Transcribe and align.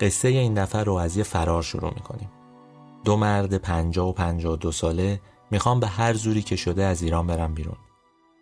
قصه 0.00 0.28
این 0.28 0.54
دفعه 0.54 0.82
رو 0.82 0.94
از 0.94 1.16
یه 1.16 1.22
فرار 1.22 1.62
شروع 1.62 1.94
می‌کنیم. 1.94 2.30
دو 3.04 3.16
مرد 3.16 3.54
پنجا 3.54 4.06
و 4.06 4.12
پنجا 4.12 4.56
دو 4.56 4.72
ساله 4.72 5.20
می‌خوام 5.50 5.80
به 5.80 5.86
هر 5.86 6.14
زوری 6.14 6.42
که 6.42 6.56
شده 6.56 6.84
از 6.84 7.02
ایران 7.02 7.26
برن 7.26 7.54
بیرون. 7.54 7.76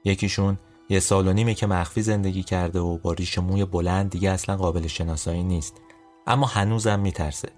یکیشون 0.04 0.58
یه 0.88 1.00
سال 1.00 1.28
و 1.28 1.32
نیمه 1.32 1.54
که 1.54 1.66
مخفی 1.66 2.02
زندگی 2.02 2.42
کرده 2.42 2.80
و 2.80 2.98
با 2.98 3.12
ریش 3.12 3.38
موی 3.38 3.64
بلند 3.64 4.10
دیگه 4.10 4.30
اصلا 4.30 4.56
قابل 4.56 4.86
شناسایی 4.86 5.42
نیست. 5.42 5.80
اما 6.26 6.46
هنوزم 6.46 7.00
میترسه. 7.00 7.48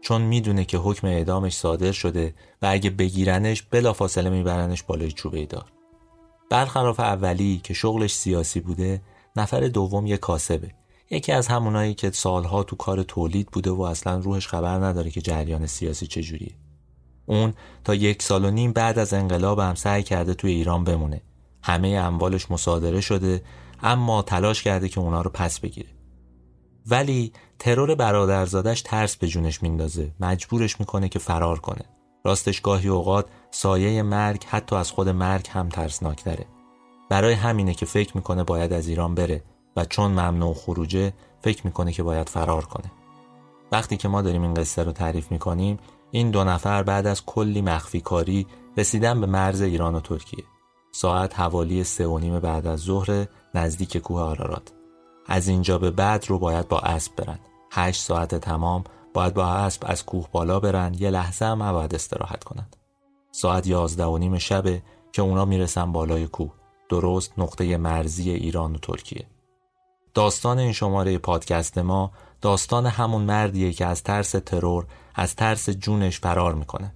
چون 0.00 0.22
می‌دونه 0.22 0.64
که 0.64 0.78
حکم 0.78 1.06
اعدامش 1.06 1.56
صادر 1.56 1.92
شده 1.92 2.34
و 2.62 2.66
اگه 2.70 2.90
بگیرنش 2.90 3.62
بلافاصله 3.62 4.30
میبرنش 4.30 4.82
بالای 4.82 5.12
چوبه 5.12 5.46
دار. 5.46 5.72
برخلاف 6.50 7.00
اولی 7.00 7.60
که 7.64 7.74
شغلش 7.74 8.14
سیاسی 8.14 8.60
بوده 8.60 9.02
نفر 9.36 9.60
دوم 9.60 10.06
یه 10.06 10.16
کاسبه. 10.16 10.74
یکی 11.10 11.32
از 11.32 11.46
همونایی 11.46 11.94
که 11.94 12.10
سالها 12.10 12.62
تو 12.62 12.76
کار 12.76 13.02
تولید 13.02 13.48
بوده 13.52 13.70
و 13.70 13.82
اصلا 13.82 14.18
روحش 14.18 14.48
خبر 14.48 14.84
نداره 14.84 15.10
که 15.10 15.20
جریان 15.20 15.66
سیاسی 15.66 16.06
چجوریه. 16.06 16.54
اون 17.26 17.54
تا 17.84 17.94
یک 17.94 18.22
سال 18.22 18.44
و 18.44 18.50
نیم 18.50 18.72
بعد 18.72 18.98
از 18.98 19.14
انقلاب 19.14 19.58
هم 19.58 19.74
سعی 19.74 20.02
کرده 20.02 20.34
توی 20.34 20.52
ایران 20.52 20.84
بمونه. 20.84 21.20
همه 21.62 21.88
اموالش 21.88 22.50
مصادره 22.50 23.00
شده 23.00 23.42
اما 23.82 24.22
تلاش 24.22 24.62
کرده 24.62 24.88
که 24.88 25.00
اونا 25.00 25.22
رو 25.22 25.30
پس 25.30 25.60
بگیره. 25.60 25.88
ولی 26.86 27.32
ترور 27.58 27.94
برادرزادش 27.94 28.82
ترس 28.82 29.16
به 29.16 29.26
جونش 29.26 29.62
میندازه. 29.62 30.12
مجبورش 30.20 30.80
می‌کنه 30.80 31.08
که 31.08 31.18
فرار 31.18 31.58
کنه. 31.58 31.84
راستش 32.24 32.60
گاهی 32.60 32.88
اوقات 32.88 33.26
سایه 33.50 34.02
مرگ 34.02 34.44
حتی 34.44 34.76
از 34.76 34.90
خود 34.90 35.08
مرگ 35.08 35.46
هم 35.50 35.68
ترسناکتره 35.68 36.46
برای 37.10 37.34
همینه 37.34 37.74
که 37.74 37.86
فکر 37.86 38.16
می‌کنه 38.16 38.44
باید 38.44 38.72
از 38.72 38.88
ایران 38.88 39.14
بره. 39.14 39.42
و 39.78 39.84
چون 39.84 40.10
ممنوع 40.10 40.54
خروجه 40.54 41.12
فکر 41.42 41.66
می‌کنه 41.66 41.92
که 41.92 42.02
باید 42.02 42.28
فرار 42.28 42.64
کنه. 42.64 42.90
وقتی 43.72 43.96
که 43.96 44.08
ما 44.08 44.22
داریم 44.22 44.42
این 44.42 44.54
قصه 44.54 44.82
رو 44.84 44.92
تعریف 44.92 45.32
می‌کنیم 45.32 45.78
این 46.10 46.30
دو 46.30 46.44
نفر 46.44 46.82
بعد 46.82 47.06
از 47.06 47.24
کلی 47.24 47.62
مخفی 47.62 48.00
کاری 48.00 48.46
رسیدن 48.76 49.20
به 49.20 49.26
مرز 49.26 49.60
ایران 49.60 49.94
و 49.94 50.00
ترکیه. 50.00 50.44
ساعت 50.92 51.40
حوالی 51.40 51.84
سه 51.84 52.06
و 52.06 52.18
نیم 52.18 52.38
بعد 52.38 52.66
از 52.66 52.80
ظهر 52.80 53.26
نزدیک 53.54 53.96
کوه 53.96 54.20
آرارات. 54.20 54.72
از 55.26 55.48
اینجا 55.48 55.78
به 55.78 55.90
بعد 55.90 56.24
رو 56.28 56.38
باید 56.38 56.68
با 56.68 56.78
اسب 56.78 57.16
برن. 57.16 57.38
هشت 57.72 58.02
ساعت 58.02 58.34
تمام 58.34 58.84
باید 59.14 59.34
با 59.34 59.46
اسب 59.46 59.82
از 59.86 60.04
کوه 60.04 60.28
بالا 60.32 60.60
برن 60.60 60.94
یه 60.98 61.10
لحظه 61.10 61.44
هم 61.44 61.72
باید 61.72 61.94
استراحت 61.94 62.44
کنند 62.44 62.76
ساعت 63.32 63.66
یازده 63.66 64.04
و 64.04 64.18
نیم 64.18 64.38
شبه 64.38 64.82
که 65.12 65.22
اونا 65.22 65.44
می‌رسن 65.44 65.92
بالای 65.92 66.26
کوه. 66.26 66.52
درست 66.88 67.32
نقطه 67.38 67.76
مرزی 67.76 68.30
ایران 68.30 68.74
و 68.74 68.78
ترکیه. 68.78 69.26
داستان 70.14 70.58
این 70.58 70.72
شماره 70.72 71.18
پادکست 71.18 71.78
ما 71.78 72.12
داستان 72.40 72.86
همون 72.86 73.22
مردیه 73.22 73.72
که 73.72 73.86
از 73.86 74.02
ترس 74.02 74.30
ترور 74.30 74.86
از 75.14 75.36
ترس 75.36 75.70
جونش 75.70 76.20
فرار 76.20 76.54
می‌کنه. 76.54 76.94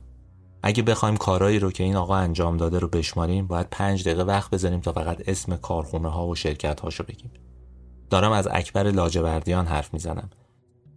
اگه 0.63 0.83
بخوایم 0.83 1.17
کارایی 1.17 1.59
رو 1.59 1.71
که 1.71 1.85
این 1.85 1.97
آقا 1.97 2.17
انجام 2.17 2.57
داده 2.57 2.79
رو 2.79 2.89
بشماریم 2.89 3.47
باید 3.47 3.67
پنج 3.71 4.03
دقیقه 4.05 4.23
وقت 4.23 4.51
بذاریم 4.51 4.81
تا 4.81 4.93
فقط 4.93 5.23
اسم 5.27 5.57
کارخونه 5.57 6.09
ها 6.09 6.27
و 6.27 6.35
شرکت 6.35 6.81
هاشو 6.81 7.05
بگیم. 7.05 7.31
دارم 8.11 8.33
از 8.33 8.49
اکبر 8.51 8.91
لاجوردیان 8.91 9.67
حرف 9.67 9.95
می‌زنم. 9.95 10.31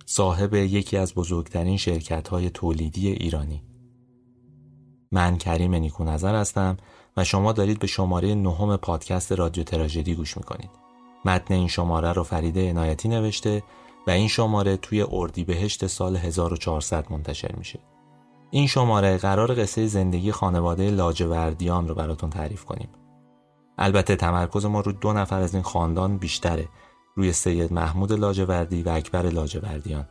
صاحب 0.06 0.54
یکی 0.54 0.98
از 0.98 1.14
بزرگترین 1.14 1.78
شرکت 1.78 2.28
های 2.28 2.50
تولیدی 2.50 3.10
ایرانی. 3.10 3.64
من 5.12 5.38
کریم 5.38 5.76
نیکو 5.76 6.04
نظر 6.04 6.36
هستم 6.36 6.78
و 7.18 7.24
شما 7.24 7.54
دارید 7.54 7.80
به 7.80 7.88
شماره 7.88 8.36
نهم 8.36 8.78
پادکست 8.78 9.32
رادیو 9.32 9.64
تراژدی 9.64 10.16
گوش 10.16 10.38
می‌کنید. 10.38 10.85
متن 11.26 11.54
این 11.54 11.68
شماره 11.68 12.14
رو 12.14 12.24
فریده 12.24 12.70
عنایتی 12.70 13.10
نوشته 13.10 13.64
و 14.08 14.12
این 14.12 14.28
شماره 14.28 14.78
توی 14.78 15.06
اردیبهشت 15.12 15.88
سال 15.88 16.16
1400 16.16 17.12
منتشر 17.12 17.56
میشه. 17.58 17.80
این 18.52 18.68
شماره 18.68 19.18
قرار 19.18 19.56
قصه 19.56 19.88
زندگی 19.88 20.32
خانواده 20.32 20.92
لاجوردیان 20.92 21.88
رو 21.88 21.96
براتون 21.96 22.30
تعریف 22.30 22.66
کنیم. 22.66 22.90
البته 23.78 24.16
تمرکز 24.16 24.66
ما 24.66 24.82
رو 24.82 24.92
دو 24.92 25.14
نفر 25.14 25.42
از 25.42 25.54
این 25.54 25.64
خاندان 25.64 26.18
بیشتره 26.18 26.68
روی 27.16 27.34
سید 27.34 27.74
محمود 27.74 28.12
لاجوردی 28.12 28.84
و 28.84 28.90
اکبر 28.90 29.22
لاجوردیان. 29.30 30.08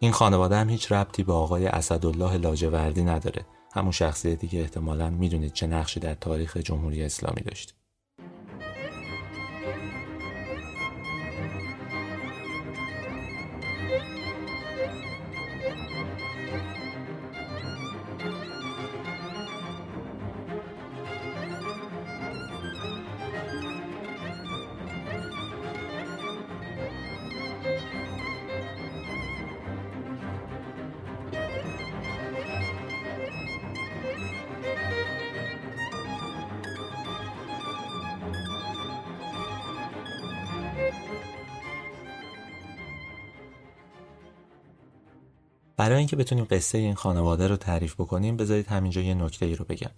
این 0.00 0.12
خانواده 0.12 0.56
هم 0.56 0.68
هیچ 0.68 0.92
ربطی 0.92 1.24
به 1.24 1.32
آقای 1.32 1.66
اسدالله 1.66 2.36
لاجوردی 2.36 3.02
نداره. 3.02 3.46
همون 3.74 3.92
شخصیتی 3.92 4.48
که 4.48 4.60
احتمالا 4.60 5.10
می‌دونید 5.10 5.52
چه 5.52 5.66
نقشی 5.66 6.00
در 6.00 6.14
تاریخ 6.14 6.56
جمهوری 6.56 7.02
اسلامی 7.02 7.42
داشت. 7.42 7.79
برای 45.80 45.98
اینکه 45.98 46.16
بتونیم 46.16 46.44
قصه 46.44 46.78
این 46.78 46.94
خانواده 46.94 47.48
رو 47.48 47.56
تعریف 47.56 47.94
بکنیم 47.94 48.36
بذارید 48.36 48.66
همینجا 48.66 49.00
یه 49.00 49.14
نکته 49.14 49.46
ای 49.46 49.56
رو 49.56 49.64
بگم. 49.64 49.90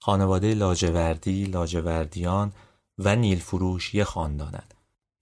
خانواده 0.00 0.54
لاجوردی، 0.54 1.44
لاجوردیان 1.44 2.52
و 2.98 3.16
نیل 3.16 3.38
فروش 3.38 3.94
یه 3.94 4.04
خاندانن 4.04 4.62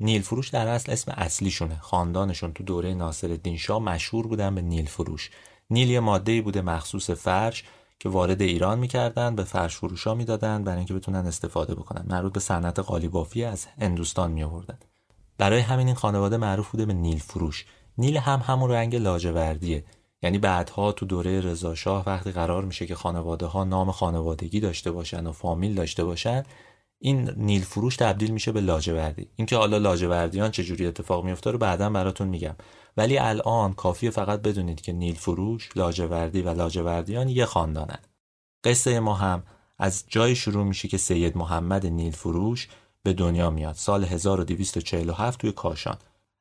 نیل 0.00 0.22
فروش 0.22 0.48
در 0.48 0.68
اصل 0.68 0.92
اسم 0.92 1.12
اصلیشونه. 1.16 1.78
خاندانشون 1.80 2.52
تو 2.52 2.64
دوره 2.64 2.94
ناصر 2.94 3.38
شاه 3.56 3.82
مشهور 3.82 4.26
بودن 4.26 4.54
به 4.54 4.62
نیل 4.62 4.86
فروش 4.86 5.30
نیل 5.70 5.90
یه 5.90 6.00
ماده 6.00 6.42
بوده 6.42 6.62
مخصوص 6.62 7.10
فرش 7.10 7.64
که 7.98 8.08
وارد 8.08 8.42
ایران 8.42 8.78
می‌کردن 8.78 9.36
به 9.36 9.44
فرش 9.44 9.76
فروشا 9.76 10.14
می‌دادن 10.14 10.64
برای 10.64 10.78
اینکه 10.78 10.94
بتونن 10.94 11.26
استفاده 11.26 11.74
بکنن. 11.74 12.06
مربوط 12.08 12.32
به 12.32 12.40
صنعت 12.40 12.78
قالیبافی 12.78 13.44
از 13.44 13.66
هندوستان 13.80 14.30
می 14.30 14.46
برای 15.38 15.60
همین 15.60 15.86
این 15.86 15.96
خانواده 15.96 16.36
معروف 16.36 16.70
بوده 16.70 16.86
به 16.86 16.92
نیل 16.92 17.18
فروش 17.18 17.66
نیل 17.98 18.16
هم 18.16 18.42
همون 18.46 18.70
رنگ 18.70 18.96
لاجوردیه. 18.96 19.84
یعنی 20.24 20.38
بعدها 20.38 20.92
تو 20.92 21.06
دوره 21.06 21.40
رضاشاه 21.40 22.02
وقتی 22.06 22.32
قرار 22.32 22.64
میشه 22.64 22.86
که 22.86 22.94
خانواده 22.94 23.46
ها 23.46 23.64
نام 23.64 23.90
خانوادگی 23.90 24.60
داشته 24.60 24.90
باشن 24.90 25.26
و 25.26 25.32
فامیل 25.32 25.74
داشته 25.74 26.04
باشن 26.04 26.42
این 26.98 27.30
نیل 27.36 27.62
فروش 27.62 27.96
تبدیل 27.96 28.30
میشه 28.30 28.52
به 28.52 28.60
لاجوردی. 28.60 29.28
اینکه 29.36 29.56
حالا 29.56 29.78
لاجوردیان 29.78 30.50
چجوری 30.50 30.86
اتفاق 30.86 31.24
میفته 31.24 31.50
رو 31.50 31.58
بعدا 31.58 31.90
براتون 31.90 32.28
میگم. 32.28 32.54
ولی 32.96 33.18
الان 33.18 33.72
کافیه 33.72 34.10
فقط 34.10 34.42
بدونید 34.42 34.80
که 34.80 34.92
نیل 34.92 35.14
فروش 35.14 35.76
لاجوردی 35.76 36.42
و 36.42 36.54
لاجوردیان 36.54 37.28
یه 37.28 37.44
خاندانن. 37.44 37.98
قصه 38.64 39.00
ما 39.00 39.14
هم 39.14 39.42
از 39.78 40.04
جای 40.08 40.36
شروع 40.36 40.64
میشه 40.64 40.88
که 40.88 40.98
سید 40.98 41.36
محمد 41.36 41.86
نیل 41.86 42.12
فروش 42.12 42.68
به 43.02 43.12
دنیا 43.12 43.50
میاد. 43.50 43.74
سال 43.74 44.04
1247 44.04 45.40
توی 45.40 45.52
کاشان. 45.52 45.96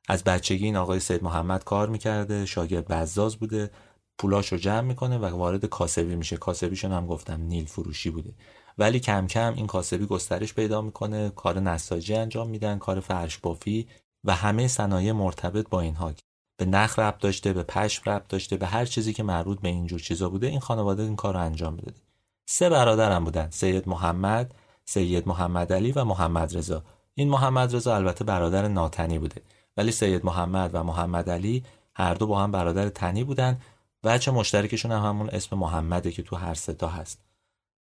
از 0.08 0.24
بچگی 0.24 0.64
این 0.64 0.76
آقای 0.76 1.00
سید 1.00 1.24
محمد 1.24 1.64
کار 1.64 1.88
می‌کرده 1.88 2.46
شاگرد 2.46 2.88
بزاز 2.88 3.36
بوده 3.36 3.70
پولاش 4.18 4.52
رو 4.52 4.58
جمع 4.58 4.80
می‌کنه 4.80 5.18
و 5.18 5.24
وارد 5.24 5.64
کاسبی 5.64 6.16
میشه. 6.16 6.36
کاسبیشون 6.36 6.92
هم 6.92 7.06
گفتم 7.06 7.40
نیل 7.40 7.66
فروشی 7.66 8.10
بوده. 8.10 8.34
ولی 8.78 9.00
کم 9.00 9.26
کم 9.26 9.54
این 9.56 9.66
کاسبی 9.66 10.06
گسترش 10.06 10.54
پیدا 10.54 10.82
می‌کنه 10.82 11.30
کار 11.30 11.60
نساجی 11.60 12.14
انجام 12.14 12.48
میدن 12.48 12.78
کار 12.78 13.00
فرش 13.00 13.38
بافی 13.38 13.88
و 14.24 14.34
همه 14.34 14.68
صنایع 14.68 15.12
مرتبط 15.12 15.68
با 15.68 15.80
اینها. 15.80 16.12
به 16.56 16.64
نخ 16.64 16.98
ربط 16.98 17.18
داشته 17.18 17.52
به 17.52 17.62
پشم 17.62 18.10
ربط 18.10 18.28
داشته 18.28 18.56
به 18.56 18.66
هر 18.66 18.84
چیزی 18.84 19.12
که 19.12 19.22
مربوط 19.22 19.60
به 19.60 19.68
اینجور 19.68 20.00
چیزا 20.00 20.28
بوده 20.28 20.46
این 20.46 20.60
خانواده 20.60 21.02
این 21.02 21.16
کار 21.16 21.34
رو 21.34 21.40
انجام 21.40 21.74
می‌داده 21.74 22.00
سه 22.46 22.68
برادرم 22.68 23.24
بودن 23.24 23.50
سید 23.50 23.88
محمد 23.88 24.54
سید 24.84 25.28
محمد 25.28 25.72
علی 25.72 25.92
و 25.92 26.04
محمد 26.04 26.56
رضا 26.56 26.84
این 27.14 27.28
محمد 27.28 27.76
رضا 27.76 27.94
البته 27.94 28.24
برادر 28.24 28.68
ناتنی 28.68 29.18
بوده. 29.18 29.42
ولی 29.76 29.92
سید 29.92 30.24
محمد 30.24 30.70
و 30.74 30.84
محمد 30.84 31.30
علی 31.30 31.64
هر 31.94 32.14
دو 32.14 32.26
با 32.26 32.40
هم 32.40 32.52
برادر 32.52 32.88
تنی 32.88 33.24
بودن 33.24 33.60
و 34.04 34.18
چه 34.18 34.30
مشترکشون 34.30 34.92
هم 34.92 35.02
همون 35.02 35.28
اسم 35.28 35.56
محمده 35.56 36.12
که 36.12 36.22
تو 36.22 36.36
هر 36.36 36.54
ستا 36.54 36.88
هست. 36.88 37.20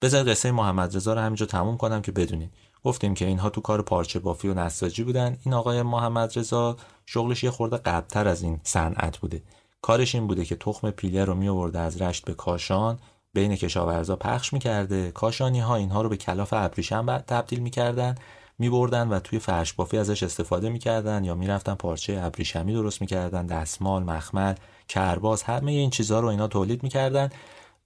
بذار 0.03 0.31
قصه 0.31 0.53
محمد 0.53 0.97
رضا 0.97 1.15
رو 1.15 1.21
همینجا 1.21 1.47
تموم 1.47 1.77
کنم 1.77 2.03
که 2.03 2.13
بدونید 2.13 2.53
گفتیم 2.85 3.15
که 3.15 3.27
اینها 3.27 3.51
تو 3.51 3.61
کار 3.61 3.83
پارچه 3.83 4.19
بافی 4.19 4.49
و 4.49 4.55
نساجی 4.55 5.05
بودن. 5.05 5.39
این 5.45 5.55
آقای 5.55 5.83
محمد 5.83 6.39
رضا 6.39 6.77
شغلش 7.07 7.45
یه 7.45 7.51
خورده 7.51 7.77
قبلتر 7.77 8.29
از 8.29 8.43
این 8.43 8.61
صنعت 8.63 9.19
بوده. 9.19 9.43
کارش 9.83 10.15
این 10.15 10.27
بوده 10.27 10.45
که 10.45 10.57
تخم 10.57 10.91
پیله 10.91 11.25
رو 11.25 11.35
می 11.35 11.49
آورده 11.49 11.79
از 11.79 12.03
رشت 12.03 12.25
به 12.25 12.35
کاشان 12.35 12.99
بین 13.35 13.57
کشاورزا 13.57 14.17
پخش 14.17 14.53
می‌کرده. 14.53 15.11
کاشانی 15.11 15.61
ها 15.61 15.77
اینها 15.77 16.03
رو 16.03 16.09
به 16.09 16.17
کلاف 16.17 16.53
ابریشم 16.53 17.19
تبدیل 17.19 17.59
می‌کردن. 17.59 18.15
بردن 18.59 19.09
و 19.09 19.21
توی 19.21 19.39
فرش 19.39 19.73
بافی 19.73 19.99
ازش 19.99 20.23
استفاده 20.23 20.69
می‌کردن 20.69 21.25
یا 21.25 21.35
می‌رفتن 21.35 21.75
پارچه 21.75 22.21
ابریشمی 22.23 22.73
درست 22.73 23.01
می‌کردن 23.01 23.47
دستمال 23.47 24.03
مخمل 24.03 24.55
کرباس 24.89 25.43
همه 25.43 25.73
این 25.73 25.91
چیزها 25.91 26.21
رو 26.21 26.29
اینا 26.29 26.49
تولید 26.49 26.83
می‌کردن. 26.83 27.31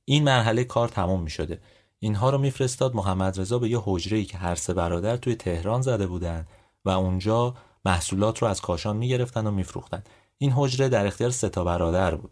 این 0.05 0.25
مرحله 0.25 0.65
کار 0.65 0.89
تموم 0.89 1.23
می‌شده. 1.23 1.61
اینها 1.99 2.31
رو 2.31 2.39
میفرستاد 2.39 2.95
محمد 2.95 3.41
رضا 3.41 3.59
به 3.59 3.69
یه 3.69 3.81
حجره 3.85 4.19
ای 4.19 4.25
که 4.25 4.39
هر 4.39 4.55
سه 4.55 4.75
برادر 4.75 5.17
توی 5.17 5.35
تهران 5.35 5.83
زده 5.83 6.07
بودن 6.07 6.47
و 6.85 6.91
اونجا 6.91 7.55
محصولات 7.85 8.39
رو 8.39 8.49
از 8.49 8.61
کاشان 8.61 8.97
می‌گرفتن 8.97 9.47
و 9.47 9.51
میفروختن. 9.51 10.03
این 10.39 10.53
حجره 10.53 10.89
در 10.89 11.07
اختیار 11.07 11.31
سه 11.31 11.49
تا 11.49 11.65
برادر 11.65 12.15
بود. 12.15 12.31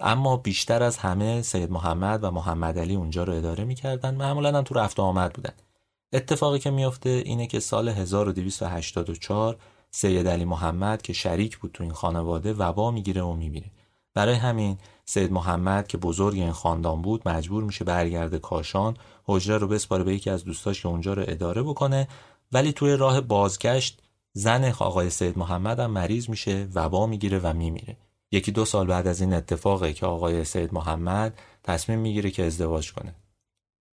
اما 0.00 0.36
بیشتر 0.36 0.82
از 0.82 0.96
همه 0.96 1.42
سید 1.42 1.70
محمد 1.70 2.24
و 2.24 2.30
محمد 2.30 2.78
علی 2.78 2.94
اونجا 2.94 3.24
رو 3.24 3.32
اداره 3.32 3.64
می‌کردن. 3.64 4.14
معمولا 4.14 4.58
هم 4.58 4.64
تو 4.64 4.74
رفت 4.74 5.00
آمد 5.00 5.32
بودن. 5.32 5.52
اتفاقی 6.12 6.58
که 6.58 6.70
میفته 6.70 7.10
اینه 7.10 7.46
که 7.46 7.60
سال 7.60 7.88
1284 7.88 9.56
سید 9.90 10.28
علی 10.28 10.44
محمد 10.44 11.02
که 11.02 11.12
شریک 11.12 11.58
بود 11.58 11.70
تو 11.72 11.82
این 11.82 11.92
خانواده 11.92 12.52
وبا 12.52 12.90
می‌گیره 12.90 13.22
و 13.22 13.32
میمیره 13.32 13.70
برای 14.14 14.34
همین 14.34 14.78
سید 15.04 15.32
محمد 15.32 15.88
که 15.88 15.98
بزرگ 15.98 16.38
این 16.38 16.52
خاندان 16.52 17.02
بود 17.02 17.28
مجبور 17.28 17.64
میشه 17.64 17.84
برگرده 17.84 18.38
کاشان 18.38 18.96
حجره 19.24 19.58
رو 19.58 19.68
بسپاره 19.68 20.04
به 20.04 20.14
یکی 20.14 20.30
از 20.30 20.44
دوستاش 20.44 20.82
که 20.82 20.88
اونجا 20.88 21.14
رو 21.14 21.24
اداره 21.26 21.62
بکنه 21.62 22.08
ولی 22.52 22.72
توی 22.72 22.96
راه 22.96 23.20
بازگشت 23.20 24.02
زن 24.32 24.64
آقای 24.78 25.10
سید 25.10 25.38
محمد 25.38 25.80
هم 25.80 25.90
مریض 25.90 26.28
میشه 26.30 26.68
وبا 26.74 27.06
می‌گیره 27.06 27.38
و 27.38 27.52
میمیره. 27.52 27.96
یکی 28.32 28.52
دو 28.52 28.64
سال 28.64 28.86
بعد 28.86 29.06
از 29.06 29.20
این 29.20 29.34
اتفاقه 29.34 29.92
که 29.92 30.06
آقای 30.06 30.44
سید 30.44 30.74
محمد 30.74 31.38
تصمیم 31.64 31.98
می‌گیره 31.98 32.30
که 32.30 32.46
ازدواج 32.46 32.92
کنه. 32.92 33.14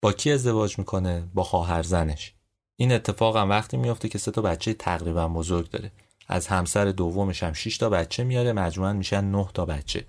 با 0.02 0.12
کی 0.12 0.32
ازدواج 0.32 0.78
می‌کنه؟ 0.78 1.28
با 1.34 1.42
خواهر 1.42 1.82
زنش. 1.82 2.34
این 2.76 2.92
اتفاق 2.92 3.36
هم 3.36 3.50
وقتی 3.50 3.76
میفته 3.76 4.08
که 4.08 4.18
سه 4.18 4.30
تا 4.30 4.42
بچه 4.42 4.74
تقریبا 4.74 5.28
بزرگ 5.28 5.70
داره. 5.70 5.92
از 6.28 6.46
همسر 6.46 6.84
دومش 6.84 7.42
هم 7.42 7.52
6 7.52 7.78
تا 7.78 7.90
بچه 7.90 8.24
میاره 8.24 8.52
مجموعا 8.52 8.92
میشن 8.92 9.24
9 9.24 9.48
تا 9.54 9.64
بچه. 9.64 10.04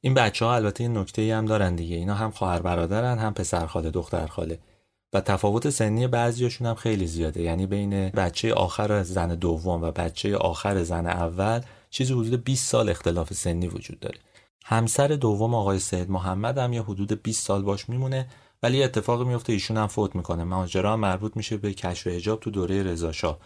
این 0.00 0.14
بچه 0.14 0.44
ها 0.44 0.54
البته 0.54 0.84
این 0.84 0.98
نکته 0.98 1.22
ای 1.22 1.30
هم 1.30 1.46
دارن 1.46 1.76
دیگه. 1.76 1.96
اینا 1.96 2.14
هم 2.14 2.30
خواهر 2.30 2.62
برادرن 2.62 3.18
هم 3.18 3.34
پسر 3.34 3.66
خاله 3.66 3.90
دختر 3.90 4.26
خاله. 4.26 4.58
و 5.12 5.20
تفاوت 5.20 5.70
سنی 5.70 6.06
بعضیاشون 6.06 6.66
هم 6.66 6.74
خیلی 6.74 7.06
زیاده. 7.06 7.42
یعنی 7.42 7.66
بین 7.66 8.08
بچه 8.08 8.54
آخر 8.54 9.02
زن 9.02 9.34
دوم 9.34 9.82
و 9.82 9.90
بچه 9.90 10.36
آخر 10.36 10.82
زن 10.82 11.06
اول 11.06 11.60
چیزی 11.90 12.12
حدود 12.12 12.44
20 12.44 12.70
سال 12.70 12.88
اختلاف 12.88 13.32
سنی 13.32 13.68
وجود 13.68 14.00
داره. 14.00 14.18
همسر 14.64 15.08
دوم 15.08 15.54
آقای 15.54 15.78
سید 15.78 16.10
محمد 16.10 16.58
هم 16.58 16.72
یه 16.72 16.82
حدود 16.82 17.22
20 17.22 17.46
سال 17.46 17.62
باش 17.62 17.88
میمونه. 17.88 18.28
ولی 18.62 18.82
اتفاقی 18.82 19.24
میفته 19.24 19.52
ایشون 19.52 19.76
هم 19.76 19.86
فوت 19.86 20.16
می‌کنه. 20.16 20.44
ماجرا 20.44 20.96
مربوط 20.96 21.36
میشه 21.36 21.56
به 21.56 21.74
کشف 21.74 22.06
حجاب 22.06 22.40
تو 22.40 22.50
دوره 22.50 22.82
رضا 22.82 23.38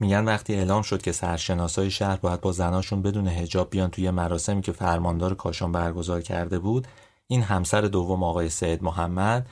میگن 0.00 0.24
وقتی 0.24 0.54
اعلام 0.54 0.82
شد 0.82 1.02
که 1.02 1.12
سرشناسای 1.12 1.90
شهر 1.90 2.16
باید 2.16 2.40
با 2.40 2.52
زناشون 2.52 3.02
بدون 3.02 3.28
هجاب 3.28 3.70
بیان 3.70 3.90
توی 3.90 4.10
مراسمی 4.10 4.62
که 4.62 4.72
فرماندار 4.72 5.34
کاشان 5.34 5.72
برگزار 5.72 6.22
کرده 6.22 6.58
بود 6.58 6.86
این 7.26 7.42
همسر 7.42 7.80
دوم 7.80 8.22
آقای 8.22 8.48
سید 8.48 8.82
محمد 8.82 9.46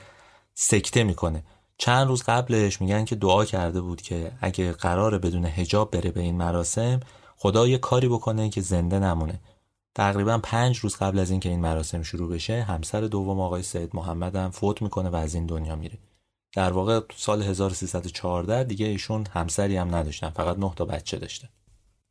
سکته 0.53 1.03
می‌کنه. 1.03 1.43
چند 1.77 2.07
روز 2.07 2.23
قبلش 2.23 2.81
میگن 2.81 3.05
که 3.05 3.15
دعا 3.15 3.45
کرده 3.45 3.81
بود 3.81 4.01
که 4.01 4.31
اگه 4.41 4.71
قرار 4.71 5.17
بدون 5.17 5.45
هجاب 5.45 5.91
بره 5.91 6.11
به 6.11 6.21
این 6.21 6.35
مراسم 6.37 6.99
خدا 7.37 7.67
یه 7.67 7.77
کاری 7.77 8.07
بکنه 8.07 8.49
که 8.49 8.61
زنده 8.61 8.99
نمونه. 8.99 9.39
تقریبا 9.95 10.37
پنج 10.37 10.77
روز 10.77 10.95
قبل 10.95 11.19
از 11.19 11.31
اینکه 11.31 11.49
این 11.49 11.59
مراسم 11.59 12.03
شروع 12.03 12.29
بشه 12.29 12.63
همسر 12.63 13.01
دوم 13.01 13.39
آقای 13.39 13.63
سید 13.63 13.89
محمد 13.93 14.35
هم 14.35 14.51
فوت 14.51 14.81
می‌کنه 14.81 15.09
و 15.09 15.15
از 15.15 15.35
این 15.35 15.45
دنیا 15.45 15.75
میره. 15.75 15.97
در 16.55 16.71
واقع 16.71 17.01
سال 17.15 17.43
1314 17.43 18.63
دیگه 18.63 18.85
ایشون 18.85 19.25
همسری 19.31 19.77
هم 19.77 19.95
نداشتن 19.95 20.29
فقط 20.29 20.59
نه 20.59 20.73
تا 20.75 20.85
بچه 20.85 21.17
داشتن. 21.17 21.49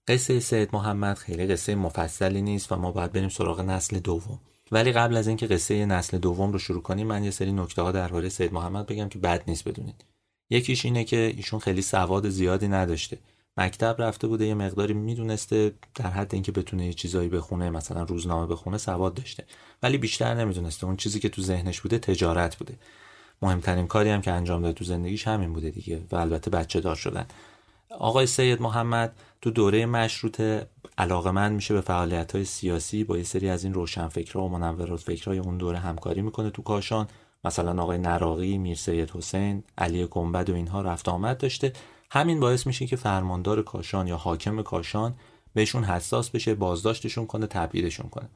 قصه 0.09 0.41
سید 0.41 0.69
محمد 0.73 1.17
خیلی 1.19 1.47
قصه 1.47 1.75
مفصلی 1.75 2.43
نیست 2.43 2.73
و 2.73 2.77
ما 2.77 2.93
باید 2.93 3.13
بریم 3.13 3.29
سراغ 3.29 3.61
نسل 3.61 3.99
دوم. 3.99 4.41
ولی 4.73 4.93
قبل 4.93 5.17
از 5.17 5.29
اینکه 5.29 5.47
قصه 5.47 5.87
نسل 5.87 6.19
دوم 6.19 6.53
رو 6.53 6.59
شروع 6.59 6.83
کنیم 6.83 7.07
من 7.07 7.25
یه 7.25 7.31
سری 7.31 7.53
نکته 7.53 7.83
ها 7.83 7.93
درباره 7.93 8.29
سید 8.29 8.53
محمد 8.53 8.87
بگم 8.87 9.09
که 9.09 9.19
بد 9.19 9.43
نیست 9.49 9.69
بدونید. 9.69 10.05
یکیش 10.51 10.85
اینه 10.85 11.05
که 11.05 11.33
ایشون 11.37 11.61
خیلی 11.61 11.83
سواد 11.83 12.29
زیادی 12.29 12.69
نداشته. 12.69 13.19
مکتب 13.57 13.97
رفته 13.99 14.27
بوده 14.27 14.47
یه 14.47 14.55
مقداری 14.55 14.95
می‌دونسته 14.95 15.73
در 15.95 16.11
حد 16.11 16.35
اینکه 16.35 16.53
بتونه 16.53 16.87
یه 16.87 16.93
چیزایی 16.93 17.29
بخونه 17.29 17.71
مثلا 17.71 18.03
روزنامه 18.03 18.47
بخونه 18.47 18.79
سواد 18.79 19.15
داشته. 19.15 19.45
ولی 19.83 19.99
بیشتر 19.99 20.35
نمی‌دونسته. 20.35 20.87
اون 20.87 20.97
چیزی 20.97 21.21
که 21.21 21.29
تو 21.29 21.43
ذهنش 21.43 21.81
بوده 21.81 21.99
تجارت 21.99 22.57
بوده. 22.57 22.75
مهمترین 23.43 23.87
کاری 23.87 24.11
هم 24.11 24.21
که 24.21 24.31
انجام 24.31 24.63
داده 24.63 24.73
تو 24.73 24.85
زندگیش 24.85 25.29
همین 25.29 25.53
بوده 25.53 25.71
دیگه 25.71 26.03
و 26.13 26.17
البته 26.17 26.51
بچه 26.51 26.81
دار 26.81 26.97
شدن. 26.97 27.27
آقای 27.91 28.27
سید 28.27 28.63
محمد 28.63 29.17
تو 29.43 29.51
دوره 29.51 29.87
مشروطه 29.87 30.67
علاقمند 30.99 31.53
میشه 31.53 31.75
به 31.75 31.81
فعالیت 31.81 32.33
های 32.35 32.45
سیاسی 32.45 33.05
با 33.05 33.19
یه 33.19 33.25
سری 33.25 33.49
از 33.49 33.65
این 33.65 33.75
روشنفکرها 33.75 34.45
و 34.45 34.49
منورات 34.49 35.01
فکرهای 35.01 35.39
اون 35.39 35.59
دوره 35.59 35.79
همکاری 35.79 36.23
می‌کنه 36.23 36.51
تو 36.51 36.63
کاشان. 36.63 37.09
مثلا 37.45 37.83
آقای 37.83 37.99
نراقی، 37.99 38.59
میر 38.59 38.77
سید 38.77 39.11
حسین، 39.11 39.65
علی 39.79 40.07
گنبد 40.07 40.51
و 40.51 40.55
اینها 40.55 40.83
رفت 40.83 41.09
آمد 41.09 41.39
داشته. 41.39 41.73
همین 42.15 42.41
باعث 42.41 42.67
میشه 42.67 42.87
که 42.87 42.97
فرماندار 42.97 43.63
کاشان 43.63 44.07
یا 44.07 44.17
حاکم 44.17 44.63
کاشان 44.63 45.15
بهشون 45.55 45.85
حساس 45.85 46.31
بشه 46.31 46.55
بازداشتشون 46.55 47.27
کنه 47.27 47.47
تبعیدشون 47.47 48.09
کنه. 48.09 48.29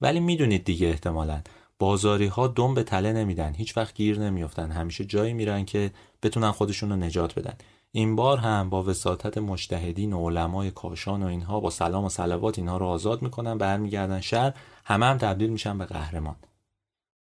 ولی 0.00 0.20
می‌دونید 0.20 0.64
دیگه 0.64 0.86
احتمالا. 0.86 1.42
بازاری 1.78 2.26
ها 2.26 2.46
دم 2.46 2.74
به 2.74 2.82
تله 2.82 3.12
نمیدن. 3.12 3.54
هیچ 3.54 3.76
وقت 3.76 3.94
گیر 3.94 4.20
نمیافتن. 4.20 4.70
همیشه 4.70 5.04
جایی 5.04 5.32
میرن 5.32 5.64
که 5.64 5.90
بتونن 6.22 6.50
خودشون 6.50 6.90
رو 6.90 6.96
نجات 6.96 7.38
بدن. 7.38 7.54
این 7.92 8.16
بار 8.16 8.38
هم 8.38 8.70
با 8.70 8.82
وساطت 8.82 9.38
مجتهدین 9.38 10.12
و 10.12 10.28
علمای 10.28 10.70
کاشان 10.70 11.22
و 11.22 11.26
اینها 11.26 11.60
با 11.60 11.70
سلام 11.70 12.04
و 12.04 12.08
صلوات 12.08 12.58
اینها 12.58 12.76
رو 12.76 12.86
آزاد 12.86 13.22
می‌کنن 13.22 13.58
برمیگردن 13.58 14.20
شهر 14.20 14.54
همه 14.84 15.06
هم 15.06 15.18
تبدیل 15.18 15.50
میشن 15.50 15.78
به 15.78 15.84
قهرمان. 15.84 16.36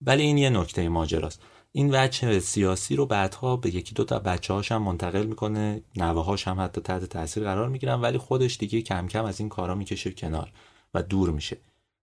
ولی 0.02 0.24
این 0.24 0.38
یه 0.38 0.50
نکته 0.50 0.90
ماجراست. 0.90 1.42
این 1.76 1.96
وجه 1.96 2.40
سیاسی 2.40 2.96
رو 2.96 3.06
بعدها 3.06 3.58
به 3.58 3.76
یکی 3.76 3.94
دو 3.94 4.04
تا 4.04 4.20
بچه 4.20 4.54
هاش 4.54 4.72
هم 4.72 4.82
منتقل 4.82 5.26
می‌کنه 5.26 5.82
نوه 5.96 6.26
هاش 6.26 6.48
هم 6.48 6.62
حتی 6.62 6.82
تحت 6.82 7.06
تاثیر 7.06 7.44
قرار 7.44 7.70
می‌گیرن 7.70 8.02
ولی 8.02 8.18
خودش 8.18 8.58
دیگه 8.58 8.82
کم 8.82 9.08
کم 9.08 9.26
از 9.26 9.40
این 9.40 9.50
کارا 9.50 9.76
می‌کشه 9.76 10.12
کنار 10.12 10.52
و 10.94 11.04
دور 11.04 11.30
میشه. 11.30 11.58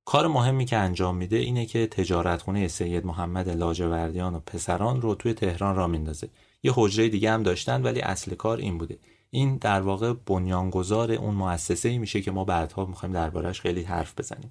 کار 0.04 0.26
مهمی 0.26 0.64
که 0.64 0.76
انجام 0.76 1.16
میده 1.16 1.36
اینه 1.36 1.66
که 1.66 1.86
تجارتخونه 1.86 2.68
سید 2.68 3.06
محمد 3.06 3.48
لاجوردیان 3.48 4.34
و 4.34 4.40
پسران 4.40 5.00
رو 5.02 5.14
توی 5.14 5.34
تهران 5.34 5.76
را 5.76 5.86
میندازه. 5.86 6.28
یه 6.62 6.72
حجره 6.76 7.08
دیگه 7.08 7.30
هم 7.30 7.42
داشتن 7.42 7.82
ولی 7.82 8.00
اصل 8.00 8.34
کار 8.34 8.58
این 8.58 8.78
بوده. 8.78 8.98
این 9.30 9.56
در 9.56 9.80
واقع 9.80 10.12
بنیانگذار 10.26 11.12
اون 11.12 11.34
مؤسسه 11.34 11.88
ای 11.88 11.98
میشه 11.98 12.22
که 12.22 12.30
ما 12.30 12.44
بعدها 12.44 12.84
می‌خوایم 12.84 13.12
دربارهش 13.12 13.60
خیلی 13.60 13.82
حرف 13.82 14.18
بزنیم. 14.18 14.50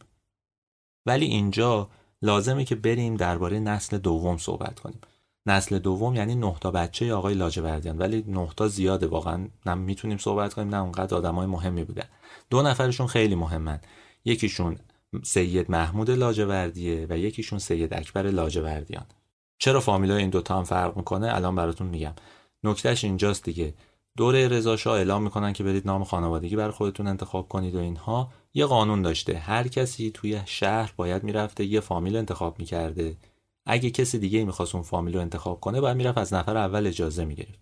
ولی 1.05 1.25
اینجا 1.25 1.89
لازمه 2.21 2.65
که 2.65 2.75
بریم 2.75 3.15
درباره 3.15 3.59
نسل 3.59 3.97
دوم 3.97 4.37
صحبت 4.37 4.79
کنیم. 4.79 5.01
نسل 5.45 5.79
دوم 5.79 6.15
یعنی 6.15 6.35
نه 6.35 6.55
تا 6.61 6.71
بچه 6.71 7.13
آقای 7.13 7.33
لاجوردیان. 7.33 7.97
ولی 7.97 8.23
نه 8.27 8.49
تا 8.57 8.67
زیاده 8.67 9.07
واقعا. 9.07 9.47
نه 9.65 9.73
می‌تونیم 9.73 10.17
صحبت 10.17 10.53
کنیم 10.53 10.69
نه 10.69 10.81
اونقدر 10.81 11.17
آدمای 11.17 11.47
مهمی 11.47 11.83
بودن. 11.83 12.05
دو 12.49 12.61
نفرشون 12.61 13.07
خیلی 13.07 13.35
مهمن. 13.35 13.79
یکیشون 14.25 14.77
سید 15.23 15.71
محمود 15.71 16.11
لاجوردیه 16.11 17.07
و 17.09 17.17
یکیشون 17.17 17.59
سید 17.59 17.93
اکبر 17.93 18.23
لاجوردیان. 18.23 19.05
چرا 19.57 19.79
فامیلای 19.79 20.21
این 20.21 20.29
دوتا 20.29 20.57
هم 20.57 20.63
فرق 20.63 20.97
می‌کنه؟ 20.97 21.35
الان 21.35 21.55
براتون 21.55 21.87
میگم. 21.87 22.13
نکتهش 22.63 23.03
اینجاست 23.03 23.43
دیگه. 23.43 23.73
دوره 24.19 24.47
رضا 24.47 24.75
اعلام 24.85 25.23
می‌کنن 25.23 25.53
که 25.53 25.63
برید 25.63 25.87
نام 25.87 26.03
خانوادگی 26.03 26.55
برای 26.55 26.71
خودتون 26.71 27.07
انتخاب 27.07 27.47
کنید 27.49 27.75
و 27.75 27.79
اینها. 27.79 28.31
یه 28.53 28.65
قانون 28.65 29.01
داشته. 29.01 29.37
هر 29.37 29.67
کسی 29.67 30.11
توی 30.11 30.41
شهر 30.45 30.93
باید 30.97 31.23
می‌رفته 31.23 31.65
یه 31.65 31.79
فامیل 31.79 32.15
انتخاب 32.15 32.59
می‌کرده. 32.59 33.17
اگه 33.65 33.89
کسی 33.91 34.19
دیگه 34.19 34.43
می‌خواست 34.43 34.75
اون 34.75 34.83
فامیل 34.83 35.13
رو 35.13 35.21
انتخاب 35.21 35.59
کنه 35.59 35.81
باید 35.81 35.97
می‌رفت 35.97 36.17
از 36.17 36.33
نفر 36.33 36.57
اول 36.57 36.87
اجازه 36.87 37.25
می‌گرفت. 37.25 37.59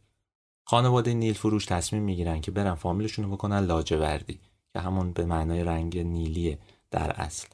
خانواده 0.67 1.13
نیل 1.13 1.33
فروش 1.33 1.65
تصمیم 1.65 2.03
می‌گیرن 2.03 2.41
که 2.41 2.51
برن 2.51 2.75
فامیلشون 2.75 3.25
رو 3.25 3.31
بکنن 3.31 3.59
لاجوردی 3.59 4.39
که 4.73 4.79
همون 4.79 5.11
به 5.11 5.25
معنای 5.25 5.63
رنگ 5.63 5.99
نیلیه 5.99 6.57
در 6.91 7.11
اصل. 7.11 7.47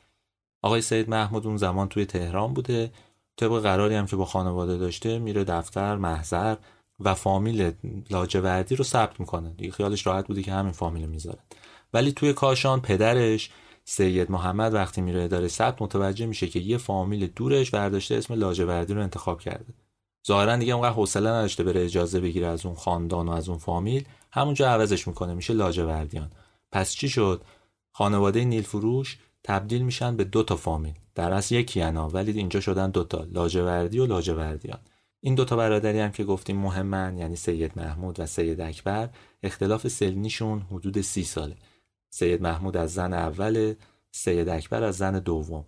آقای 0.61 0.81
سید 0.81 1.09
محمود 1.09 1.47
اون 1.47 1.57
زمان 1.57 1.87
توی 1.87 2.05
تهران 2.05 2.53
بوده. 2.53 2.91
طبق 3.37 3.59
قراری 3.61 3.95
هم 3.95 4.05
که 4.05 4.15
با 4.15 4.25
خانواده 4.25 4.77
داشته 4.77 5.19
میره 5.19 5.43
دفتر 5.43 5.95
محضر 5.95 6.57
و 6.99 7.13
فامیل 7.13 7.71
لاجوردی 8.09 8.75
رو 8.75 8.83
ثبت 8.83 9.19
می‌کنه. 9.19 9.49
دیگه 9.49 9.71
خیالش 9.71 10.07
راحت 10.07 10.27
بوده 10.27 10.43
که 10.43 10.51
همین 10.51 10.71
فامیل 10.71 11.05
می‌ذاره. 11.05 11.39
ولی 11.93 12.11
توی 12.11 12.33
کاشان 12.33 12.81
پدرش 12.81 13.51
سید 13.85 14.31
محمد 14.31 14.73
وقتی 14.73 15.01
میره 15.01 15.23
اداره 15.23 15.47
ثبت 15.47 15.81
متوجه 15.81 16.25
میشه 16.25 16.47
که 16.47 16.59
یه 16.59 16.77
فامیل 16.77 17.27
دورش 17.27 17.71
برداشته 17.71 18.15
اسم 18.15 18.33
لاجوردی 18.33 18.93
رو 18.93 19.01
انتخاب 19.01 19.41
کرده. 19.41 19.73
ظاهرا 20.27 20.55
دیگه 20.55 20.73
اونقدر 20.73 20.93
حوصله 20.93 21.29
نداشته 21.29 21.63
بره 21.63 21.83
اجازه 21.83 22.19
بگیره 22.19 22.47
از 22.47 22.65
اون 22.65 22.75
خاندان 22.75 23.27
و 23.27 23.31
از 23.31 23.49
اون 23.49 23.57
فامیل. 23.57 24.03
همونجا 24.31 24.69
عوضش 24.69 25.07
می‌کنه 25.07 25.33
میشه 25.33 25.53
لاجوردیان. 25.53 26.31
پس 26.71 26.91
چی 26.91 27.09
شد؟ 27.09 27.41
خانواده 27.91 28.45
نیل 28.45 28.63
فروش 28.63 29.17
تبدیل 29.43 29.81
میشن 29.81 30.15
به 30.15 30.23
دو 30.23 30.43
تا 30.43 30.55
فامیل. 30.55 30.93
در 31.15 31.33
اصل 31.33 31.55
یکی 31.55 31.81
انا 31.81 32.09
ولی 32.09 32.31
اینجا 32.31 32.59
شدن 32.59 32.91
دوتا 32.91 33.23
لاجوردی 33.31 33.99
و 33.99 34.05
لاجوردیان. 34.05 34.79
این 35.25 35.35
دوتا 35.35 35.55
برادری 35.55 35.99
هم 35.99 36.11
که 36.11 36.23
گفتیم 36.23 36.57
مهمن 36.57 37.17
یعنی 37.17 37.35
سید 37.35 37.71
محمود 37.75 38.19
و 38.19 38.25
سید 38.25 38.61
اکبر 38.61 39.09
اختلاف 39.43 39.87
سلنیشون 39.87 40.61
حدود 40.61 41.01
سی 41.01 41.23
ساله. 41.23 41.55
سید 42.13 42.41
محمود 42.41 42.77
از 42.77 42.93
زن 42.93 43.13
اول 43.13 43.73
سید 44.11 44.49
اکبر 44.49 44.83
از 44.83 44.97
زن 44.97 45.19
دوم. 45.19 45.65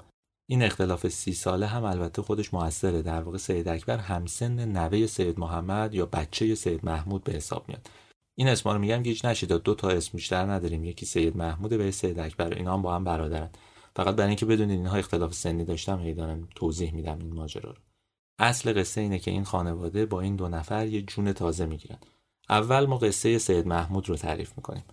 این 0.50 0.63
اختلاف 0.63 1.07
سی 1.07 1.33
ساله 1.33 1.65
هم 1.65 1.83
البته 1.83 2.21
خودش 2.21 2.53
موثره. 2.53 3.01
در 3.01 3.21
واقع 3.21 3.38
سید 3.38 3.67
اکبر 3.67 3.97
همسن 3.97 4.65
نوه 4.65 5.05
سید 5.05 5.39
محمد 5.39 5.93
یا 5.93 6.05
بچه 6.05 6.55
سید 6.55 6.85
محمود 6.85 7.24
به 7.24 7.31
حساب 7.31 7.67
میاد. 7.67 7.89
این 8.38 8.47
اسما 8.47 8.74
رو 8.74 8.79
میگم 8.79 9.03
گیج 9.03 9.25
نشید. 9.25 9.50
دو 9.50 9.75
تا 9.75 9.89
اسم 9.89 10.12
بیشتر 10.13 10.45
نداریم. 10.45 10.83
یکی 10.83 11.05
سید 11.05 11.38
محمود 11.38 11.74
و 11.74 11.91
سید 11.91 12.19
اکبر. 12.19 12.53
اینا 12.53 12.74
هم 12.74 12.81
با 12.81 12.95
هم 12.95 13.03
برادرن. 13.03 13.50
فقط 13.95 14.15
برای 14.15 14.27
اینکه 14.27 14.45
بدونید 14.45 14.79
اینها 14.79 14.97
اختلاف 14.97 15.33
سنی 15.33 15.65
داشتم 15.65 16.00
هی 16.00 16.13
دارم 16.13 16.47
توضیح 16.55 16.93
میدم 16.93 17.19
این 17.19 17.33
ماجرا 17.33 17.71
رو. 17.71 17.85
اصل 18.39 18.80
قصه 18.80 19.01
اینه 19.01 19.20
که 19.20 19.32
این 19.32 19.44
خانواده 19.44 20.06
با 20.06 20.22
این 20.22 20.36
دو 20.36 20.50
نفر 20.50 20.88
یه 20.88 21.01
جون 21.01 21.34
تازه 21.34 21.65
می‌گیرن. 21.65 21.98
اول 22.50 22.86
ما 22.86 22.98
قصه 22.98 23.38
سید 23.38 23.68
محمود 23.68 24.10
رو 24.10 24.15
تعریف 24.15 24.54
می‌کنیم. 24.58 24.84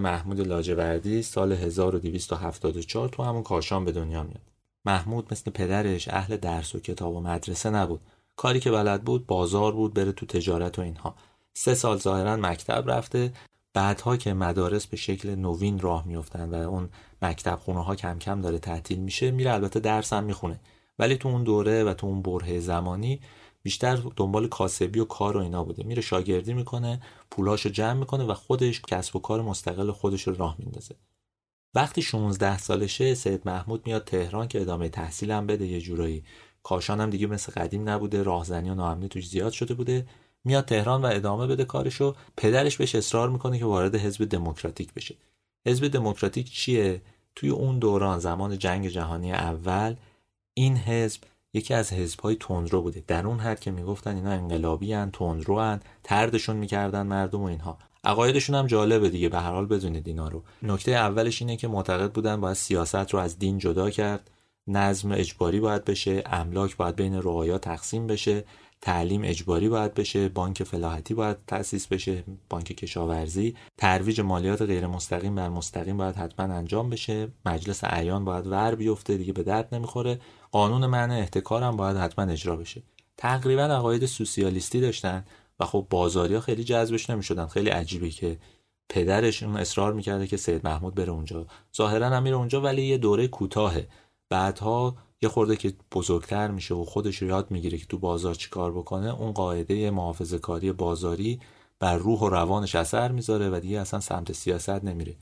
محمود 0.00 0.40
لاجوردی 0.40 1.22
سال 1.22 1.52
1274 1.52 3.08
تو 3.08 3.22
همون 3.22 3.42
کاشان 3.42 3.84
به 3.84 3.92
دنیا 3.92 4.22
میاد. 4.22 4.50
محمود 4.84 5.28
مثل 5.32 5.50
پدرش 5.50 6.08
اهل 6.08 6.36
درس 6.36 6.74
و 6.74 6.80
کتاب 6.80 7.14
و 7.14 7.20
مدرسه 7.20 7.70
نبود. 7.70 8.00
کاری 8.36 8.60
که 8.60 8.70
بلد 8.70 9.02
بود 9.02 9.26
بازار 9.26 9.72
بود 9.72 9.94
بره 9.94 10.12
تو 10.12 10.26
تجارت 10.26 10.78
و 10.78 10.82
اینها. 10.82 11.14
سه 11.52 11.74
سال 11.74 11.98
ظاهرا 11.98 12.36
مکتب 12.36 12.90
رفته 12.90 13.32
بعدها 13.74 14.16
که 14.16 14.34
مدارس 14.34 14.86
به 14.86 14.96
شکل 14.96 15.34
نوین 15.34 15.78
راه 15.78 16.06
میفتن 16.06 16.50
و 16.50 16.54
اون 16.54 16.88
مکتب 17.22 17.56
خونه 17.56 17.84
ها 17.84 17.94
کم 17.94 18.18
کم 18.18 18.40
داره 18.40 18.58
تعطیل 18.58 18.98
میشه 18.98 19.30
میره 19.30 19.52
البته 19.52 19.80
درس 19.80 20.12
هم 20.12 20.24
می‌خونه 20.24 20.60
ولی 20.98 21.16
تو 21.16 21.28
اون 21.28 21.44
دوره 21.44 21.84
و 21.84 21.94
تو 21.94 22.06
اون 22.06 22.22
بره 22.22 22.60
زمانی 22.60 23.20
بیشتر 23.62 23.96
دنبال 24.16 24.48
کاسبی 24.48 25.00
و 25.00 25.04
کار 25.04 25.36
و 25.36 25.40
اینا 25.40 25.64
بوده. 25.64 25.82
میره 25.82 26.02
شاگردی 26.02 26.54
می‌کنه 26.54 27.00
پولاشو 27.30 27.68
جمع 27.68 27.92
می‌کنه 27.92 28.24
و 28.24 28.34
خودش 28.34 28.80
کسب 28.80 29.16
و 29.16 29.18
کار 29.18 29.42
مستقل 29.42 29.90
خودش 29.90 30.22
رو 30.22 30.34
راه 30.34 30.56
میندازه. 30.58 30.94
وقتی 31.74 32.02
16 32.02 32.58
سالشه 32.58 33.14
سید 33.14 33.42
محمود 33.44 33.86
میاد 33.86 34.04
تهران 34.04 34.48
که 34.48 34.60
ادامه 34.60 34.88
تحصیلم 34.88 35.46
بده 35.46 35.66
یه 35.66 35.80
جورایی 35.80 36.24
کاشان 36.62 37.00
هم 37.00 37.10
دیگه 37.10 37.26
مثل 37.26 37.52
قدیم 37.52 37.88
نبوده 37.88 38.22
راهزنی 38.22 38.70
و 38.70 38.74
ناامنی 38.74 39.08
توش 39.08 39.28
زیاد 39.28 39.52
شده 39.52 39.74
بوده. 39.74 40.06
میاد 40.44 40.64
تهران 40.64 41.02
و 41.02 41.06
ادامه 41.06 41.46
بده 41.46 41.64
کارشو. 41.64 42.14
پدرش 42.36 42.76
بهش 42.76 42.94
اصرار 42.94 43.28
می‌کنه 43.28 43.58
که 43.58 43.64
وارد 43.64 43.94
حزب 43.94 44.24
دموکراتیک 44.24 44.94
بشه. 44.94 45.14
حزب 45.66 45.88
دموکراتیک 45.88 46.52
چیه؟ 46.52 47.02
توی 47.34 47.50
اون 47.50 47.78
دوران 47.78 48.18
زمان 48.18 48.58
جنگ 48.58 48.88
جهانی 48.88 49.32
اول 49.32 49.96
این 50.54 50.76
حزب 50.76 51.20
یکی 51.54 51.74
از 51.74 51.92
حزبهای 51.92 52.36
تندرو 52.40 52.82
بوده. 52.82 53.04
در 53.06 53.26
اون 53.26 53.38
حد 53.38 53.60
که 53.60 53.70
می‌گفتن 53.70 54.16
اینا 54.16 54.30
انقلابی 54.30 54.94
ان 54.94 55.10
تندرو 55.10 55.54
ان 55.54 55.80
تردشون 56.04 56.56
می‌کردن 56.56 57.02
مردم 57.02 57.40
و 57.40 57.44
اینها. 57.44 57.78
عقایدشون 58.04 58.56
هم 58.56 58.66
جالبه 58.66 59.08
دیگه 59.08 59.28
به 59.28 59.38
هر 59.38 59.52
حال 59.52 59.66
بدونید 59.66 60.08
اینا 60.08 60.28
رو. 60.28 60.42
نکته 60.62 60.92
اولش 60.92 61.42
اینه 61.42 61.56
که 61.56 61.68
معتقد 61.68 62.12
بودن 62.12 62.40
باید 62.40 62.56
سیاست 62.56 62.94
رو 63.14 63.18
از 63.18 63.38
دین 63.38 63.58
جدا 63.58 63.90
کرد. 63.90 64.30
نظم 64.66 65.12
اجباری 65.12 65.60
باید 65.60 65.84
بشه 65.84 66.22
املاک 66.26 66.76
باید 66.76 66.96
بین 66.96 67.22
رعایا 67.22 67.58
تقسیم 67.58 68.06
بشه. 68.06 68.44
تعلیم 68.80 69.22
اجباری 69.24 69.68
باید 69.68 69.94
بشه. 69.94 70.28
بانک 70.28 70.62
فلاحتی 70.62 71.14
باید 71.14 71.36
تأسیس 71.46 71.86
بشه. 71.86 72.24
بانک 72.50 72.64
کشاورزی. 72.64 73.56
ترویج 73.78 74.20
مالیات 74.20 74.62
غیر 74.62 74.86
مستقیم 74.86 75.34
بر 75.34 75.48
مستقیم 75.48 75.96
باید 75.96 76.16
حتما 76.16 76.54
انجام 76.54 76.90
بشه. 76.90 77.28
مجلس 77.46 77.84
اعیان 77.84 78.24
باید 78.24 78.46
ور 78.46 78.74
بیفته 78.74 79.16
دیگه 79.16 79.32
به 79.32 79.42
درد 79.42 79.74
نمی‌خوره. 79.74 80.20
قانون 80.52 80.86
منع 80.86 81.14
احتکار 81.14 81.62
هم 81.62 81.76
باید 81.76 81.96
حتما 81.96 82.32
اجرا 82.32 82.56
بشه. 82.56 82.82
تقریبا 83.16 83.62
عقاید 83.62 84.06
سوسیالیستی 84.06 84.80
داشتن 84.80 85.24
و 85.60 85.64
خب 85.64 85.86
بازاری 85.90 86.34
ها 86.34 86.40
خیلی 86.40 86.64
جذبش 86.64 87.10
نمی‌شدن. 87.10 87.46
خیلی 87.46 87.70
عجیبه 87.70 88.10
که 88.10 88.38
پدرش 88.88 89.42
اون 89.42 89.56
اصرار 89.56 89.92
می‌کرده 89.92 90.26
که 90.26 90.36
سید 90.36 90.64
محمود 90.64 90.94
بره 90.94 91.10
اونجا. 91.12 91.46
ظاهرا 91.76 92.08
هم 92.08 92.22
میره 92.22 92.36
اونجا 92.36 92.60
ولی 92.60 92.82
یه 92.82 92.98
دوره 92.98 93.28
کوتاهه. 93.28 93.88
بعدها 94.28 94.96
یه 95.22 95.28
خورده 95.28 95.56
که 95.56 95.74
بزرگتر 95.92 96.50
میشه 96.50 96.74
و 96.74 96.84
خودش 96.84 97.22
یاد 97.22 97.50
می‌گیره 97.50 97.78
که 97.78 97.86
تو 97.86 97.98
بازار 97.98 98.34
چیکار 98.34 98.72
بکنه 98.72 99.20
اون 99.20 99.32
قاعده 99.32 99.90
محافظه 99.90 100.38
کاری 100.38 100.72
بازاری 100.72 101.40
بر 101.78 101.96
روح 101.96 102.20
و 102.20 102.28
روانش 102.28 102.74
اثر 102.74 103.12
می‌ذاره 103.12 103.50
و 103.50 103.60
دیگه 103.60 103.80
اصلا 103.80 104.00
سمت 104.00 104.32
سیاست 104.32 104.84
نمیره. 104.84 105.16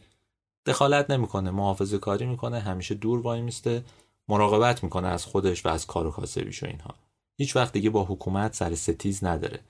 دخالت 0.66 1.10
نمی‌کنه 1.10 1.50
محافظه 1.50 1.98
کاری 1.98 2.26
می‌کنه 2.26 2.60
همیشه 2.60 2.94
دور 2.94 3.20
وای 3.20 3.42
میسته. 3.42 3.84
مراقبت 4.28 4.84
می‌کنه 4.84 5.08
از 5.08 5.24
خودش 5.24 5.66
و 5.66 5.68
از 5.68 5.86
کار 5.86 6.06
و 6.06 6.10
کاسبیش 6.10 6.62
و 6.62 6.66
اینها. 6.66 6.94
هیچ 7.36 7.56
وقت 7.56 7.72
دیگه 7.72 7.90
با 7.90 8.04
حکومت 8.04 8.54
سر 8.54 8.74
ستیز 8.74 9.24
نداره. 9.24 9.60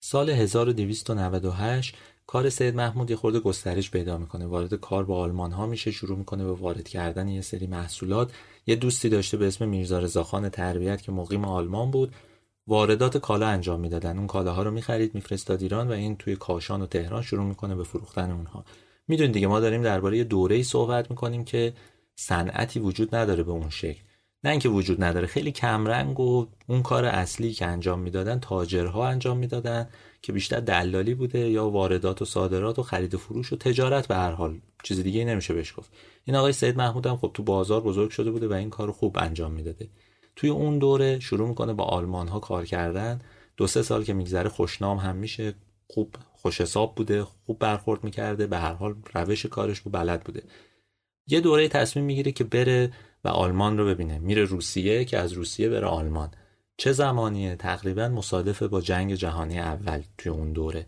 سال 0.00 0.30
1298 0.30 1.96
کار 2.26 2.50
سید 2.50 2.76
محمود 2.76 3.10
یه 3.10 3.16
خورده 3.16 3.40
گسترش 3.40 3.90
پیدا 3.90 4.18
می‌کنه. 4.18 4.46
وارد 4.46 4.74
کار 4.74 5.04
با 5.04 5.18
آلمان 5.18 5.52
ها 5.52 5.66
میشه 5.66 5.90
شروع 5.90 6.18
می‌کنه 6.18 6.44
به 6.44 6.52
وارد 6.52 6.88
کردن 6.88 7.28
یه 7.28 7.40
سری 7.40 7.66
محصولات. 7.66 8.32
یه 8.66 8.76
دوستی 8.76 9.08
داشته 9.08 9.36
به 9.36 9.46
اسم 9.46 9.68
میرزا 9.68 9.98
رضاخان 9.98 10.48
تربیت 10.48 11.02
که 11.02 11.12
مقیم 11.12 11.44
آلمان 11.44 11.90
بود. 11.90 12.14
واردات 12.66 13.16
کالا 13.16 13.46
انجام 13.46 13.80
می‌دادن. 13.80 14.18
اون 14.18 14.26
کالاها 14.26 14.62
رو 14.62 14.70
می‌خرید 14.70 15.14
میفرستاد 15.14 15.62
ایران 15.62 15.88
و 15.88 15.92
این 15.92 16.16
توی 16.16 16.36
کاشان 16.36 16.82
و 16.82 16.86
تهران 16.86 17.22
شروع 17.22 17.44
می‌کنه 17.44 17.74
به 17.74 17.84
فروختن 17.84 18.30
اونها. 18.30 18.64
می‌دونید 19.08 19.32
دیگه 19.32 19.46
ما 19.46 19.60
داریم 19.60 19.82
درباره 19.82 20.18
یه 20.18 20.24
دوره‌ای 20.24 20.62
صحبت 20.62 21.10
می‌کنیم 21.10 21.44
که 21.44 21.72
صنعتی 22.20 22.80
وجود 22.80 23.14
نداره 23.14 23.42
به 23.42 23.50
اون 23.50 23.70
شکل. 23.70 24.00
نه 24.44 24.50
اینکه 24.50 24.68
وجود 24.68 25.04
نداره 25.04 25.26
خیلی 25.26 25.52
کمرنگ 25.52 26.20
و 26.20 26.46
اون 26.66 26.82
کار 26.82 27.04
اصلی 27.04 27.52
که 27.52 27.66
انجام 27.66 27.98
می‌دادن 27.98 28.38
تاجرها 28.38 29.08
انجام 29.08 29.38
می‌دادن 29.38 29.88
که 30.22 30.32
بیشتر 30.32 30.60
دلالی 30.60 31.14
بوده 31.14 31.38
یا 31.38 31.68
واردات 31.68 32.22
و 32.22 32.24
صادرات 32.24 32.78
و 32.78 32.82
خرید 32.82 33.14
و 33.14 33.18
فروش 33.18 33.52
و 33.52 33.56
تجارت 33.56 34.06
به 34.06 34.14
هر 34.14 34.30
حال. 34.30 34.60
چیز 34.82 35.00
دیگه 35.00 35.24
نمیشه 35.24 35.54
بهش 35.54 35.74
گفت. 35.76 35.90
این 36.24 36.36
آقای 36.36 36.52
سید 36.52 36.76
محمود 36.76 37.06
هم 37.06 37.16
خب 37.16 37.30
تو 37.34 37.42
بازار 37.42 37.80
بزرگ 37.80 38.10
شده 38.10 38.30
بوده 38.30 38.48
و 38.48 38.52
این 38.52 38.70
کار 38.70 38.92
خوب 38.92 39.16
انجام 39.20 39.52
می‌داده. 39.52 39.88
توی 40.36 40.50
اون 40.50 40.78
دوره 40.78 41.20
شروع 41.20 41.48
می‌کنه 41.48 41.72
با 41.72 41.84
آلمان 41.84 42.28
ها 42.28 42.38
کار 42.38 42.64
کردن. 42.64 43.20
دو 43.56 43.66
سه 43.66 43.82
سال 43.82 44.04
که 44.04 44.14
میگذره 44.14 44.48
خوشنام 44.48 44.98
هم 44.98 45.16
میشه. 45.16 45.54
خوب 45.86 46.16
خوش 46.32 46.60
حساب 46.60 46.94
بوده 46.94 47.24
خوب 47.24 47.58
برخورد 47.58 48.04
می‌کرده. 48.04 48.46
به 48.46 48.58
هر 48.58 48.72
حال 48.72 48.94
روش 49.14 49.46
کارش 49.46 49.78
رو 49.78 49.90
بلد 49.90 50.24
بوده. 50.24 50.42
یه 51.28 51.40
دوره 51.40 51.68
تصمیم 51.68 52.04
می‌گیره 52.04 52.32
که 52.32 52.44
بره 52.44 52.92
و 53.24 53.28
آلمان 53.28 53.78
رو 53.78 53.86
ببینه. 53.86 54.18
میره 54.18 54.44
روسیه 54.44 55.04
که 55.04 55.18
از 55.18 55.32
روسیه 55.32 55.68
بره 55.68 55.86
آلمان. 55.86 56.30
چه 56.76 56.92
زمانیه؟ 56.92 57.56
تقریبا 57.56 58.08
مصادفه 58.08 58.68
با 58.68 58.80
جنگ 58.80 59.14
جهانی 59.14 59.58
اول 59.58 60.02
توی 60.18 60.32
اون 60.32 60.52
دوره. 60.52 60.86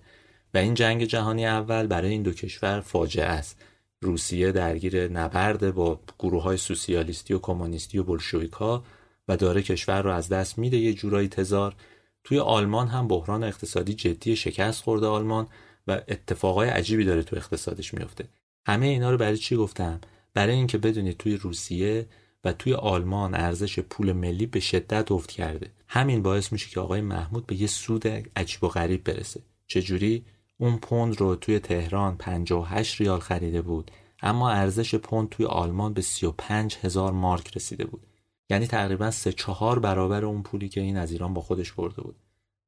و 0.55 0.59
این 0.59 0.75
جنگ 0.75 1.05
جهانی 1.05 1.47
اول 1.47 1.87
برای 1.87 2.11
این 2.11 2.23
دو 2.23 2.33
کشور 2.33 2.81
فاجعه 2.81 3.27
است. 3.27 3.63
روسیه 4.01 4.53
درگیر 4.53 5.09
نبرد 5.09 5.75
با 5.75 6.01
گروه 6.19 6.43
های 6.43 6.57
سوسیالیستی 6.57 7.35
و 7.35 7.39
کمونیستی 7.39 7.99
و 7.99 8.05
بلشویکا 8.05 8.85
و 9.29 9.37
داره 9.37 9.63
کشور 9.63 10.03
رو 10.03 10.11
از 10.11 10.29
دست 10.29 10.59
میده. 10.59 10.77
یه 10.77 10.93
جورایی 10.95 11.29
تزار. 11.29 11.75
توی 12.25 12.39
آلمان 12.39 12.89
هم 12.89 13.09
بحران 13.09 13.45
اقتصادی 13.45 13.95
جدی 13.95 14.37
شکست 14.37 14.83
خورده 14.83 15.07
آلمان 15.07 15.47
و 15.87 16.01
اتفاقای 16.09 16.69
عجیبی 16.69 17.05
داره 17.05 17.23
تو 17.23 17.37
اقتصادش 17.37 17.95
میفته 17.95 18.25
همه 18.67 18.87
اینا 18.87 19.11
رو 19.11 19.17
برای 19.17 19.37
چی 19.37 19.57
گفتم؟ 19.57 20.01
برای 20.35 20.55
اینکه 20.55 20.79
بدونید 20.79 21.17
توی 21.17 21.37
روسیه 21.37 22.07
و 22.45 22.53
توی 22.53 22.75
آلمان 22.75 23.35
ارزش 23.35 23.79
پول 23.79 24.13
ملی 24.13 24.47
به 24.47 24.61
شدت 24.61 25.13
افت 25.13 25.31
کرده. 25.31 25.71
همین 25.89 26.23
باعث 26.23 26.53
میشه 26.53 26.71
که 26.71 26.81
آقای 26.81 27.01
محمود 27.01 27.47
به 27.47 27.61
یه 27.61 27.67
سود 27.67 28.07
عجیب 28.37 28.65
و 28.65 28.69
غریب 28.69 29.05
برسه. 29.05 29.41
چجوری؟ 29.67 30.25
اون 30.59 30.79
پوند 30.79 31.21
رو 31.21 31.37
توی 31.37 31.59
تهران 31.59 32.17
58 32.17 33.01
ریال 33.01 33.21
خریده 33.21 33.63
بود 33.63 33.91
اما 34.23 34.51
ارزش 34.51 34.95
پوند 34.95 35.29
توی 35.29 35.47
آلمان 35.47 35.93
به 35.93 36.03
35 36.03 36.77
هزار 36.83 37.13
مارک 37.13 37.57
رسیده 37.57 37.85
بود. 37.85 38.07
یعنی 38.51 38.67
تقریبا 38.67 39.11
سه 39.11 39.33
چهار 39.33 39.79
برابر 39.79 40.25
اون 40.25 40.43
پولی 40.43 40.69
که 40.69 40.81
این 40.81 40.97
از 40.97 41.13
ایران 41.13 41.35
با 41.35 41.41
خودش 41.41 41.73
برده 41.73 42.03
بود. 42.03 42.17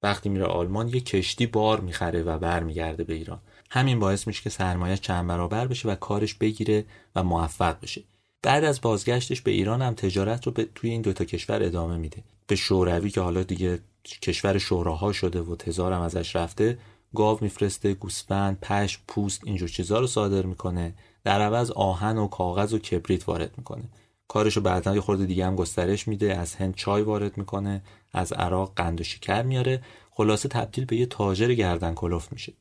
وقتی 0.02 0.28
میره 0.28 0.44
آلمان 0.44 0.88
یه 0.88 1.00
کشتی 1.00 1.46
بار 1.46 1.80
می‌خره 1.80 2.22
و 2.22 2.38
برمیگرده 2.38 3.04
به 3.04 3.14
ایران. 3.14 3.40
همین 3.74 3.98
باعث 3.98 4.26
میشه 4.26 4.42
که 4.42 4.50
سرمایه 4.50 4.96
چند 4.96 5.26
برابر 5.26 5.66
بشه 5.66 5.88
و 5.88 5.94
کارش 5.94 6.34
بگیره 6.34 6.84
و 7.16 7.22
موفق 7.22 7.80
بشه. 7.80 8.02
بعد 8.42 8.64
از 8.64 8.80
بازگشتش 8.80 9.40
به 9.40 9.50
ایران 9.50 9.82
هم 9.82 9.94
تجارت 9.94 10.46
رو 10.46 10.52
به 10.52 10.68
توی 10.74 10.90
این 10.90 11.02
دوتا 11.02 11.24
کشور 11.24 11.62
ادامه 11.62 11.96
میده. 11.96 12.22
به 12.46 12.56
شوروی 12.56 13.10
که 13.10 13.20
حالا 13.20 13.42
دیگه 13.42 13.78
کشور 14.22 14.58
شوراها 14.58 15.12
شده 15.12 15.40
و 15.40 15.56
تزار 15.56 15.92
هم 15.92 16.00
ازش 16.00 16.36
رفته 16.36 16.78
گاو 17.14 17.38
میفرسته 17.40 17.94
گوسفند 17.94 18.60
پشم 18.60 19.00
پوست 19.08 19.40
اینجور 19.44 19.68
چیزا 19.68 20.00
رو 20.00 20.06
صادر 20.06 20.46
می‌کنه. 20.46 20.94
در 21.24 21.40
عوض 21.40 21.70
آهن 21.70 22.18
و 22.18 22.26
کاغذ 22.26 22.74
و 22.74 22.78
کبریت 22.78 23.28
وارد 23.28 23.54
می‌کنه. 23.56 23.84
کارشو 24.28 24.60
بعدا 24.60 24.94
یه 24.94 25.00
خورده 25.00 25.26
دیگه 25.26 25.46
هم 25.46 25.56
گسترش 25.56 26.08
میده 26.08 26.36
از 26.36 26.54
هند 26.54 26.74
چای 26.74 27.02
وارد 27.02 27.38
می‌کنه 27.38 27.82
از 28.12 28.32
عراق 28.32 28.72
قند 28.76 29.00
و 29.00 29.04
شکر 29.04 29.42
میاره. 29.42 29.82
خلاصه 30.10 30.48
تبدیل 30.48 30.84
به 30.84 30.96
یه 30.96 31.06
تاجر 31.06 31.54
گردن 31.54 31.94
کلفت 31.94 32.32
میشه. 32.32 32.52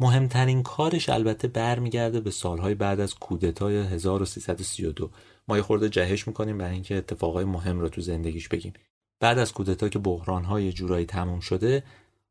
مهمترین 0.00 0.62
کارش 0.62 1.08
البته 1.08 1.48
برمیگرده 1.48 2.20
به 2.20 2.30
سالهای 2.30 2.74
بعد 2.74 3.00
از 3.00 3.14
کودتای 3.14 3.76
1332 3.76 5.10
ما 5.48 5.56
یه 5.56 5.62
خورده 5.62 5.88
جهش 5.88 6.28
می‌کنیم 6.28 6.58
برای 6.58 6.72
اینکه 6.72 6.96
اتفاقای 6.96 7.44
مهم 7.44 7.80
رو 7.80 7.88
تو 7.88 8.00
زندگیش 8.00 8.48
بگیم. 8.48 8.72
بعد 9.20 9.38
از 9.38 9.52
کودتا 9.52 9.88
که 9.88 9.98
بحرانهای 9.98 10.72
جورایی 10.72 11.06
تموم 11.06 11.40
شده 11.40 11.82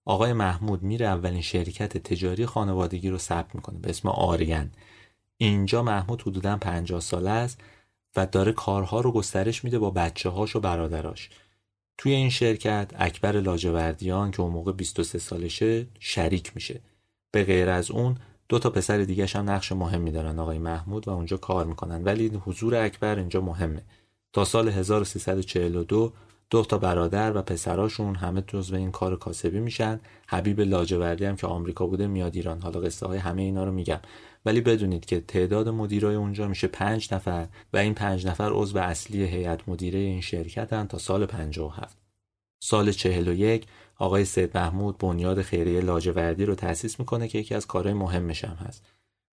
آقای 0.06 0.34
محمود 0.34 0.84
میره 0.84 1.06
اولین 1.06 1.42
شرکت 1.42 1.98
تجاری 1.98 2.46
خانوادگی 2.46 3.10
رو 3.10 3.18
ثبت 3.18 3.56
می‌کنه 3.56 3.80
به 3.80 3.90
اسم 3.90 4.10
آریان. 4.10 4.72
اینجا 5.38 5.84
محمود 5.84 6.22
حدودا 6.22 6.58
50 6.58 7.00
ساله 7.00 7.30
است 7.30 7.62
و 8.16 8.26
داره 8.26 8.52
کارها 8.52 9.02
رو 9.02 9.12
گسترش 9.12 9.64
میده 9.64 9.80
با 9.80 9.92
بچه 9.92 10.30
هاش 10.30 10.56
و 10.56 10.60
برادراش. 10.60 11.30
توی 11.98 12.12
این 12.12 12.30
شرکت 12.30 12.92
اکبر 12.96 13.32
لاجوردیان 13.32 14.32
که 14.32 14.42
اون 14.42 14.52
موقع 14.52 14.72
23 14.72 15.20
سالشه 15.20 15.88
شریک 16.00 16.52
میشه. 16.56 16.82
به 17.36 17.44
غیر 17.44 17.70
از 17.70 17.92
اون 17.92 18.16
دو 18.50 18.60
تا 18.60 18.70
پسر 18.70 18.98
دیگه 18.98 19.26
هم 19.26 19.50
نقش 19.50 19.72
مهمی 19.72 20.12
دارن 20.12 20.40
آقای 20.40 20.60
محمود 20.60 21.08
و 21.08 21.12
اونجا 21.12 21.38
کار 21.38 21.66
می‌کنن. 21.66 22.04
ولی 22.04 22.42
حضور 22.46 22.76
اکبر 22.76 23.16
اینجا 23.16 23.42
مهمه. 23.42 23.82
تا 24.34 24.46
سال 24.46 24.70
1342 24.70 26.14
دو 26.50 26.64
تا 26.64 26.78
برادر 26.78 27.38
و 27.38 27.42
پسراشون 27.42 28.16
همه 28.16 28.44
جزو 28.48 28.76
این 28.76 28.92
کار 28.92 29.16
کاسبی 29.16 29.60
میشن. 29.60 30.00
حبیب 30.28 30.62
لاجوردی 30.62 31.26
هم 31.26 31.36
که 31.36 31.48
آمریکا 31.48 31.88
بوده 31.88 32.08
میاد 32.08 32.36
ایران. 32.36 32.62
حالا 32.62 32.80
قصه 32.80 33.08
های 33.08 33.18
همه 33.18 33.42
اینا 33.42 33.64
رو 33.64 33.72
میگم. 33.72 34.00
ولی 34.46 34.62
بدونید 34.62 35.06
که 35.06 35.20
تعداد 35.20 35.70
مدیرای 35.70 36.16
اونجا 36.16 36.48
میشه 36.48 36.68
پنج 36.68 37.14
نفر 37.14 37.48
و 37.74 37.78
این 37.78 37.94
پنج 37.94 38.28
نفر 38.28 38.50
عضو 38.54 38.78
اصلی 38.78 39.24
هیئت 39.24 39.70
مدیره 39.70 40.00
این 40.00 40.22
شرکتن 40.22 40.86
تا 40.88 40.98
سال 40.98 41.26
57 41.26 41.98
سال 42.60 42.92
41 42.92 43.66
آقای 43.98 44.26
سید 44.26 44.58
محمود 44.58 44.98
بنیاد 44.98 45.42
خیریه 45.42 45.82
لاجوردی 45.82 46.46
رو 46.46 46.56
تأسیس 46.56 47.00
می‌کنه 47.00 47.28
که 47.28 47.38
یکی 47.40 47.56
از 47.56 47.68
کارهای 47.68 47.94
مهمش 47.94 48.46
هم 48.46 48.56
هست. 48.56 48.84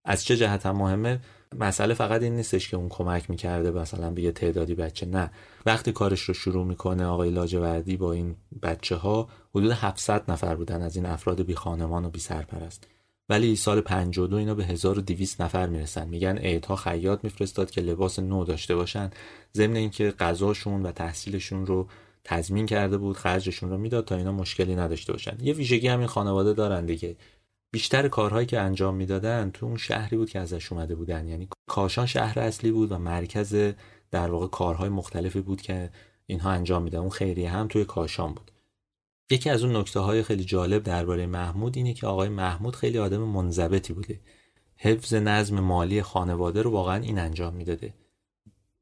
از 0.05 0.23
چه 0.23 0.37
جهت 0.37 0.65
هم 0.65 0.77
مهمه؟ 0.77 1.19
مسئله 1.59 1.93
فقط 1.93 2.21
این 2.21 2.35
نیستش 2.35 2.69
که 2.69 2.77
اون 2.77 2.89
کمک 2.89 3.29
می‌کرده 3.29 3.71
مثلا 3.71 4.11
به 4.11 4.21
یه 4.21 4.31
تعدادی 4.31 4.75
بچه 4.75 5.05
نه. 5.05 5.31
وقتی 5.65 5.91
کارش 5.91 6.21
رو 6.21 6.33
شروع 6.33 6.65
می‌کنه 6.65 7.05
آقای 7.05 7.29
لاجوردی 7.29 7.97
با 7.97 8.11
این 8.11 8.35
بچه 8.63 8.95
ها 8.95 9.29
حدود 9.55 9.71
700 9.71 10.31
نفر 10.31 10.55
بودن 10.55 10.81
از 10.81 10.95
این 10.95 11.05
افراد 11.05 11.41
بی 11.41 11.55
خانمان 11.55 12.05
و 12.05 12.09
بی 12.09 12.19
سرپرست. 12.19 12.87
ولی 13.29 13.55
سال 13.55 13.81
52 13.81 14.35
اینا 14.35 14.55
به 14.55 14.65
1200 14.65 15.41
نفر 15.41 15.67
می‌رسن. 15.67 16.07
میگن 16.07 16.37
ایتا 16.37 16.75
خیاط 16.75 17.19
میفرستاد 17.23 17.71
که 17.71 17.81
لباس 17.81 18.19
نو 18.19 18.43
داشته 18.43 18.75
باشن. 18.75 19.09
ضمن 19.53 19.75
اینکه 19.75 20.11
غذاشون 20.11 20.83
و 20.83 20.91
تحصیلشون 20.91 21.65
رو 21.65 21.87
تضمین 22.23 22.65
کرده 22.65 22.97
بود 22.97 23.17
خرجشون 23.17 23.69
رو 23.69 23.77
می‌داد 23.77 24.05
تا 24.05 24.15
اینا 24.15 24.31
مشکلی 24.31 24.75
نداشته 24.75 25.13
باشن. 25.13 25.37
یه 25.41 25.53
ویژگی 25.53 25.87
همین 25.87 26.07
خانواده 26.07 26.53
دارن 26.53 26.85
دیگه. 26.85 27.15
بیشتر 27.71 28.07
کارهایی 28.07 28.45
که 28.45 28.59
انجام 28.59 28.95
می‌دادن 28.95 29.51
تو 29.53 29.65
اون 29.65 29.77
شهری 29.77 30.17
بود 30.17 30.29
که 30.29 30.39
ازش 30.39 30.71
اومده 30.71 30.95
بودن. 30.95 31.27
یعنی 31.27 31.47
کاشان 31.67 32.05
شهر 32.05 32.39
اصلی 32.39 32.71
بود 32.71 32.91
و 32.91 32.97
مرکز 32.97 33.73
در 34.11 34.31
واقع 34.31 34.47
کارهای 34.47 34.89
مختلفی 34.89 35.41
بود 35.41 35.61
که 35.61 35.89
اینها 36.25 36.51
انجام 36.51 36.83
میدن. 36.83 36.99
اون 36.99 37.09
خیریه 37.09 37.49
هم 37.49 37.67
توی 37.67 37.85
کاشان 37.85 38.33
بود. 38.33 38.51
یکی 39.31 39.49
از 39.49 39.63
اون 39.63 39.75
نکته 39.75 39.99
های 39.99 40.23
خیلی 40.23 40.43
جالب 40.43 40.83
درباره 40.83 41.25
محمود 41.25 41.77
اینه 41.77 41.93
که 41.93 42.07
آقای 42.07 42.29
محمود 42.29 42.75
خیلی 42.75 42.97
آدم 42.97 43.17
منضبطی 43.17 43.93
بوده. 43.93 44.19
حفظ 44.75 45.13
نظم 45.13 45.59
مالی 45.59 46.01
خانواده 46.01 46.61
رو 46.61 46.71
واقعا 46.71 46.95
این 46.95 47.19
انجام 47.19 47.53
می‌داده. 47.53 47.93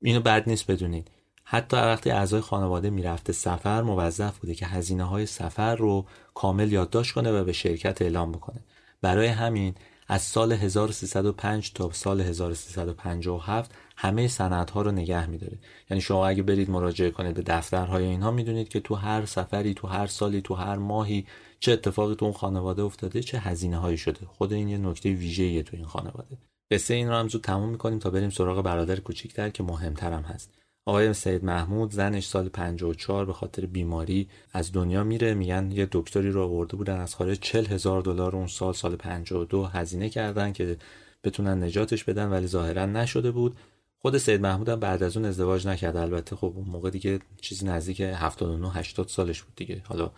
اینو 0.01 0.19
بد 0.21 0.49
نیست 0.49 0.71
بدونید. 0.71 1.11
حتی 1.51 1.77
وقتی 1.77 2.11
اعضای 2.11 2.41
خانواده 2.41 2.89
می‌رفته 2.89 3.33
سفر 3.33 3.81
موظف 3.81 4.37
بوده 4.37 4.55
که 4.55 4.65
هزینه 4.65 5.03
های 5.03 5.25
سفر 5.25 5.75
رو 5.75 6.05
کامل 6.33 6.71
یادداشت 6.71 7.13
کنه 7.13 7.31
و 7.31 7.43
به 7.43 7.51
شرکت 7.51 8.01
اعلام 8.01 8.31
بکنه. 8.31 8.63
برای 9.01 9.27
همین 9.27 9.75
از 10.07 10.21
سال 10.21 10.51
1305 10.51 11.73
تا 11.73 11.91
سال 11.91 12.21
1357 12.21 13.71
همه 13.97 14.27
سندها 14.27 14.81
رو 14.81 14.91
نگه 14.91 15.29
میداره. 15.29 15.57
یعنی 15.89 16.01
شما 16.01 16.27
اگه 16.27 16.43
برید 16.43 16.69
مراجعه 16.69 17.11
کنید 17.11 17.35
به 17.35 17.41
دفترهای 17.41 18.03
اینها 18.03 18.31
می‌دونید 18.31 18.69
که 18.69 18.79
تو 18.79 18.95
هر 18.95 19.25
سفری 19.25 19.73
تو 19.73 19.87
هر 19.87 20.07
سالی 20.07 20.41
تو 20.41 20.53
هر 20.55 20.75
ماهی 20.75 21.25
چه 21.59 21.71
اتفاقی 21.71 22.15
تو 22.15 22.25
اون 22.25 22.33
خانواده 22.33 22.81
افتاده 22.81 23.21
چه 23.21 23.39
هزینه 23.39 23.77
هایی 23.77 23.97
شده. 23.97 24.25
خود 24.25 24.53
این 24.53 24.69
یه 24.69 24.77
نکته 24.77 25.09
ویژه‌ایه 25.09 25.63
تو 25.63 25.77
این 25.77 25.85
خانواده. 25.85 26.37
قصه 26.71 26.93
این 26.93 27.07
رو 27.07 27.15
هم 27.15 27.27
زود 27.27 27.41
تموم 27.41 27.69
می‌کنیم 27.69 27.99
تا 27.99 28.09
بریم 28.09 28.29
سراغ 28.29 28.61
برادر 28.61 28.99
کوچیکتر 28.99 29.49
که 29.49 29.63
مهمترم 29.63 30.21
هست. 30.21 30.58
آقای 30.89 31.13
سید 31.13 31.43
محمود 31.43 31.91
زنش 31.91 32.27
سال 32.27 32.49
54 32.49 33.25
به 33.25 33.33
خاطر 33.33 33.65
بیماری 33.65 34.29
از 34.53 34.71
دنیا 34.71 35.03
میره 35.03 35.33
میگن 35.33 35.71
یه 35.71 35.87
دکتری 35.91 36.31
رو 36.31 36.43
آورده 36.43 36.75
بودن 36.75 36.99
از 36.99 37.15
خارج 37.15 37.39
40 37.39 37.65
هزار 37.65 38.01
دلار 38.01 38.35
اون 38.35 38.47
سال 38.47 38.73
سال 38.73 38.95
52 38.95 39.65
هزینه 39.65 40.09
کردن 40.09 40.53
که 40.53 40.77
بتونن 41.23 41.63
نجاتش 41.63 42.03
بدن 42.03 42.29
ولی 42.29 42.47
ظاهرا 42.47 42.85
نشده 42.85 43.31
بود. 43.31 43.57
خود 43.99 44.17
سید 44.17 44.41
محمود 44.41 44.69
هم 44.69 44.79
بعد 44.79 45.03
از 45.03 45.17
اون 45.17 45.25
ازدواج 45.25 45.67
نکرد. 45.67 45.97
البته 45.97 46.35
خب 46.35 46.53
اون 46.55 46.67
موقع 46.67 46.89
دیگه 46.89 47.19
چیزی 47.41 47.65
نزدیک 47.65 48.01
79 48.01 48.71
80 48.71 49.07
سالش 49.07 49.43
بود 49.43 49.55
دیگه. 49.55 49.81
حالا 49.85 50.11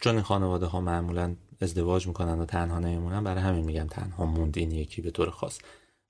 چون 0.00 0.14
این 0.14 0.22
خانواده 0.22 0.66
ها 0.66 0.80
معمولا 0.80 1.34
ازدواج 1.60 2.06
می‌کنن 2.06 2.40
و 2.40 2.44
تنها 2.44 2.78
نمیمونن 2.78 3.24
برای 3.24 3.42
همین 3.42 3.64
میگم 3.64 3.86
تنها 3.86 4.26
موند 4.26 4.58
این 4.58 4.70
یکی 4.70 5.02
به 5.02 5.10
طور 5.10 5.30
خاص. 5.30 5.58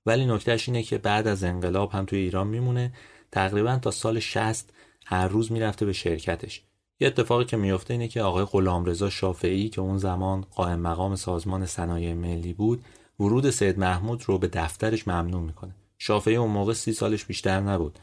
ولی 0.05 0.25
نکتهش 0.25 0.69
اینه 0.69 0.83
که 0.83 0.97
بعد 0.97 1.27
از 1.27 1.43
انقلاب 1.43 1.91
هم 1.91 2.05
توی 2.05 2.19
ایران 2.19 2.47
میمونه. 2.47 2.93
تقریبا 3.31 3.79
تا 3.81 3.91
سال 3.91 4.19
60 4.19 4.69
هر 5.05 5.27
روز 5.27 5.51
می‌رفته 5.51 5.85
به 5.85 5.93
شرکتش. 5.93 6.61
یه 6.99 7.07
اتفاقی 7.07 7.45
که 7.45 7.57
میفته 7.57 7.93
اینه 7.93 8.07
که 8.07 8.21
آقای 8.21 8.45
غلامرضا 8.45 9.09
شافعی 9.09 9.69
که 9.69 9.81
اون 9.81 9.97
زمان 9.97 10.41
قائم 10.41 10.79
مقام 10.79 11.15
سازمان 11.15 11.65
صنایع 11.65 12.13
ملی 12.13 12.53
بود 12.53 12.83
ورود 13.19 13.49
سید 13.49 13.79
محمود 13.79 14.23
رو 14.25 14.37
به 14.37 14.47
دفترش 14.47 15.07
ممنوع 15.07 15.41
می‌کنه. 15.41 15.75
شافعی 15.97 16.35
اون 16.35 16.51
موقع 16.51 16.73
سی 16.73 16.93
سالش 16.93 17.25
بیشتر 17.25 17.59
نبود 17.59 17.99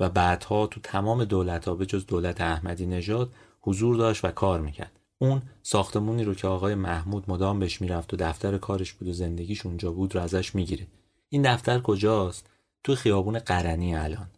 و 0.00 0.08
بعدها 0.08 0.66
تو 0.66 0.80
تمام 0.80 1.24
دولت 1.24 1.68
ها 1.68 1.74
به 1.74 1.86
جز 1.86 2.06
دولت 2.06 2.40
احمدی 2.40 2.86
نژاد 2.86 3.32
حضور 3.60 3.96
داشت 3.96 4.24
و 4.24 4.28
کار 4.28 4.60
می‌کرد. 4.60 4.92
اون 5.18 5.42
ساختمونی 5.62 6.24
رو 6.24 6.34
که 6.34 6.48
آقای 6.48 6.74
محمود 6.74 7.24
مدام 7.28 7.58
بهش 7.58 7.80
می‌رفت 7.80 8.14
و 8.14 8.16
دفتر 8.16 8.58
کارش 8.58 8.92
بود 8.92 9.08
و 9.08 9.12
زندگیش 9.12 9.66
اونجا 9.66 9.92
بود 9.92 10.14
رو 10.14 10.20
ازش 10.20 10.54
می‌گیره. 10.54 10.86
این 11.28 11.54
دفتر 11.54 11.80
کجاست؟ 11.80 12.46
تو 12.84 12.94
خیابون 12.94 13.38
قرنی 13.38 13.96
الان. 13.96 14.30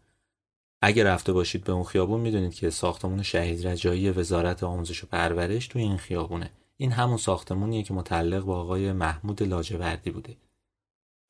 اگه 0.82 1.04
رفته 1.04 1.32
باشید 1.32 1.64
به 1.64 1.72
اون 1.72 1.84
خیابون 1.84 2.20
می‌دونید 2.20 2.54
که 2.54 2.70
ساختمون 2.70 3.22
شهید 3.22 3.66
رجایی 3.66 4.10
وزارت 4.10 4.62
آموزش 4.62 5.04
و 5.04 5.06
پرورش 5.06 5.66
تو 5.66 5.78
این 5.78 5.96
خیابونه. 5.96 6.50
این 6.76 6.92
همون 6.92 7.16
ساختمونیه 7.16 7.82
که 7.82 7.94
متعلق 7.94 8.44
به 8.44 8.52
آقای 8.52 8.92
محمود 8.92 9.42
لاجوردی 9.42 10.10
بوده. 10.10 10.36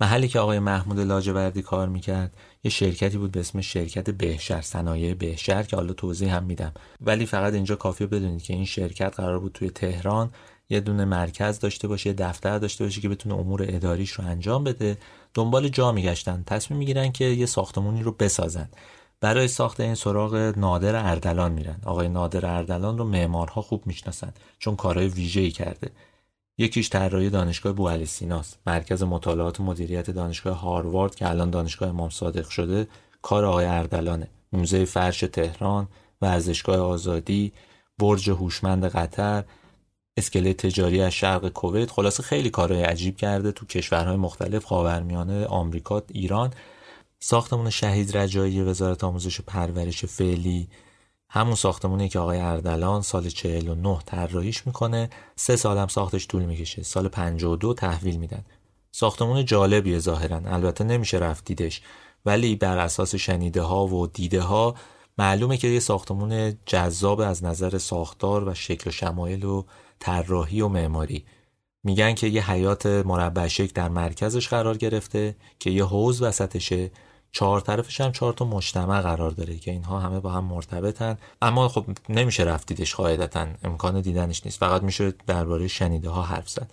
محلی 0.01 0.29
که 0.29 0.39
آقای 0.39 0.59
محمود 0.59 1.01
لاجوردی 1.01 1.63
کار 1.63 1.89
می‌کرد 1.89 2.35
یه 2.65 2.71
شرکتی 2.71 3.19
بود 3.19 3.33
به 3.33 3.41
اسم 3.41 3.61
شرکت 3.61 4.11
بهشر 4.11 4.61
صنایع 4.61 5.15
بهشر 5.15 5.63
که 5.63 5.77
حالا 5.77 5.93
توضیح 5.93 6.37
هم 6.37 6.45
میدم. 6.45 6.73
ولی 7.01 7.27
فقط 7.27 7.53
اینجا 7.55 7.77
کافیه 7.77 8.07
بدونید 8.07 8.43
که 8.43 8.55
این 8.55 8.65
شرکت 8.65 9.15
قرار 9.17 9.39
بود 9.39 9.53
توی 9.53 9.71
تهران 9.71 10.31
یه 10.69 10.81
دونه 10.81 11.05
مرکز 11.05 11.59
داشته 11.59 11.89
باشه 11.89 12.07
یه 12.07 12.15
دفتر 12.15 12.59
داشته 12.59 12.85
باشه 12.85 13.01
که 13.01 13.09
بتونه 13.09 13.35
امور 13.35 13.65
اداریش 13.69 14.11
رو 14.11 14.25
انجام 14.25 14.65
بده. 14.65 14.99
دنبال 15.35 15.69
جا 15.69 15.93
میگشتن. 15.93 16.43
تصمیم 16.47 16.79
می‌گیرن 16.79 17.13
که 17.13 17.25
یه 17.25 17.47
ساختمونی 17.47 18.03
رو 18.03 18.13
بسازن. 18.13 18.69
برای 19.21 19.49
ساخت 19.49 19.81
این 19.81 19.95
سراغ 19.95 20.53
نادر 20.57 20.97
اردلان 21.11 21.53
میرن. 21.53 21.81
آقای 21.87 22.09
نادر 22.09 22.47
اردلان 22.47 22.99
رو 22.99 23.05
معمارها 23.05 23.63
خوب 23.63 23.87
می‌شناسن 23.87 24.33
چون 24.59 24.77
کارهای 24.77 25.09
ویژه‌ای 25.09 25.51
کرده. 25.51 25.91
یکیش 26.59 26.91
طراحی 26.91 27.31
دانشگاه 27.31 27.73
بوعلی 27.73 28.07
سیناست. 28.07 28.59
مرکز 28.67 29.03
مطالعات 29.03 29.61
مدیریت 29.61 30.11
دانشگاه 30.11 30.61
هاروارد 30.61 31.15
که 31.15 31.31
الان 31.31 31.51
دانشگاه 31.51 31.89
امام 31.89 32.11
صادق 32.11 32.49
شده 32.49 32.89
کار 33.23 33.45
آقای 33.45 33.65
اردلانه. 33.65 34.29
موزه 34.53 34.85
فرش 34.85 35.21
تهران 35.21 35.89
ورزشگاه 36.23 36.77
آزادی 36.77 37.53
برج 37.99 38.31
هوشمند 38.31 38.85
قطر 38.85 39.45
اسکله 40.17 40.55
تجاری 40.55 41.03
از 41.03 41.13
شرق 41.13 41.49
کویت. 41.49 41.91
خلاصه 41.91 42.23
خیلی 42.23 42.51
کارهای 42.51 42.83
عجیب 42.83 43.17
کرده 43.17 43.53
تو 43.53 43.67
کشورهای 43.67 44.17
مختلف 44.17 44.65
خاورمیانه 44.65 45.47
آمریکا 45.47 46.03
ایران. 46.09 46.51
ساختمون 47.23 47.71
شهید 47.71 48.17
رجایی 48.17 48.63
وزارت 48.63 49.05
آموزش 49.05 49.41
و 49.41 49.43
پرورش 49.47 50.05
فعلی 50.05 50.69
همون 51.29 51.55
ساختمونی 51.55 52.09
که 52.09 52.19
آقای 52.19 52.39
اردلان 52.39 53.03
سال 53.03 53.29
49 53.29 53.99
طراحیش 54.07 54.67
می‌کنه. 54.67 55.11
سه 55.37 55.57
سالم 55.57 55.87
ساختش 55.87 56.27
طول 56.27 56.43
می‌کشه. 56.43 56.83
سال 56.83 57.09
52 57.09 57.75
تحویل 57.75 58.17
میدن. 58.17 58.45
ساختمون 58.93 59.45
جالبیه 59.45 59.99
ظاهرا. 59.99 60.41
البته 60.47 60.85
نمیشه 60.85 61.19
رفت 61.19 61.45
دیدش. 61.45 61.83
ولی 62.27 62.57
بر 62.57 62.79
اساس 62.79 63.15
شنیده 63.15 63.63
ها 63.63 63.87
و 63.87 64.07
دیده 64.07 64.41
ها 64.41 64.75
معلومه 65.19 65.57
که 65.57 65.69
یه 65.69 65.81
ساختمون 65.81 66.55
جذاب 66.67 67.21
از 67.21 67.45
نظر 67.45 67.79
ساختار 67.79 68.49
و 68.49 68.55
شکل 68.55 68.91
و 68.91 68.93
شمایل 68.93 69.45
و 69.45 69.65
طراحی 69.99 70.61
و 70.61 70.69
معماری. 70.69 71.25
میگن 71.85 72.15
که 72.15 72.27
یه 72.27 72.51
حیات 72.51 72.87
مربع 72.87 73.49
در 73.75 73.89
مرکزش 73.89 74.49
قرار 74.49 74.77
گرفته 74.77 75.37
که 75.59 75.71
یه 75.71 75.85
حوز 75.85 76.23
وسطشه. 76.23 76.91
چهار 77.33 77.61
طرفش 77.61 78.01
هم 78.01 78.13
چهار 78.13 78.33
تا 78.33 78.45
مجتمع 78.45 79.01
قرار 79.01 79.31
داره 79.31 79.57
که 79.57 79.71
اینها 79.71 80.01
همه 80.01 80.21
با 80.21 80.31
هم 80.31 80.45
مرتبطن. 80.45 81.19
اما 81.43 81.69
خب 81.69 81.85
نمیشه 82.09 82.43
رفتیدش 82.43 82.95
قاعدتا 82.95 83.47
امکان 83.65 84.01
دیدنش 84.01 84.45
نیست. 84.45 84.59
فقط 84.59 84.83
میشه 84.83 85.15
درباره 85.27 85.69
شنیده 85.69 86.11
ها 86.11 86.23
حرف 86.23 86.49
زد. 86.49 86.71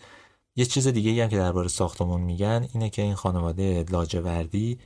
یه 0.56 0.66
چیز 0.66 0.88
دیگه 0.88 1.24
هم 1.24 1.30
که 1.30 1.38
درباره 1.38 1.68
ساختمون 1.68 2.22
میگن 2.22 2.68
اینه 2.74 2.90
که 2.90 3.02
این 3.02 3.16
خانواده 3.16 3.86
لاجوردی 3.90 4.80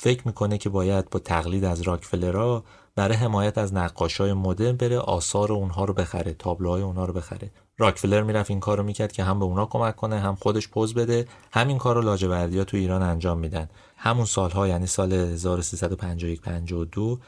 فکر 0.00 0.22
می‌کنه 0.26 0.58
که 0.58 0.68
باید 0.68 1.10
با 1.10 1.18
تقلید 1.18 1.64
از 1.64 1.82
راکفلرا 1.82 2.64
برای 2.96 3.16
حمایت 3.16 3.58
از 3.58 3.74
نقاشای 3.74 4.32
مدرن 4.32 4.76
بره 4.76 4.98
آثار 4.98 5.52
اونها 5.52 5.84
رو 5.84 5.94
بخره 5.94 6.34
تابلوهای 6.34 6.82
اونها 6.82 7.04
رو 7.04 7.12
بخره. 7.12 7.50
راکفلر 7.78 8.22
می‌رفت 8.22 8.50
این 8.50 8.60
کارو 8.60 8.82
می‌کرد 8.82 9.12
که 9.12 9.24
هم 9.24 9.38
به 9.38 9.44
اونا 9.44 9.66
کمک 9.66 9.96
کنه 9.96 10.18
هم 10.18 10.34
خودش 10.34 10.68
پوز 10.68 10.94
بده. 10.94 11.28
همین 11.52 11.78
کار 11.78 11.94
رو 11.94 12.02
لاجوردی 12.02 12.58
ها 12.58 12.64
تو 12.64 12.76
ایران 12.76 13.02
انجام 13.02 13.38
میدن. 13.38 13.68
همون 14.00 14.24
سالها 14.24 14.68
یعنی 14.68 14.86
سال 14.86 15.12
1351 15.12 16.40
52 16.40 17.18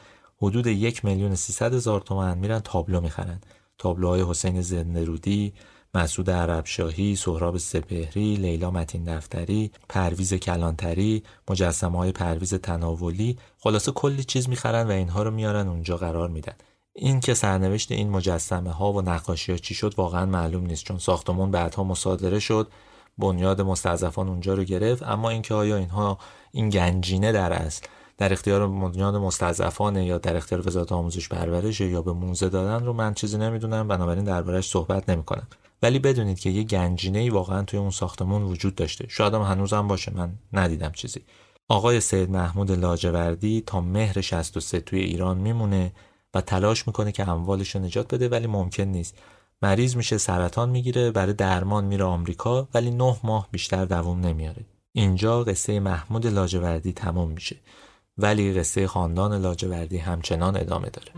حدود 0.41 0.67
یک 0.67 1.05
میلیون 1.05 1.35
300 1.35 1.73
هزار 1.73 2.01
تومن 2.01 2.37
میرن 2.37 2.59
تابلو 2.59 3.01
می‌خرن 3.01 3.41
تابلوهای 3.77 4.23
حسین 4.29 4.61
زندرودی 4.61 5.53
مسعود 5.93 6.29
عربشاهی، 6.29 7.15
سهراب 7.15 7.57
سپهری، 7.57 8.35
لیلا 8.35 8.71
متین 8.71 9.03
دفتری، 9.03 9.71
پرویز 9.89 10.33
کلانتری، 10.33 11.23
مجسمه 11.49 11.97
های 11.97 12.11
پرویز 12.11 12.53
تناولی، 12.53 13.37
خلاصه 13.57 13.91
کلی 13.91 14.23
چیز 14.23 14.49
می‌خرن 14.49 14.87
و 14.87 14.91
اینها 14.91 15.23
رو 15.23 15.31
میارن 15.31 15.67
اونجا 15.67 15.97
قرار 15.97 16.29
میدن. 16.29 16.53
این 16.93 17.19
که 17.19 17.33
سرنوشت 17.33 17.91
این 17.91 18.09
مجسمه 18.09 18.71
ها 18.71 18.93
و 18.93 19.01
نقاشی 19.01 19.51
ها 19.51 19.57
چی 19.57 19.73
شد 19.73 19.93
واقعا 19.97 20.25
معلوم 20.25 20.65
نیست 20.65 20.83
چون 20.83 20.97
ساختمون 20.97 21.51
بعدها 21.51 21.83
مصادره 21.83 22.39
شد 22.39 22.67
بنیاد 23.17 23.61
مستضعفان 23.61 24.29
اونجا 24.29 24.53
رو 24.53 24.63
گرفت 24.63 25.03
اما 25.03 25.29
اینکه 25.29 25.53
آیا 25.53 25.77
اینها 25.77 26.17
این 26.51 26.69
گنجینه 26.69 27.31
در 27.31 27.53
اصل 27.53 27.85
در 28.17 28.33
اختیار 28.33 28.67
بنیاد 28.67 29.15
مستضعفانه 29.15 30.05
یا 30.05 30.17
در 30.17 30.35
اختیار 30.37 30.67
وزارت 30.67 30.91
آموزش 30.91 31.29
پرورش 31.29 31.81
یا 31.81 32.01
به 32.01 32.13
موزه 32.13 32.49
دادن 32.49 32.85
رو 32.85 32.93
من 32.93 33.13
چیزی 33.13 33.37
نمی‌دونم 33.37 33.87
بنابراین 33.87 34.23
دربارهش 34.23 34.69
صحبت 34.69 35.09
نمی‌کنم. 35.09 35.47
ولی 35.83 35.99
بدونید 35.99 36.39
که 36.39 36.49
یه 36.49 36.63
گنجینه 36.63 37.19
ای 37.19 37.29
واقعا 37.29 37.63
توی 37.63 37.79
اون 37.79 37.89
ساختمون 37.89 38.43
وجود 38.43 38.75
داشته. 38.75 39.05
شاید 39.07 39.33
هم 39.33 39.41
هنوزم 39.41 39.87
باشه 39.87 40.11
من 40.15 40.33
ندیدم 40.53 40.91
چیزی. 40.91 41.21
آقای 41.67 41.99
سید 41.99 42.29
محمود 42.29 42.71
لاجوردی 42.71 43.63
تا 43.65 43.81
مهر 43.81 44.21
63 44.21 44.79
توی 44.79 44.99
ایران 44.99 45.37
میمونه 45.37 45.91
و 46.33 46.41
تلاش 46.41 46.87
می‌کنه 46.87 47.11
که 47.11 47.29
اموالش 47.29 47.75
رو 47.75 47.81
نجات 47.81 48.13
بده 48.13 48.29
ولی 48.29 48.47
ممکن 48.47 48.83
نیست. 48.83 49.17
مریض 49.61 49.95
میشه 49.95 50.17
سرطان 50.17 50.69
می‌گیره 50.69 51.11
برای 51.11 51.33
درمان 51.33 51.85
میره 51.85 52.05
آمریکا 52.05 52.67
ولی 52.73 52.91
نه 52.91 53.17
ماه 53.23 53.47
بیشتر 53.51 53.85
دووم 53.85 54.19
نمیاره. 54.19 54.65
اینجا 54.93 55.43
قصه 55.43 55.79
محمود 55.79 56.27
لاجوردی 56.27 56.93
تموم 56.93 57.31
میشه. 57.31 57.55
ولی 58.17 58.53
قصه 58.53 58.87
خاندان 58.87 59.41
لاجوردی 59.41 59.97
همچنان 59.97 60.57
ادامه 60.57 60.89
داره. 60.89 61.11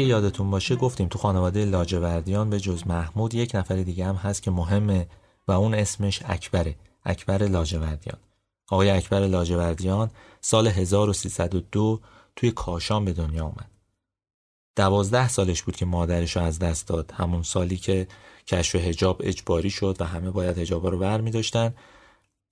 اگه 0.00 0.08
یادتون 0.08 0.50
باشه 0.50 0.76
گفتیم 0.76 1.08
تو 1.08 1.18
خانواده 1.18 1.64
لاجوردیان 1.64 2.50
به 2.50 2.60
جز 2.60 2.86
محمود 2.86 3.34
یک 3.34 3.54
نفر 3.54 3.76
دیگه 3.76 4.04
هم 4.04 4.14
هست 4.14 4.42
که 4.42 4.50
مهمه 4.50 5.06
و 5.48 5.52
اون 5.52 5.74
اسمش 5.74 6.22
اکبره 6.24 6.76
اکبر 7.04 7.38
لاجوردیان. 7.38 8.18
آقای 8.70 8.90
اکبر 8.90 9.26
لاجوردیان 9.26 10.10
سال 10.40 10.66
1302 10.66 12.00
توی 12.36 12.50
کاشان 12.50 13.04
به 13.04 13.12
دنیا 13.12 13.44
آمد 13.44 13.70
دوازده 14.76 15.28
سالش 15.28 15.62
بود 15.62 15.76
که 15.76 15.86
مادرش 15.86 16.36
رو 16.36 16.42
از 16.42 16.58
دست 16.58 16.88
داد. 16.88 17.12
همون 17.16 17.42
سالی 17.42 17.76
که 17.76 18.08
کشف 18.46 18.74
هجاب 18.74 19.20
اجباری 19.24 19.70
شد 19.70 19.96
و 20.00 20.04
همه 20.04 20.30
باید 20.30 20.58
هجاب 20.58 20.86
رو 20.86 20.98
بر 20.98 21.20
می 21.20 21.30
داشتن 21.30 21.74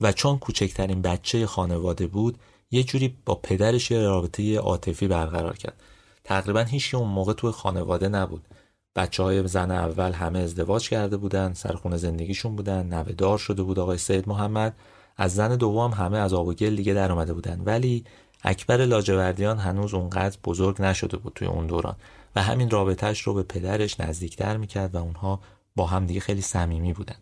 و 0.01 0.13
چون 0.13 0.39
کوچکترین 0.39 1.03
بچه 1.03 1.47
خانواده 1.47 2.07
بود 2.07 2.39
یه 2.71 2.83
جوری 2.83 3.17
با 3.25 3.35
پدرش 3.35 3.93
رابطه 3.93 4.59
عاطفی 4.59 5.09
برقرار 5.09 5.57
کرد. 5.57 5.83
تقریبا 6.29 6.61
هیچ 6.61 6.95
اون 6.95 7.09
موقع 7.09 7.33
توی 7.33 7.51
خانواده 7.51 8.09
نبود. 8.09 8.49
بچه 8.97 9.23
های 9.23 9.49
زن 9.49 9.71
اول 9.71 10.13
همه 10.13 10.39
ازدواج 10.39 10.89
کرده 10.89 11.17
بودن 11.17 11.53
سرخونه 11.53 11.97
زندگیشون 11.97 12.57
بودن 12.57 12.87
نوهدار 12.87 13.39
شده 13.39 13.63
بود 13.63 13.79
آقای 13.79 13.99
سید 13.99 14.29
محمد. 14.29 14.77
از 15.17 15.35
زن 15.35 15.57
دوم 15.57 15.91
همه 15.91 16.19
از 16.19 16.35
آب 16.35 16.47
و 16.47 16.55
گل 16.55 16.77
دیگه 16.77 16.95
در 16.95 17.13
آمده 17.13 17.33
بودن. 17.33 17.63
ولی 17.65 18.05
اکبر 18.43 18.77
لاجوردیان 18.77 19.59
هنوز 19.59 19.95
اونقدر 19.95 20.39
بزرگ 20.45 20.83
نشده 20.83 21.17
بود 21.17 21.33
توی 21.35 21.49
اون 21.49 21.67
دوران 21.67 21.97
و 22.37 22.43
همین 22.43 22.71
رابطهش 22.71 23.21
رو 23.21 23.35
به 23.35 23.43
پدرش 23.43 24.01
نزدیکتر 24.01 24.57
می‌کرد 24.57 24.95
و 24.95 24.99
اونها 24.99 25.41
با 25.77 25.87
هم 25.87 26.07
دیگه 26.07 26.21
خیلی 26.21 26.43
صمیمی 26.43 26.93
بودن. 26.93 27.17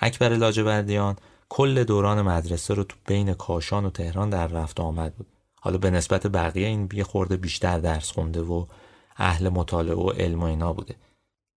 اکبر 0.00 0.28
لاجوردیان 0.28 1.16
کل 1.48 1.84
دوران 1.84 2.22
مدرسه 2.22 2.74
رو 2.74 2.84
تو 2.84 2.96
بین 3.06 3.34
کاشان 3.34 3.84
و 3.84 3.90
تهران 3.90 4.30
در 4.30 4.46
رفت 4.46 4.80
آمد 4.80 5.14
بود. 5.14 5.26
حالا 5.60 5.78
به 5.78 5.90
نسبت 5.90 6.26
بقیه 6.26 6.66
این 6.66 6.88
یه 6.92 7.04
خورده 7.04 7.36
بیشتر 7.36 7.78
درس 7.78 8.10
خونده 8.10 8.40
و 8.40 8.66
اهل 9.16 9.48
مطالعه 9.48 9.94
و 9.94 10.10
علم 10.10 10.40
و 10.40 10.44
اینا 10.44 10.72
بوده. 10.72 10.94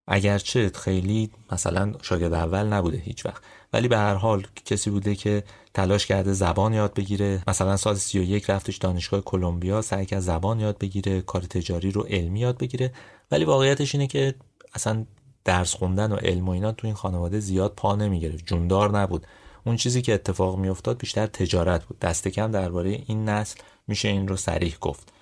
اگرچه 0.06 0.70
خیلی 0.74 1.30
مثلا 1.52 1.92
شاگرد 2.02 2.32
اول 2.32 2.66
نبوده 2.66 2.98
هیچ 2.98 3.26
وقت. 3.26 3.42
ولی 3.72 3.88
به 3.88 3.98
هر 3.98 4.14
حال 4.14 4.46
کسی 4.64 4.90
بوده 4.90 5.14
که 5.14 5.44
تلاش 5.74 6.06
کرده 6.06 6.32
زبان 6.32 6.72
یاد 6.72 6.94
بگیره. 6.94 7.42
مثلا 7.46 7.76
سال 7.76 7.94
31 7.94 8.50
رفتش 8.50 8.76
دانشگاه 8.76 9.20
کلمبیا 9.20 9.82
سعی 9.82 10.06
کرد 10.06 10.20
زبان 10.20 10.60
یاد 10.60 10.78
بگیره 10.78 11.20
کار 11.20 11.42
تجاری 11.42 11.90
رو 11.90 12.02
علمی 12.02 12.40
یاد 12.40 12.58
بگیره. 12.58 12.92
ولی 13.30 13.44
واقعیتش 13.44 13.94
اینه 13.94 14.06
که 14.06 14.34
اصلا 14.74 15.06
درس 15.44 15.74
خوندن 15.74 16.12
و 16.12 16.16
علم 16.16 16.48
و 16.48 16.50
اینا 16.50 16.72
تو 16.72 16.86
این 16.86 16.96
خانواده 16.96 17.40
زیاد 17.40 17.72
پا 17.76 17.96
نمی‌گرفت. 17.96 18.46
جوندار 18.46 18.98
نبود. 18.98 19.26
اون 19.64 19.76
چیزی 19.76 20.02
که 20.02 20.14
اتفاق 20.14 20.58
میافتاد 20.58 20.98
بیشتر 20.98 21.26
تجارت 21.26 21.84
بود. 21.84 21.98
دست 21.98 22.28
کم 22.28 22.50
درباره 22.50 23.02
این 23.06 23.28
نسل 23.28 23.60
میشه 23.92 24.08
این 24.08 24.28
رو 24.28 24.36
سریح 24.36 24.76
گفت. 24.80 25.12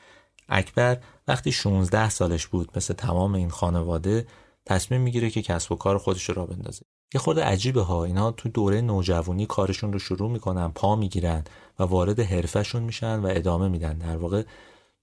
اکبر 0.48 0.98
وقتی 1.28 1.52
16 1.52 2.11
سالش 2.11 2.46
بود 2.46 2.70
مثل 2.76 2.94
تمام 2.94 3.35
این 3.35 3.50
خانواده 3.50 4.26
تصمیم 4.66 5.00
می‌گیره 5.00 5.30
که 5.30 5.42
کسب 5.42 5.72
و 5.72 5.76
کار 5.76 5.98
خودش 5.98 6.28
رو 6.28 6.35
را 6.35 6.46
بندازه. 6.46 6.85
یه 7.14 7.20
خورده 7.20 7.44
عجیبه 7.44 7.83
ها 7.83 8.04
اینا 8.04 8.30
تو 8.30 8.48
دوره 8.48 8.80
نوجوانی 8.80 9.46
کارشون 9.46 9.92
رو 9.92 9.98
شروع 9.98 10.30
می‌کنن 10.30 10.68
پا 10.68 10.96
می‌گیرن 10.96 11.44
و 11.78 11.83
وارد 11.83 12.20
حرفشون 12.20 12.83
میشن 12.83 13.20
و 13.20 13.26
ادامه 13.30 13.68
میدن. 13.68 13.98
در 13.98 14.16
واقع 14.16 14.42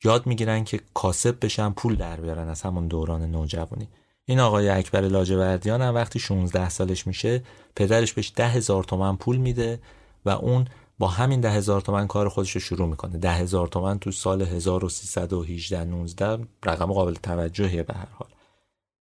یاد 0.03 0.25
می‌گیرن 0.25 0.63
که 0.63 0.79
کاسب 0.93 1.45
بشن 1.45 1.71
پول 1.71 1.95
در 1.95 2.21
بیارن 2.21 2.49
از 2.49 2.61
همون 2.61 2.87
دوران 2.87 3.21
نوجوانی. 3.21 3.89
این 4.25 4.39
آقای 4.39 4.69
اکبر 4.69 5.01
لاجوردیان 5.01 5.81
هم 5.81 5.95
وقتی 5.95 6.19
16 6.19 6.69
سالش 6.69 7.07
میشه 7.07 7.43
پدرش 7.75 8.13
بهش 8.13 8.33
ده 8.35 8.47
هزار 8.47 8.83
تومن 8.83 9.15
پول 9.15 9.37
میده 9.37 9.79
و 10.25 10.29
اون 10.29 10.67
با 10.99 11.07
همین 11.07 11.41
ده 11.41 11.51
هزار 11.51 11.81
تومن 11.81 12.07
کار 12.07 12.29
خودش 12.29 12.51
رو 12.51 12.61
شروع 12.61 12.87
می‌کنه. 12.87 13.17
ده 13.17 13.31
هزار 13.31 13.67
تومن 13.67 13.99
تو 13.99 14.11
سال 14.11 14.41
1318 14.41 15.83
19 15.83 16.47
رقم 16.65 16.93
قابل 16.93 17.13
توجهیه 17.13 17.83
به 17.83 17.93
هر 17.93 18.07
حال. 18.11 18.29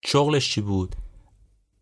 شغلش 0.04 0.52
چی 0.52 0.60
بود؟ 0.60 0.96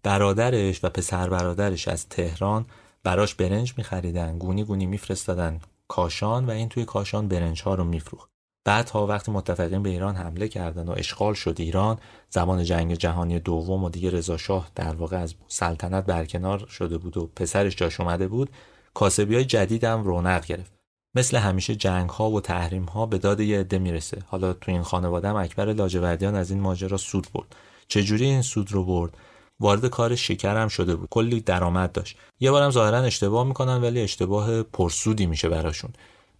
برادرش 0.02 0.84
و 0.84 0.88
پسر 0.88 1.28
برادرش 1.28 1.88
از 1.88 2.08
تهران 2.08 2.66
براش 3.02 3.34
برنج 3.34 3.74
میخریدن 3.76 4.38
گونی 4.38 4.64
گونی 4.64 4.87
میفرستادن 4.87 5.61
کاشان 5.88 6.46
و 6.46 6.50
این 6.50 6.68
توی 6.68 6.84
کاشان 6.84 7.28
برنج 7.28 7.62
ها 7.62 7.74
رو 7.74 7.84
میفروخت. 7.84 8.28
بعدها 8.64 9.06
وقتی 9.06 9.32
متفقین 9.32 9.82
به 9.82 9.90
ایران 9.90 10.16
حمله 10.16 10.48
کردن 10.48 10.88
و 10.88 10.94
اشغال 10.96 11.34
شد 11.34 11.56
ایران 11.58 11.98
زمان 12.30 12.64
جنگ 12.64 12.94
جهانی 12.94 13.38
دوم 13.38 13.84
و 13.84 13.90
دیگه 13.90 14.11
رضا 14.11 14.37
شاه 14.37 14.70
در 14.74 14.94
واقع 14.94 15.16
از 15.16 15.34
سلطنت 15.48 16.06
برکنار 16.06 16.66
شده 16.66 16.98
بود 16.98 17.16
و 17.16 17.26
پسرش 17.37 17.76
جاش 17.76 18.00
اومده 18.00 18.28
بود 18.28 18.50
کاسبی 18.94 19.35
های 19.35 19.44
جدید 19.44 19.85
هم 19.85 20.05
رونق 20.05 20.46
گرفت. 20.46 20.72
مثل 21.14 21.37
همیشه 21.37 21.74
جنگ 21.74 22.11
ها 22.11 22.31
و 22.31 22.40
تحریم 22.40 22.85
ها 22.85 23.07
به 23.07 23.18
داد 23.18 23.40
یه 23.40 23.61
عده 23.61 23.79
می‌رسه. 23.79 24.22
حالا 24.27 24.53
تو 24.53 24.70
این 24.70 24.83
خانواده 24.83 25.29
هم 25.29 25.37
اکبر 25.37 25.72
لاجوردیان 25.72 26.35
از 26.35 26.51
این 26.51 26.61
ماجرا 26.61 26.96
سود 26.96 27.27
برد. 27.35 27.57
چجوری 27.88 28.24
این 28.24 28.42
سود 28.42 28.72
رو 28.72 28.85
برد؟ 28.85 29.16
وارد 29.61 29.87
کار 29.87 30.14
شکر 30.14 30.57
هم 30.57 30.68
شده 30.68 30.96
بود. 30.96 31.09
کلی 31.11 31.40
درآمد 31.40 31.92
داشت. 31.92 32.18
یه 32.40 32.51
بارم 32.51 32.70
ظاهرا 32.70 32.98
اشتباه 32.98 33.46
می‌کنن 33.46 33.81
ولی 33.81 34.01
اشتباه 34.01 34.62
پرسودی 34.62 35.27
میشه 35.27 35.48
براشون. 35.48 35.90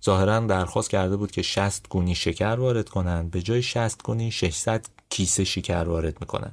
ظاهرا 0.05 0.41
درخواست 0.41 0.91
کرده 0.91 1.17
بود 1.17 1.31
که 1.31 1.43
60 1.43 1.89
گونی 1.89 2.15
شکر 2.15 2.57
وارد 2.59 2.89
کنن. 2.89 3.29
به 3.29 3.43
جای 3.43 3.63
60 3.63 4.03
گونی 4.03 4.31
600 4.31 4.87
کیسه 5.11 5.45
شکر 5.45 5.85
وارد 5.85 6.21
می‌کنن. 6.21 6.53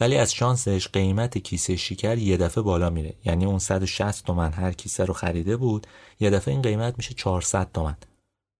ولی 0.00 0.16
از 0.16 0.34
شانسش 0.34 0.88
قیمت 0.88 1.38
کیسه 1.38 1.76
شکر 1.76 2.18
یه 2.18 2.36
دفعه 2.36 2.62
بالا 2.62 2.90
میره. 2.90 3.14
یعنی 3.24 3.44
اون 3.44 3.58
160 3.58 4.24
تومن 4.24 4.52
هر 4.52 4.72
کیسه 4.72 5.04
رو 5.04 5.14
خریده 5.14 5.56
بود 5.56 5.86
یه 6.20 6.30
دفعه 6.30 6.54
این 6.54 6.62
قیمت 6.62 6.94
میشه 6.96 7.14
400 7.14 7.72
تومن. 7.74 7.96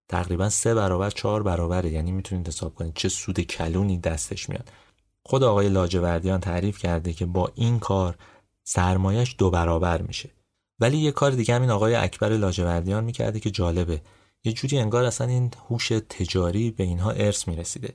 تقریبا 0.08 0.48
سه 0.48 0.74
برابر 0.74 1.10
چهار 1.10 1.42
برابره. 1.42 1.90
یعنی 1.90 2.12
می‌تونید 2.12 2.48
حساب 2.48 2.74
کنید 2.74 2.94
چه 2.94 3.08
سود 3.08 3.40
کلونی 3.40 3.98
دستش 3.98 4.48
میاد. 4.48 4.68
خود 5.22 5.42
آقای 5.42 5.68
لاجوردیان 5.68 6.40
تعریف 6.40 6.78
کرده 6.78 7.12
که 7.12 7.26
با 7.26 7.52
این 7.54 7.78
کار 7.78 8.18
سرمایش 8.64 9.34
دو 9.38 9.50
برابر 9.50 10.02
میشه. 10.02 10.30
ولی 10.80 10.98
یه 10.98 11.10
کار 11.10 11.30
دیگه 11.30 11.54
همین 11.54 11.70
آقای 11.70 11.94
اکبر 11.94 12.28
لاجوردیان 12.28 13.04
می‌کرده 13.04 13.40
که 13.40 13.50
جالبه. 13.50 14.02
یه 14.44 14.52
جوری 14.52 14.78
انگار 14.78 15.04
اصلا 15.04 15.26
این 15.26 15.50
هوش 15.68 15.88
تجاری 15.88 16.70
به 16.70 16.84
اینها 16.84 17.10
ارث 17.10 17.48
می‌رسیده. 17.48 17.94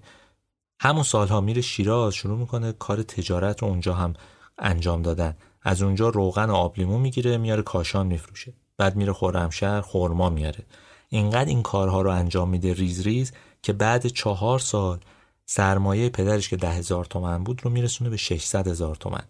همون 0.80 1.04
سالها 1.04 1.42
میره 1.42 1.62
شیراز 1.62 2.14
شروع 2.14 2.38
می‌کنه 2.38 2.72
کار 2.72 3.04
تجارت 3.04 3.62
رو 3.62 3.68
اونجا 3.68 3.94
هم 3.94 4.14
انجام 4.58 5.02
دادن. 5.02 5.38
از 5.62 5.82
اونجا 5.82 6.10
روغن 6.10 6.50
و 6.50 6.54
آبلیمو 6.54 7.00
می‌گیره 7.00 7.38
میاره 7.38 7.62
کاشان 7.62 8.08
میفروشه. 8.08 8.54
بعد 8.78 8.96
میره 8.96 9.14
خرمشهر 9.14 9.82
خورما 9.82 10.30
میاره. 10.30 10.66
اینقدر 11.10 11.50
این 11.50 11.62
کارها 11.62 12.02
رو 12.02 12.10
انجام 12.10 12.50
میده 12.50 12.74
ریز 12.74 13.02
ریز 13.02 13.32
که 13.62 13.74
بعد 13.74 14.08
چهار 14.08 14.60
سال 14.60 15.00
سرمایه 15.46 16.10
پدرش 16.10 16.50
که 16.50 16.58
ده 16.58 16.70
هزار 16.70 17.06
تومن 17.06 17.44
بود 17.44 17.62
رو 17.64 17.72
میرسونه 17.72 18.10
به 18.10 18.18
600 18.18 18.68
هزار 18.68 18.96
تومن. 18.96 19.24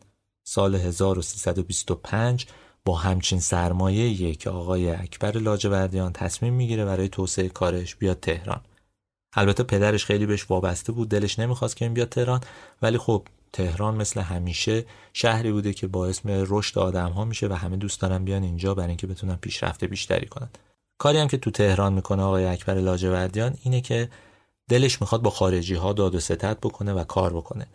سال 0.43 0.75
1325 0.75 2.45
با 2.85 2.95
همچین 2.95 3.39
سرمایه 3.39 4.35
که 4.35 4.49
آقای 4.49 4.91
اکبر 4.91 5.37
لاجوردیان 5.37 6.13
تصمیم 6.13 6.53
می‌گیره 6.53 6.85
برای 6.85 7.09
توسعه 7.09 7.49
کارش 7.49 7.95
بیاد 7.95 8.19
تهران. 8.19 8.61
البته 9.33 9.63
پدرش 9.63 10.05
خیلی 10.05 10.25
بهش 10.25 10.51
وابسته 10.51 10.91
بود 10.91 11.09
دلش 11.09 11.39
نمی‌خواست 11.39 11.75
که 11.75 11.85
این 11.85 11.93
بیاد 11.93 12.09
تهران 12.09 12.41
ولی 12.81 12.97
خب 12.97 13.27
تهران 13.53 13.95
مثل 13.95 14.21
همیشه 14.21 14.85
شهری 15.13 15.51
بوده 15.51 15.73
که 15.73 15.87
باعث 15.87 16.19
رشد 16.25 16.79
آدم 16.79 17.09
ها 17.09 17.25
میشه 17.25 17.47
و 17.47 17.53
همه 17.53 17.77
دوست 17.77 18.01
دارن 18.01 18.23
بیان 18.23 18.43
اینجا 18.43 18.73
برای 18.73 18.89
اینکه 18.89 19.07
بتونن 19.07 19.35
پیشرفت 19.35 19.83
بیشتری 19.83 20.25
کنن. 20.25 20.49
کاری 20.97 21.17
هم 21.17 21.27
که 21.27 21.37
تو 21.37 21.51
تهران 21.51 21.93
می‌کنه 21.93 22.23
آقای 22.23 22.45
اکبر 22.45 22.73
لاجوردیان 22.73 23.57
اینه 23.63 23.81
که 23.81 24.09
دلش 24.69 25.01
می‌خواد 25.01 25.21
با 25.21 25.29
خارجی 25.29 25.75
ها 25.75 25.93
داد 25.93 26.15
و 26.15 26.19
ستد 26.19 26.57
بکنه 26.61 26.93
و 26.93 27.03
کار 27.03 27.33
بکنه. 27.33 27.67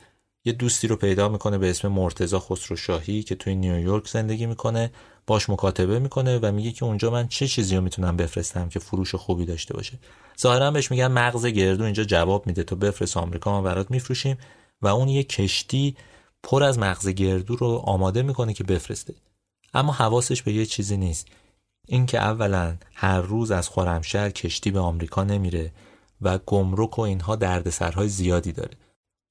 یه 0.44 0.52
دوستی 0.52 0.88
رو 0.88 0.96
پیدا 0.96 1.28
می‌کنه 1.28 1.58
به 1.58 1.70
اسم 1.70 1.88
مرتزا 1.88 2.38
خسروشاهی 2.40 3.22
که 3.22 3.34
توی 3.34 3.54
نیویورک 3.54 4.08
زندگی 4.08 4.46
می‌کنه. 4.46 4.90
باش 5.26 5.50
مکاتبه 5.50 5.98
می‌کنه 5.98 6.38
و 6.38 6.52
میگه 6.52 6.72
که 6.72 6.84
اونجا 6.84 7.10
من 7.10 7.28
چه 7.28 7.48
چیزی 7.48 7.76
رو 7.76 7.82
می‌تونم 7.82 8.16
بفرستم 8.16 8.68
که 8.68 8.78
فروش 8.78 9.14
خوبی 9.14 9.44
داشته 9.44 9.74
باشه. 9.74 9.98
ظاهرا 10.40 10.70
بهش 10.70 10.90
میگن 10.90 11.06
مغز 11.06 11.46
گردو 11.46 11.84
اینجا 11.84 12.04
جواب 12.04 12.46
میده. 12.46 12.62
تو 12.62 12.76
بفرست 12.76 13.16
آمریکا 13.16 13.50
ما 13.50 13.62
برات 13.62 13.90
میفروشیم. 13.90 14.38
و 14.82 14.88
اون 14.88 15.08
یه 15.08 15.24
کشتی 15.24 15.96
پر 16.42 16.62
از 16.62 16.78
مغز 16.78 17.08
گردو 17.08 17.56
رو 17.56 17.82
آماده 17.84 18.22
می‌کنه 18.22 18.54
که 18.54 18.64
بفرسته. 18.64 19.14
اما 19.74 19.92
حواسش 19.92 20.42
به 20.42 20.52
یه 20.52 20.66
چیزی 20.66 20.96
نیست. 20.96 21.26
اینکه 21.88 22.18
اولا 22.18 22.76
هر 22.94 23.20
روز 23.20 23.50
از 23.50 23.68
خرمشهر 23.68 24.30
کشتی 24.30 24.70
به 24.70 24.80
آمریکا 24.80 25.24
نمیره 25.24 25.72
و 26.22 26.38
گمرک 26.46 26.98
و 26.98 27.02
اینها 27.02 27.36
دردسرهای 27.36 28.08
زیادی 28.08 28.52
داره. 28.52 28.70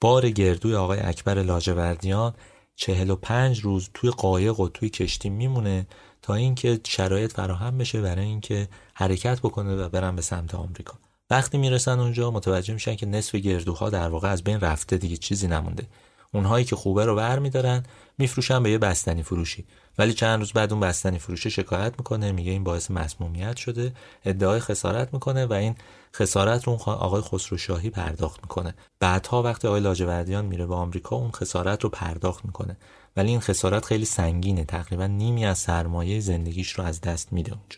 بار 0.01 0.29
گردوی 0.29 0.75
آقای 0.75 0.99
اکبر 0.99 1.43
لاجوردیان 1.43 2.33
چهل 2.75 3.09
و 3.09 3.15
پنج 3.15 3.59
روز 3.59 3.89
توی 3.93 4.09
قایق 4.09 4.59
و 4.59 4.67
توی 4.67 4.89
کشتی 4.89 5.29
میمونه 5.29 5.87
تا 6.21 6.33
اینکه 6.33 6.79
شرایط 6.87 7.31
فراهم 7.31 7.77
بشه 7.77 8.01
برای 8.01 8.25
اینکه 8.25 8.67
حرکت 8.93 9.39
بکنه 9.39 9.75
و 9.75 9.89
برن 9.89 10.15
به 10.15 10.21
سمت 10.21 10.55
آمریکا. 10.55 10.93
وقتی 11.29 11.57
می‌رسن 11.57 11.99
اونجا 11.99 12.31
متوجه 12.31 12.73
میشن 12.73 12.95
که 12.95 13.05
نصف 13.05 13.35
گردوها 13.35 13.89
در 13.89 14.09
واقع 14.09 14.31
از 14.31 14.43
بین 14.43 14.59
رفته 14.59 14.97
دیگه 14.97 15.17
چیزی 15.17 15.47
نمونده. 15.47 15.87
اونهایی 16.33 16.65
که 16.65 16.75
خوبه 16.75 17.05
رو 17.05 17.15
ور 17.15 17.39
میدارن 17.39 17.83
میفروشن 18.17 18.63
به 18.63 18.71
یه 18.71 18.77
بستنی 18.77 19.23
فروشی. 19.23 19.65
ولی 19.97 20.13
چند 20.13 20.39
روز 20.39 20.53
بعد 20.53 20.71
اون 20.71 20.81
بستنی 20.81 21.19
فروشه 21.19 21.49
شکایت 21.49 21.93
می‌کنه 21.97 22.31
میگه 22.31 22.51
این 22.51 22.63
باعث 22.63 22.91
مسمومیت 22.91 23.57
شده 23.57 23.93
ادعای 24.25 24.59
خسارت 24.59 25.13
می‌کنه 25.13 25.45
و 25.45 25.53
این 25.53 25.75
خسارت 26.15 26.63
رو 26.63 26.73
آقای 26.73 27.21
خسرو 27.21 27.57
شاهی 27.57 27.89
پرداخت 27.89 28.41
می‌کنه. 28.41 28.75
بعدها 28.99 29.43
وقتی 29.43 29.67
آقای 29.67 29.81
لاجوردیان 29.81 30.45
میره 30.45 30.65
به 30.65 30.75
آمریکا 30.75 31.15
اون 31.15 31.31
خسارت 31.31 31.83
رو 31.83 31.89
پرداخت 31.89 32.45
می‌کنه. 32.45 32.77
ولی 33.15 33.29
این 33.29 33.39
خسارت 33.39 33.85
خیلی 33.85 34.05
سنگینه. 34.05 34.63
تقریبا 34.63 35.07
نیمی 35.07 35.45
از 35.45 35.57
سرمایه 35.57 36.19
زندگیش 36.19 36.71
رو 36.71 36.83
از 36.83 37.01
دست 37.01 37.33
میده 37.33 37.51
اونجا. 37.51 37.77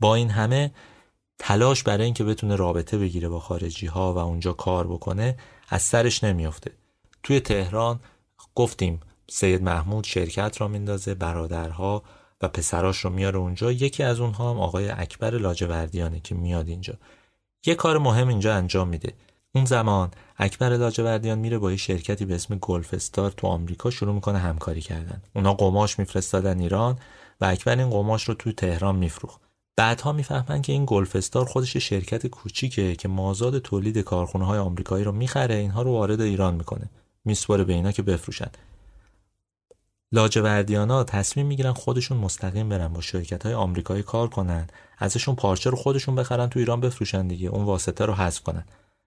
با 0.00 0.14
این 0.14 0.30
همه 0.30 0.74
تلاش 1.38 1.82
برای 1.82 2.04
اینکه 2.04 2.24
بتونه 2.24 2.56
رابطه 2.56 2.98
بگیره 2.98 3.28
با 3.28 3.40
خارجی 3.40 3.86
ها 3.86 4.14
و 4.14 4.18
اونجا 4.18 4.52
کار 4.52 4.86
بکنه 4.86 5.36
از 5.68 5.82
سرش 5.82 6.24
نمیافته. 6.24 6.70
توی 7.22 7.40
تهران 7.40 8.00
گفتیم 8.54 9.00
سید 9.30 9.62
محمود 9.62 10.04
شرکت 10.04 10.60
را 10.60 10.68
میندازه 10.68 11.14
برادرها 11.14 12.02
و 12.40 12.48
پسراش 12.48 12.98
رو 12.98 13.10
میاره 13.10 13.38
اونجا. 13.38 13.72
یکی 13.72 14.02
از 14.02 14.20
اونها 14.20 14.50
هم 14.50 14.60
آقای 14.60 14.90
اکبر 14.90 15.30
لاجوردیانه 15.30 16.20
که 16.20 16.34
میاد 16.34 16.68
اینجا. 16.68 16.94
یه 17.66 17.74
کار 17.74 17.98
مهم 17.98 18.28
اینجا 18.28 18.54
انجام 18.54 18.88
میده. 18.88 19.12
اون 19.54 19.64
زمان 19.64 20.10
اکبر 20.36 20.76
لاجوردیان 20.76 21.38
میره 21.38 21.58
با 21.58 21.70
یه 21.70 21.76
شرکتی 21.76 22.24
به 22.24 22.34
اسم 22.34 22.58
گلف 22.58 22.94
استار 22.94 23.30
تو 23.30 23.46
آمریکا 23.46 23.90
شروع 23.90 24.14
می‌کنه 24.14 24.38
همکاری 24.38 24.80
کردن. 24.80 25.22
اونا 25.34 25.54
قماش 25.54 25.98
میفرستادن 25.98 26.60
ایران 26.60 26.98
و 27.40 27.44
اکبر 27.44 27.78
این 27.78 27.90
قماش 27.90 28.24
رو 28.24 28.34
تو 28.34 28.52
تهران 28.52 28.96
میفروخت. 28.96 29.40
بعدها 29.76 30.12
می‌فهمن 30.12 30.62
که 30.62 30.72
این 30.72 30.84
گلف 30.86 31.16
استار 31.16 31.44
خودش 31.44 31.76
شرکت 31.76 32.26
کوچیکه 32.26 32.96
که 32.96 33.08
مازاد 33.08 33.58
تولید 33.58 33.98
کارخونه 33.98 34.44
های 34.44 34.58
آمریکایی 34.58 35.04
رو 35.04 35.12
می‌خره 35.12 35.54
اینها 35.54 35.82
رو 35.82 35.92
وارد 35.92 36.20
ایران 36.20 36.54
می‌کنه. 36.54 36.90
میسپاره 37.24 37.64
به 37.64 37.72
اینا 37.72 37.92
که 37.92 38.02
بفروشن. 38.02 38.50
لاجوردیانا 40.14 41.04
تصمیم 41.04 41.46
می‌گیرن 41.46 41.72
خودشون 41.72 42.18
مستقیم 42.18 42.68
برن 42.68 42.88
با 42.88 43.00
شرکت 43.00 43.46
های 43.46 43.54
آمریکایی 43.54 44.02
کار 44.02 44.28
کنن 44.28 44.66
ازشون 44.98 45.34
پارچه 45.34 45.70
رو 45.70 45.76
خودشون 45.76 46.14
بخرن 46.14 46.46
تو 46.46 46.58
ایران 46.58 46.80
بفروشن 46.80 47.28
دیگه 47.28 47.48
اون 47.48 47.64
واسطه 47.64 48.04
رو 48.04 48.14
حذف 48.14 48.42
کنن. 48.42 48.64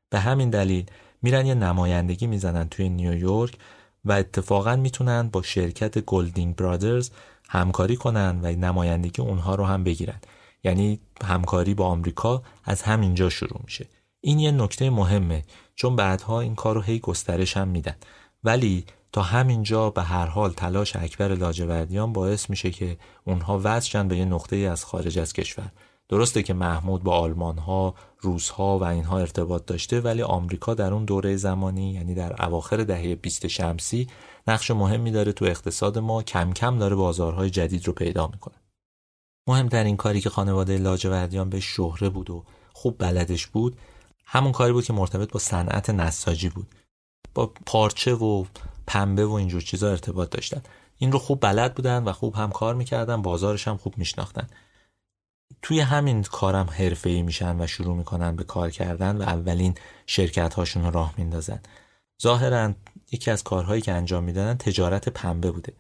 به 0.10 0.20
همین 0.20 0.50
دلیل 0.50 0.86
میرن 1.22 1.46
یه 1.46 1.54
نمایندگی 1.54 2.28
می‌زنن 2.28 2.70
توی 2.70 2.90
نیویورک 2.90 3.58
و 4.06 4.12
اتفاقا 4.12 4.76
می‌تونن 4.76 5.30
با 5.30 5.42
شرکت 5.42 6.00
Golding 6.00 6.56
Brothers 6.56 7.10
همکاری 7.50 7.96
کنن 7.96 8.40
و 8.44 8.52
نمایندگی 8.52 9.22
اونها 9.22 9.56
رو 9.56 9.66
هم 9.66 9.84
بگیرن. 9.84 10.20
یعنی 10.64 11.00
همکاری 11.24 11.74
با 11.74 11.86
آمریکا 11.86 12.44
از 12.64 12.82
همینجا 12.82 13.30
شروع 13.30 13.62
میشه. 13.64 13.88
این 14.22 14.40
یه 14.40 14.52
نکته 14.52 14.90
مهمه 14.90 15.44
چون 15.76 15.96
بعدها 15.96 16.42
این 16.42 16.56
کار 16.56 16.76
رو 16.76 16.82
هی 16.82 17.00
گسترش 17.00 17.58
هم 17.58 17.68
میدن. 17.68 17.96
ولی 18.44 18.86
تا 19.12 19.22
همینجا 19.22 19.90
به 19.90 20.04
هر 20.04 20.26
حال 20.26 20.54
تلاش 20.54 20.96
اکبر 20.96 21.36
لاجوردیان 21.36 22.14
باعث 22.14 22.50
میشه 22.50 22.72
که 22.72 22.98
اونها 23.26 23.62
وزشن 23.64 24.08
به 24.08 24.18
یه 24.18 24.26
نقطه 24.26 24.56
از 24.56 24.86
خارج 24.86 25.20
از 25.20 25.34
کشور 25.34 25.72
درسته 26.10 26.44
که 26.44 26.54
محمود 26.54 27.04
با 27.04 27.18
آلمان 27.18 27.58
ها، 27.58 27.96
روس 28.20 28.50
ها 28.50 28.80
و 28.80 28.84
اینها 28.84 29.20
ارتباط 29.20 29.66
داشته 29.66 30.02
ولی 30.02 30.22
آمریکا 30.22 30.74
در 30.74 30.94
اون 30.94 31.06
دوره 31.06 31.36
زمانی 31.36 31.92
یعنی 31.94 32.16
در 32.16 32.46
اواخر 32.46 32.78
دهه 32.78 33.16
20 33.16 33.48
شمسی 33.48 34.08
نقش 34.48 34.72
مهمی 34.72 35.12
داره 35.12 35.32
تو 35.32 35.46
اقتصاد 35.46 35.98
ما 35.98 36.24
کم 36.24 36.54
کم 36.54 36.78
داره 36.78 36.96
بازارهای 36.96 37.50
جدید 37.50 37.88
رو 37.88 37.94
پیدا 37.94 38.28
می‌کنه. 38.28 38.56
مهمترین 39.48 39.98
کاری 39.98 40.22
که 40.22 40.30
خانواده 40.30 40.78
لاجوردیان 40.78 41.50
به 41.50 41.60
شهره 41.60 42.10
بود 42.10 42.30
و 42.30 42.44
خوب 42.74 42.96
بلدش 43.00 43.48
بود 43.48 43.78
همون 44.26 44.52
کاری 44.52 44.74
بود 44.74 44.86
که 44.86 44.94
مرتبط 44.94 45.32
با 45.32 45.40
صنعت 45.40 45.90
نساجی 45.90 46.50
بود. 46.50 46.68
با 47.34 47.52
پارچه 47.66 48.14
و 48.14 48.46
پنبه 48.88 49.26
و 49.26 49.32
اینجور 49.32 49.62
چیزا 49.62 49.90
ارتباط 49.90 50.30
داشتن. 50.30 50.62
این 50.98 51.12
رو 51.12 51.20
خوب 51.20 51.42
بلد 51.42 51.76
بودن 51.76 52.04
و 52.04 52.12
خوب 52.12 52.36
هم 52.36 52.52
کار 52.52 52.76
می‌کردن 52.76 53.22
بازارش 53.22 53.68
هم 53.68 53.78
خوب 53.78 53.98
میشناختن. 53.98 54.48
توی 55.62 55.80
همین 55.80 56.24
کارم 56.24 56.70
ای 57.06 57.22
میشن 57.22 57.62
و 57.62 57.68
شروع 57.68 57.96
می‌کنن 57.96 58.36
به 58.36 58.44
کار 58.44 58.70
کردن 58.70 59.18
و 59.18 59.22
اولین 59.22 59.76
شرکت 60.08 60.54
هاشون 60.54 60.84
رو 60.84 60.92
راه 60.92 61.14
میندازن. 61.18 61.60
ظاهرا 62.22 62.74
یکی 63.12 63.32
از 63.32 63.44
کارهایی 63.44 63.82
که 63.82 63.92
انجام 63.92 64.24
می‌دادن 64.24 64.58
تجارت 64.58 65.10
پنبه 65.10 65.52
بوده. 65.52 65.74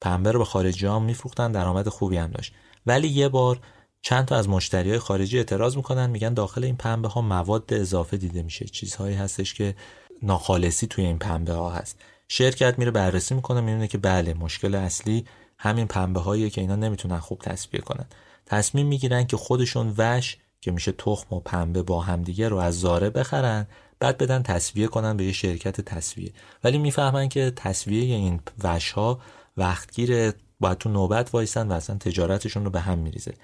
پنبه 0.00 0.32
رو 0.32 0.38
به 0.38 0.44
خارجی 0.44 0.86
هم 0.86 1.02
میفروختن 1.02 1.52
درآمد 1.52 1.88
خوبی 1.88 2.16
هم 2.16 2.30
داشت. 2.30 2.54
ولی 2.86 3.08
یه 3.08 3.28
بار 3.28 3.60
چند 4.02 4.24
تا 4.24 4.36
از 4.36 4.48
مشتری 4.48 4.90
های 4.90 4.98
خارجی 4.98 5.38
اعتراض 5.38 5.76
می‌کنن 5.76 6.10
میگن 6.10 6.34
داخل 6.34 6.64
این 6.64 6.76
پنبه 6.76 7.08
ها 7.08 7.20
مواد 7.20 7.74
اضافه 7.74 8.16
دیده 8.16 8.42
میشه. 8.42 8.64
چیزهایی 8.64 9.16
هستش 9.16 9.54
که 9.54 9.74
ناخالصی 10.22 10.86
توی 10.86 11.04
این 11.04 11.18
پنبه 11.18 11.52
ها 11.52 11.70
هست. 11.70 12.00
شرکت 12.28 12.78
میره 12.78 12.90
بررسی 12.90 13.34
می‌کنه 13.34 13.60
می‌بینه 13.60 13.88
که 13.88 13.98
بله 13.98 14.34
مشکل 14.34 14.74
اصلی 14.74 15.24
همین 15.58 15.86
پنبه 15.86 16.20
هایی 16.20 16.50
که 16.50 16.60
اینا 16.60 16.76
نمی‌تونن 16.76 17.18
خوب 17.18 17.38
تصفیه 17.38 17.80
کنن. 17.80 18.06
تصمیم 18.46 18.86
می‌گیرن 18.86 19.26
که 19.26 19.36
خودشون 19.36 19.94
وش 19.98 20.36
که 20.60 20.70
میشه 20.70 20.92
تخم 20.92 21.36
و 21.36 21.40
پنبه 21.40 21.82
با 21.82 22.00
همدیگه 22.00 22.48
رو 22.48 22.56
از 22.56 22.80
زاره 22.80 23.10
بخرن 23.10 23.66
بعد 24.00 24.18
بدن 24.18 24.42
تصویه 24.42 24.86
کنن 24.86 25.16
به 25.16 25.24
یه 25.24 25.32
شرکت 25.32 25.80
تصویه 25.80 26.32
ولی 26.64 26.78
می‌فهمن 26.78 27.28
که 27.28 27.52
تصویه 27.56 28.16
این 28.16 28.40
وش 28.64 28.90
ها 28.92 29.20
وقتگیر 29.56 30.32
باید 30.60 30.78
تو 30.78 30.88
نوبت 30.88 31.34
وایسن 31.34 31.68
و 31.68 31.72
اصلا 31.72 31.96
تجارتشون 31.96 32.64
رو 32.64 32.70
به 32.70 32.80
هم 32.80 32.98
میریزه. 32.98 33.34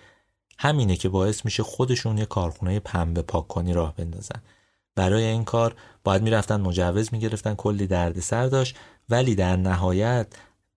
همینه 0.59 0.97
که 0.97 1.09
باعث 1.09 1.45
میشه 1.45 1.63
خودشون 1.63 2.19
یه 2.19 2.27
کارخونه 2.27 2.81
پنبه 2.81 3.23
پاک 3.23 3.49
کنی 3.49 3.73
راه 3.73 3.97
بندازن. 3.97 4.43
برای 4.95 5.25
این 5.25 5.45
کار 5.45 5.75
باید 6.05 6.23
می‌رفتن 6.23 6.61
مجوز 6.61 7.09
می‌گرفتن 7.13 7.55
کلی 7.55 7.87
دردسر 7.87 8.47
داشت. 8.47 8.77
ولی 9.09 9.35
در 9.35 9.57
نهایت 9.57 10.27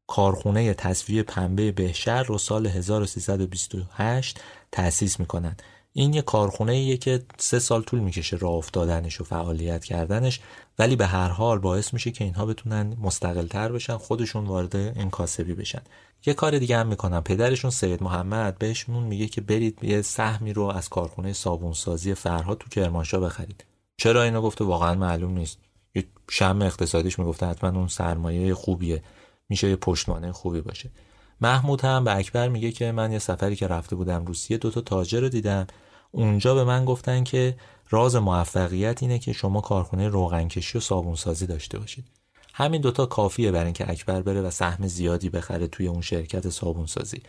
کارخونه 0.07 0.73
تصفیه 0.73 1.23
پنبه 1.23 1.71
بهشهر 1.71 2.23
رو 2.23 2.37
سال 2.37 2.67
1328 2.67 4.39
تأسیس 4.71 5.19
می‌کنن. 5.19 5.55
این 5.93 6.13
یه 6.13 6.21
کارخونه 6.21 6.71
ایه 6.71 6.97
که 6.97 7.23
سه 7.37 7.59
سال 7.59 7.83
طول 7.83 7.99
می‌کشه 7.99 8.37
راه 8.37 8.53
افتادنش 8.53 9.21
و 9.21 9.23
فعالیت 9.23 9.85
کردنش 9.85 10.39
ولی 10.79 10.95
به 10.95 11.05
هر 11.05 11.27
حال 11.27 11.59
باعث 11.59 11.93
میشه 11.93 12.11
که 12.11 12.23
اینها 12.23 12.45
بتونن 12.45 12.97
مستقل 13.01 13.47
تر 13.47 13.71
بشن 13.71 13.97
خودشون 13.97 14.45
وارد 14.45 14.75
این 14.75 15.09
کاسبی 15.09 15.53
بشن. 15.53 15.81
یه 16.25 16.33
کار 16.33 16.59
دیگه 16.59 16.77
هم 16.77 16.87
می‌کنن. 16.87 17.21
پدرشون 17.21 17.71
سید 17.71 18.03
محمد 18.03 18.57
بهشون 18.57 19.03
میگه 19.03 19.27
که 19.27 19.41
برید 19.41 19.83
یه 19.83 20.01
سهمی 20.01 20.53
رو 20.53 20.63
از 20.63 20.89
کارخونه 20.89 21.33
صابونسازی 21.33 22.13
فرها 22.13 22.55
تو 22.55 22.69
کرمانشاه 22.69 23.21
بخرید. 23.21 23.63
چرا 23.97 24.23
اینو 24.23 24.41
گفته؟ 24.41 24.63
واقعا 24.63 24.95
معلوم 24.95 25.31
نیست. 25.31 25.57
یه 25.95 26.05
شم 26.29 26.59
اقتصادیش 26.61 27.19
می‌گفته 27.19 27.45
حتما 27.45 27.79
اون 27.79 27.87
سرمایه 27.87 28.53
خوبیه. 28.53 29.03
میشه 29.49 29.69
یه 29.69 29.75
پشتوانه 29.75 30.31
خوبی 30.31 30.61
باشه. 30.61 30.91
محمود 31.41 31.81
هم 31.81 32.03
به 32.03 32.15
اکبر 32.15 32.47
میگه 32.49 32.71
که 32.71 32.91
من 32.91 33.11
یه 33.11 33.19
سفری 33.19 33.55
که 33.55 33.67
رفته 33.67 33.95
بودم 33.95 34.25
روسیه 34.25 34.57
دوتا 34.57 34.81
تاجر 34.81 35.19
رو 35.19 35.29
دیدم. 35.29 35.67
اونجا 36.11 36.55
به 36.55 36.63
من 36.63 36.85
گفتن 36.85 37.23
که 37.23 37.57
راز 37.89 38.15
موفقیت 38.15 39.03
اینه 39.03 39.19
که 39.19 39.33
شما 39.33 39.61
کارخونه 39.61 40.07
روغنکشی 40.07 40.77
و 40.77 40.81
صابونسازی 40.81 41.47
داشته 41.47 41.79
باشید. 41.79 42.05
همین 42.53 42.81
دوتا 42.81 43.05
کافیه 43.05 43.51
برای 43.51 43.65
اینکه 43.65 43.91
اکبر 43.91 44.21
بره 44.21 44.41
و 44.41 44.51
سهم 44.51 44.87
زیادی 44.87 45.29
بخره 45.29 45.67
توی 45.67 45.87
اون 45.87 46.01
شرکت 46.01 46.49
صابونسازی. 46.49 47.21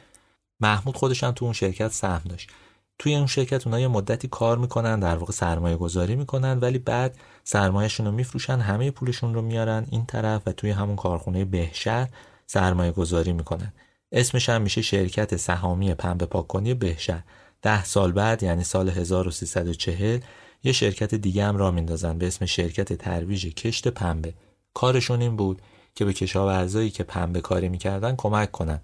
محمود 0.60 0.96
خودش 0.96 1.24
هم 1.24 1.32
تو 1.32 1.44
اون 1.44 1.54
شرکت 1.54 1.92
سهم 1.92 2.22
داشت. 2.28 2.50
توی 2.98 3.16
اون 3.16 3.26
شرکت 3.26 3.66
اونها 3.66 3.80
یه 3.80 3.88
مدتی 3.88 4.28
کار 4.28 4.58
می‌کنن 4.58 5.00
در 5.00 5.16
واقع 5.16 5.32
سرمایه 5.32 5.76
گذاری 5.76 6.16
می‌کنن 6.16 6.58
ولی 6.58 6.78
بعد 6.78 7.16
سرمایهشون 7.44 8.06
رو 8.06 8.12
میفروشن 8.12 8.58
همه 8.58 8.90
پولشون 8.90 9.34
رو 9.34 9.42
میارن 9.42 9.86
این 9.90 10.06
طرف 10.06 10.42
و 10.46 10.52
توی 10.52 10.70
همون 10.70 10.96
کارخونه 10.96 11.44
بهشهر 11.44 12.08
سرمایه 12.46 12.92
گذاری 12.92 13.32
می‌کنن. 13.32 13.72
اسمش 14.12 14.48
هم 14.48 14.62
میشه 14.62 14.82
شرکت 14.82 15.36
سهامی 15.36 15.94
پنبه 15.94 16.26
پاککنی 16.26 16.74
بهشهر. 16.74 17.22
ده 17.62 17.84
سال 17.84 18.12
بعد 18.12 18.42
یعنی 18.42 18.64
سال 18.64 18.88
1340 18.88 20.20
یه 20.64 20.72
شرکت 20.72 21.14
دیگه 21.14 21.44
هم 21.44 21.56
را 21.56 21.70
میندازن 21.70 22.18
به 22.18 22.26
اسم 22.26 22.46
شرکت 22.46 22.92
ترویج 22.92 23.54
کشت 23.54 23.88
پنبه. 23.88 24.34
کارشون 24.74 25.22
این 25.22 25.36
بود 25.36 25.62
که 25.94 26.04
به 26.04 26.12
کشاورزایی 26.12 26.90
که 26.90 27.04
پنبه 27.04 27.40
کاری 27.40 27.68
می‌کردن 27.68 28.16
کمک 28.16 28.52
کنن. 28.52 28.80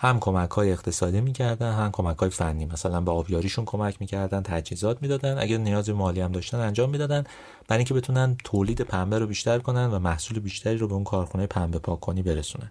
هم 0.00 0.20
کمک 0.20 0.50
های 0.50 0.72
اقتصادی 0.72 1.20
می‌کردن 1.20 1.72
هم 1.72 1.90
کمک 1.92 2.16
های 2.16 2.30
فنی. 2.30 2.66
مثلا 2.66 3.00
به 3.00 3.10
آبیاریشون 3.10 3.64
کمک 3.64 3.96
می‌کردن 4.00 4.42
تجهیزات 4.42 5.02
می‌دادن. 5.02 5.38
اگر 5.38 5.56
نیاز 5.56 5.90
مالی 5.90 6.20
هم 6.20 6.32
داشتن 6.32 6.58
انجام 6.58 6.90
می‌دادن. 6.90 7.24
برای 7.68 7.78
اینکه 7.78 7.94
بتونن 7.94 8.36
تولید 8.44 8.80
پنبه 8.80 9.18
رو 9.18 9.26
بیشتر 9.26 9.58
کنن 9.58 9.90
و 9.90 9.98
محصول 9.98 10.38
بیشتری 10.38 10.78
رو 10.78 10.88
به 10.88 10.94
اون 10.94 11.04
کارخونه 11.04 11.46
پنبه 11.46 11.78
پاککنی 11.78 12.22
برسونن. 12.22 12.70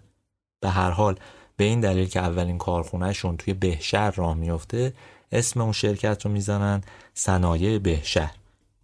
به 0.60 0.70
هر 0.70 0.90
حال 0.90 1.18
به 1.56 1.64
این 1.64 1.80
دلیل 1.80 2.08
که 2.08 2.20
اولین 2.20 2.58
کارخونهشون 2.58 3.36
توی 3.36 3.54
بهشهر 3.54 4.10
راه 4.10 4.34
میفته 4.34 4.92
اسم 5.32 5.60
اون 5.60 5.72
شرکت 5.72 6.24
رو 6.24 6.30
می‌زنن 6.30 6.80
صنایع 7.14 7.78
بهشهر. 7.78 8.34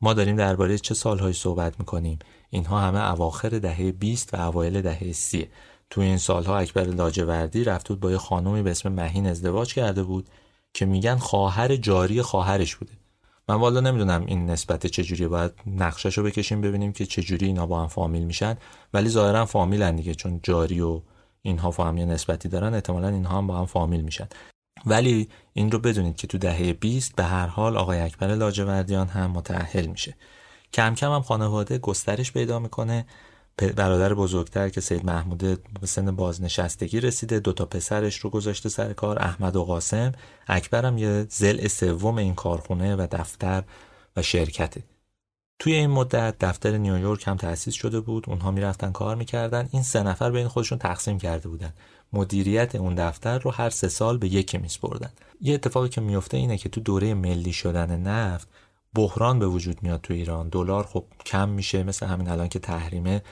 ما 0.03 0.15
داریم 0.15 0.37
درباره 0.37 0.79
چه 0.79 0.95
سالهایی 0.95 1.35
صحبت 1.35 1.81
می‌کنیم. 1.81 2.19
اینها 2.51 2.81
همه 2.81 3.11
اواخر 3.11 3.49
دهه 3.49 3.93
20 3.93 4.35
و 4.35 4.49
اوایل 4.49 4.83
دهه 4.83 5.13
30 5.13 5.49
توی 5.91 6.05
این 6.05 6.19
سالها 6.19 6.59
اکبر 6.59 6.83
لاجوردی 6.83 7.65
رفت 7.65 7.89
بود 7.89 8.01
با 8.01 8.11
یه 8.11 8.19
خانومی 8.19 8.63
به 8.63 8.71
اسم 8.71 8.93
مهین 8.93 9.27
ازدواج 9.27 9.75
کرده 9.75 10.03
بود 10.03 10.29
که 10.75 10.87
میگن 10.87 11.17
خواهر 11.17 11.77
جاری 11.77 12.23
خواهرش 12.23 12.77
بوده. 12.77 12.93
من 13.49 13.57
والا 13.57 13.81
نمی‌دونم 13.81 14.27
این 14.27 14.51
نسبت 14.51 14.87
چجوری 14.87 15.29
باید 15.29 15.53
نقشش 15.67 16.19
رو 16.19 16.25
بکشیم 16.25 16.61
ببینیم 16.61 16.93
که 16.93 17.07
چجوری 17.07 17.47
اینا 17.47 17.67
با 17.67 17.81
هم 17.81 17.89
فامیل 17.89 18.25
میشن. 18.25 18.57
ولی 18.95 19.09
ظاهرا 19.09 19.47
فامیلن 19.47 19.97
دیگه 19.97 20.15
چون 20.15 20.41
جاری 20.43 20.81
و 20.81 21.01
اینها 21.43 21.71
فامیل 21.71 22.09
نسبتی 22.09 22.49
دارن 22.49 22.75
احتمالا 22.75 23.09
اینها 23.09 23.39
هم 23.39 23.47
با 23.47 23.59
هم 23.59 23.67
فامیل 23.67 24.01
میشن. 24.01 24.29
ولی 24.87 25.29
این 25.53 25.71
رو 25.71 25.79
بدونید 25.79 26.17
که 26.17 26.27
تو 26.27 26.39
دهه 26.39 26.73
20 26.73 27.17
به 27.17 27.25
هر 27.25 27.47
حال 27.47 27.77
آقای 27.77 28.01
اکبر 28.01 28.35
لاجوردیان 28.35 29.09
هم 29.09 29.31
متأهل 29.31 29.87
میشه. 29.87 30.17
کم 30.73 30.95
کم 30.95 31.13
هم 31.13 31.23
خانواده 31.23 31.79
گسترش 31.79 32.33
پیدا 32.33 32.59
می‌کنه. 32.59 33.07
برادر 33.69 34.15
بزرگتر 34.15 34.69
که 34.69 34.81
سید 34.81 35.05
محمود 35.05 35.39
به 35.81 35.87
سن 35.87 36.17
بازنشستگی 36.17 37.01
رسیده 37.01 37.41
دوتا 37.41 37.65
پسرش 37.65 38.19
رو 38.19 38.31
گذاشته 38.31 38.69
سر 38.69 38.93
کار 38.93 39.19
احمد 39.19 39.57
و 39.57 39.65
قاسم. 39.65 40.13
اکبرم 40.49 40.99
یه 40.99 41.27
زل 41.29 41.67
سوم 41.67 42.19
این 42.19 42.35
کارخونه 42.35 42.97
و 42.97 43.07
دفتر 43.11 43.65
و 44.17 44.23
شرکته. 44.23 44.83
توی 45.59 45.73
این 45.73 45.91
مدت 45.91 46.39
دفتر 46.41 46.77
نیویورک 46.77 47.29
هم 47.29 47.37
تأسیس 47.37 47.75
شده 47.75 48.01
بود 48.01 48.25
اونها 48.29 48.51
می‌رفتن 48.51 48.93
کار 48.93 49.17
می‌کردن. 49.17 49.69
این 49.73 49.83
سه 49.83 50.03
نفر 50.03 50.31
بین 50.31 50.49
خودشون 50.49 50.79
تقسیم 50.79 51.19
کرده 51.19 51.49
بودن. 51.49 51.73
مدیریت 52.13 52.75
اون 52.75 52.95
دفتر 52.95 53.39
رو 53.39 53.51
هر 53.51 53.71
سه 53.71 53.89
سال 53.89 54.19
به 54.19 54.29
یکی 54.29 54.59
میسپردن. 54.59 55.11
یه 55.41 55.55
اتفاقی 55.55 55.89
که 55.89 56.01
میفته 56.01 56.37
اینه 56.37 56.59
که 56.59 56.69
تو 56.69 56.81
دوره 56.81 57.15
ملی 57.15 57.53
شدن 57.53 58.01
نفت 58.01 58.49
بحران 58.95 59.39
به 59.39 59.47
وجود 59.47 59.83
میاد 59.83 60.01
تو 60.01 60.15
ایران. 60.15 60.49
دلار 60.49 60.85
خب 60.85 61.05
کم 61.27 61.49
میشه 61.49 61.83
مثل 61.83 62.07
همین 62.07 62.29
الان 62.29 62.49
که 62.49 62.59
تحریمه. 62.59 63.23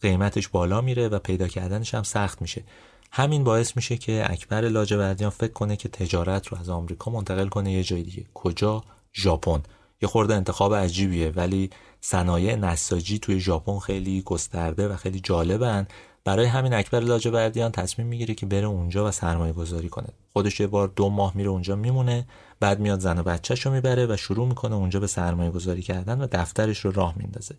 قیمتش 0.00 0.48
بالا 0.48 0.80
میره 0.80 1.08
و 1.08 1.18
پیدا 1.18 1.48
کردنش 1.48 1.94
هم 1.94 2.02
سخت 2.02 2.42
میشه. 2.42 2.64
همین 3.12 3.44
باعث 3.44 3.76
میشه 3.76 3.96
که 3.96 4.24
اکبر 4.30 4.60
لاجوردیان 4.60 5.30
فکر 5.30 5.52
کنه 5.52 5.76
که 5.76 5.88
تجارت 5.88 6.46
رو 6.46 6.58
از 6.58 6.68
آمریکا 6.68 7.10
منتقل 7.10 7.48
کنه 7.48 7.72
یه 7.72 7.82
جای 7.82 8.02
دیگه. 8.02 8.24
کجا؟ 8.34 8.84
ژاپن. 9.14 9.62
یه 10.02 10.08
خورده 10.08 10.34
انتخاب 10.34 10.74
عجیبیه 10.74 11.30
ولی 11.30 11.70
صنایع 12.00 12.56
نساجی 12.56 13.18
توی 13.18 13.40
ژاپن 13.40 13.78
خیلی 13.78 14.22
گسترده 14.22 14.88
و 14.88 14.96
خیلی 14.96 15.20
جالبن. 15.20 15.86
برای 16.24 16.46
همین 16.46 16.74
اکبر 16.74 17.00
لاجوردیان 17.00 17.72
تصمیم 17.72 18.08
می‌گیره 18.08 18.34
که 18.34 18.46
بره 18.46 18.66
اونجا 18.66 19.08
و 19.08 19.10
سرمایه 19.10 19.52
گذاری 19.52 19.88
کنه. 19.88 20.08
خودش 20.32 20.60
یه 20.60 20.66
بار 20.66 20.92
دو 20.96 21.08
ماه 21.08 21.36
میره 21.36 21.50
اونجا 21.50 21.76
میمونه 21.76 22.26
بعد 22.60 22.80
میاد 22.80 23.00
زن 23.00 23.18
و 23.18 23.22
بچهش 23.22 23.66
رو 23.66 23.72
می‌بره 23.72 24.06
و 24.06 24.16
شروع 24.16 24.48
می‌کنه 24.48 24.74
اونجا 24.74 25.00
به 25.00 25.06
سرمایه 25.06 25.50
گذاری 25.50 25.82
کردن 25.82 26.20
و 26.20 26.26
دفترش 26.32 26.78
رو 26.78 26.90
راه 26.90 27.14
میندازه. 27.16 27.54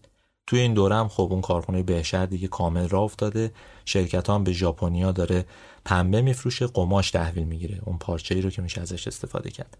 توی 0.47 0.59
این 0.59 0.73
دوره 0.73 0.95
هم 0.95 1.07
خب 1.07 1.27
اون 1.31 1.41
کارخونه 1.41 1.83
بهشهر 1.83 2.25
دیگه 2.25 2.47
کامل 2.47 2.87
راه 2.89 3.03
افتاده. 3.03 3.51
شرکت 3.85 4.29
هم 4.29 4.43
به 4.43 4.51
ژاپنیا 4.51 5.11
داره 5.11 5.45
پنبه 5.85 6.21
میفروشه 6.21 6.67
قماش 6.67 7.11
تحویل 7.11 7.43
می‌گیره. 7.43 7.81
اون 7.85 7.97
پارچه 7.97 8.35
ای 8.35 8.41
رو 8.41 8.49
که 8.49 8.61
میشه 8.61 8.81
ازش 8.81 9.07
استفاده 9.07 9.51
کرد. 9.51 9.77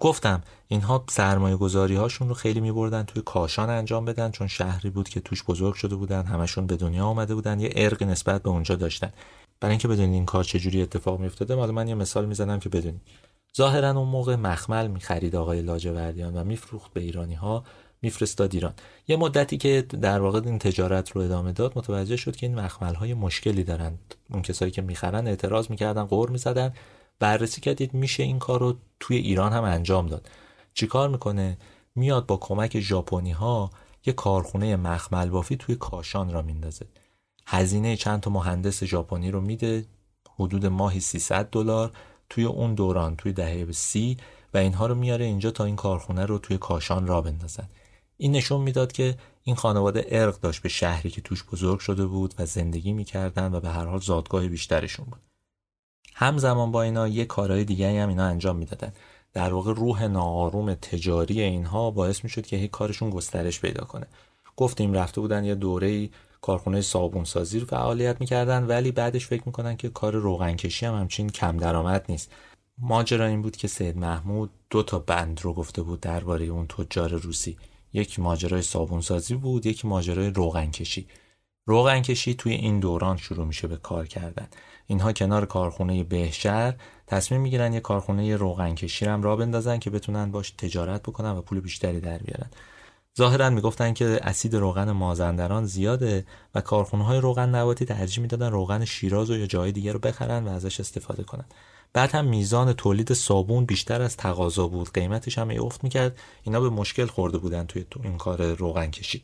گفتم 0.00 0.40
اینها 0.68 1.04
سرمایه 1.10 1.56
گذاری 1.56 1.96
هاشون 1.96 2.28
رو 2.28 2.34
خیلی 2.34 2.60
میبردن 2.60 3.02
توی 3.02 3.22
کاشان 3.22 3.70
انجام 3.70 4.04
بدن 4.04 4.30
چون 4.30 4.46
شهری 4.46 4.90
بود 4.90 5.08
که 5.08 5.20
توش 5.20 5.44
بزرگ 5.44 5.74
شده 5.74 5.96
بودن 5.96 6.22
همشون 6.22 6.66
به 6.66 6.76
دنیا 6.76 7.04
آمده 7.06 7.34
بودن 7.34 7.60
یه 7.60 7.72
ارق 7.76 8.02
نسبت 8.02 8.42
به 8.42 8.50
اونجا 8.50 8.74
داشتن. 8.76 9.12
برای 9.60 9.72
اینکه 9.72 9.88
بدونید 9.88 10.14
این 10.14 10.24
کار 10.24 10.44
چجوری 10.44 10.82
اتفاق 10.82 11.20
میافتاده 11.20 11.54
حالا 11.54 11.72
من 11.72 11.88
یه 11.88 11.94
مثال 11.94 12.26
می‌زنم 12.26 12.60
که 12.60 12.68
بدونید 12.68 13.02
ظاهرا 13.56 13.90
اون 13.90 14.08
موقع 14.08 14.36
مخمل 14.36 14.86
می‌خرید 14.86 15.36
آقای 15.36 15.62
لاجوردیان 15.62 16.36
و 16.36 16.44
میفروخت 16.44 16.92
به 16.92 17.00
ایرانی 17.00 17.34
ها 17.34 17.64
میفرستاد 18.02 18.54
ایران. 18.54 18.72
یه 19.08 19.16
مدتی 19.16 19.56
که 19.56 19.82
در 19.82 20.20
واقع 20.20 20.40
این 20.44 20.58
تجارت 20.58 21.10
رو 21.10 21.20
ادامه 21.20 21.52
داد 21.52 21.78
متوجه 21.78 22.16
شد 22.16 22.36
که 22.36 22.46
این 22.46 22.60
مخمل 22.60 22.94
های 22.94 23.14
مشکلی 23.14 23.64
دارن. 23.64 23.98
اون 24.30 24.42
کسایی 24.42 24.70
که 24.70 24.82
می‌خرن 24.82 25.26
اعتراض 25.26 25.70
می‌کردن 25.70 26.04
قور 26.04 26.30
می‌زدن. 26.30 26.72
بررسی 27.18 27.60
کردید 27.60 27.94
میشه 27.94 28.22
این 28.22 28.38
کار 28.38 28.60
رو 28.60 28.76
توی 29.00 29.16
ایران 29.16 29.52
هم 29.52 29.64
انجام 29.64 30.06
داد. 30.06 30.28
چیکار 30.74 31.08
می‌کنه؟ 31.08 31.58
میاد 31.94 32.26
با 32.26 32.36
کمک 32.36 32.80
ژاپنی 32.80 33.32
ها 33.32 33.70
یه 34.06 34.12
کارخونه 34.12 34.76
مخمل 34.76 35.28
بافی 35.28 35.56
توی 35.56 35.74
کاشان 35.74 36.32
را 36.32 36.42
میندازه. 36.42 36.86
هزینه 37.46 37.96
چند 37.96 38.20
تا 38.20 38.30
مهندس 38.30 38.84
ژاپنی 38.84 39.30
رو 39.30 39.40
میده. 39.40 39.84
حدود 40.38 40.66
ماهی 40.66 41.00
300 41.00 41.48
دلار 41.50 41.92
توی 42.30 42.44
اون 42.44 42.74
دوران 42.74 43.16
توی 43.16 43.32
دهه 43.32 43.72
سی 43.72 44.16
و 44.54 44.58
اینها 44.58 44.86
رو 44.86 44.94
میاره 44.94 45.24
اینجا 45.24 45.50
تا 45.50 45.64
این 45.64 45.76
کارخونه 45.76 46.26
رو 46.26 46.38
توی 46.38 46.58
کاشان 46.58 47.06
را 47.06 47.20
بندازن. 47.20 47.68
این 48.22 48.32
نشون 48.32 48.60
می‌داد 48.60 48.92
که 48.92 49.16
این 49.42 49.56
خانواده 49.56 50.06
ارق 50.08 50.40
داشت 50.40 50.62
به 50.62 50.68
شهری 50.68 51.10
که 51.10 51.20
توش 51.20 51.44
بزرگ 51.44 51.78
شده 51.78 52.06
بود 52.06 52.34
و 52.38 52.46
زندگی 52.46 52.92
می‌کردن 52.92 53.54
و 53.54 53.60
به 53.60 53.68
هر 53.68 53.84
حال 53.84 54.00
زادگاه 54.00 54.48
بیشترشون 54.48 55.06
بود. 55.10 55.20
همزمان 56.14 56.72
با 56.72 56.82
اینا 56.82 57.08
یه 57.08 57.24
کارهای 57.24 57.64
دیگه 57.64 58.02
هم 58.02 58.08
اینا 58.08 58.24
انجام 58.24 58.56
می‌دادن. 58.56 58.92
در 59.32 59.52
واقع 59.52 59.74
روح 59.74 60.06
ناآروم 60.06 60.74
تجاری 60.74 61.40
اینها 61.40 61.90
باعث 61.90 62.24
می‌شد 62.24 62.46
که 62.46 62.56
هی 62.56 62.68
کارشون 62.68 63.10
گسترش 63.10 63.60
پیدا 63.60 63.84
کنه. 63.84 64.06
گفتیم 64.56 64.92
رفته 64.92 65.20
بودن 65.20 65.44
یه 65.44 65.54
دوره 65.54 66.10
کارخونه 66.40 66.80
صابون 66.80 67.24
سازی 67.24 67.58
رو 67.58 67.66
فعالیت 67.66 68.20
می‌کردن 68.20 68.66
ولی 68.66 68.92
بعدش 68.92 69.26
فکر 69.26 69.42
می‌کنن 69.46 69.76
که 69.76 69.88
کار 69.88 70.14
روغن 70.14 70.56
کشی 70.56 70.86
هم 70.86 70.94
همچین 70.94 71.30
کم 71.30 71.56
درآمد 71.56 72.04
نیست. 72.08 72.30
ماجرا 72.78 73.26
این 73.26 73.42
بود 73.42 73.56
که 73.56 73.68
سید 73.68 73.96
محمود 73.96 74.50
دو 74.70 74.82
تا 74.82 74.98
بند 74.98 75.40
رو 75.40 75.54
گفته 75.54 75.82
بود 75.82 76.00
درباره 76.00 76.44
اون 76.44 76.66
تجار 76.66 77.10
روسی. 77.10 77.56
یک 77.92 78.18
ماجرای 78.18 78.62
صابونسازی 78.62 79.34
بود 79.34 79.66
یک 79.66 79.84
ماجرای 79.84 80.30
روغن 81.66 82.00
کشی 82.02 82.34
توی 82.34 82.52
این 82.52 82.80
دوران 82.80 83.16
شروع 83.16 83.46
میشه 83.46 83.68
به 83.68 83.76
کار 83.76 84.06
کردن. 84.06 84.48
اینها 84.86 85.12
کنار 85.12 85.46
کارخونه 85.46 86.04
بهشهر 86.04 86.74
تصمیم 87.06 87.40
می‌گیرن 87.40 87.72
یه 87.72 87.80
کارخونه 87.80 88.36
روغن 88.36 88.74
کشی 88.74 89.04
هم 89.04 89.22
را 89.22 89.36
بندازن 89.36 89.78
که 89.78 89.90
بتونن 89.90 90.30
باش 90.30 90.50
تجارت 90.50 91.02
بکنن 91.02 91.30
و 91.30 91.42
پول 91.42 91.60
بیشتری 91.60 92.00
در 92.00 92.18
بیارن. 92.18 92.50
ظاهرا 93.18 93.50
می‌گفتن 93.50 93.92
که 93.92 94.20
اسید 94.22 94.56
روغن 94.56 94.90
مازندران 94.90 95.66
زیاده 95.66 96.26
و 96.54 96.60
کارخونه 96.60 97.04
های 97.04 97.18
روغن 97.18 97.48
نباتی 97.48 97.84
ترجیح 97.84 98.22
می‌دادن 98.22 98.50
روغن 98.50 98.84
شیراز 98.84 99.30
و 99.30 99.36
یا 99.36 99.46
جای 99.46 99.72
دیگه 99.72 99.92
رو 99.92 99.98
بخرن 99.98 100.44
و 100.44 100.50
ازش 100.50 100.80
استفاده 100.80 101.22
کنن. 101.22 101.44
بعد 101.94 102.10
هم 102.10 102.24
میزان 102.24 102.72
تولید 102.72 103.12
صابون 103.12 103.64
بیشتر 103.64 104.02
از 104.02 104.16
تقاضا 104.16 104.68
بود. 104.68 104.92
قیمتش 104.94 105.38
هم 105.38 105.50
افت 105.50 105.84
می‌کرد. 105.84 106.18
اینا 106.42 106.60
به 106.60 106.70
مشکل 106.70 107.06
خورده 107.06 107.38
بودن 107.38 107.66
توی 107.66 107.84
تو 107.90 108.00
این 108.04 108.18
کار 108.18 108.52
روغن 108.52 108.90
کشی. 108.90 109.22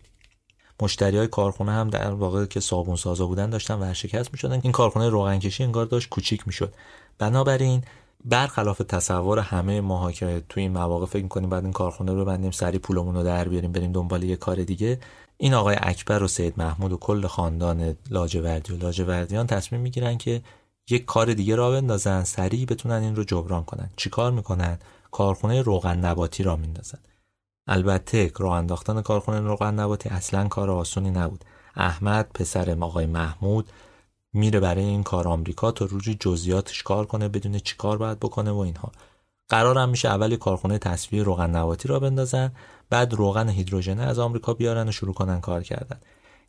مشتری 0.83 1.19
های 1.19 1.27
کارخونه 1.27 1.73
هم 1.73 1.91
در 1.91 2.11
واقع 2.11 2.47
که 2.47 2.61
صابون 2.61 2.97
سازا 2.97 3.27
بودن 3.27 3.51
داشتن 3.51 3.75
ورشکست 3.75 4.33
می‌شدن. 4.33 4.61
این 4.63 4.73
کارخونه 4.73 5.09
روغن 5.09 5.39
کشی 5.39 5.65
انگار 5.65 5.87
داشت 5.87 6.09
کوچیک 6.09 6.47
می‌شد. 6.47 6.75
بنابراین 7.19 7.83
برخلاف 8.25 8.79
تصور 8.79 9.39
همه 9.39 9.81
ماها 9.81 10.13
که 10.13 10.43
توی 10.49 10.63
این 10.63 10.73
مواقع 10.73 11.07
فکر 11.07 11.23
می‌کنیم 11.23 11.51
بعد 11.51 11.65
این 11.65 11.73
کارخونه 11.73 12.13
رو 12.13 12.25
بندیم 12.25 12.51
سری 12.51 12.79
پولمون 12.79 13.15
رو 13.15 13.23
در 13.23 13.49
بیاریم 13.49 13.73
بریم 13.73 13.93
دنبال 13.93 14.23
یه 14.23 14.37
کار 14.37 14.57
دیگه 14.65 14.99
این 15.37 15.55
آقای 15.55 15.77
اکبر 15.81 16.23
و 16.23 16.29
سید 16.29 16.55
محمود 16.57 16.93
و 16.93 16.97
کل 16.97 17.27
خاندان 17.27 17.97
لاجوردی 18.11 18.73
و 18.73 18.77
لاجوردیان 18.77 19.47
تصمیم 19.47 19.81
می‌گیرن 19.81 20.19
که 20.19 20.43
یک 20.91 21.05
کار 21.05 21.35
دیگه 21.35 21.57
را 21.57 21.71
بندازن 21.71 22.25
سریع 22.25 22.67
بتونن 22.67 23.03
این 23.03 23.17
رو 23.17 23.25
جبران 23.25 23.65
کنن. 23.65 23.91
چیکار 23.97 24.33
می‌کنن؟ 24.33 24.79
کارخونه 25.11 25.63
روغن 25.63 25.99
نباتی 25.99 26.43
را 26.43 26.57
میندازن. 26.57 26.99
البته 27.67 28.33
راه 28.39 28.57
انداختن 28.57 29.03
کارخونه 29.03 29.41
روغن 29.41 29.75
نباتی 29.75 30.09
اصلا 30.09 30.49
کار 30.49 30.71
آسونی 30.71 31.11
نبود. 31.11 31.45
احمد 31.77 32.31
پسر 32.35 32.77
آقای 32.81 33.07
محمود 33.07 33.69
میره 34.33 34.61
برای 34.61 34.85
این 34.85 35.03
کار 35.03 35.29
آمریکا 35.29 35.71
تا 35.71 35.85
روی 35.85 36.17
جزئیاتش 36.21 36.83
کار 36.83 37.07
کنه 37.07 37.29
بدون 37.29 37.59
چی 37.59 37.77
کار 37.77 37.99
باید 37.99 38.21
بکنه 38.21 38.51
و 38.51 38.59
اینها. 38.59 38.93
قرارم 39.49 39.89
میشه 39.89 40.09
اول 40.09 40.37
کارخونه 40.37 40.79
تصفیه 40.79 41.23
روغن 41.23 41.51
نباتی 41.51 41.89
را 41.89 42.01
بندازن 42.01 42.53
بعد 42.91 43.15
روغن 43.15 43.49
هیدروژنه 43.49 44.03
از 44.03 44.19
آمریکا 44.19 44.55
بیارن 44.55 44.89
و 44.89 44.93
شروع 44.93 45.15
کنن 45.15 45.41
کار 45.41 45.63
کردن. 45.63 46.01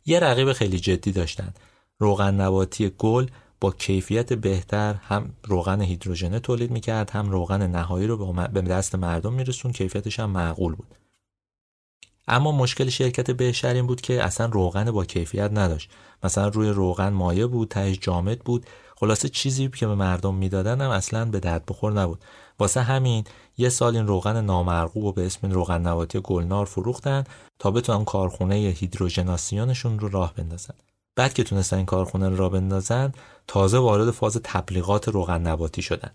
یه 0.06 0.20
رقیب 0.20 0.52
خیلی 0.52 0.80
جدی 0.80 1.12
داشتن. 1.12 1.54
روغن 1.98 2.34
نباتی 2.34 2.92
گل 2.98 3.26
با 3.60 3.70
کیفیت 3.70 4.32
بهتر 4.32 4.94
هم 4.94 5.32
روغن 5.44 5.80
هیدروژنه 5.80 6.40
تولید 6.40 6.70
می‌کرد 6.70 7.10
هم 7.10 7.30
روغن 7.30 7.66
نهایی 7.66 8.06
رو 8.06 8.32
به 8.32 8.60
دست 8.62 8.94
مردم 8.94 9.32
میرسون 9.32 9.72
کیفیتش 9.72 10.20
هم 10.20 10.30
معقول 10.30 10.74
بود. 10.74 10.94
اما 12.28 12.52
مشکل 12.52 12.88
شرکت 12.88 13.30
بهشر 13.30 13.74
این 13.74 13.86
بود 13.86 14.00
که 14.00 14.24
اصلا 14.24 14.46
روغن 14.46 14.90
با 14.90 15.04
کیفیت 15.04 15.50
نداشت. 15.52 15.90
مثلا 16.22 16.48
روی 16.48 16.68
روغن 16.68 17.08
مایه 17.08 17.46
بود 17.46 17.68
تهش 17.68 17.98
جامد 17.98 18.38
بود. 18.38 18.66
خلاصه 18.96 19.28
چیزی 19.28 19.68
که 19.68 19.86
به 19.86 19.94
مردم 19.94 20.34
می‌دادن 20.34 20.80
هم 20.80 20.90
اصلا 20.90 21.24
به 21.24 21.40
درد 21.40 21.66
بخور 21.66 21.92
نبود. 21.92 22.24
واسه 22.58 22.82
همین 22.82 23.24
یه 23.58 23.68
سال 23.68 23.96
این 23.96 24.06
روغن 24.06 24.44
نامرغوب 24.44 25.04
و 25.04 25.12
به 25.12 25.26
اسم 25.26 25.50
روغن 25.50 25.80
نباتی 25.80 26.20
گلنار 26.24 26.66
فروختن 26.66 27.24
تا 27.58 27.70
بتونن 27.70 28.04
کارخونه 28.04 28.54
هیدروژناسیونشون 28.54 29.98
رو 29.98 30.08
راه 30.08 30.34
بندازن. 30.34 30.74
بعد 31.16 31.34
که 31.34 31.44
تونستن 31.44 31.76
این 31.76 31.86
کارخونه 31.86 32.28
رو 32.28 32.36
راه 32.36 32.50
بندازن 32.50 33.12
تازه 33.46 33.78
وارد 33.78 34.10
فاز 34.10 34.40
تبلیغات 34.44 35.08
روغن 35.08 35.40
نباتی 35.40 35.82
شدن. 35.82 36.10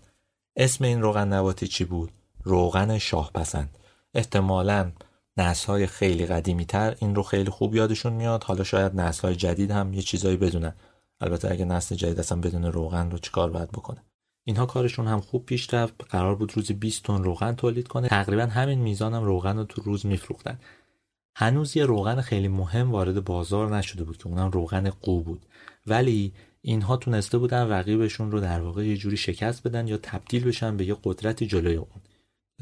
اسم 0.56 0.84
این 0.84 1.02
روغن 1.02 1.32
نباتی 1.32 1.68
چی 1.68 1.84
بود؟ 1.84 2.10
روغن 2.44 2.98
شاه 2.98 3.30
پسند 3.32 3.78
احتمالاً 4.14 4.92
نسل 5.36 5.66
های 5.66 5.86
خیلی 5.86 6.26
قدیمی 6.26 6.64
تر 6.64 6.96
این 7.00 7.14
رو 7.14 7.22
خیلی 7.22 7.50
خوب 7.50 7.74
یادشون 7.74 8.12
میاد. 8.12 8.44
حالا 8.44 8.64
شاید 8.64 9.00
نسل 9.00 9.22
های 9.22 9.36
جدید 9.36 9.70
هم 9.70 9.94
یه 9.94 10.02
چیزایی 10.02 10.36
بدونن. 10.36 10.74
البته 11.20 11.50
اگه 11.50 11.64
نسل 11.64 11.94
جدید 11.94 12.20
اصلا 12.20 12.40
بدون 12.40 12.64
روغن 12.64 13.10
رو 13.10 13.18
چیکار 13.18 13.50
باید 13.50 13.70
بکنه؟ 13.70 14.04
اینها 14.44 14.66
کارشون 14.66 15.06
هم 15.06 15.20
خوب 15.20 15.46
پیش 15.46 15.74
رفت. 15.74 15.94
قرار 16.08 16.34
بود 16.34 16.56
روزی 16.56 16.74
20 16.74 17.02
تن 17.02 17.24
روغن 17.24 17.54
تولید 17.54 17.88
کنه. 17.88 18.08
تقریبا 18.08 18.42
همین 18.42 18.78
میزان 18.78 19.14
هم 19.14 19.24
روغن 19.24 19.56
رو 19.56 19.64
تو 19.64 19.82
روز 19.82 20.06
میفروختن. 20.06 20.58
هنوز 21.38 21.76
یه 21.76 21.84
روغن 21.84 22.20
خیلی 22.20 22.48
مهم 22.48 22.90
وارد 22.90 23.24
بازار 23.24 23.76
نشده 23.76 24.04
بود 24.04 24.16
که 24.16 24.26
اونم 24.26 24.50
روغن 24.50 24.90
قو 24.90 25.22
بود. 25.22 25.46
ولی 25.86 26.32
اینها 26.62 26.96
تونسته 26.96 27.38
بودن 27.38 27.68
رقیبشون 27.68 28.30
رو 28.30 28.40
در 28.40 28.60
واقع 28.60 28.86
یه 28.86 28.96
جوری 28.96 29.16
شکست 29.16 29.66
بدن 29.66 29.88
یا 29.88 29.96
تبدیل 30.02 30.44
بشن 30.44 30.76
به 30.76 30.84
یه 30.84 30.96
قدرتی 31.04 31.46
جلوی 31.46 31.76
اون. 31.76 32.00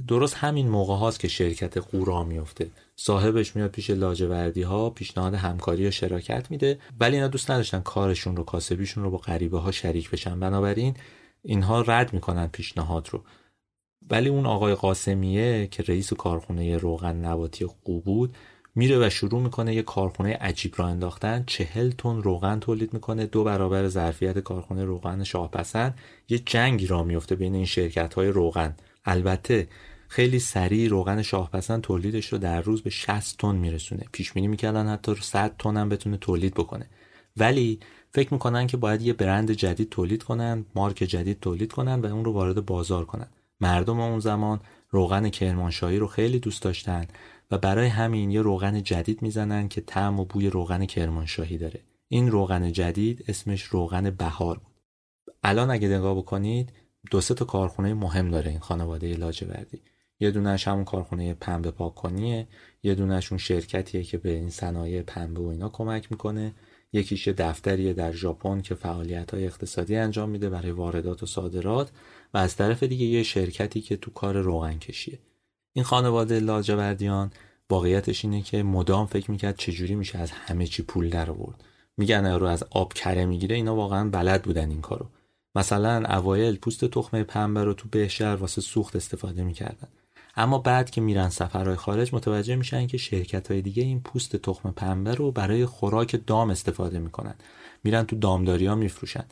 درست 0.08 0.34
همین 0.34 0.68
موقع 0.68 0.94
هاست 0.94 1.20
که 1.20 1.28
شرکت 1.28 1.78
قورا 1.78 2.24
میفته 2.24 2.70
صاحبش 2.96 3.56
میاد 3.56 3.70
پیش 3.70 3.90
لاجوردی 3.90 4.62
ها 4.62 4.90
پیشنهاد 4.90 5.34
همکاری 5.34 5.82
یا 5.82 5.90
شراکت 5.90 6.50
میده 6.50 6.78
ولی 7.00 7.16
اینا 7.16 7.28
دوست 7.28 7.50
نداشتن 7.50 7.80
کارشون 7.80 8.36
رو 8.36 8.44
کاسبیشون 8.44 9.04
رو 9.04 9.10
با 9.10 9.18
غریبه 9.18 9.58
ها 9.58 9.70
شریک 9.72 10.10
بشن. 10.10 10.40
بنابراین 10.40 10.94
اینها 11.42 11.80
رد 11.80 12.12
می‌کنن 12.12 12.46
پیشنهاد 12.46 13.08
رو. 13.12 13.22
ولی 14.10 14.28
اون 14.28 14.46
آقای 14.46 14.74
قاسمیه 14.74 15.66
که 15.66 15.82
رئیس 15.82 16.12
کارخونه 16.12 16.76
روغن 16.76 17.16
نباتی 17.16 17.66
قو 17.84 18.00
بود 18.00 18.34
میره 18.74 19.06
و 19.06 19.10
شروع 19.10 19.40
می‌کنه 19.42 19.74
یه 19.74 19.82
کارخونه 19.82 20.34
عجیب 20.34 20.74
را 20.76 20.86
انداختن. 20.86 21.44
چهل 21.46 21.90
تن 21.90 22.22
روغن 22.22 22.60
تولید 22.60 22.94
می‌کنه. 22.94 23.26
دو 23.26 23.44
برابر 23.44 23.88
ظرفیت 23.88 24.38
کارخونه 24.38 24.84
روغن 24.84 25.24
شاهپسند. 25.24 25.98
یه 26.28 26.38
جنگی 26.38 26.86
را 26.86 27.04
میفته 27.04 27.34
بین 27.34 27.54
این 27.54 27.64
شرکت 27.64 28.14
های 28.14 28.28
روغن. 28.28 28.74
البته 29.04 29.68
خیلی 30.08 30.38
سریع 30.38 30.88
روغن 30.88 31.22
شاهپسند 31.22 31.80
تولیدش 31.80 32.32
رو 32.32 32.38
در 32.38 32.60
روز 32.60 32.82
به 32.82 32.90
60 32.90 33.38
تن 33.38 33.56
میرسونه. 33.56 34.04
پیش 34.12 34.32
بینی 34.32 34.48
می‌کردن 34.48 34.88
حتی 34.88 35.14
100 35.20 35.54
تن 35.58 35.76
هم 35.76 35.88
بتونه 35.88 36.16
تولید 36.16 36.54
بکنه. 36.54 36.86
ولی 37.36 37.80
فکر 38.12 38.32
می‌کنن 38.32 38.66
که 38.66 38.76
باید 38.76 39.02
یه 39.02 39.12
برند 39.12 39.50
جدید 39.50 39.90
تولید 39.90 40.22
کنن 40.22 40.64
مارک 40.74 40.96
جدید 40.96 41.40
تولید 41.40 41.72
کنن 41.72 42.00
و 42.00 42.06
اون 42.06 42.24
رو 42.24 42.32
وارد 42.32 42.66
بازار 42.66 43.04
کنن. 43.04 43.26
مردم 43.60 44.00
اون 44.00 44.20
زمان 44.20 44.60
روغن 44.90 45.28
کرمانشاهی 45.28 45.98
رو 45.98 46.06
خیلی 46.06 46.38
دوست 46.38 46.62
داشتن. 46.62 47.06
و 47.50 47.58
برای 47.58 47.86
همین 47.86 48.30
یه 48.30 48.42
روغن 48.42 48.82
جدید 48.82 49.22
می‌زنن 49.22 49.68
که 49.68 49.80
طعم 49.80 50.20
و 50.20 50.24
بوی 50.24 50.50
روغن 50.50 50.84
کرمانشاهی 50.84 51.58
داره. 51.58 51.80
این 52.08 52.30
روغن 52.30 52.72
جدید 52.72 53.24
اسمش 53.28 53.62
روغن 53.62 54.10
بهار 54.10 54.58
بود. 54.58 54.74
الان 55.42 55.70
اگه 55.70 55.88
نگاه 55.88 56.16
بکنید 56.16 56.72
دو 57.10 57.20
سه 57.20 57.34
تا 57.34 57.44
کارخونه 57.44 57.94
مهم 57.94 58.30
داره 58.30 58.50
این 58.50 58.60
خانواده 58.60 59.16
لاجوردی. 59.16 59.82
یه 60.20 60.30
دونش 60.30 60.68
همون 60.68 60.84
کارخونه 60.84 61.34
پنبه 61.34 61.70
پاککنیه 61.70 62.48
یه 62.82 62.94
دونش 62.94 63.32
اون 63.32 63.38
شرکتیه 63.38 64.02
که 64.02 64.18
به 64.18 64.30
این 64.30 64.50
صنایع 64.50 65.02
پنبه 65.02 65.40
و 65.40 65.46
اینا 65.46 65.68
کمک 65.68 66.12
می‌کنه. 66.12 66.54
یکیش 66.92 67.28
دفتریه 67.28 67.92
در 67.92 68.12
ژاپن 68.12 68.60
که 68.60 68.74
فعالیت 68.74 69.34
های 69.34 69.46
اقتصادی 69.46 69.96
انجام 69.96 70.30
میده 70.30 70.50
برای 70.50 70.70
واردات 70.70 71.22
و 71.22 71.26
صادرات 71.26 71.90
و 72.34 72.38
از 72.38 72.56
طرف 72.56 72.82
دیگه 72.82 73.06
یه 73.06 73.22
شرکتی 73.22 73.80
که 73.80 73.96
تو 73.96 74.10
کار 74.10 74.40
روغن 74.40 74.78
کشیه. 74.78 75.18
این 75.76 75.84
خانواده 75.84 76.40
لاجوردیان 76.40 77.30
واقعیتش 77.70 78.24
اینه 78.24 78.42
که 78.42 78.62
مدام 78.62 79.06
فکر 79.06 79.30
می‌کرد 79.30 79.56
چجوری 79.56 79.94
میشه 79.94 80.18
از 80.18 80.30
همه 80.30 80.66
چی 80.66 80.82
پول 80.82 81.10
در 81.10 81.30
آورد. 81.30 81.64
میگن 81.96 82.26
رو 82.26 82.46
از 82.46 82.64
آب 82.70 82.92
کره 82.92 83.26
می‌گیره 83.26 83.56
اینا 83.56 83.74
واقعا 83.74 84.10
بلد 84.10 84.42
بودن 84.42 84.70
این 84.70 84.80
کارو. 84.80 85.06
مثلا 85.54 86.16
اوایل 86.16 86.56
پوست 86.56 86.84
تخمه 86.84 87.22
پنبه 87.22 87.64
رو 87.64 87.74
تو 87.74 87.88
بهشهر 87.90 88.36
واسه 88.36 88.60
سوخت 88.60 88.96
استفاده 88.96 89.44
می‌کردن. 89.44 89.88
اما 90.36 90.58
بعد 90.58 90.90
که 90.90 91.00
میرن 91.00 91.28
سفرهای 91.28 91.76
خارج 91.76 92.14
متوجه 92.14 92.56
میشن 92.56 92.86
که 92.86 92.98
شرکت 92.98 93.50
های 93.50 93.62
دیگه 93.62 93.82
این 93.82 94.00
پوست 94.00 94.36
تخم 94.36 94.70
پنبه 94.70 95.14
رو 95.14 95.30
برای 95.30 95.66
خوراک 95.66 96.20
دام 96.26 96.50
استفاده 96.50 96.98
می‌کنن. 96.98 97.34
میرن 97.84 98.04
تو 98.04 98.16
دامداری 98.16 98.66
ها 98.66 98.74
میفروشن. 98.74 99.24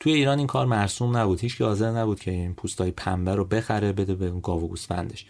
توی 0.00 0.12
ایران 0.12 0.38
این 0.38 0.46
کار 0.46 0.66
مرسوم 0.66 1.16
نبود. 1.16 1.40
هیچ 1.40 1.58
که 1.58 1.64
حاضر 1.64 1.90
نبود 1.90 2.20
که 2.20 2.30
این 2.30 2.54
پوستای 2.54 2.90
پنبه 2.90 3.34
رو 3.34 3.44
بخره 3.44 3.92
بده 3.92 4.14
به 4.14 4.30
گاو 4.30 4.64
و 4.64 4.68
گوسفندش 4.68 5.26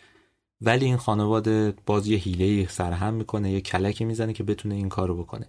ولی 0.65 0.85
این 0.85 0.97
خانواده 0.97 1.75
باز 1.87 2.07
یه 2.07 2.19
حیله 2.19 2.69
سرهم 2.69 3.15
می‌کنه 3.15 3.53
یه 3.53 3.61
کلکی 3.61 4.05
می‌زنه 4.05 4.33
که 4.33 4.43
بتونه 4.43 4.75
این 4.75 4.89
کارو 4.89 5.23
بکنه. 5.23 5.47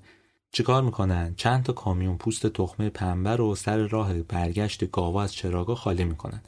چیکار 0.52 0.84
می‌کنن؟ 0.84 1.34
چند 1.36 1.64
تا 1.64 1.74
کامیون 1.74 2.18
پوست 2.18 2.48
تخمه 2.48 2.90
پنبه 2.90 3.36
رو 3.36 3.56
سر 3.56 3.78
راه 3.78 4.14
برگشت 4.14 4.92
گاوا 4.92 5.24
از 5.24 5.34
چراگا 5.34 5.76
خالی 5.76 6.04
می‌کنن. 6.04 6.42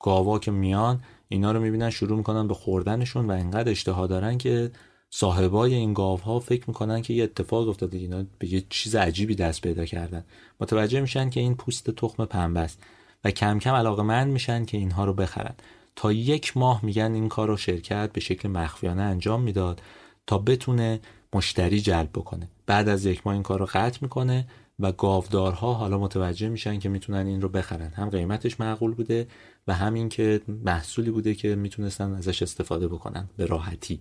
گاوا 0.00 0.38
که 0.38 0.50
میان 0.50 1.02
اینا 1.28 1.52
رو 1.52 1.60
می‌بینن 1.60 1.90
شروع 1.90 2.16
می‌کنن 2.16 2.48
به 2.48 2.54
خوردنشون 2.54 3.26
و 3.26 3.30
انقدر 3.30 3.70
اشتها 3.70 4.06
دارن 4.06 4.38
که 4.38 4.70
صاحبای 5.10 5.74
این 5.74 5.92
گاوها 5.92 6.40
فکر 6.40 6.64
می‌کنن 6.66 7.02
که 7.02 7.14
یه 7.14 7.24
اتفاق 7.24 7.68
افتاده. 7.68 7.98
اینا 7.98 8.24
به 8.38 8.52
یه 8.52 8.64
چیز 8.70 8.96
عجیبی 8.96 9.34
دست 9.34 9.60
پیدا 9.60 9.84
کردن. 9.84 10.24
متوجه 10.60 11.00
میشن 11.00 11.30
که 11.30 11.40
این 11.40 11.54
پوست 11.54 11.90
تخم 11.90 12.24
پنبه 12.24 12.60
است 12.60 12.82
و 13.24 13.30
کم 13.30 13.58
کم 13.58 13.74
علاقه 13.74 14.24
میشن 14.24 14.64
که 14.64 14.78
اینها 14.78 15.04
رو 15.04 15.12
بخرن. 15.12 15.54
تا 15.96 16.12
یک 16.12 16.56
ماه 16.56 16.84
میگن 16.84 17.14
این 17.14 17.28
کار 17.28 17.48
رو 17.48 17.56
شرکت 17.56 18.12
به 18.12 18.20
شکل 18.20 18.48
مخفیانه 18.48 19.02
انجام 19.02 19.42
می‌داد 19.42 19.82
تا 20.26 20.38
بتونه 20.38 21.00
مشتری 21.34 21.80
جلب 21.80 22.10
بکنه. 22.14 22.48
بعد 22.66 22.88
از 22.88 23.06
یک 23.06 23.26
ماه 23.26 23.34
این 23.34 23.42
کار 23.42 23.58
رو 23.58 23.66
قطع 23.72 23.98
می‌کنه 24.02 24.46
و 24.78 24.92
گاودارها 24.92 25.74
حالا 25.74 25.98
متوجه 25.98 26.48
میشن 26.48 26.78
که 26.78 26.88
می‌تونن 26.88 27.26
این 27.26 27.40
رو 27.40 27.48
بخرن. 27.48 27.88
هم 27.88 28.10
قیمتش 28.10 28.60
معقول 28.60 28.94
بوده 28.94 29.26
و 29.66 29.74
همین 29.74 30.08
که 30.08 30.40
محصولی 30.48 31.10
بوده 31.10 31.34
که 31.34 31.54
می‌تونستن 31.54 32.14
ازش 32.14 32.42
استفاده 32.42 32.88
بکنن 32.88 33.28
به 33.36 33.46
راحتی. 33.46 34.00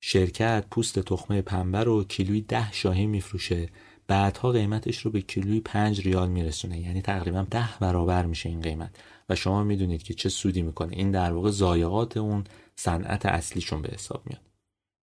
شرکت 0.00 0.64
پوست 0.70 0.98
تخمه 0.98 1.42
پنبه 1.42 1.84
رو 1.84 2.04
کیلوی 2.04 2.40
ده 2.40 2.72
شاهی 2.72 3.06
میفروشه. 3.06 3.68
بعدها 4.08 4.52
قیمتش 4.52 4.98
رو 4.98 5.10
به 5.10 5.20
کیلوی 5.20 5.60
پنج 5.60 6.00
ریال 6.00 6.28
میرسونه. 6.28 6.80
یعنی 6.80 7.02
تقریبا 7.02 7.46
ده 7.50 7.68
برابر 7.80 8.26
میشه 8.26 8.48
این 8.48 8.60
قیمت. 8.60 8.96
و 9.28 9.34
شما 9.34 9.64
می‌دونید 9.64 10.02
که 10.02 10.14
چه 10.14 10.28
سودی 10.28 10.62
می‌کنه. 10.62 10.96
این 10.96 11.10
در 11.10 11.32
واقع 11.32 11.50
ضایعات 11.50 12.16
اون 12.16 12.44
صنعت 12.76 13.26
اصلیشون 13.26 13.82
به 13.82 13.88
حساب 13.88 14.22
میاد. 14.26 14.42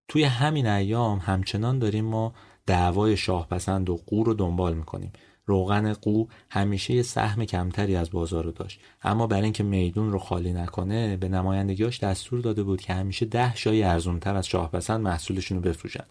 توی 0.08 0.24
همین 0.24 0.68
ایام 0.68 1.20
همچنان 1.20 1.80
داریم 1.80 2.06
ما 2.06 2.34
دعوای 2.66 3.18
شاه 3.18 3.48
پسند 3.48 3.90
و 3.90 4.00
قو 4.06 4.24
رو 4.24 4.34
دنبال 4.34 4.74
می‌کنیم. 4.74 5.12
روغن 5.46 5.94
قو 5.94 6.26
همیشه 6.50 6.94
یه 6.94 7.02
سهم 7.02 7.46
کمتری 7.46 7.96
از 7.96 8.12
بازار 8.12 8.44
رو 8.44 8.52
داشت. 8.52 8.80
اما 9.02 9.28
برای 9.28 9.44
اینکه 9.44 9.64
میدون 9.64 10.12
رو 10.12 10.20
خالی 10.20 10.54
نکنه 10.54 11.18
به 11.18 11.30
نمایندگیاش 11.30 12.00
دستور 12.00 12.40
داده 12.40 12.64
بود 12.64 12.82
که 12.82 12.94
همیشه 12.94 13.26
ده 13.26 13.56
شای 13.56 13.84
ارزونتر 13.84 14.36
از 14.36 14.48
شاه 14.48 14.72
پسند 14.72 15.02
محصولشون 15.02 15.58
رو 15.58 15.64
بفروشن. 15.64 16.06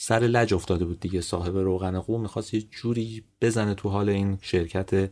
سر 0.00 0.18
لج 0.18 0.54
افتاده 0.54 0.84
بود 0.84 1.00
دیگه. 1.00 1.20
صاحب 1.20 1.56
روغن 1.56 2.00
قو 2.00 2.18
می‌خواست 2.18 2.54
یه 2.54 2.60
جوری 2.60 3.24
بزنه 3.40 3.74
تو 3.74 3.88
حال 3.88 4.08
این 4.08 4.38
شرکت 4.42 5.10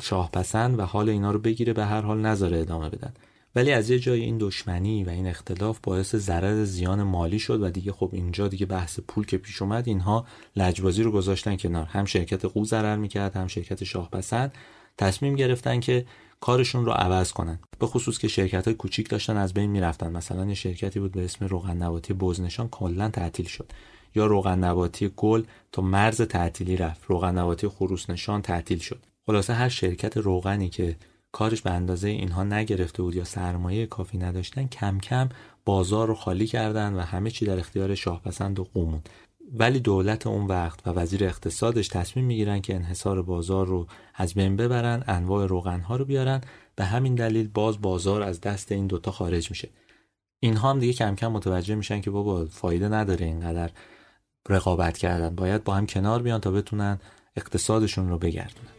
شاه 0.00 0.30
پسند 0.30 0.78
و 0.78 0.82
حال 0.82 1.08
اینا 1.08 1.30
رو 1.30 1.38
بگیره 1.38 1.72
به 1.72 1.84
هر 1.84 2.00
حال 2.00 2.20
نذاره 2.20 2.58
ادامه 2.58 2.90
بدن. 2.90 3.12
ولی 3.56 3.72
از 3.72 3.90
یه 3.90 3.98
جای 3.98 4.20
این 4.20 4.38
دشمنی 4.38 5.04
و 5.04 5.10
این 5.10 5.26
اختلاف 5.26 5.78
باعث 5.82 6.16
ضرر 6.16 6.64
زیان 6.64 7.02
مالی 7.02 7.38
شد 7.38 7.62
و 7.62 7.70
دیگه 7.70 7.92
خب 7.92 8.10
اینجا 8.12 8.48
دیگه 8.48 8.66
بحث 8.66 9.00
پول 9.08 9.26
که 9.26 9.38
پیش 9.38 9.62
اومد 9.62 9.88
اینها 9.88 10.26
لجبازی 10.56 11.02
رو 11.02 11.10
گذاشتن 11.10 11.56
کنار. 11.56 11.84
هم 11.84 12.04
شرکت 12.04 12.44
قو 12.44 12.64
ضرر 12.64 12.96
می‌کرد 12.96 13.36
هم 13.36 13.46
شرکت 13.46 13.84
شاه 13.84 14.10
پسند 14.10 14.52
تصمیم 14.98 15.36
گرفتن 15.36 15.80
که 15.80 16.06
کارشون 16.40 16.84
رو 16.84 16.92
عوض 16.92 17.32
کنن. 17.32 17.58
به 17.78 17.86
خصوص 17.86 18.18
که 18.18 18.28
شرکت 18.28 18.64
های 18.64 18.74
کوچیک 18.74 19.08
داشتن 19.08 19.36
از 19.36 19.54
بین 19.54 19.70
می‌رفتن. 19.70 20.12
مثلا 20.12 20.46
یه 20.46 20.54
شرکتی 20.54 21.00
بود 21.00 21.12
به 21.12 21.24
اسم 21.24 21.44
روغن 21.44 21.76
نباتی 21.76 22.14
بزنشان 22.14 22.68
کلا 22.68 23.08
تعطیل 23.08 23.46
شد. 23.46 23.72
یا 24.14 24.26
روغن 24.26 24.58
نباتی 24.58 25.10
گل 25.16 25.42
تا 25.72 25.82
مرز 25.82 26.22
تعطیلی 26.22 26.76
رفت. 26.76 27.04
روغن 27.06 27.38
نباتی 27.38 27.68
خروس 27.68 28.10
نشان 28.10 28.42
تعطیل 28.42 28.78
شد. 28.78 29.07
خلاصه 29.28 29.54
هر 29.54 29.68
شرکت 29.68 30.16
روغنی 30.16 30.68
که 30.68 30.96
کارش 31.32 31.62
به 31.62 31.70
اندازه 31.70 32.08
اینها 32.08 32.44
نگرفته 32.44 33.02
بود 33.02 33.14
یا 33.14 33.24
سرمایه 33.24 33.86
کافی 33.86 34.18
نداشتن 34.18 34.66
کم 34.66 34.98
کم 34.98 35.28
بازار 35.64 36.08
رو 36.08 36.14
خالی 36.14 36.46
کردن 36.46 36.94
و 36.94 37.00
همه 37.00 37.30
چی 37.30 37.46
در 37.46 37.58
اختیار 37.58 37.94
شاهپسند 37.94 38.58
و 38.58 38.64
قومون 38.64 39.02
ولی 39.52 39.80
دولت 39.80 40.26
اون 40.26 40.46
وقت 40.46 40.86
و 40.86 40.90
وزیر 40.90 41.24
اقتصادش 41.24 41.88
تصمیم 41.88 42.24
می‌گیرن 42.24 42.60
که 42.60 42.74
انحصار 42.74 43.22
بازار 43.22 43.66
رو 43.66 43.86
از 44.14 44.34
بین 44.34 44.56
ببرن 44.56 45.04
انواع 45.06 45.46
روغن 45.46 45.80
ها 45.80 45.96
رو 45.96 46.04
بیارن. 46.04 46.40
به 46.76 46.84
همین 46.84 47.14
دلیل 47.14 47.48
باز 47.48 47.80
بازار 47.80 48.22
از 48.22 48.40
دست 48.40 48.72
این 48.72 48.86
دوتا 48.86 49.10
خارج 49.10 49.50
میشه. 49.50 49.68
اینها 50.40 50.70
هم 50.70 50.78
دیگه 50.78 50.92
کم 50.92 51.14
کم 51.14 51.32
متوجه 51.32 51.74
میشن 51.74 52.00
که 52.00 52.10
بابا 52.10 52.46
فایده 52.46 52.88
نداره 52.88 53.26
اینقدر 53.26 53.70
رقابت 54.48 54.98
کردن. 54.98 55.34
باید 55.34 55.64
با 55.64 55.74
هم 55.74 55.86
کنار 55.86 56.22
بیان 56.22 56.40
تا 56.40 56.50
بتونن 56.50 56.98
اقتصادشون 57.36 58.08
رو 58.08 58.18
بگردونن. 58.18 58.77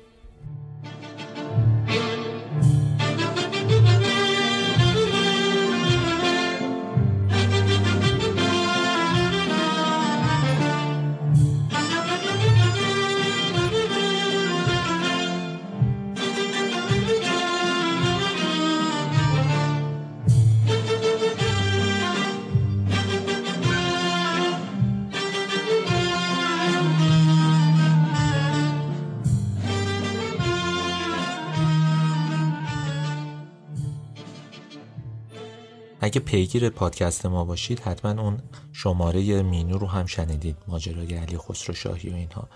اگه 36.09 36.19
پیگیر 36.19 36.69
پادکست 36.69 37.25
ما 37.25 37.45
باشید 37.45 37.79
حتما 37.79 38.21
اون 38.21 38.39
شماره 38.73 39.41
مینو 39.41 39.77
رو 39.77 39.87
هم 39.87 40.05
شنیدید 40.05 40.57
ماجرای 40.67 41.13
علی 41.13 41.37
خسرو 41.37 41.75
شاهی 41.75 42.09
و 42.09 42.15
اینها. 42.15 42.47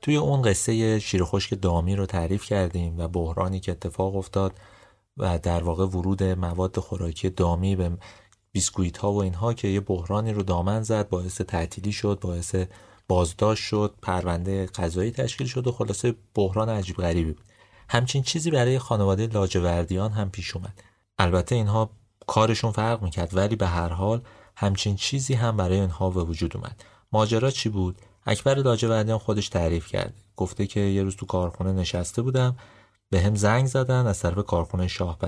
توی 0.00 0.16
اون 0.16 0.42
قصه 0.42 0.98
شیر 0.98 1.24
خشک 1.24 1.60
دامی 1.62 1.96
رو 1.96 2.06
تعریف 2.06 2.44
کردیم 2.44 2.98
و 2.98 3.08
بحرانی 3.08 3.60
که 3.60 3.72
اتفاق 3.72 4.16
افتاد 4.16 4.52
و 5.16 5.38
در 5.38 5.62
واقع 5.62 5.84
ورود 5.84 6.22
مواد 6.22 6.78
خوراکی 6.78 7.30
دامی 7.30 7.76
به 7.76 7.90
بیسکویت 8.52 8.98
ها 8.98 9.12
و 9.12 9.22
اینها 9.22 9.54
که 9.54 9.68
یه 9.68 9.80
بحرانی 9.80 10.32
رو 10.32 10.42
دامن 10.42 10.82
زد 10.82 11.08
باعث 11.08 11.40
تعطیلی 11.40 11.92
شد 11.92 12.18
باعث 12.20 12.54
بازداشت 13.08 13.64
شد 13.64 13.94
پرونده 14.02 14.66
قضایی 14.66 15.10
تشکیل 15.10 15.46
شد 15.46 15.66
و 15.66 15.72
خلاصه 15.72 16.14
بحران 16.34 16.68
عجیب 16.68 16.96
غریبی 16.96 17.32
بود. 17.32 17.44
همچین 17.88 18.22
چیزی 18.22 18.50
برای 18.50 18.78
خانواده 18.78 19.26
لاجوردیان 19.26 20.12
هم 20.12 20.30
پیش 20.30 20.56
اومد. 20.56 20.82
البته 21.18 21.54
اینها 21.54 21.90
کارشون 22.26 22.72
فرق 22.72 23.02
می‌کرد 23.02 23.36
ولی 23.36 23.56
به 23.56 23.66
هر 23.66 23.88
حال 23.88 24.22
همچین 24.56 24.96
چیزی 24.96 25.34
هم 25.34 25.56
برای 25.56 25.80
اینها 25.80 26.10
به 26.10 26.24
وجود 26.24 26.56
اومد. 26.56 26.84
ماجرا 27.12 27.50
چی 27.50 27.68
بود؟ 27.68 27.98
اکبر 28.26 28.54
لاجوردیان 28.54 29.18
خودش 29.18 29.48
تعریف 29.48 29.86
کرد. 29.86 30.14
گفته 30.36 30.66
که 30.66 30.80
یه 30.80 31.02
روز 31.02 31.16
تو 31.16 31.26
کارخونه 31.26 31.72
نشسته 31.72 32.22
بودم 32.22 32.56
به 33.10 33.20
هم 33.20 33.34
زنگ 33.34 33.66
زدن 33.66 34.06
از 34.06 34.20
طرف 34.20 34.46
کارخونه 34.46 34.88
شاه 34.88 35.18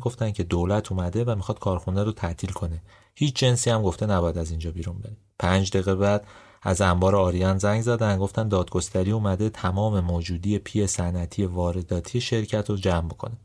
گفتن 0.00 0.30
که 0.30 0.42
دولت 0.42 0.92
اومده 0.92 1.24
و 1.24 1.34
می‌خواد 1.34 1.58
کارخونه 1.58 2.04
رو 2.04 2.12
تعطیل 2.12 2.50
کنه. 2.50 2.82
هیچ 3.14 3.36
جنسی 3.36 3.70
هم 3.70 3.82
گفته 3.82 4.06
نباید 4.06 4.38
از 4.38 4.50
اینجا 4.50 4.70
بیرون 4.70 4.98
بره. 4.98 5.16
پنج 5.38 5.70
دقیقه 5.70 5.94
بعد 5.94 6.26
از 6.62 6.80
انبار 6.80 7.16
آریان 7.16 7.58
زنگ 7.58 7.82
زدن 7.82 8.18
گفتن 8.18 8.48
دادگستری 8.48 9.12
اومده 9.12 9.50
تمام 9.50 10.00
موجودی 10.00 10.58
پی 10.58 10.86
صنعتی 10.86 11.44
وارداتی 11.44 12.20
شرکت 12.20 12.70
رو 12.70 12.76
جمع 12.76 13.08
بکنه. 13.08 13.36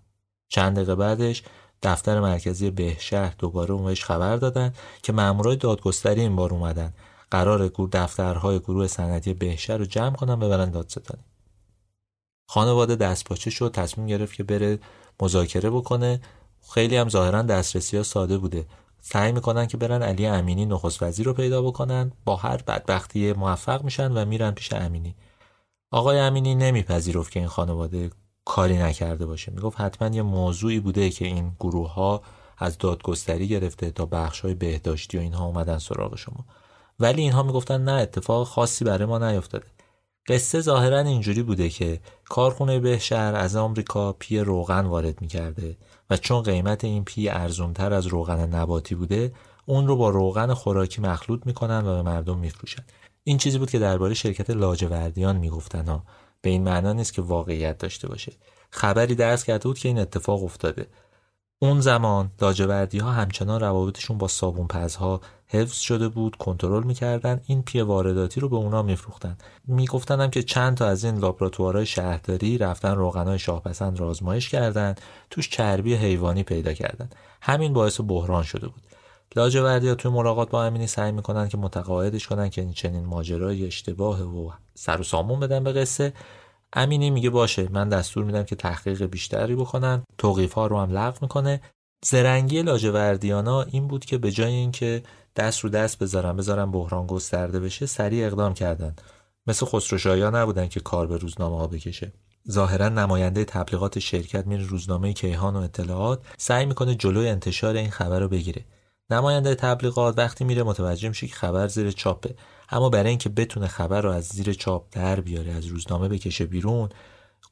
چند 0.49 0.75
دقیقه 0.75 0.95
بعدش 0.95 1.43
دفتر 1.83 2.19
مرکزی 2.19 2.71
بهشهر 2.71 3.33
دوباره 3.39 3.73
اونش 3.73 4.05
خبر 4.05 4.35
دادن 4.35 4.73
که 5.03 5.13
مامورای 5.13 5.55
دادگستری 5.55 6.21
این 6.21 6.35
بار 6.35 6.53
اومدن. 6.53 6.93
قرار 7.31 7.67
دفترهای 7.67 8.59
گروه 8.59 8.87
صنعتی 8.87 9.33
بهشهر 9.33 9.77
رو 9.77 9.85
جمع 9.85 10.15
کنن 10.15 10.39
ببرن 10.39 10.71
دادستانی. 10.71 11.23
خانواده 12.49 12.95
دستپاچه 12.95 13.49
شد 13.49 13.71
تصمیم 13.71 14.07
گرفت 14.07 14.35
که 14.35 14.43
بره 14.43 14.79
مذاکره 15.21 15.69
بکنه. 15.69 16.21
خیلی 16.73 16.97
هم 16.97 17.09
ظاهرا 17.09 17.41
دسترسی 17.41 17.97
ها 17.97 18.03
ساده 18.03 18.37
بوده. 18.37 18.65
سعی 19.01 19.31
می‌کنن 19.31 19.67
که 19.67 19.77
برن 19.77 20.03
علی 20.03 20.25
امینی 20.25 20.65
نخست 20.65 21.03
وزیر 21.03 21.25
رو 21.25 21.33
پیدا 21.33 21.61
بکنن. 21.61 22.11
با 22.25 22.35
هر 22.35 22.57
بدبختی 22.57 23.33
موفق 23.33 23.83
میشن 23.83 24.11
و 24.11 24.25
میرن 24.25 24.51
پیش 24.51 24.73
امینی. 24.73 25.15
آقای 25.91 26.19
امینی 26.19 26.55
نمیپذیرفت 26.55 27.31
که 27.31 27.39
این 27.39 27.49
خانواده 27.49 28.11
کاری 28.47 28.77
نکرده 28.77 29.25
باشه. 29.25 29.51
می‌گفت 29.51 29.81
حتما 29.81 30.15
یه 30.15 30.21
موضوعی 30.21 30.79
بوده 30.79 31.09
که 31.09 31.25
این 31.25 31.51
گروه 31.59 31.93
ها 31.93 32.21
از 32.57 32.77
دادگستری 32.77 33.47
گرفته 33.47 33.91
تا 33.91 34.05
بخش 34.05 34.39
های 34.39 34.53
بهداشتی 34.53 35.17
و 35.17 35.21
اینها 35.21 35.45
اومدن 35.45 35.77
سراغ 35.77 36.15
شما. 36.15 36.45
ولی 36.99 37.21
اینها 37.21 37.43
می‌گفتن 37.43 37.83
نه 37.83 37.91
اتفاق 37.91 38.47
خاصی 38.47 38.85
برای 38.85 39.05
ما 39.05 39.31
نیفتاده. 39.31 39.67
قصه 40.27 40.61
ظاهرا 40.61 40.99
اینجوری 40.99 41.43
بوده 41.43 41.69
که 41.69 41.99
کارخونه 42.25 42.79
بهشهر 42.79 43.35
از 43.35 43.55
آمریکا 43.55 44.13
پی 44.13 44.39
روغن 44.39 44.85
وارد 44.85 45.21
می‌کرده 45.21 45.77
و 46.09 46.17
چون 46.17 46.41
قیمت 46.41 46.83
این 46.83 47.03
پی 47.03 47.29
ارزونتر 47.29 47.93
از 47.93 48.07
روغن 48.07 48.55
نباتی 48.55 48.95
بوده 48.95 49.33
اون 49.65 49.87
رو 49.87 49.95
با 49.95 50.09
روغن 50.09 50.53
خوراکی 50.53 51.01
مخلوط 51.01 51.41
می‌کنن 51.45 51.85
و 51.87 51.95
به 51.95 52.01
مردم 52.01 52.37
میفروشن. 52.37 52.83
این 53.23 53.37
چیزی 53.37 53.57
بود 53.57 53.69
که 53.69 53.79
درباره 53.79 54.13
شرکت 54.13 54.49
لاجوردیان 54.49 55.37
می‌گفتن 55.37 55.87
ها. 55.87 56.03
به 56.41 56.49
این 56.49 56.63
معنا 56.63 56.93
نیست 56.93 57.13
که 57.13 57.21
واقعیت 57.21 57.77
داشته 57.77 58.07
باشه. 58.07 58.33
خبری 58.69 59.15
درس 59.15 59.43
کرده 59.43 59.63
بود 59.63 59.79
که 59.79 59.87
این 59.87 59.99
اتفاق 59.99 60.43
افتاده. 60.43 60.87
اون 61.59 61.81
زمان 61.81 62.31
لاجوردی 62.41 62.99
ها 62.99 63.11
همچنان 63.11 63.61
روابطشون 63.61 64.17
با 64.17 64.27
صابون 64.27 64.67
پزها 64.67 65.21
حفظ 65.47 65.79
شده 65.79 66.09
بود 66.09 66.35
کنترل 66.35 66.83
می‌کردن 66.83 67.41
این 67.45 67.61
پی 67.61 67.81
وارداتی 67.81 68.39
رو 68.39 68.49
به 68.49 68.55
اونا 68.55 68.81
میفروختن. 68.81 69.37
می‌گفتن 69.67 70.21
هم 70.21 70.29
که 70.29 70.43
چند 70.43 70.77
تا 70.77 70.85
از 70.85 71.03
این 71.03 71.17
لابراتوارهای 71.17 71.85
شهرداری 71.85 72.57
رفتن 72.57 72.95
روغنای 72.95 73.39
شاهپسند 73.39 73.99
را 73.99 74.07
آزمایش 74.07 74.49
کردن 74.49 74.95
توش 75.29 75.49
چربی 75.49 75.95
حیوانی 75.95 76.43
پیدا 76.43 76.73
کردن. 76.73 77.09
همین 77.41 77.73
باعث 77.73 78.01
بحران 78.07 78.43
شده 78.43 78.67
بود. 78.67 78.86
لاجوردی 79.35 79.89
ها 79.89 79.95
توی 79.95 80.11
ملاقات 80.11 80.49
با 80.49 80.63
امینی 80.63 80.87
سعی 80.87 81.11
می‌کنن 81.11 81.49
که 81.49 81.57
متقاعدش 81.57 82.27
کنن 82.27 82.49
که 82.49 82.61
این 82.61 82.73
چنین 82.73 83.05
ماجرای 83.05 83.67
اشتباه 83.67 84.21
و 84.21 84.51
سر 84.73 85.01
و 85.01 85.03
سامون 85.03 85.39
بدن 85.39 85.63
به 85.63 85.73
قصه. 85.73 86.13
امینی 86.73 87.09
میگه 87.09 87.29
باشه 87.29 87.67
من 87.71 87.89
دستور 87.89 88.23
میدم 88.23 88.43
که 88.43 88.55
تحقیق 88.55 89.05
بیشتری 89.05 89.55
بکنن. 89.55 90.03
توقیف 90.17 90.53
ها 90.53 90.67
رو 90.67 90.79
هم 90.79 90.91
لغو 90.91 91.17
می‌کنه. 91.21 91.61
زرنگی 92.05 92.61
لاجوردیانا 92.61 93.61
این 93.61 93.87
بود 93.87 94.05
که 94.05 94.17
به 94.17 94.31
جای 94.31 94.53
اینکه 94.53 95.03
دست 95.35 95.59
رو 95.59 95.69
دست 95.69 95.99
بذارن 95.99 96.35
بذارن 96.35 96.71
بحران 96.71 97.07
گسترده 97.07 97.59
بشه 97.59 97.85
سریع 97.85 98.27
اقدام 98.27 98.53
کردن. 98.53 98.95
مثل 99.47 99.65
خسروشاهیا 99.65 100.29
نبودن 100.29 100.67
که 100.67 100.79
کار 100.79 101.07
به 101.07 101.17
روزنامه 101.17 101.57
ها 101.57 101.67
بکشه. 101.67 102.13
ظاهرا 102.51 102.89
نماینده 102.89 103.45
تبلیغات 103.45 103.99
شرکت 103.99 104.47
میره 104.47 104.63
روزنامه 104.63 105.13
کیهان 105.13 105.55
و 105.55 105.59
اطلاعات. 105.59 106.21
سعی 106.37 106.65
می‌کنه 106.65 106.95
جلوی 106.95 107.29
انتشار 107.29 107.75
این 107.75 107.89
خبر 107.89 108.19
رو 108.19 108.27
بگیره. 108.27 108.65
نماینده 109.09 109.55
تبلیغات 109.55 110.17
وقتی 110.17 110.43
میره 110.43 110.63
متوجه 110.63 111.09
میشه 111.09 111.27
که 111.27 111.35
خبر 111.35 111.67
زیر 111.67 111.91
چاپه. 111.91 112.35
اما 112.69 112.89
برای 112.89 113.09
اینکه 113.09 113.29
بتونه 113.29 113.67
خبر 113.67 114.01
رو 114.01 114.11
از 114.11 114.25
زیر 114.25 114.53
چاپ 114.53 114.87
در 114.91 115.19
بیاره 115.19 115.51
از 115.51 115.65
روزنامه 115.65 116.07
بکشه 116.07 116.45
بیرون 116.45 116.89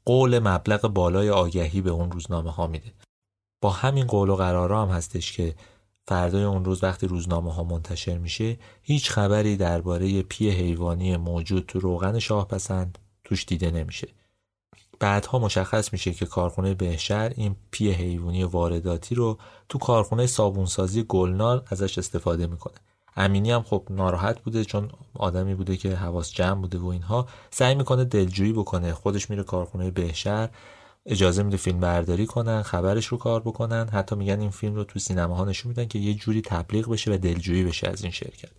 قول 0.06 0.40
مبلغ 0.40 0.88
بالای 0.88 1.30
آگهی 1.30 1.82
به 1.82 1.90
اون 1.90 2.12
روزنامه 2.12 2.52
ها 2.52 2.68
میده. 2.68 2.94
با 3.62 3.70
همین 3.70 4.08
قول 4.08 4.30
و 4.30 4.36
قرارا 4.36 4.82
هم 4.82 4.90
هستش 4.90 5.32
که 5.32 5.56
فردای 6.08 6.44
اون 6.44 6.66
روز 6.66 6.84
وقتی 6.84 7.08
روزنامه 7.08 7.54
ها 7.54 7.64
منتشر 7.64 8.18
میشه 8.18 8.58
هیچ 8.82 9.12
خبری 9.12 9.58
درباره 9.58 10.22
پی 10.22 10.50
حیوانی 10.50 11.18
موجود 11.18 11.66
تو 11.66 11.80
روغن 11.80 12.20
شاه 12.20 12.48
پسند 12.48 12.98
توش 13.24 13.46
دیده 13.46 13.72
نمیشه. 13.72 14.08
بعدها 15.00 15.40
مشخص 15.40 15.94
میشه 15.94 16.14
که 16.14 16.26
کارخونه 16.26 16.74
بهشر 16.74 17.34
این 17.36 17.56
پی 17.72 17.92
حیوانی 17.92 18.44
وارداتی 18.44 19.16
رو 19.16 19.38
تو 19.70 19.78
کارخونه 19.78 20.28
صابونسازی 20.28 21.04
گلنار 21.04 21.64
ازش 21.68 21.98
استفاده 21.98 22.48
می‌کنه. 22.48 22.76
امینی 23.16 23.52
هم 23.52 23.64
خب 23.64 23.88
ناراحت 23.90 24.42
بوده 24.42 24.66
چون 24.66 24.90
آدمی 25.14 25.56
بوده 25.56 25.78
که 25.78 25.96
حواس 25.96 26.32
جمع 26.34 26.62
بوده 26.62 26.78
و 26.78 26.86
اینها. 26.86 27.28
سعی 27.52 27.76
می‌کنه 27.76 28.06
دلجویی 28.06 28.54
بکنه. 28.54 28.94
خودش 28.94 29.30
میره 29.30 29.44
کارخونه 29.44 29.92
بهشر 29.92 30.50
اجازه 31.06 31.44
میده 31.44 31.58
فیلم 31.58 31.80
برداری 31.80 32.26
کنن 32.26 32.62
خبرش 32.62 33.06
رو 33.06 33.18
کار 33.18 33.42
بکنن. 33.42 33.90
حتی 33.90 34.16
میگن 34.16 34.40
این 34.40 34.50
فیلم 34.50 34.76
رو 34.76 34.84
تو 34.84 35.00
سینماها 35.00 35.46
نشون 35.46 35.70
میدن 35.70 35.86
که 35.86 36.00
یه 36.00 36.14
جوری 36.14 36.42
تبلیغ 36.42 36.90
بشه 36.90 37.14
و 37.14 37.18
دلجویی 37.18 37.64
بشه 37.64 37.90
از 37.90 38.04
این 38.04 38.12
شرکت. 38.12 38.50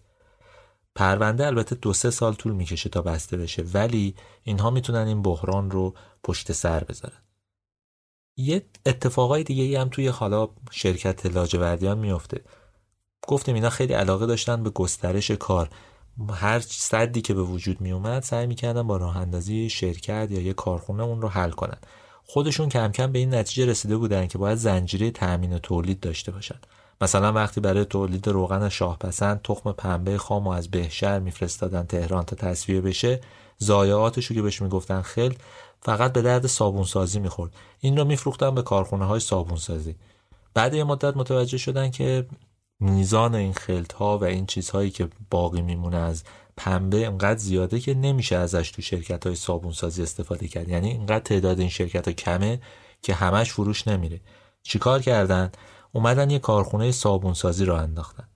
پرونده 0.96 1.46
البته 1.46 1.74
دو 1.74 1.92
سه 1.92 2.10
سال 2.10 2.34
طول 2.34 2.52
می‌کشه 2.52 2.88
تا 2.88 3.02
بسته 3.02 3.36
بشه 3.36 3.62
ولی 3.74 4.14
اینها 4.42 4.70
می‌تونن 4.70 5.06
این 5.06 5.22
بحران 5.22 5.70
رو 5.70 5.94
پشت 6.22 6.52
سر 6.52 6.84
بذارن. 6.84 7.22
یه 8.36 8.66
اتفاقای 8.86 9.44
دیگه 9.44 9.62
ای 9.62 9.76
هم 9.76 9.88
توی 9.88 10.08
حالا 10.08 10.48
شرکت 10.70 11.26
لاجوردیان 11.26 11.98
میفته 11.98 12.44
گفتیم 13.28 13.54
اینا 13.54 13.70
خیلی 13.70 13.92
علاقه 13.92 14.26
داشتن 14.26 14.62
به 14.62 14.70
گسترش 14.70 15.30
کار. 15.30 15.70
هر 16.30 16.60
صدی 16.60 17.20
که 17.20 17.34
به 17.34 17.42
وجود 17.42 17.80
می 17.80 17.92
اومد 17.92 18.22
سعی 18.22 18.46
می‌کردن 18.46 18.86
با 18.86 18.96
راه 18.96 19.16
اندازی 19.16 19.70
شرکت 19.70 20.28
یا 20.30 20.40
یه 20.40 20.52
کارخونه 20.52 21.02
اون 21.02 21.22
رو 21.22 21.28
حل 21.28 21.50
کنن. 21.50 21.78
خودشون 22.24 22.68
کم 22.68 22.92
کم 22.92 23.12
به 23.12 23.18
این 23.18 23.34
نتیجه 23.34 23.66
رسیده 23.66 23.96
بودن 23.96 24.26
که 24.26 24.38
باید 24.38 24.58
زنجیره 24.58 25.10
تأمین 25.10 25.52
و 25.52 25.58
تولید 25.58 26.00
داشته 26.00 26.32
باشن. 26.32 26.58
مثلا 27.00 27.32
وقتی 27.32 27.60
برای 27.60 27.84
تولید 27.84 28.28
روغن 28.28 28.68
شاهپسند 28.68 29.40
تخم 29.44 29.72
پنبه 29.72 30.18
خام 30.18 30.46
و 30.46 30.50
از 30.50 30.70
بهشهر 30.70 31.18
میفرستادن 31.18 31.82
تهران 31.82 32.24
تا 32.24 32.36
تصویه 32.36 32.80
بشه 32.80 33.20
ضایعاتش 33.62 34.32
که 34.32 34.42
بهش 34.42 34.62
می‌گفتن 34.62 35.02
خل 35.02 35.32
فقط 35.82 36.12
به 36.12 36.22
درد 36.22 36.46
صابونسازی 36.46 37.20
می‌خورد. 37.20 37.54
این 37.80 37.96
رو 37.96 38.04
میفروختن 38.04 38.54
به 38.54 38.62
کارخونه 38.62 39.04
های 39.04 39.20
صابونسازی. 39.20 39.96
بعد 40.54 40.74
یه 40.74 40.84
مدت 40.84 41.16
متوجه 41.16 41.58
شدن 41.58 41.90
که 41.90 42.26
میزان 42.80 43.34
این 43.34 43.52
خلط 43.52 43.92
ها 43.92 44.18
و 44.18 44.24
این 44.24 44.46
چیزهایی 44.46 44.90
که 44.90 45.08
باقی 45.30 45.62
میمونه 45.62 45.96
از 45.96 46.24
پنبه 46.56 47.06
انقدر 47.06 47.38
زیاده 47.38 47.80
که 47.80 47.94
نمیشه 47.94 48.36
ازش 48.36 48.70
تو 48.70 48.82
شرکت 48.82 49.26
های 49.26 49.36
صابون 49.36 49.72
سازی 49.72 50.02
استفاده 50.02 50.48
کرد. 50.48 50.68
یعنی 50.68 50.90
اینقدر 50.90 51.18
تعداد 51.18 51.60
این 51.60 51.68
شرکت 51.68 52.08
ها 52.08 52.14
کمه 52.14 52.60
که 53.02 53.14
همش 53.14 53.52
فروش 53.52 53.88
نمیره. 53.88 54.20
چیکار 54.62 55.02
کردن؟ 55.02 55.52
اومدن 55.96 56.30
یه 56.30 56.38
کارخونه 56.38 56.92
صابون 56.92 57.34
سازی 57.34 57.64
را 57.64 57.80
انداختن. 57.80 58.28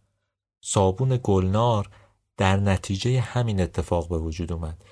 صابون 0.60 1.20
گلنار 1.22 1.90
در 2.36 2.56
نتیجه 2.56 3.20
همین 3.20 3.60
اتفاق 3.60 4.08
به 4.08 4.18
وجود 4.18 4.52
اومد. 4.52 4.84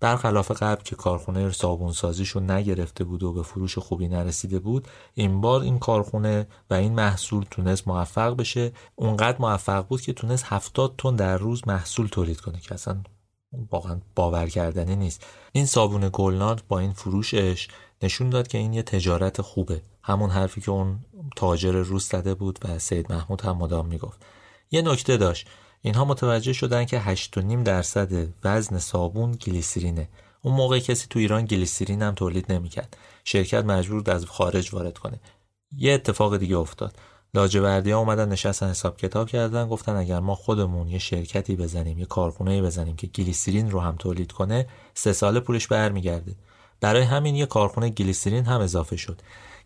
برخلاف 0.00 0.50
قبل 0.50 0.82
که 0.82 0.96
کارخونه 0.96 1.50
صابونسازیشون 1.50 2.50
نگرفته 2.50 3.04
بود 3.04 3.22
و 3.22 3.32
به 3.32 3.42
فروش 3.42 3.78
خوبی 3.78 4.08
نرسیده 4.08 4.58
بود 4.58 4.88
این 5.14 5.40
بار 5.40 5.60
این 5.60 5.78
کارخونه 5.78 6.46
و 6.70 6.74
این 6.74 6.92
محصول 6.92 7.44
تونست 7.50 7.88
موفق 7.88 8.36
بشه. 8.36 8.72
اونقدر 8.94 9.38
موفق 9.38 9.86
بود 9.86 10.00
که 10.00 10.12
تونست 10.12 10.44
70 10.48 10.94
تن 10.98 11.16
در 11.16 11.36
روز 11.36 11.68
محصول 11.68 12.06
تولید 12.06 12.40
کنه 12.40 12.60
که 12.60 12.74
اصلا 12.74 13.02
واقعا 13.70 14.00
باور 14.16 14.48
کردنی 14.48 14.96
نیست. 14.96 15.26
این 15.52 15.66
صابون 15.66 16.10
گلنار 16.12 16.62
با 16.68 16.78
این 16.78 16.92
فروشش 16.92 17.68
نشون 18.02 18.30
داد 18.30 18.48
که 18.48 18.58
این 18.58 18.72
یه 18.72 18.82
تجارت 18.82 19.40
خوبه. 19.40 19.82
همون 20.02 20.30
حرفی 20.30 20.60
که 20.60 20.70
اون 20.70 20.98
تاجر 21.36 21.72
روز 21.72 22.04
زده 22.04 22.34
بود 22.34 22.58
و 22.64 22.78
سید 22.78 23.12
محمود 23.12 23.40
هم 23.40 23.56
مدام 23.56 23.86
می‌گفت. 23.86 24.22
یه 24.70 24.82
نکته 24.82 25.16
داشت. 25.16 25.46
اینها 25.80 26.04
متوجه 26.04 26.52
شدن 26.52 26.84
که 26.84 27.00
8.5 27.00 27.62
درصد 27.64 28.28
وزن 28.44 28.78
صابون 28.78 29.32
گلیسرینه. 29.32 30.08
اون 30.42 30.54
موقع 30.54 30.78
کسی 30.78 31.06
تو 31.10 31.18
ایران 31.18 31.44
گلیسرین 31.44 32.02
هم 32.02 32.14
تولید 32.14 32.52
نمی‌کرد. 32.52 32.96
شرکت 33.24 33.64
مجبور 33.64 34.10
از 34.10 34.26
خارج 34.26 34.74
وارد 34.74 34.98
کنه. 34.98 35.20
یه 35.76 35.92
اتفاق 35.92 36.36
دیگه 36.36 36.56
افتاد. 36.58 36.96
لاجوردی 37.34 37.90
ها 37.90 37.98
اومدن 37.98 38.28
نشستن 38.28 38.70
حساب 38.70 38.96
کتاب 38.96 39.28
کردن 39.28 39.68
گفتن 39.68 39.96
اگر 39.96 40.20
ما 40.20 40.34
خودمون 40.34 40.88
یه 40.88 40.98
شرکتی 40.98 41.56
بزنیم 41.56 41.98
یه 41.98 42.06
کارخونه 42.06 42.62
بزنیم 42.62 42.96
که 42.96 43.06
گلیسرین 43.06 43.70
رو 43.70 43.80
هم 43.80 43.96
تولید 43.98 44.32
کنه 44.32 44.66
سه 44.94 45.12
ساله 45.12 45.40
پولش 45.40 45.66
برمیگرده. 45.66 46.34
برای 46.82 47.02
همین 47.02 47.34
یه 47.34 47.46
کارخونه 47.46 47.88
گلیسرین 47.88 48.44
هم 48.44 48.60
اضافه 48.60 48.96
شد. 48.96 49.20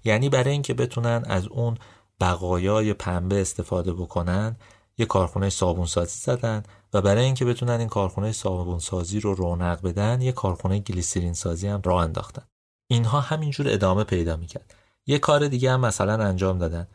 یعنی 0.05 0.29
برای 0.29 0.53
اینکه 0.53 0.75
بتونن 0.75 1.23
از 1.27 1.47
اون 1.47 1.79
بقایای 2.21 2.93
پنبه 2.93 3.41
استفاده 3.41 3.93
بکنن 3.93 4.57
یه 4.99 5.07
کارخونه 5.07 5.51
صابونسازی 5.51 6.19
زدن 6.21 6.63
و 6.93 7.01
برای 7.01 7.25
اینکه 7.25 7.45
بتونن 7.45 7.79
این 7.79 7.89
کارخونه 7.89 8.33
صابونسازی 8.33 9.21
رو 9.21 9.35
رونق 9.35 9.83
بدن 9.83 10.21
یه 10.21 10.33
کارخونه 10.33 10.79
گلیسرین 10.79 11.33
سازی 11.33 11.69
هم 11.69 11.83
راه 11.85 12.03
انداختن. 12.03 12.43
اینها 12.87 13.21
همینجور 13.21 13.69
ادامه 13.69 14.05
پیدا 14.05 14.37
می‌کرد. 14.37 14.75
یه 15.07 15.19
کار 15.19 15.49
دیگه 15.49 15.73
هم 15.73 15.81
مثلا 15.81 16.25
انجام 16.25 16.59
دادن. 16.59 16.89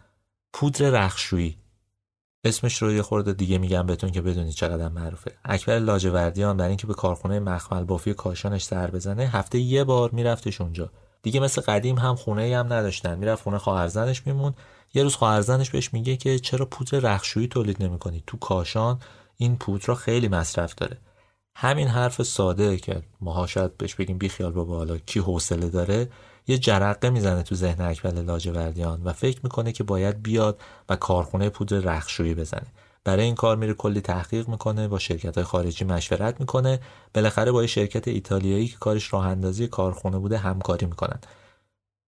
پودر 0.54 0.90
رخشویی. 0.90 1.58
اسمش 2.44 2.82
رو 2.82 2.94
یه 2.94 3.02
خورده 3.02 3.34
دیگه 3.34 3.58
میگم 3.58 3.86
بهتون 3.86 4.12
که 4.12 4.22
بدونید 4.22 4.54
چقدر 4.54 4.90
معروفه. 4.90 5.32
اکبر 5.46 5.80
لاجوردیان 5.80 6.58
برای 6.58 6.68
اینکه 6.70 6.88
به 6.88 6.94
کارخونه 6.94 7.40
مخمل 7.40 7.84
بافی 7.84 8.14
کاشانش 8.14 8.64
سر 8.64 8.92
بزنه 8.92 9.24
هفته 9.24 9.60
یه 9.60 9.84
بار 9.84 10.12
میرفتش 10.12 10.62
اونجا. 10.62 10.92
دیگه 11.24 11.40
مثل 11.40 11.62
قدیم 11.62 11.98
هم 11.98 12.16
خونه 12.16 12.58
هم 12.58 12.74
نداشتن. 12.74 13.18
می‌رفت 13.18 13.44
خونه 13.44 13.58
خواهرزنش 13.58 14.28
میمون 14.28 14.54
یه 14.94 15.04
روز 15.04 15.16
خواهرزنش 15.16 15.70
بهش 15.70 15.94
میگه 15.94 16.18
که 16.18 16.40
چرا 16.40 16.66
پودر 16.66 17.00
رخشویی 17.00 17.48
تولید 17.48 17.84
نمی‌کنی؟ 17.84 18.24
تو 18.28 18.38
کاشان 18.38 19.00
این 19.38 19.56
پودر 19.58 19.86
را 19.86 19.96
خیلی 19.96 20.28
مصرف 20.28 20.76
داره. 20.76 20.98
همین 21.56 21.88
حرف 21.88 22.24
ساده 22.24 22.78
که 22.78 23.02
ماها 23.22 23.48
شاید 23.48 23.78
بهش 23.78 23.96
بگیم 23.96 24.18
بی 24.18 24.30
خیال 24.30 24.52
بابا 24.52 24.78
حالا 24.78 24.98
کی 24.98 25.20
حوصله 25.20 25.70
داره؟ 25.70 26.10
یه 26.48 26.58
جرقه 26.58 27.10
می‌زنه 27.10 27.44
تو 27.44 27.56
ذهن 27.56 27.82
اکبر 27.82 28.12
لاجوردیان 28.12 29.02
و 29.04 29.14
فکر 29.14 29.40
می‌کنه 29.44 29.72
که 29.72 29.84
باید 29.84 30.24
بیاد 30.24 30.62
و 30.90 30.96
کارخونه 30.96 31.50
پودر 31.50 31.78
رخشویی 31.78 32.36
بزنه. 32.36 32.68
برای 33.04 33.24
این 33.24 33.36
کار 33.36 33.58
میره 33.58 33.74
کلی 33.74 34.02
تحقیق 34.02 34.48
می‌کنه 34.48 34.88
با 34.88 35.00
شرکت 35.00 35.36
های 35.36 35.44
خارجی 35.44 35.86
مشورت 35.86 36.40
می‌کنه. 36.40 36.80
بالاخره 37.14 37.52
با 37.52 37.62
یه 37.62 37.68
شرکت 37.68 38.08
ایتالیایی 38.08 38.68
که 38.68 38.78
کارش 38.78 39.14
راه 39.14 39.28
اندازی 39.28 39.68
کارخونه 39.68 40.18
بوده 40.18 40.38
همکاری 40.38 40.86
می‌کنن. 40.86 41.20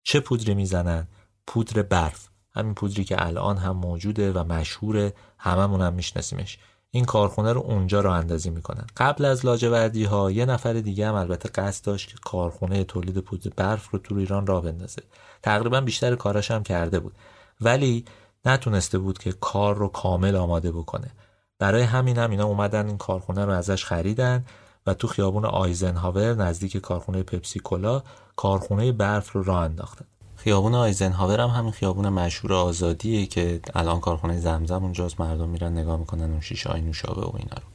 چه 0.03 0.19
پودری 0.19 0.53
می‌زنن؟ 0.53 1.07
پودر 1.47 1.81
برف. 1.81 2.27
همین 2.55 2.73
پودری 2.73 3.03
که 3.03 3.25
الان 3.25 3.57
هم 3.57 3.77
موجوده 3.77 4.31
و 4.31 4.43
مشهوره. 4.43 5.13
هممون 5.38 5.81
هم 5.81 5.93
میشناسیمش. 5.93 6.57
این 6.96 7.06
کارخونه 7.06 7.54
رو 7.54 7.62
اونجا 7.62 8.02
رو 8.02 8.10
اندازی 8.10 8.50
می‌کنن. 8.50 8.86
قبل 8.98 9.26
از 9.26 9.46
لاجوردی 9.46 10.04
ها 10.04 10.32
یه 10.32 10.46
نفر 10.46 10.74
دیگه 10.74 11.08
هم 11.08 11.14
البته 11.16 11.50
قصد 11.50 11.86
داشت 11.86 12.10
که 12.10 12.16
کارخونه 12.26 12.84
تولید 12.84 13.18
پودر 13.18 13.52
برف 13.56 13.89
رو 13.89 14.00
تو 14.00 14.16
ایران 14.16 14.48
را 14.48 14.62
بندازه. 14.62 15.02
تقریبا 15.44 15.82
بیشتر 15.82 16.16
کاراش 16.16 16.52
هم 16.52 16.64
کرده 16.64 17.00
بود. 17.00 17.14
ولی 17.62 18.06
نتونسته 18.46 18.98
بود 18.98 19.18
که 19.18 19.32
کار 19.32 19.76
رو 19.76 19.88
کامل 19.88 20.36
آماده 20.36 20.72
بکنه. 20.72 21.12
برای 21.60 21.84
همین 21.84 22.18
هم 22.18 22.32
اینا 22.32 22.46
اومدن 22.46 22.88
این 22.88 22.98
کارخونه 22.98 23.46
رو 23.46 23.52
ازش 23.52 23.86
خریدن 23.86 24.46
و 24.88 24.94
تو 24.94 25.08
خیابون 25.08 25.46
آیزنهاور 25.46 26.34
نزدیک 26.34 26.78
کارخونه 26.78 27.24
پپسی 27.24 27.60
کولا 27.60 28.04
کارخونه 28.36 28.91
برف 28.91 29.32
رو 29.32 29.44
راه 29.44 29.62
انداختن. 29.62 30.06
خیابون 30.44 30.76
آیزنهاور 30.76 31.39
هم 31.39 31.50
همین 31.50 31.72
خیابون 31.72 32.10
مشهور 32.10 32.54
آزادیه 32.54 33.26
که 33.26 33.60
الان 33.74 34.00
کارخونه 34.00 34.39
زمزم 34.39 34.84
اونجاست 34.84 35.22
مردم 35.22 35.50
میرن 35.50 35.78
نگاه 35.78 36.00
می‌کنن 36.00 36.32
اون 36.32 36.41
شیشه 36.41 36.70
های 36.70 36.82
نوشابه 36.82 37.22
و 37.22 37.32
اینا 37.36 37.56
رو. 37.56 37.68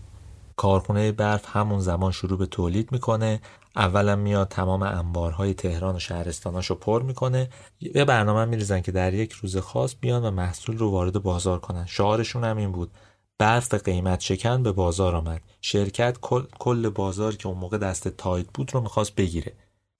کارخونه 0.57 1.13
برف 1.13 1.57
همون 1.57 1.81
زمان 1.81 2.13
شروع 2.13 2.39
به 2.39 2.47
تولید 2.47 2.93
می‌کنه. 2.93 3.41
اولا 3.77 4.17
میاد 4.17 4.49
تمام 4.49 4.83
انبارهای 4.83 5.55
تهران 5.55 5.97
و 5.97 5.99
شهرستاناشو 5.99 6.75
پر 6.75 7.03
می‌کنه. 7.03 7.49
یه 7.81 8.05
برنامه 8.05 8.45
میریزن 8.45 8.81
که 8.81 8.93
در 8.93 9.15
یک 9.15 9.33
روز 9.33 9.57
خاص 9.57 9.95
بیان 10.01 10.25
و 10.25 10.31
محصول 10.31 10.79
رو 10.79 10.91
وارد 10.91 11.23
بازار 11.23 11.59
کنن. 11.59 11.87
شعارشون 11.87 12.45
هم 12.45 12.57
این 12.57 12.73
بود. 12.73 12.91
برف 13.39 13.75
قیمت 13.75 14.21
شکن 14.21 14.63
به 14.63 14.73
بازار 14.73 15.15
آمد. 15.15 15.41
شرکت 15.61 16.19
کل, 16.21 16.43
کل 16.59 16.89
بازار 16.89 17.37
که 17.37 17.49
اون 17.49 17.59
موقع 17.59 17.79
دست 17.79 18.09
تاید 18.09 18.47
بود 18.55 18.75
رو 18.75 18.81
می‌خواست 18.81 19.15
بگیره. 19.15 19.53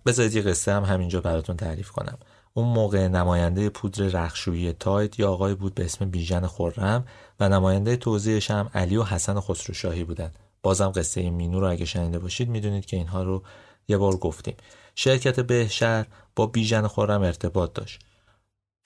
بذارید 0.07 0.35
یه 0.35 0.43
قصه 0.43 0.73
هم 0.73 0.85
همینجا 0.85 1.21
براتون 1.21 1.57
تعریف 1.57 1.91
کنم. 1.91 2.19
اون 2.59 2.69
موقع 2.69 3.09
نماینده 3.09 3.69
پودر 3.69 4.05
رختشویی 4.05 4.73
تاید 4.73 5.19
یه 5.19 5.33
آقایی 5.33 5.55
بود 5.55 5.75
به 5.75 5.85
اسم 5.85 6.11
بیژن 6.11 6.47
خرم 6.47 7.05
و 7.41 7.49
نماینده 7.49 7.97
توزیعش 7.97 8.51
هم 8.51 8.71
علی 8.75 8.97
و 8.97 9.03
حسن 9.03 9.41
خسروشاهی 9.41 10.05
بودن. 10.05 10.31
بازم 10.63 10.89
قصه 10.89 11.31
مینو 11.31 11.61
رو 11.61 11.71
اگه 11.71 11.85
شنیده 11.85 12.19
باشید 12.19 12.49
می‌دونید 12.49 12.87
که 12.87 12.97
اینها 12.97 13.23
رو 13.23 13.43
یه 13.89 13.97
بار 13.97 14.17
گفتیم. 14.17 14.57
شرکت 14.95 15.41
بهشهر 15.41 16.07
با 16.37 16.47
بیژن 16.47 16.87
خرم 16.87 17.23
ارتباط 17.23 17.73
داشت. 17.73 18.01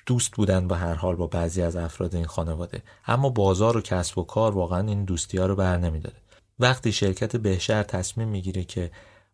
دوست 0.07 0.31
بودن 0.33 0.69
با 0.69 0.77
هر 0.77 0.95
حال 0.95 1.17
با 1.17 1.27
بعضی 1.27 1.63
از 1.63 1.77
افراد 1.77 2.15
این 2.15 2.27
خانواده. 2.27 2.83
اما 3.07 3.29
بازار 3.29 3.77
و 3.77 3.81
کسب 3.81 4.19
و 4.19 4.23
کار 4.23 4.55
واقعا 4.55 4.89
این 4.89 5.05
دوستی 5.05 5.39
ها 5.39 5.47
رو 5.47 5.57
بر 5.57 5.79
نمیداره. 5.79 6.17
وقتی 6.59 6.93
شرکت 6.93 7.37
بهشهر 7.37 7.83
تصمیم 7.83 8.29
می‌گیره 8.29 8.65
که 8.65 8.91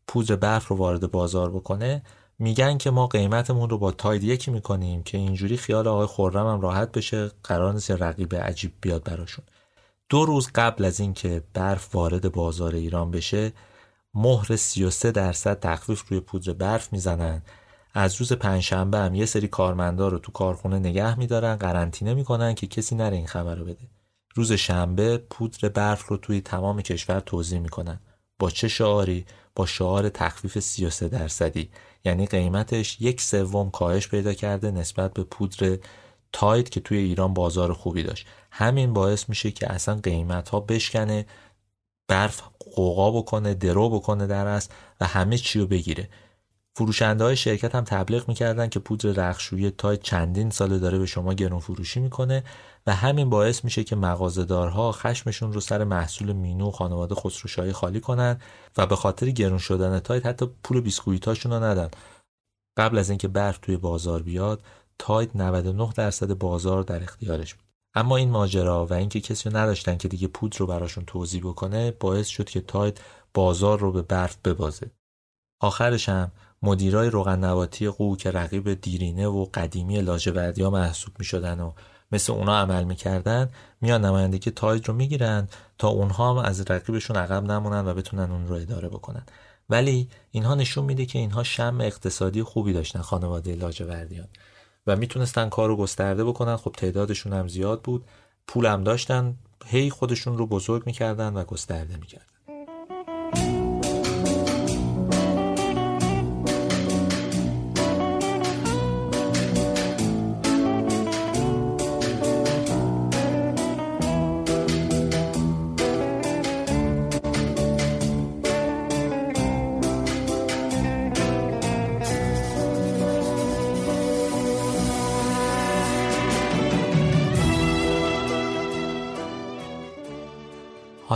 پودر 0.06 0.36
برف 0.36 0.68
رو 0.68 0.76
وارد 0.76 1.10
بازار 1.10 1.50
بکنه 1.50 2.02
میگن 2.38 2.78
که 2.78 2.90
ما 2.90 3.06
قیمتمون 3.06 3.70
رو 3.70 3.78
با 3.78 3.90
تاید 3.90 4.24
یکی 4.24 4.50
می‌کنیم 4.50 5.02
که 5.02 5.18
اینجوری 5.18 5.56
خیال 5.56 5.88
آقای 5.88 6.06
خورم 6.06 6.46
هم 6.46 6.60
راحت 6.60 6.92
بشه 6.92 7.30
قرار 7.44 7.72
نیست 7.72 7.90
رقیب 7.90 8.34
عجیب 8.34 8.72
بیاد 8.80 9.04
براشون. 9.04 9.44
دو 10.08 10.24
روز 10.24 10.50
قبل 10.54 10.84
از 10.84 11.00
اینکه 11.00 11.42
برف 11.54 11.94
وارد 11.94 12.32
بازار 12.32 12.74
ایران 12.74 13.10
بشه 13.10 13.52
مهر 14.14 14.56
33 14.56 15.10
درصد 15.10 15.60
تخفیف 15.60 16.08
روی 16.08 16.20
پودر 16.20 16.52
برف 16.52 16.92
می‌زنن. 16.92 17.42
از 17.94 18.14
روز 18.14 18.32
پنجشنبه 18.32 18.98
هم 18.98 19.14
یه 19.14 19.26
سری 19.26 19.48
کارمندا 19.48 20.08
رو 20.08 20.18
تو 20.18 20.32
کارخونه 20.32 20.78
نگه 20.78 21.18
میدارن 21.18 21.56
قرنطینه 21.56 22.14
می‌کنن 22.14 22.54
که 22.54 22.66
کسی 22.66 22.94
نره 22.94 23.16
این 23.16 23.26
خبر 23.26 23.54
رو 23.54 23.64
بده. 23.64 23.88
روز 24.34 24.52
شنبه 24.52 25.18
پودر 25.18 25.68
برف 25.68 26.06
رو 26.06 26.16
توی 26.16 26.40
تمام 26.40 26.82
کشور 26.82 27.20
توضیح 27.20 27.58
می‌کنن. 27.58 28.00
با 28.38 28.50
چه 28.50 28.68
شعاری؟ 28.68 29.26
با 29.54 29.66
شعار 29.66 30.08
تخفیف 30.08 30.58
33 30.58 31.08
درصدی. 31.08 31.70
یعنی 32.04 32.26
قیمتش 32.26 33.00
یک 33.00 33.20
سوم 33.20 33.70
کاهش 33.70 34.08
پیدا 34.08 34.34
کرده 34.34 34.70
نسبت 34.70 35.12
به 35.12 35.24
پودر 35.24 35.78
تاید 36.32 36.68
که 36.68 36.80
توی 36.80 36.98
ایران 36.98 37.34
بازار 37.34 37.72
خوبی 37.72 38.02
داشت. 38.02 38.26
همین 38.50 38.92
باعث 38.92 39.28
میشه 39.28 39.50
که 39.50 39.72
اصلا 39.72 39.94
قیمت 39.94 40.48
ها 40.48 40.60
بشکنه 40.60 41.26
برف 42.08 42.42
قوقا 42.58 43.10
بکنه 43.10 43.54
درو 43.54 43.90
بکنه 43.90 44.26
در 44.26 44.46
است 44.46 44.74
و 45.00 45.06
همه 45.06 45.38
چی 45.38 45.60
رو 45.60 45.66
بگیره. 45.66 46.08
فروشنده 46.78 47.24
های 47.24 47.36
شرکت 47.36 47.74
هم 47.74 47.84
تبلیغ 47.84 48.28
می‌کردن 48.28 48.68
که 48.68 48.78
پودر 48.78 49.08
رخشویی 49.08 49.70
تاید 49.70 50.02
چندین 50.02 50.50
ساله 50.50 50.78
داره 50.78 50.98
به 50.98 51.06
شما 51.06 51.34
گرون 51.34 51.60
فروشی 51.60 52.00
می‌کنه 52.00 52.44
و 52.86 52.94
همین 52.94 53.30
باعث 53.30 53.64
میشه 53.64 53.84
که 53.84 53.96
مغازه‌دارها 53.96 54.92
خشمشون 54.92 55.52
رو 55.52 55.60
سر 55.60 55.84
محصول 55.84 56.32
مینو 56.32 56.68
و 56.68 56.70
خانواده 56.70 57.14
خسروشاهی 57.14 57.72
خالی 57.72 58.00
کنن 58.00 58.40
و 58.76 58.86
به 58.86 58.96
خاطر 58.96 59.30
گرون 59.30 59.58
شدن 59.58 59.98
تاید 60.00 60.26
حتی 60.26 60.46
پول 60.64 60.80
بیسکویتاشون 60.80 61.52
رو 61.52 61.64
ندن. 61.64 61.88
قبل 62.76 62.98
از 62.98 63.10
اینکه 63.10 63.28
برف 63.28 63.58
توی 63.58 63.76
بازار 63.76 64.22
بیاد 64.22 64.62
تاید 64.98 65.30
99 65.34 65.92
درصد 65.96 66.38
بازار 66.38 66.82
در 66.82 67.02
اختیارش 67.02 67.54
بود. 67.54 67.64
اما 67.94 68.16
این 68.16 68.30
ماجرا 68.30 68.86
و 68.86 68.92
اینکه 68.92 69.20
کسی 69.20 69.50
رو 69.50 69.56
نداشتن 69.56 69.96
که 69.96 70.08
دیگه 70.08 70.28
پودر 70.28 70.58
رو 70.58 70.66
براشون 70.66 71.04
توضیح 71.04 71.40
بکنه 71.40 71.90
باعث 71.90 72.26
شد 72.26 72.50
که 72.50 72.60
تاید 72.60 73.00
بازار 73.34 73.78
رو 73.78 73.92
به 73.92 74.02
برف 74.02 74.36
ببازه. 74.44 74.90
آخرش 75.60 76.08
هم 76.08 76.30
مدیرای 76.62 77.10
روغن 77.10 77.44
نباتی 77.44 77.88
قو 77.88 78.16
که 78.16 78.30
رقیب 78.30 78.80
دیرینه 78.80 79.26
و 79.26 79.46
قدیمی 79.54 80.00
لاجوردی 80.00 80.62
ها 80.62 80.70
محسوب 80.70 81.14
می 81.18 81.24
شدن 81.24 81.60
و 81.60 81.72
مثل 82.12 82.32
اونا 82.32 82.58
عمل 82.58 82.84
می‌کردن 82.84 83.50
میان 83.80 84.04
نمایندگی 84.04 84.50
تاید 84.50 84.88
رو 84.88 84.94
می‌گیرن 84.94 85.48
تا 85.78 85.88
اونها 85.88 86.30
هم 86.30 86.36
از 86.36 86.70
رقیبشون 86.70 87.16
عقب 87.16 87.44
نمونن 87.44 87.86
و 87.86 87.94
بتونن 87.94 88.32
اون 88.32 88.48
رو 88.48 88.54
اداره 88.54 88.88
بکنن. 88.88 89.22
ولی 89.70 90.08
اینها 90.30 90.54
نشون 90.54 90.84
میده 90.84 91.06
که 91.06 91.18
اینها 91.18 91.42
شم 91.42 91.78
اقتصادی 91.80 92.42
خوبی 92.42 92.72
داشتن 92.72 93.00
خانواده 93.00 93.54
لاجوردیان 93.54 94.28
و 94.86 94.96
می‌تونستن 94.96 95.48
کار 95.48 95.68
رو 95.68 95.76
گسترده 95.76 96.24
بکنن. 96.24 96.56
خب 96.56 96.74
تعدادشون 96.76 97.32
هم 97.32 97.48
زیاد 97.48 97.82
بود 97.82 98.04
پول 98.46 98.66
هم 98.66 98.84
داشتن 98.84 99.34
هی 99.66 99.90
خودشون 99.90 100.38
رو 100.38 100.46
بزرگ 100.46 100.82
می‌کردن 100.86 101.34
و 101.34 101.44
گسترده 101.44 101.96
می‌کردن. 101.96 102.24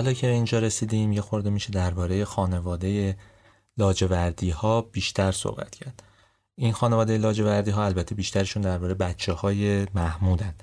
حالا 0.03 0.13
که 0.13 0.27
اینجا 0.27 0.59
رسیدیم 0.59 1.13
یه 1.13 1.21
خورده 1.21 1.51
میشه 1.51 1.71
درباره 1.71 2.25
خانواده 2.25 3.17
لاجوردی 3.79 4.51
ها 4.51 4.81
بیشتر 4.81 5.33
صحبت 5.33 5.75
کرد. 5.75 6.03
این 6.55 6.73
خانواده 6.73 7.19
لاجوردی 7.19 7.71
ها 7.71 7.85
البته 7.85 8.15
بیشترشون 8.15 8.63
درباره 8.63 8.95
بچه 8.95 9.33
های 9.33 9.87
محمودن. 9.95 10.55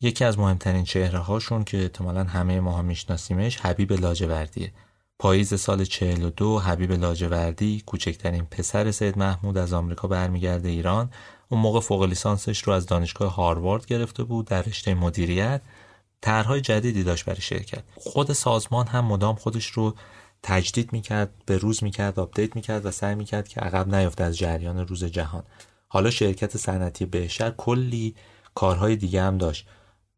یکی 0.00 0.24
از 0.24 0.38
مهمترین 0.38 0.84
چهره 0.84 1.18
هاشون 1.18 1.64
که 1.64 1.82
احتمالا 1.82 2.24
همه 2.24 2.60
ما 2.60 2.78
هم 2.78 2.84
میشناسیمش 2.84 3.56
حبیب 3.56 3.92
لاجوردیه. 3.92 4.72
پاییز 5.18 5.60
سال 5.60 5.84
42 5.84 6.58
حبیب 6.58 6.92
لاجوردی 6.92 7.82
کوچکترین 7.86 8.44
پسر 8.44 8.90
سید 8.90 9.18
محمود 9.18 9.58
از 9.58 9.72
آمریکا 9.72 10.08
برمیگرده 10.08 10.68
ایران. 10.68 11.10
اون 11.48 11.60
موقع 11.60 11.80
فوق 11.80 12.02
لیسانسش 12.02 12.62
رو 12.62 12.72
از 12.72 12.86
دانشگاه 12.86 13.34
هاروارد 13.34 13.86
گرفته 13.86 14.24
بود 14.24 14.46
در 14.46 14.62
رشته 14.62 14.94
مدیریت. 14.94 15.62
طرحهای 16.20 16.60
جدیدی 16.60 17.04
داشت 17.04 17.24
برای 17.24 17.40
شرکت. 17.40 17.82
خود 17.96 18.32
سازمان 18.32 18.86
هم 18.86 19.04
مدام 19.04 19.34
خودش 19.36 19.66
رو 19.66 19.94
تجدید 20.42 20.92
می‌کرد 20.92 21.30
به 21.46 21.58
روز 21.58 21.84
می‌کرد 21.84 22.20
update 22.20 22.56
می‌کرد 22.56 22.86
و 22.86 22.90
سعی 22.90 23.14
می‌کرد 23.14 23.48
که 23.48 23.60
عقب 23.60 23.94
نیفته 23.94 24.24
از 24.24 24.38
جریان 24.38 24.86
روز 24.86 25.04
جهان. 25.04 25.42
حالا 25.88 26.10
شرکت 26.10 26.56
صنعتی 26.56 27.06
بهشهر 27.06 27.50
کلی 27.50 28.14
کارهای 28.54 28.96
دیگه 28.96 29.22
هم 29.22 29.38
داشت. 29.38 29.66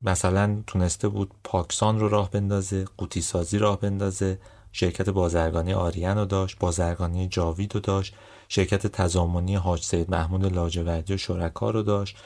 مثلا 0.03 0.63
تونسته 0.67 1.09
بود 1.09 1.31
پاکسان 1.45 2.01
رو 2.01 2.09
راه 2.09 2.31
بندازه 2.31 2.85
قوطی 2.97 3.21
سازی 3.21 3.59
راه 3.59 3.81
بندازه. 3.81 4.39
شرکت 4.73 5.09
بازرگانی 5.09 5.73
آریان 5.73 6.19
رو 6.19 6.25
داشت 6.25 6.59
بازرگانی 6.59 7.29
جاوید 7.29 7.75
رو 7.75 7.81
داشت. 7.81 8.15
شرکت 8.49 8.87
تضامنی 8.87 9.57
حاج 9.57 9.83
سید 9.83 10.11
محمود 10.11 10.55
لاجوردی 10.55 11.15
و 11.15 11.17
شرکا 11.17 11.71
رو 11.71 11.83
داشت. 11.83 12.17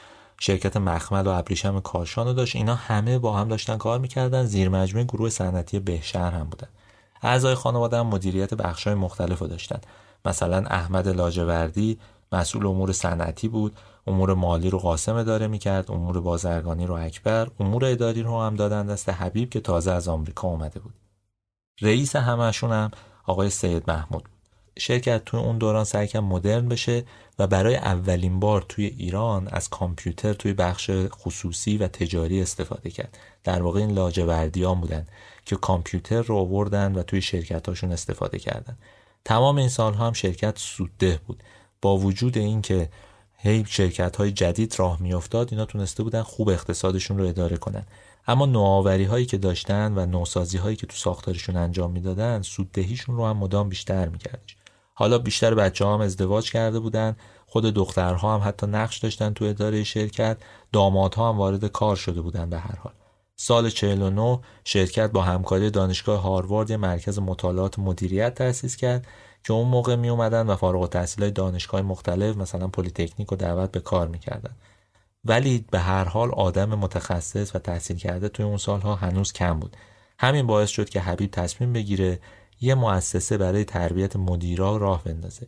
شرکت 0.46 0.76
مخمل 0.76 1.26
و 1.26 1.30
ابریشم 1.30 1.80
کاشان 1.80 2.26
رو 2.26 2.32
داشت. 2.32 2.56
اینا 2.56 2.74
همه 2.74 3.18
با 3.18 3.32
هم 3.32 3.48
داشتن 3.48 3.76
کار 3.76 3.98
می‌کردن. 3.98 4.44
زیر 4.44 4.68
مجموعه 4.68 5.04
گروه 5.04 5.30
صنعتی 5.30 5.78
بهشهر 5.78 6.30
هم 6.30 6.44
بودن. 6.44 6.68
اعضای 7.22 7.54
خانواده 7.54 7.96
هم 7.96 8.06
مدیریت 8.06 8.54
بخشای 8.54 8.94
مختلف 8.94 9.38
رو 9.38 9.46
داشتن. 9.46 9.80
مثلا 10.24 10.64
احمد 10.66 11.08
لاجوردی 11.08 11.98
مسئول 12.32 12.66
امور 12.66 12.92
صنعتی 12.92 13.48
بود. 13.48 13.76
امور 14.06 14.34
مالی 14.34 14.70
رو 14.70 14.78
قاسم 14.78 15.14
اداره 15.14 15.46
می‌کرد. 15.46 15.90
امور 15.90 16.20
بازرگانی 16.20 16.86
رو 16.86 16.94
اکبر. 16.94 17.48
امور 17.60 17.84
اداری 17.84 18.22
رو 18.22 18.42
هم 18.42 18.56
دادن 18.56 18.86
دست 18.86 19.08
حبیب 19.08 19.50
که 19.50 19.60
تازه 19.60 19.90
از 19.90 20.08
آمریکا 20.08 20.48
اومده 20.48 20.80
بود. 20.80 20.94
رئیس 21.80 22.16
همشون 22.16 22.72
هم 22.72 22.90
آقای 23.26 23.50
سید 23.50 23.84
محمود 23.88 24.28
شرکت 24.78 25.24
توی 25.24 25.40
اون 25.40 25.58
دوران 25.58 25.84
سعی 25.84 26.08
کرد 26.08 26.22
مدرن 26.22 26.68
بشه. 26.68 27.04
و 27.38 27.46
برای 27.46 27.76
اولین 27.76 28.40
بار 28.40 28.64
توی 28.68 28.86
ایران 28.86 29.48
از 29.48 29.68
کامپیوتر 29.68 30.32
توی 30.32 30.52
بخش 30.52 30.90
خصوصی 31.08 31.78
و 31.78 31.88
تجاری 31.88 32.42
استفاده 32.42 32.90
کرد. 32.90 33.18
در 33.44 33.62
واقع 33.62 33.80
این 33.80 33.90
لاجوردیان 33.90 34.80
بودن 34.80 35.06
که 35.44 35.56
کامپیوتر 35.56 36.22
رو 36.22 36.36
آوردن 36.36 36.94
و 36.94 37.02
توی 37.02 37.22
شرکتاشون 37.22 37.92
استفاده 37.92 38.38
کردن. 38.38 38.78
تمام 39.24 39.56
این 39.56 39.68
سالها 39.68 40.06
هم 40.06 40.12
شرکت 40.12 40.58
سودده 40.58 41.20
بود. 41.26 41.42
با 41.82 41.96
وجود 41.96 42.38
اینکه 42.38 42.88
هی 43.36 43.64
شرکت 43.68 44.16
های 44.16 44.32
جدید 44.32 44.74
راه 44.78 45.02
میافتاد 45.02 45.48
اینا 45.50 45.64
تونسته 45.64 46.02
بودن 46.02 46.22
خوب 46.22 46.48
اقتصادشون 46.48 47.18
رو 47.18 47.26
اداره 47.26 47.56
کنن. 47.56 47.86
اما 48.26 48.46
نوآوری 48.46 49.04
هایی 49.04 49.26
که 49.26 49.38
داشتن 49.38 49.92
و 49.98 50.06
نوسازی 50.06 50.58
هایی 50.58 50.76
که 50.76 50.86
تو 50.86 50.96
ساختارشون 50.96 51.56
انجام 51.56 51.90
می‌دادن 51.90 52.42
سوددهیشون 52.42 53.16
رو 53.16 53.26
هم 53.26 53.36
مدام 53.36 53.68
بیشتر 53.68 54.08
میکردش. 54.08 54.56
حالا 54.94 55.18
بیشتر 55.18 55.54
بچه‌ها 55.54 55.86
هم 55.86 56.00
ازدواج 56.00 56.50
کرده 56.50 56.80
بودن. 56.80 57.16
خود 57.46 57.64
دخترها 57.64 58.34
هم 58.34 58.48
حتی 58.48 58.66
نقش 58.66 58.98
داشتن 58.98 59.32
تو 59.32 59.44
اداره 59.44 59.84
شرکت. 59.84 60.36
دامادها 60.72 61.28
هم 61.28 61.38
وارد 61.38 61.64
کار 61.64 61.96
شده 61.96 62.20
بودن 62.20 62.50
به 62.50 62.58
هر 62.58 62.76
حال. 62.76 62.92
سال 63.36 63.70
49 63.70 64.40
شرکت 64.64 65.10
با 65.10 65.22
همکاری 65.22 65.70
دانشگاه 65.70 66.20
هاروارد 66.20 66.70
یه 66.70 66.76
مرکز 66.76 67.18
مطالعات 67.18 67.78
مدیریت 67.78 68.34
تأسیس 68.34 68.76
کرد 68.76 69.06
که 69.44 69.52
اون 69.52 69.68
موقع 69.68 69.96
می 69.96 70.08
اومدن 70.08 70.46
و 70.46 70.56
فارغ 70.56 70.80
التحصیل 70.80 71.24
های 71.24 71.30
دانشگاه‌های 71.30 71.82
مختلف 71.82 72.36
مثلا 72.36 72.68
پلی‌تکنیک 72.68 73.32
رو 73.32 73.36
دعوت 73.36 73.72
به 73.72 73.80
کار 73.80 74.08
می‌کردن. 74.08 74.56
ولی 75.24 75.64
به 75.70 75.78
هر 75.78 76.04
حال 76.04 76.30
آدم 76.30 76.74
متخصص 76.74 77.56
و 77.56 77.58
تحصیل 77.58 77.96
کرده 77.96 78.28
توی 78.28 78.44
اون 78.44 78.56
سالها 78.56 78.94
هنوز 78.94 79.32
کم 79.32 79.60
بود. 79.60 79.76
همین 80.18 80.46
باعث 80.46 80.70
شد 80.70 80.88
که 80.88 81.00
حبیب 81.00 81.30
تصمیم 81.30 81.72
بگیره 81.72 82.20
یه 82.64 82.74
مؤسسه 82.74 83.38
برای 83.38 83.64
تربیت 83.64 84.16
مدیرا 84.16 84.76
راه 84.76 85.04
بندازه. 85.04 85.46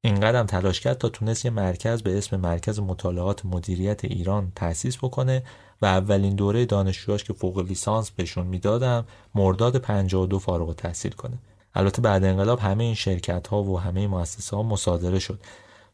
این 0.00 0.20
قدم 0.20 0.46
تلاش 0.46 0.80
کرد 0.80 0.98
تا 0.98 1.08
تونست 1.08 1.44
یه 1.44 1.50
مرکز 1.50 2.02
به 2.02 2.18
اسم 2.18 2.36
مرکز 2.36 2.80
مطالعات 2.80 3.46
مدیریت 3.46 4.04
ایران 4.04 4.52
تأسیس 4.54 4.96
بکنه 4.96 5.42
و 5.82 5.86
اولین 5.86 6.34
دوره 6.34 6.64
دانشجوهاش 6.64 7.24
که 7.24 7.32
فوق 7.32 7.58
لیسانس 7.58 8.10
بهشون 8.10 8.46
می‌دادم 8.46 9.04
مرداد 9.34 9.76
52 9.76 10.38
فارغ 10.38 10.74
تحصیل 10.74 11.12
کنه. 11.12 11.38
البته 11.74 12.02
بعد 12.02 12.24
انقلاب 12.24 12.58
همه 12.58 12.84
این 12.84 12.94
شرکت 12.94 13.46
ها 13.46 13.62
و 13.62 13.80
همه 13.80 14.00
این 14.00 14.10
مؤسسه 14.10 14.56
ها 14.56 14.62
مصادره 14.62 15.18
شد. 15.18 15.40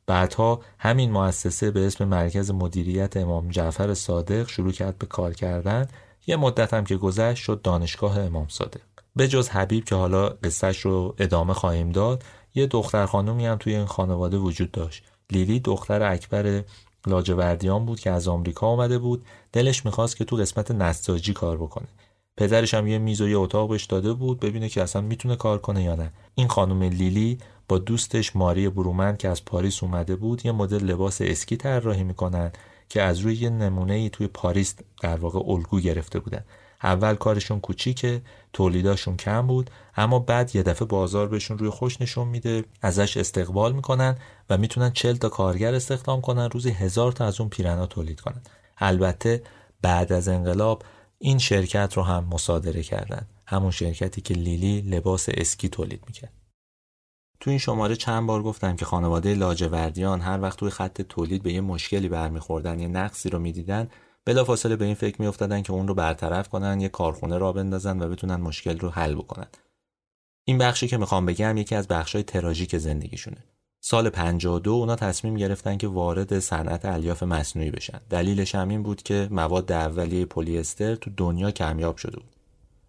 بعدها 0.06 0.60
همین 0.78 1.10
مؤسسه 1.10 1.70
به 1.70 1.86
اسم 1.86 2.04
مرکز 2.04 2.50
مدیریت 2.50 3.16
امام 3.16 3.48
جعفر 3.48 3.94
صادق 3.94 4.48
شروع 4.48 4.72
کرد 4.72 4.98
به 4.98 5.06
کار 5.06 5.34
کردن. 5.34 5.88
یه 6.26 6.36
مدت 6.36 6.74
هم 6.74 6.84
که 6.84 6.96
گذشت 6.96 7.42
شد 7.42 7.62
دانشگاه 7.62 8.18
امام 8.18 8.46
صادق. 8.48 8.93
به 9.16 9.28
جز 9.28 9.48
حبیب 9.48 9.84
که 9.84 9.94
حالا 9.94 10.28
قصهش 10.28 10.80
رو 10.80 11.14
ادامه 11.18 11.54
خواهیم 11.54 11.90
داد 11.90 12.22
یه 12.54 12.66
دختر 12.66 13.06
خانومی 13.06 13.46
هم 13.46 13.56
توی 13.56 13.74
این 13.74 13.86
خانواده 13.86 14.36
وجود 14.36 14.70
داشت. 14.70 15.04
لیلی 15.30 15.60
دختر 15.60 16.02
اکبر 16.02 16.62
لاجوردیان 17.06 17.86
بود 17.86 18.00
که 18.00 18.10
از 18.10 18.28
آمریکا 18.28 18.66
آمده 18.66 18.98
بود. 18.98 19.24
دلش 19.52 19.84
می‌خواست 19.84 20.16
که 20.16 20.24
تو 20.24 20.36
قسمت 20.36 20.70
نساجی 20.70 21.32
کار 21.32 21.56
بکنه. 21.56 21.86
پدرش 22.36 22.74
هم 22.74 22.86
یه 22.86 22.98
میز 22.98 23.20
و 23.20 23.28
یه 23.28 23.38
اتاق 23.38 23.70
بهش 23.70 23.84
داده 23.84 24.12
بود 24.12 24.40
ببینه 24.40 24.68
که 24.68 24.82
اصلا 24.82 25.02
می‌تونه 25.02 25.36
کار 25.36 25.58
کنه 25.58 25.82
یا 25.82 25.94
نه. 25.94 26.12
این 26.34 26.48
خانم 26.48 26.82
لیلی 26.82 27.38
با 27.68 27.78
دوستش 27.78 28.36
ماری 28.36 28.68
برومند 28.68 29.18
که 29.18 29.28
از 29.28 29.44
پاریس 29.44 29.82
اومده 29.82 30.16
بود 30.16 30.46
یه 30.46 30.52
مدل 30.52 30.84
لباس 30.84 31.20
اسکی 31.20 31.56
طراحی 31.56 32.04
می‌کنن 32.04 32.52
که 32.88 33.02
از 33.02 33.18
روی 33.18 33.34
یه 33.34 33.50
نمونه 33.50 34.08
توی 34.08 34.26
پاریس 34.26 34.74
در 35.00 35.16
واقع 35.16 35.50
الگو 35.50 35.80
گرفته 35.80 36.18
بودن. 36.20 36.44
اول 36.82 37.14
کارشون 37.14 37.60
کوچیکه 37.60 38.22
تولیداشون 38.54 39.16
کم 39.16 39.46
بود 39.46 39.70
اما 39.96 40.18
بعد 40.18 40.56
یه 40.56 40.62
دفعه 40.62 40.88
بازار 40.88 41.28
بهشون 41.28 41.58
روی 41.58 41.70
خوش 41.70 42.00
نشون 42.00 42.28
میده 42.28 42.64
ازش 42.82 43.16
استقبال 43.16 43.72
می‌کنن 43.72 44.16
و 44.50 44.58
می‌تونن 44.58 44.90
چل 44.90 45.16
تا 45.16 45.28
کارگر 45.28 45.74
استخدام 45.74 46.20
کنن 46.20 46.50
روزی 46.50 46.70
هزار 46.70 47.12
تا 47.12 47.24
از 47.26 47.40
اون 47.40 47.48
پیرنا 47.48 47.86
تولید 47.86 48.20
کنن. 48.20 48.42
البته 48.78 49.42
بعد 49.82 50.12
از 50.12 50.28
انقلاب 50.28 50.82
این 51.18 51.38
شرکت 51.38 51.92
رو 51.96 52.02
هم 52.02 52.24
مصادره 52.24 52.82
کردن. 52.82 53.26
همون 53.46 53.70
شرکتی 53.70 54.20
که 54.20 54.34
لیلی 54.34 54.80
لباس 54.80 55.28
اسکی 55.28 55.68
تولید 55.68 56.02
می‌کرد. 56.06 56.32
تو 57.40 57.50
این 57.50 57.58
شماره 57.58 57.96
چند 57.96 58.26
بار 58.26 58.42
گفتم 58.42 58.76
که 58.76 58.84
خانواده 58.84 59.34
لاجوردیان 59.34 60.20
هر 60.20 60.40
وقت 60.40 60.58
توی 60.58 60.70
خط 60.70 61.02
تولید 61.02 61.42
به 61.42 61.52
یه 61.52 61.60
مشکلی 61.60 62.08
برمیخوردن 62.08 62.80
یه 62.80 62.88
نقصی 62.88 63.30
رو 63.30 63.38
می‌دیدن 63.38 63.88
بلافاصله 64.26 64.76
به 64.76 64.84
این 64.84 64.94
فکر 64.94 65.22
میافتادن 65.22 65.62
که 65.62 65.72
اون 65.72 65.88
رو 65.88 65.94
برطرف 65.94 66.48
کنن 66.48 66.80
یه 66.80 66.88
کارخونه 66.88 67.38
راه 67.38 67.52
بندازن 67.52 68.02
و 68.02 68.08
بتونن 68.08 68.36
مشکل 68.36 68.78
رو 68.78 68.90
حل 68.90 69.14
بکنن. 69.14 69.46
این 70.44 70.58
بخشی 70.58 70.88
که 70.88 70.96
می‌خوام 70.96 71.26
بگم 71.26 71.56
یکی 71.56 71.74
از 71.74 71.88
بخشای 71.88 72.22
تراژیک 72.22 72.78
زندگیشونه. 72.78 73.44
سال 73.80 74.10
52 74.10 74.70
اونا 74.70 74.96
تصمیم 74.96 75.36
گرفتن 75.36 75.76
که 75.76 75.88
وارد 75.88 76.38
صنعت 76.38 76.84
الیاف 76.84 77.22
مصنوعی 77.22 77.70
بشن. 77.70 78.00
دلیلش 78.10 78.54
هم 78.54 78.68
این 78.68 78.82
بود 78.82 79.02
که 79.02 79.28
مواد 79.30 79.72
اولیه 79.72 80.24
پلی 80.24 80.58
استر 80.58 80.94
تو 80.94 81.10
دنیا 81.16 81.50
کمیاب 81.50 81.96
شده 81.96 82.16
بود. 82.16 82.36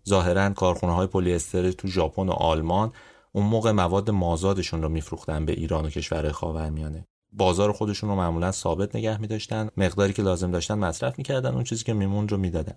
ظاهرا 0.09 0.49
کارخونه 0.49 0.93
های 0.93 1.07
پلی 1.07 1.33
استر 1.33 1.71
تو 1.71 1.87
ژاپن 1.87 2.29
و 2.29 2.31
آلمان 2.31 2.91
اون 3.31 3.45
موقع 3.45 3.71
مواد 3.71 4.09
مازادشون 4.09 4.81
رو 4.81 4.89
میفروختن 4.89 5.45
به 5.45 5.53
ایران 5.53 5.85
و 5.85 5.89
کشورهای 5.89 6.31
خاورمیانه. 6.31 7.07
بازار 7.37 7.71
خودشون 7.71 8.09
رو 8.09 8.15
معمولا 8.15 8.51
ثابت 8.51 8.95
نگه 8.95 9.21
میداشتن 9.21 9.69
مقداری 9.77 10.13
که 10.13 10.21
لازم 10.21 10.51
داشتن 10.51 10.73
مصرف 10.73 11.17
می‌کردن 11.17 11.53
اون 11.53 11.63
چیزی 11.63 11.83
که 11.83 11.93
میمون 11.93 12.27
رو 12.27 12.37
می‌دادن. 12.37 12.75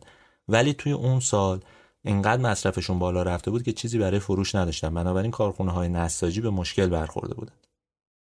ولی 0.48 0.74
توی 0.74 0.92
اون 0.92 1.20
سال 1.20 1.60
اینقدر 2.04 2.42
مصرفشون 2.42 2.98
بالا 2.98 3.22
رفته 3.22 3.50
بود 3.50 3.62
که 3.62 3.72
چیزی 3.72 3.98
برای 3.98 4.18
فروش 4.18 4.54
نداشتن. 4.54 4.94
بنابراین 4.94 5.30
کارخونه 5.30 5.72
های 5.72 5.88
نساجی 5.88 6.40
به 6.40 6.50
مشکل 6.50 6.86
برخورده 6.86 7.34
بودن. 7.34 7.54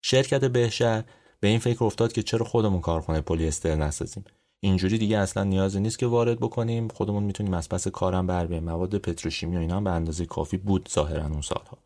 شرکت 0.02 0.46
بهشهر 0.46 1.04
به 1.40 1.48
این 1.48 1.60
فکر 1.60 1.84
افتاد 1.84 2.12
که 2.12 2.24
چرا 2.24 2.46
خودمون 2.46 2.82
کارخونه 2.82 3.22
پلی 3.22 3.48
استر 3.48 3.76
نسازیم؟ 3.76 4.24
اینجوری 4.60 4.98
دیگه 4.98 5.18
اصلا 5.18 5.44
نیازی 5.44 5.80
نیست 5.80 6.00
که 6.00 6.08
وارد 6.08 6.40
بکنیم. 6.40 6.88
خودمون 6.88 7.24
می‌تونیم 7.24 7.54
از 7.54 7.70
پس 7.70 7.88
کارم 7.88 8.28
بر 8.28 8.60
مواد 8.60 8.98
پتروشیمی 8.98 9.58
و 9.58 9.60
اینا 9.60 9.82
به 9.82 9.90
اندازه 9.90 10.26
کافی 10.26 10.58
بود 10.58 10.90
ظاهرا 10.94 11.26
اون 11.26 11.42
سالها. 11.42 11.78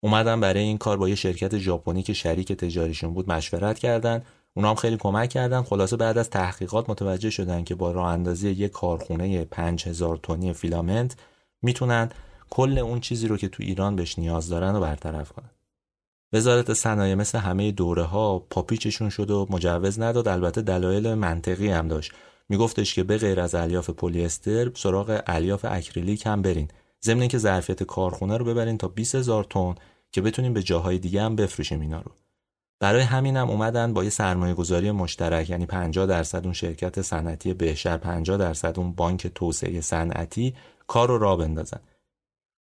اومدن 0.00 0.40
برای 0.40 0.62
این 0.62 0.78
کار 0.78 0.96
با 0.96 1.08
یه 1.08 1.14
شرکت 1.14 1.58
ژاپنی 1.58 2.02
که 2.02 2.12
شریک 2.12 2.52
تجاریشون 2.52 3.14
بود 3.14 3.30
مشورت 3.30 3.78
کردن. 3.78 4.22
اونا 4.54 4.68
هم 4.68 4.74
خیلی 4.74 4.96
کمک 4.96 5.28
کردن. 5.28 5.62
خلاصه 5.62 5.96
بعد 5.96 6.18
از 6.18 6.30
تحقیقات 6.30 6.90
متوجه 6.90 7.30
شدن 7.30 7.64
که 7.64 7.74
با 7.74 7.92
راه 7.92 8.06
اندازی 8.06 8.50
یک 8.50 8.70
کارخونه 8.70 9.44
5000 9.44 10.16
تنی 10.16 10.52
filament 10.52 11.16
می‌تونن 11.62 12.10
کل 12.50 12.78
اون 12.78 13.00
چیزی 13.00 13.28
رو 13.28 13.36
که 13.36 13.48
تو 13.48 13.62
ایران 13.62 13.96
بهش 13.96 14.18
نیاز 14.18 14.48
دارن 14.48 14.74
رو 14.74 14.80
برطرف 14.80 15.32
کنن. 15.32 15.50
وزارت 16.32 16.72
صنایع 16.72 17.14
مثل 17.14 17.38
همه 17.38 17.72
دوره 17.72 18.02
ها 18.02 18.38
پاپیچشون 18.38 19.08
شد 19.08 19.30
و 19.30 19.46
مجوز 19.50 20.00
نداد. 20.00 20.28
البته 20.28 20.62
دلایل 20.62 21.14
منطقی 21.14 21.68
هم 21.68 21.88
داشت. 21.88 22.12
میگفتش 22.48 22.94
که 22.94 23.02
به 23.02 23.18
غیر 23.18 23.40
از 23.40 23.54
الیاف 23.54 23.90
پلی 23.90 24.24
استر 24.24 24.70
سراغ 24.74 25.22
الیاف 25.26 25.64
اکریلیک 25.68 26.26
هم 26.26 26.42
برین. 26.42 26.68
ضمن 27.04 27.28
که 27.28 27.38
ظرفیت 27.38 27.82
کارخونه 27.82 28.36
رو 28.36 28.44
ببرین 28.44 28.78
تا 28.78 28.88
20 28.88 29.14
هزار 29.14 29.44
تن 29.44 29.74
که 30.12 30.20
بتونیم 30.20 30.52
به 30.52 30.62
جاهای 30.62 30.98
دیگه 30.98 31.22
هم 31.22 31.36
بفروشیم 31.36 31.80
اینا 31.80 32.00
رو. 32.00 32.12
برای 32.80 33.02
همینم 33.02 33.50
اومدن 33.50 33.92
با 33.94 34.04
یه 34.04 34.10
سرمایه 34.10 34.54
گذاری 34.54 34.90
مشترک 34.90 35.50
یعنی 35.50 35.66
50 35.66 36.06
درصد 36.06 36.44
اون 36.44 36.52
شرکت 36.52 37.02
صنعتی 37.02 37.54
بهشر 37.54 37.96
50 37.96 38.36
درصد 38.36 38.78
اون 38.78 38.92
بانک 38.92 39.26
توسعه 39.26 39.80
صنعتی 39.80 40.54
کار 40.86 41.08
رو 41.08 41.18
را 41.18 41.36
بندازن. 41.36 41.80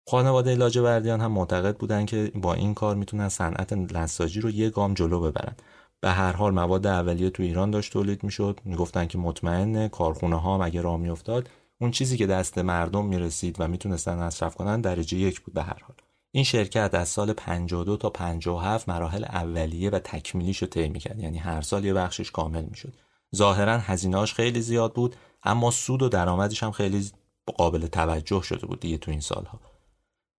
خانواده 0.09 0.55
لاجوردیان 0.55 1.21
هم 1.21 1.33
معتقد 1.33 1.77
بودن 1.77 2.07
که 2.07 2.33
با 2.35 2.55
این 2.55 2.75
کار 2.75 2.97
می‌تونن 2.97 3.29
صنعت 3.29 3.73
نساجی 3.73 4.41
رو 4.41 4.51
یه 4.51 4.71
گام 4.71 4.95
جلو 4.95 5.21
ببرن. 5.21 5.57
به 6.01 6.11
هر 6.11 6.33
حال 6.33 6.55
مواد 6.55 6.87
اولیه 6.87 7.31
تو 7.31 7.43
ایران 7.43 7.71
داشت 7.71 7.93
تولید 7.93 8.25
می‌شد. 8.25 8.61
می‌گفتن 8.65 9.07
که 9.07 9.19
مطمئن 9.19 9.89
کارخونه 9.89 10.41
ها 10.41 10.59
مگه 10.59 10.81
راه 10.81 10.97
میافتاد 10.97 11.49
اون 11.85 11.91
چیزی 11.91 12.17
که 12.17 12.27
دست 12.27 12.59
مردم 12.59 13.05
می‌رسید 13.05 13.57
و 13.59 13.69
می‌تونستن 13.69 14.19
مصرف 14.19 14.55
کنن 14.55 14.81
درجه 14.81 15.19
یک 15.19 15.41
بود 15.41 15.55
به 15.55 15.63
هر 15.63 15.79
حال. 15.83 15.97
این 16.31 16.45
شرکت 16.45 16.91
از 16.95 17.09
سال 17.09 17.33
52 17.33 17.97
تا 17.97 18.11
57 18.11 18.89
مراحل 18.89 19.25
اولیه 19.25 19.91
و 19.91 19.99
تکمیلیش 19.99 20.59
رو 20.59 20.69
طی 20.69 20.89
می‌کرد. 20.89 21.21
یعنی 21.21 21.39
هر 21.39 21.61
سال 21.61 21.85
یه 21.85 21.95
بخشش 21.95 22.31
کامل 22.31 22.65
می‌شد. 22.65 22.93
ظاهرا 23.37 23.79
هزینه‌اش 23.79 24.35
خیلی 24.35 24.61
زیاد 24.61 24.95
بود 24.95 25.17
اما 25.43 25.71
سود 25.71 26.03
و 26.03 26.09
درآمدش 26.09 26.63
هم 26.63 26.71
خیلی 26.71 27.11
قابل 27.57 27.87
توجه 27.87 28.43
شده 28.43 28.67
بود 28.67 28.81
دیگه 28.81 28.99
تو 28.99 29.11
این 29.11 29.21
سالها. 29.21 29.61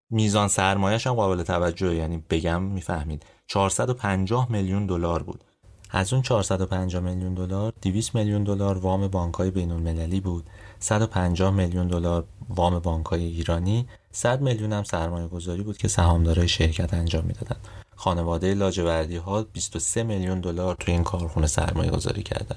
میزان 0.09 0.47
سرمایه‌اش 0.47 1.07
هم 1.07 1.13
قابل 1.13 1.43
توجه 1.43 1.95
یعنی 1.95 2.23
بگم 2.29 2.63
می‌فهمید. 2.63 3.25
450 3.47 4.51
میلیون 4.51 4.85
دلار 4.85 5.23
بود. 5.23 5.43
از 5.91 6.13
اون 6.13 6.21
450 6.21 7.03
میلیون 7.03 7.33
دلار 7.33 7.73
200 7.81 8.15
میلیون 8.15 8.43
دلار 8.43 8.77
وام 8.77 9.07
بانک‌های 9.07 9.51
بین‌المللی 9.51 10.19
بود. 10.19 10.49
150 10.85 11.53
میلیون 11.53 11.87
دلار 11.87 12.25
وام 12.49 12.79
بانک‌های 12.79 13.23
ایرانی 13.23 13.87
100 14.11 14.41
میلیون 14.41 14.73
هم 14.73 14.83
سرمایه 14.83 15.27
گذاری 15.27 15.63
بود 15.63 15.77
که 15.77 15.87
سهامدارای 15.87 16.47
شرکت 16.47 16.93
انجام 16.93 17.25
می‌دادن 17.25 17.55
خانواده 17.95 18.53
لاجوردی 18.53 19.15
ها 19.15 19.43
23 19.43 20.03
میلیون 20.03 20.39
دلار 20.39 20.75
توی 20.75 20.93
این 20.93 21.03
کارخونه 21.03 21.47
سرمایه 21.47 21.91
گذاری 21.91 22.23
کردن 22.23 22.55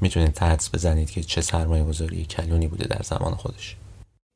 می‌تونید 0.00 0.32
تحدس 0.32 0.74
بزنید 0.74 1.10
که 1.10 1.22
چه 1.22 1.40
سرمایه 1.40 1.84
گذاری 1.84 2.24
کلونی 2.24 2.68
بوده 2.68 2.86
در 2.86 3.02
زمان 3.02 3.34
خودش. 3.34 3.76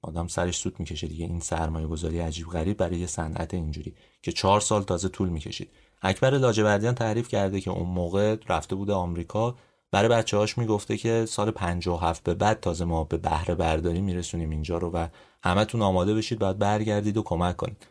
آدم 0.03 0.29
سرش 0.29 0.57
سود 0.57 0.75
می‌کشه 0.79 1.07
دیگه. 1.07 1.25
این 1.25 1.41
سرمایه 1.41 1.87
گذاری 1.87 2.19
عجیب 2.19 2.47
غریب 2.47 2.77
برای 2.77 2.99
یه 2.99 3.07
صنعت 3.07 3.55
اینجوری 3.55 3.95
که 4.23 4.33
چهار 4.33 4.61
سال 4.61 4.83
تازه 4.83 5.09
طول 5.09 5.29
می‌کشید. 5.29 5.71
اکبر 6.03 6.31
لاجوردیان 6.31 6.95
تعریف 6.95 7.29
کرده 7.29 7.61
که 7.61 7.71
اون 7.71 7.89
موقع 7.89 8.37
رفته 8.49 8.75
بوده 8.75 8.93
آمریکا 8.93 9.55
برای 9.95 10.09
بچه 10.09 10.37
هاش 10.37 10.59
می‌گفته 10.59 10.97
که 10.97 11.27
سال 11.27 11.51
57 11.51 12.23
به 12.25 12.35
بعد 12.35 12.61
تازه 12.61 12.85
ما 12.85 13.05
به 13.05 13.17
بهره 13.17 13.55
برداری 13.55 14.01
میرسونیم 14.01 14.51
اینجا 14.51 14.79
رو 14.79 14.91
و 14.91 15.09
همتون 15.43 15.83
آماده 15.83 16.15
بشید 16.15 16.39
باید 16.39 16.59
برگردید 16.59 17.17
و 17.17 17.23
کمک 17.23 17.57
کنید. 17.57 17.87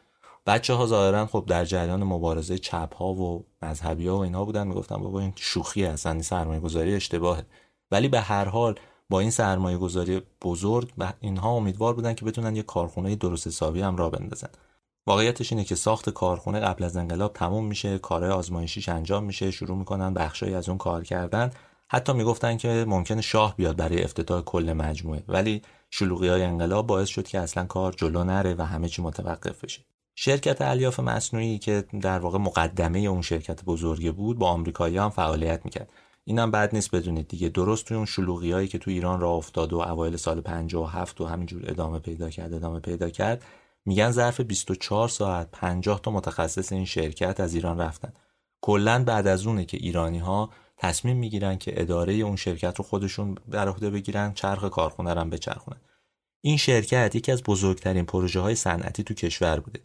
بچه 0.46 0.74
ها 0.74 0.86
ظاهرا 0.86 1.26
خب 1.26 1.44
در 1.48 1.66
جریان 1.66 2.04
مبارزه 2.04 2.58
چپ 2.58 2.96
ها 2.96 3.14
و 3.14 3.46
مذهبی 3.62 4.08
ها 4.08 4.18
و 4.18 4.20
اینا 4.20 4.46
بودن. 4.46 4.68
می‌گفتن 4.68 4.98
بابا 4.98 5.20
این 5.20 5.34
شوخی 5.36 5.84
هستن 5.84 6.12
این 6.12 6.22
سرمایه 6.22 6.60
گذاری 6.60 6.96
اشتباهه. 6.96 7.46
ولی 7.92 8.08
به 8.08 8.20
هر 8.20 8.46
حال 8.46 8.76
با 9.10 9.20
این 9.20 9.32
سرمایه 9.32 9.78
گذاری 9.78 10.22
بزرگ 10.42 10.94
و 10.98 11.14
اینها 11.20 11.50
امیدوار 11.50 11.94
بودن 11.94 12.14
که 12.14 12.26
بتونن 12.26 12.56
یه 12.56 12.64
کارخونه 12.64 13.16
درست 13.16 13.48
حسابی 13.48 13.82
هم 13.82 13.96
را 13.96 14.10
بندازن. 14.10 14.50
واقعیتش 15.08 15.52
اینه 15.52 15.64
که 15.64 15.76
ساخت 15.76 16.10
کارخونه 16.10 16.60
قبل 16.60 16.84
از 16.84 16.98
انقلاب 16.98 17.34
تموم 17.34 17.66
میشه 17.66 17.98
کارهای 17.98 18.32
آزمایشیش 18.32 18.90
انجام 18.90 19.24
میشه 19.24 19.52
شروع 19.52 19.78
می‌کنن 19.78 20.14
بخشایی 20.14 20.56
از 20.56 20.70
اون 20.70 20.78
کار 20.78 21.04
کردن. 21.04 21.52
حتی 21.90 22.14
می‌گفتن 22.14 22.58
که 22.58 22.86
ممکنه 22.88 23.22
شاه 23.22 23.56
بیاد 23.56 23.76
برای 23.76 24.04
افتتاح 24.04 24.42
کل 24.42 24.74
مجموعه 24.74 25.24
ولی 25.28 25.62
شلوغی 25.92 26.28
های 26.28 26.44
انقلاب 26.44 26.88
باعث 26.88 27.08
شد 27.08 27.28
که 27.28 27.40
اصلا 27.40 27.66
کار 27.66 27.92
جلو 27.92 28.24
نره 28.24 28.56
و 28.58 28.62
همه 28.62 28.90
چی 28.90 29.02
متوقف 29.02 29.64
بشه. 29.64 29.82
شرکت 30.16 30.62
الیاف 30.62 31.00
مصنوعی 31.00 31.60
که 31.60 31.84
در 32.02 32.20
واقع 32.20 32.38
مقدمه 32.38 33.00
اون 33.00 33.22
شرکت 33.22 33.64
بزرگی 33.64 34.12
بود 34.12 34.40
با 34.40 34.50
آمریکایی 34.50 34.98
هم 34.98 35.10
فعالیت 35.10 35.62
می‌کرد. 35.66 35.92
اینم 36.26 36.52
بد 36.52 36.76
نیست 36.76 36.96
بدونید 36.96 37.28
دیگه. 37.28 37.50
درست 37.50 37.86
توی 37.86 37.98
اون 37.98 38.06
شلوغی 38.06 38.52
هایی 38.52 38.68
که 38.68 38.78
تو 38.78 38.92
ایران 38.92 39.20
راه 39.20 39.34
افتاد 39.34 39.74
و 39.74 39.80
اوایل 39.80 40.18
سال 40.18 40.42
57 40.42 41.22
و 41.22 41.26
همینجور 41.26 41.62
ادامه 41.68 42.00
پیدا 42.00 42.30
کرد 42.30 42.54
ادامه 42.54 42.80
پیدا 42.80 43.10
کرد 43.10 43.44
میگن 43.86 44.12
ظرف 44.12 44.42
24 44.42 45.08
ساعت 45.08 45.48
50 45.52 46.02
تا 46.02 46.12
متخصص 46.12 46.72
این 46.72 46.86
شرکت 46.86 47.40
از 47.40 47.54
ایران 47.54 47.78
رفتن. 47.78 48.14
کلا 48.62 49.04
بعد 49.04 49.28
از 49.28 49.48
اونه 49.48 49.66
که 49.66 49.78
ایرانی 49.78 50.20
ها 50.20 50.50
تصمیم 50.78 51.18
می‌گیرن 51.18 51.58
که 51.58 51.82
اداره 51.82 52.14
اون 52.14 52.36
شرکت 52.36 52.78
رو 52.78 52.84
خودشون 52.84 53.36
بر 53.48 53.68
عهده 53.68 53.90
بگیرن 53.90 54.34
چرخ 54.34 54.64
کارخونه 54.70 55.14
رو 55.14 55.26
بچرخونن 55.26 55.82
این 56.42 56.58
شرکت 56.58 57.16
یکی 57.16 57.32
از 57.32 57.44
بزرگترین 57.44 58.06
پروژه 58.06 58.40
های 58.40 58.56
صنعتی 58.56 59.04
تو 59.04 59.14
کشور 59.14 59.60
بوده. 59.60 59.80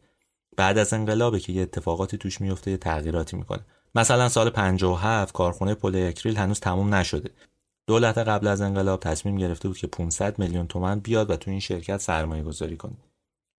بعد 0.56 0.78
از 0.78 0.92
انقلابه 0.92 1.40
که 1.40 1.52
یه 1.52 1.62
اتفاقاتی 1.62 2.18
توش 2.18 2.40
میفته 2.40 2.70
یه 2.70 2.76
تغییراتی 2.76 3.36
می‌کنه. 3.36 3.60
مثلا 3.94 4.28
سال 4.28 4.50
57 4.50 5.34
کارخونه 5.34 5.74
پلی 5.74 6.02
اکریل 6.02 6.36
هنوز 6.36 6.60
تموم 6.60 6.94
نشده. 6.94 7.30
دولت 7.86 8.18
قبل 8.18 8.46
از 8.46 8.60
انقلاب 8.60 9.00
تصمیم 9.00 9.36
گرفته 9.36 9.68
بود 9.68 9.78
که 9.78 9.86
500 9.86 10.38
میلیون 10.38 10.66
تومن 10.66 11.00
بیاد 11.00 11.30
و 11.30 11.36
تو 11.36 11.50
این 11.50 11.60
شرکت 11.60 12.00
سرمایه 12.00 12.42
گذاری 12.42 12.76
کنه. 12.76 12.96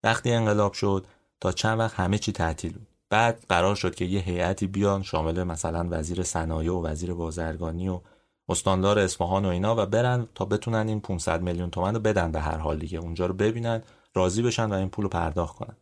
وقتی 0.05 0.33
انقلاب 0.33 0.73
شد 0.73 1.07
تا 1.41 1.53
چند 1.53 1.79
وقت 1.79 1.95
همه 1.95 2.19
چی 2.19 2.33
تعطیل 2.33 2.73
بود. 2.73 2.88
بعد 3.11 3.45
قرار 3.49 3.75
شد 3.75 3.95
که 3.95 4.05
یه 4.05 4.21
هیئتی 4.21 4.67
بیان 4.67 5.03
شامل 5.03 5.43
مثلا 5.43 5.89
وزیر 5.91 6.23
صنایع 6.23 6.73
و 6.73 6.87
وزیر 6.87 7.15
بازرگانی 7.15 7.89
و 7.89 8.01
استاندار 8.49 8.99
اصفهان 8.99 9.45
و 9.45 9.49
اینا 9.49 9.83
و 9.83 9.87
برن 9.87 10.29
تا 10.35 10.45
بتونن 10.45 10.89
این 10.89 11.01
500 11.01 11.43
میلیون 11.43 11.71
تومن 11.71 11.95
رو 11.95 12.01
بدن 12.01 12.33
به 12.33 12.41
هر 12.41 12.57
حال 12.57 12.79
دیگه. 12.79 12.99
اونجا 12.99 13.27
رو 13.27 13.35
ببینن 13.35 13.83
راضی 14.15 14.43
بشن 14.43 14.71
و 14.71 14.73
این 14.73 14.89
پول 14.89 15.03
رو 15.03 15.09
پرداخت 15.09 15.57
کنن. 15.57 15.77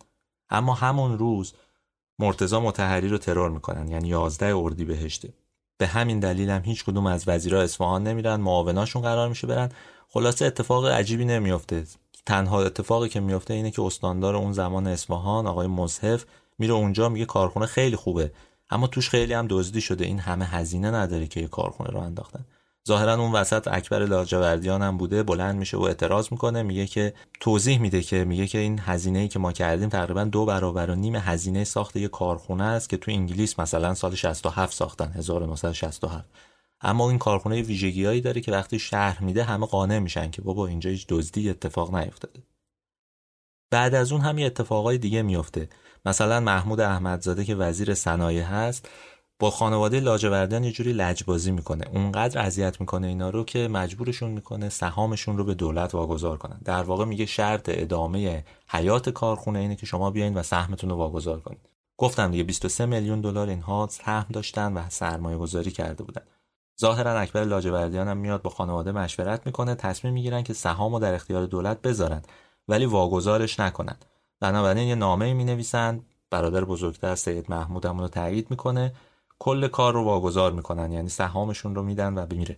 اما 0.51 0.75
همون 0.75 1.19
روز 1.19 1.53
مرتضی 2.19 2.59
متحری 2.59 3.09
رو 3.09 3.19
ترور 3.19 3.51
می‌کنن 3.51 3.89
یعنی 3.89 4.09
11 4.09 4.57
اردیبهشت. 4.57 5.27
به 5.79 5.87
همین 5.87 6.21
دلیل 6.21 6.51
هم 6.51 6.63
هیچ 6.65 6.85
کدوم 6.85 7.07
از 7.07 7.25
وزیرا 7.29 7.63
اصفهان 7.63 8.03
نمیرن 8.03 8.41
معاوناشون 8.41 9.03
قرار 9.03 9.29
میشه 9.29 9.47
برن. 9.47 9.69
خلاصه 10.09 10.45
اتفاق 10.47 10.87
عجیبی 10.87 11.25
نمیافته. 11.25 11.85
تنها 12.27 12.63
اتفاقی 12.63 13.09
که 13.09 13.21
میافته 13.21 13.55
اینه 13.55 13.71
که 13.71 13.83
استاندار 13.83 14.37
اون 14.37 14.53
زمان 14.53 14.87
اصفهان 14.87 15.47
آقای 15.47 15.67
مصحف 15.67 16.25
میره 16.59 16.75
اونجا 16.75 17.09
میگه 17.09 17.25
کارخونه 17.25 17.67
خیلی 17.67 17.97
خوبه. 17.97 18.33
اما 18.71 18.87
توش 18.87 19.11
خیلی 19.11 19.33
هم 19.33 19.47
دزدی 19.51 19.81
شده. 19.81 20.05
این 20.05 20.19
همه 20.19 20.45
هزینه 20.45 20.91
نداره 20.91 21.27
که 21.27 21.41
یه 21.41 21.49
کارخونه 21.49 21.91
رو 21.91 22.01
انداختن. 22.01 22.45
ظاهرا 22.89 23.15
اون 23.15 23.33
وسط 23.33 23.69
اکبر 23.69 24.05
لاجوردیان 24.05 24.83
هم 24.83 24.97
بوده 24.97 25.23
بلند 25.23 25.57
میشه 25.57 25.77
و 25.77 25.83
اعتراض 25.83 26.29
می‌کنه. 26.31 26.63
میگه 26.63 26.87
که 26.87 27.15
توضیح 27.41 27.79
میده 27.79 28.03
که 28.03 28.25
میگه 28.25 28.47
که 28.47 28.59
این 28.59 28.79
هزینه 28.79 29.19
ای 29.19 29.29
که 29.29 29.39
ما 29.39 29.53
کردیم 29.53 29.89
تقریبا 29.89 30.25
دو 30.25 30.45
برابر 30.45 30.91
و 30.91 30.95
نیم 30.95 31.17
هزینه 31.17 31.65
ساخت 31.65 31.97
یه 31.97 32.09
کارخونه 32.09 32.65
است 32.65 32.89
که 32.89 32.97
تو 32.97 33.11
انگلیس 33.11 33.59
مثلا 33.59 33.95
سال 33.95 34.15
67 34.15 34.75
ساختن 34.75 35.13
1967 35.13 36.25
اما 36.81 37.09
این 37.09 37.19
کارخونه 37.19 37.63
ویژگیهایی 37.63 38.21
داره 38.21 38.41
که 38.41 38.53
وقتی 38.53 38.79
شهر 38.79 39.23
میده 39.23 39.45
همه 39.45 39.67
قانع 39.67 39.99
میشن 39.99 40.31
که 40.31 40.43
بابا 40.43 40.67
اینجا 40.67 40.91
هیچ 40.91 41.07
دزدی 41.09 41.51
اتفاق 41.51 41.95
نیفتاده. 41.95 42.43
بعد 43.71 43.95
از 43.95 44.13
اون 44.13 44.21
هم 44.21 44.37
اتفاقای 44.39 44.99
دیگه 44.99 45.23
میفته 45.23 45.69
مثلا 46.07 46.41
محمود 46.41 46.81
احمدزاده 46.81 47.45
که 47.45 47.55
وزیر 47.55 47.95
صنایع 47.95 48.43
هست 48.43 48.89
با 49.39 49.51
خانواده 49.51 50.01
لاجوردیان 50.01 50.65
یه 50.65 50.73
جوری 50.73 50.93
لجبازی 50.93 51.51
می‌کنه. 51.51 51.85
اونقدر 51.93 52.41
اذیت 52.41 52.81
می‌کنه 52.81 53.07
اینا 53.07 53.31
رو 53.31 53.45
که 53.45 53.69
مجبورشون 53.69 54.31
می‌کنه 54.31 54.69
سهامشون 54.69 55.39
رو 55.39 55.45
به 55.45 55.55
دولت 55.55 55.95
واگذار 55.95 56.37
کنن. 56.37 56.61
در 56.65 56.83
واقع 56.83 57.05
میگه 57.05 57.27
شرط 57.27 57.71
ادامه 57.73 58.45
حیات 58.69 59.09
کارخونه 59.09 59.59
اینه 59.59 59.77
که 59.77 59.87
شما 59.87 60.11
بیاین 60.11 60.35
و 60.35 60.43
سهمتون 60.43 60.91
رو 60.91 60.97
واگذار 60.97 61.41
کنید 61.41 61.69
گفتم 61.97 62.31
دیگه 62.31 62.45
23 62.45 62.87
میلیون 62.87 63.21
دلار 63.21 63.49
اینها 63.49 63.89
سهم 63.91 64.27
داشتن 64.33 64.73
و 64.73 64.83
سرمایه 64.89 65.39
گذاری 65.39 65.71
کرده 65.71 66.05
بودن. 66.05 66.23
ظاهرا 66.81 67.21
اکبر 67.21 67.45
لاجوردیان 67.45 68.09
هم 68.09 68.17
میاد 68.17 68.43
با 68.43 68.51
خانواده 68.51 68.93
مشورت 68.93 69.47
می‌کنه 69.47 69.75
تصمیم 69.75 70.15
می‌گیرن 70.15 70.43
که 70.43 70.53
سهام 70.53 70.93
رو 70.93 70.99
در 70.99 71.15
اختیار 71.15 71.47
دولت 71.47 71.83
بذارن 71.83 72.23
ولی 72.69 72.87
واگذارش 72.87 73.61
نکنن. 73.61 73.97
بنابراین 74.41 74.89
یه 74.89 74.95
نامه 74.95 75.35
می 75.35 75.45
نویسن 75.45 76.01
برادر 76.31 76.65
بزرگتر 76.65 77.15
سید 77.15 77.51
محمود 77.51 77.87
رو 77.87 78.09
تایید 78.09 78.51
می‌کنه. 78.51 78.93
کل 79.39 79.69
کار 79.69 79.95
رو 79.95 80.05
واگذار 80.05 80.53
می‌کنن. 80.53 80.93
یعنی 80.93 81.09
سهامشون 81.09 81.75
رو 81.75 81.83
میدن 81.83 82.15
و 82.15 82.27
میره 82.35 82.57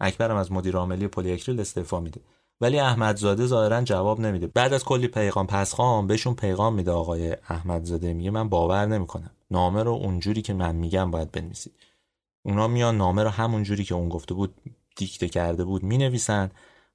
اکبرم 0.00 0.36
از 0.36 0.52
مدیر 0.52 0.76
عاملی 0.76 1.08
پلی 1.08 1.32
اکریل 1.32 1.60
استعفا 1.60 2.00
میده. 2.00 2.20
ولی 2.60 2.78
احمدزاده 2.78 3.46
ظاهرا 3.46 3.82
جواب 3.82 4.20
نمیده. 4.20 4.46
بعد 4.46 4.72
از 4.72 4.84
کلی 4.84 5.08
پیغام 5.08 5.46
پسخام 5.46 6.06
بهشون 6.06 6.34
پیغام 6.34 6.74
میده 6.74 6.90
آقای 6.90 7.36
احمدزاده. 7.48 8.12
میگه 8.12 8.30
من 8.30 8.48
باور 8.48 8.86
نمی‌کنم. 8.86 9.30
نامه 9.50 9.82
رو 9.82 9.92
اونجوری 9.92 10.42
که 10.42 10.54
من 10.54 10.76
میگم 10.76 11.10
باید 11.10 11.32
بنویسید 11.32 11.74
اونا 12.42 12.68
میان 12.68 12.96
نامه 12.96 13.22
رو 13.22 13.28
همون 13.30 13.62
جوری 13.62 13.84
که 13.84 13.94
اون 13.94 14.08
گفته 14.08 14.34
بود 14.34 14.54
دیکته 14.96 15.28
کرده 15.28 15.64
بود 15.64 15.82
می‌نویسن. 15.82 16.50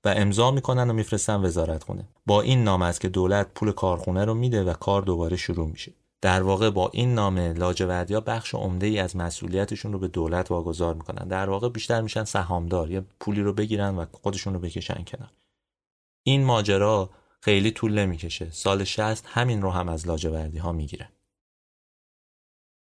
و 0.06 0.14
امضا 0.18 0.52
می‌کنن 0.52 0.90
و 0.90 0.94
میفرستن 0.94 1.46
وزارت 1.46 1.84
خونه 1.84 2.08
با 2.26 2.42
این 2.42 2.64
نامه 2.64 2.86
است 2.86 3.02
که 3.02 3.10
دولت 3.10 3.48
پول 3.56 3.72
کارخونه 3.72 4.26
رو 4.26 4.34
میده 4.34 4.64
و 4.64 4.74
کار 4.74 5.02
دوباره 5.02 5.38
شروع 5.38 5.70
میشه. 5.70 5.94
در 6.22 6.42
واقع 6.42 6.70
با 6.70 6.90
این 6.94 7.14
نامه 7.14 7.54
لاجوردیا 7.54 8.22
بخش 8.22 8.56
عمده 8.56 8.88
ای 8.88 9.00
از 9.00 9.16
مسئولیتشون 9.16 9.94
رو 9.94 10.00
به 10.00 10.08
دولت 10.08 10.52
واگذار 10.52 10.94
می‌کنن. 10.94 11.28
در 11.28 11.50
واقع 11.50 11.70
بیشتر 11.70 12.02
میشن 12.02 12.24
سهامدار 12.24 12.92
یه 12.92 13.06
پولی 13.20 13.42
رو 13.42 13.54
بگیرن 13.54 13.96
و 13.96 14.06
خودشون 14.12 14.54
رو 14.54 14.60
بکشن 14.60 15.04
کنار. 15.08 15.32
این 16.24 16.44
ماجرا 16.44 17.10
خیلی 17.42 17.72
طول 17.72 18.00
نمی‌کشه. 18.00 18.52
سال 18.52 18.84
60 18.84 19.26
همین 19.28 19.62
رو 19.62 19.70
هم 19.70 19.90
از 19.90 20.08
لاجوردی 20.08 20.58
ها 20.58 20.72
می‌گیرن. 20.72 21.10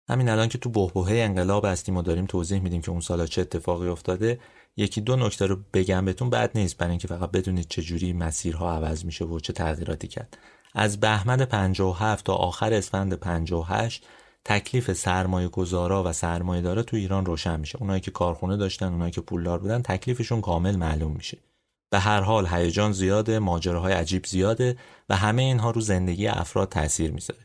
همین 0.09 0.29
الان 0.29 0.47
که 0.47 0.57
تو 0.57 0.69
بحبوحه 0.69 1.15
انقلاب 1.15 1.65
هستیم 1.65 1.97
و 1.97 2.01
داریم 2.01 2.25
توضیح 2.25 2.59
میدیم 2.59 2.81
که 2.81 2.91
اون 2.91 3.01
سالا 3.01 3.25
چه 3.25 3.41
اتفاقی 3.41 3.87
افتاده 3.87 4.39
یکی 4.77 5.01
دو 5.01 5.15
نکته 5.15 5.45
رو 5.45 5.57
بگم 5.73 6.05
بهتون 6.05 6.29
بد 6.29 6.51
نیست 6.55 6.77
برای 6.77 6.89
اینکه 6.89 7.07
فقط 7.07 7.31
بدونید 7.31 7.67
چه 7.67 7.81
جوری 7.81 8.13
مسیرها 8.13 8.73
عوض 8.73 9.05
میشه 9.05 9.25
و 9.25 9.39
چه 9.39 9.53
تغییراتی 9.53 10.07
کرد. 10.07 10.37
از 10.73 10.99
بهمن 10.99 11.45
57 11.45 12.25
تا 12.25 12.33
آخر 12.33 12.73
اسفند 12.73 13.13
58 13.13 14.05
تکلیف 14.45 14.93
سرمایه 14.93 15.47
گذارا 15.47 16.03
و 16.03 16.13
سرمایه 16.13 16.61
داره 16.61 16.83
تو 16.83 16.97
ایران 16.97 17.25
روشن 17.25 17.59
میشه. 17.59 17.77
اونایی 17.81 18.01
که 18.01 18.11
کارخونه 18.11 18.57
داشتن 18.57 18.91
اونایی 18.91 19.11
که 19.11 19.21
پولدار 19.21 19.59
بودن 19.59 19.81
تکلیفشون 19.81 20.41
کامل 20.41 20.75
معلوم 20.75 21.11
میشه. 21.11 21.37
به 21.89 21.99
هر 21.99 22.21
حال 22.21 22.47
هیجان 22.47 22.91
زیاده 22.91 23.39
ماجراهای 23.39 23.93
عجیب 23.93 24.25
زیاده 24.25 24.77
و 25.09 25.15
همه 25.15 25.41
اینها 25.41 25.71
رو 25.71 25.81
زندگی 25.81 26.27
افراد 26.27 26.69
تاثیر 26.69 27.11
می‌ذاره. 27.11 27.39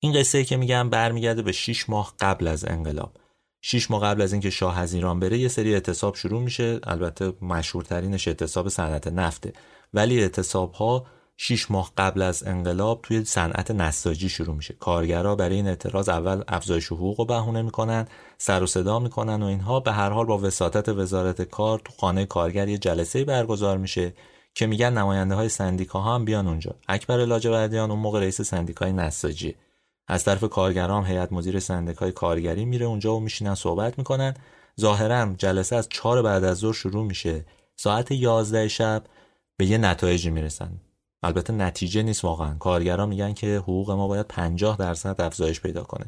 این 0.00 0.12
قصه 0.12 0.44
که 0.44 0.56
میگم 0.56 0.90
برمیگرده 0.90 1.42
به 1.42 1.52
6 1.52 1.90
ماه 1.90 2.14
قبل 2.20 2.46
از 2.46 2.64
انقلاب. 2.64 3.16
6 3.64 3.90
ماه 3.90 4.02
قبل 4.02 4.22
از 4.22 4.32
اینکه 4.32 4.50
شاه 4.50 4.78
از 4.78 4.94
ایران 4.94 5.20
بره 5.20 5.38
یه 5.38 5.48
سری 5.48 5.74
اعتصاب 5.74 6.14
شروع 6.14 6.42
میشه. 6.42 6.80
البته 6.82 7.32
مشهورترینش 7.42 8.28
اعتصاب 8.28 8.68
صنعت 8.68 9.08
نفته. 9.08 9.52
ولی 9.94 10.20
اعتصاب 10.20 10.72
ها 10.72 11.06
6 11.36 11.70
ماه 11.70 11.92
قبل 11.98 12.22
از 12.22 12.46
انقلاب 12.46 13.00
توی 13.02 13.24
صنعت 13.24 13.70
نساجی 13.70 14.28
شروع 14.28 14.56
میشه. 14.56 14.74
کارگرا 14.74 15.36
برای 15.36 15.56
این 15.56 15.68
اعتراض 15.68 16.08
اول 16.08 16.42
افزایش 16.48 16.86
حقوق 16.86 17.20
رو 17.20 17.24
بهونه 17.24 17.62
می‌کنن 17.62 18.08
سر 18.38 18.62
و 18.62 18.66
صدا 18.66 18.98
می‌کنن 18.98 19.42
و 19.42 19.46
اینها. 19.46 19.80
به 19.80 19.92
هر 19.92 20.10
حال 20.10 20.26
با 20.26 20.38
وساطت 20.38 20.88
وزارت 20.88 21.42
کار 21.42 21.78
تو 21.78 21.92
خانه 21.98 22.26
کارگر 22.26 22.68
یه 22.68 22.78
جلسه 22.78 23.24
برگزار 23.24 23.78
میشه 23.78 24.14
که 24.54 24.66
میگن 24.66 24.92
نماینده 24.92 25.34
های 25.34 25.48
سندیکا 25.48 26.00
هم 26.00 26.24
بیان 26.24 26.48
اونجا. 26.48 26.74
اکبر 26.88 27.24
لاجوردیان 27.24 27.90
اون 27.90 28.00
موقع 28.00 28.20
رئیس 28.20 28.42
سندیکای 28.42 28.92
نساجی. 28.92 29.54
از 30.12 30.24
طرف 30.24 30.44
کارگران 30.44 31.06
هیئت 31.06 31.32
مدیر 31.32 31.60
سندیکای 31.60 32.12
کارگری 32.12 32.64
میره 32.64 32.86
اونجا 32.86 33.16
و 33.16 33.20
میشینن 33.20 33.54
صحبت 33.54 33.98
می‌کنن. 33.98 34.34
ظاهرا 34.80 35.34
جلسه 35.38 35.76
از 35.76 35.88
چهار 35.88 36.22
بعد 36.22 36.44
از 36.44 36.58
ظهر 36.58 36.72
شروع 36.72 37.04
میشه. 37.04 37.44
ساعت 37.76 38.10
11 38.10 38.68
شب 38.68 39.04
به 39.56 39.66
یه 39.66 39.78
نتایجی 39.78 40.30
می‌رسن. 40.30 40.80
البته 41.22 41.52
نتیجه 41.52 42.02
نیست 42.02 42.24
واقعا. 42.24 42.54
کارگران 42.54 43.08
میگن 43.08 43.32
که 43.32 43.56
حقوق 43.56 43.90
ما 43.90 44.08
باید 44.08 44.26
50 44.26 44.76
درصد 44.76 45.20
افزایش 45.20 45.60
پیدا 45.60 45.82
کنه. 45.82 46.06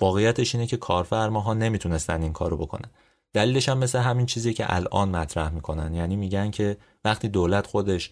واقعیتش 0.00 0.54
اینه 0.54 0.66
که 0.66 0.76
کارفرماها 0.76 1.54
نمی‌تونستن 1.54 2.22
این 2.22 2.32
کارو 2.32 2.56
بکنن. 2.56 2.90
دلیلش 3.32 3.68
هم 3.68 3.78
مثل 3.78 3.98
همین 3.98 4.26
چیزی 4.26 4.54
که 4.54 4.74
الان 4.74 5.08
مطرح 5.08 5.50
می‌کنن. 5.50 5.94
یعنی 5.94 6.16
میگن 6.16 6.50
که 6.50 6.76
وقتی 7.04 7.28
دولت 7.28 7.66
خودش 7.66 8.10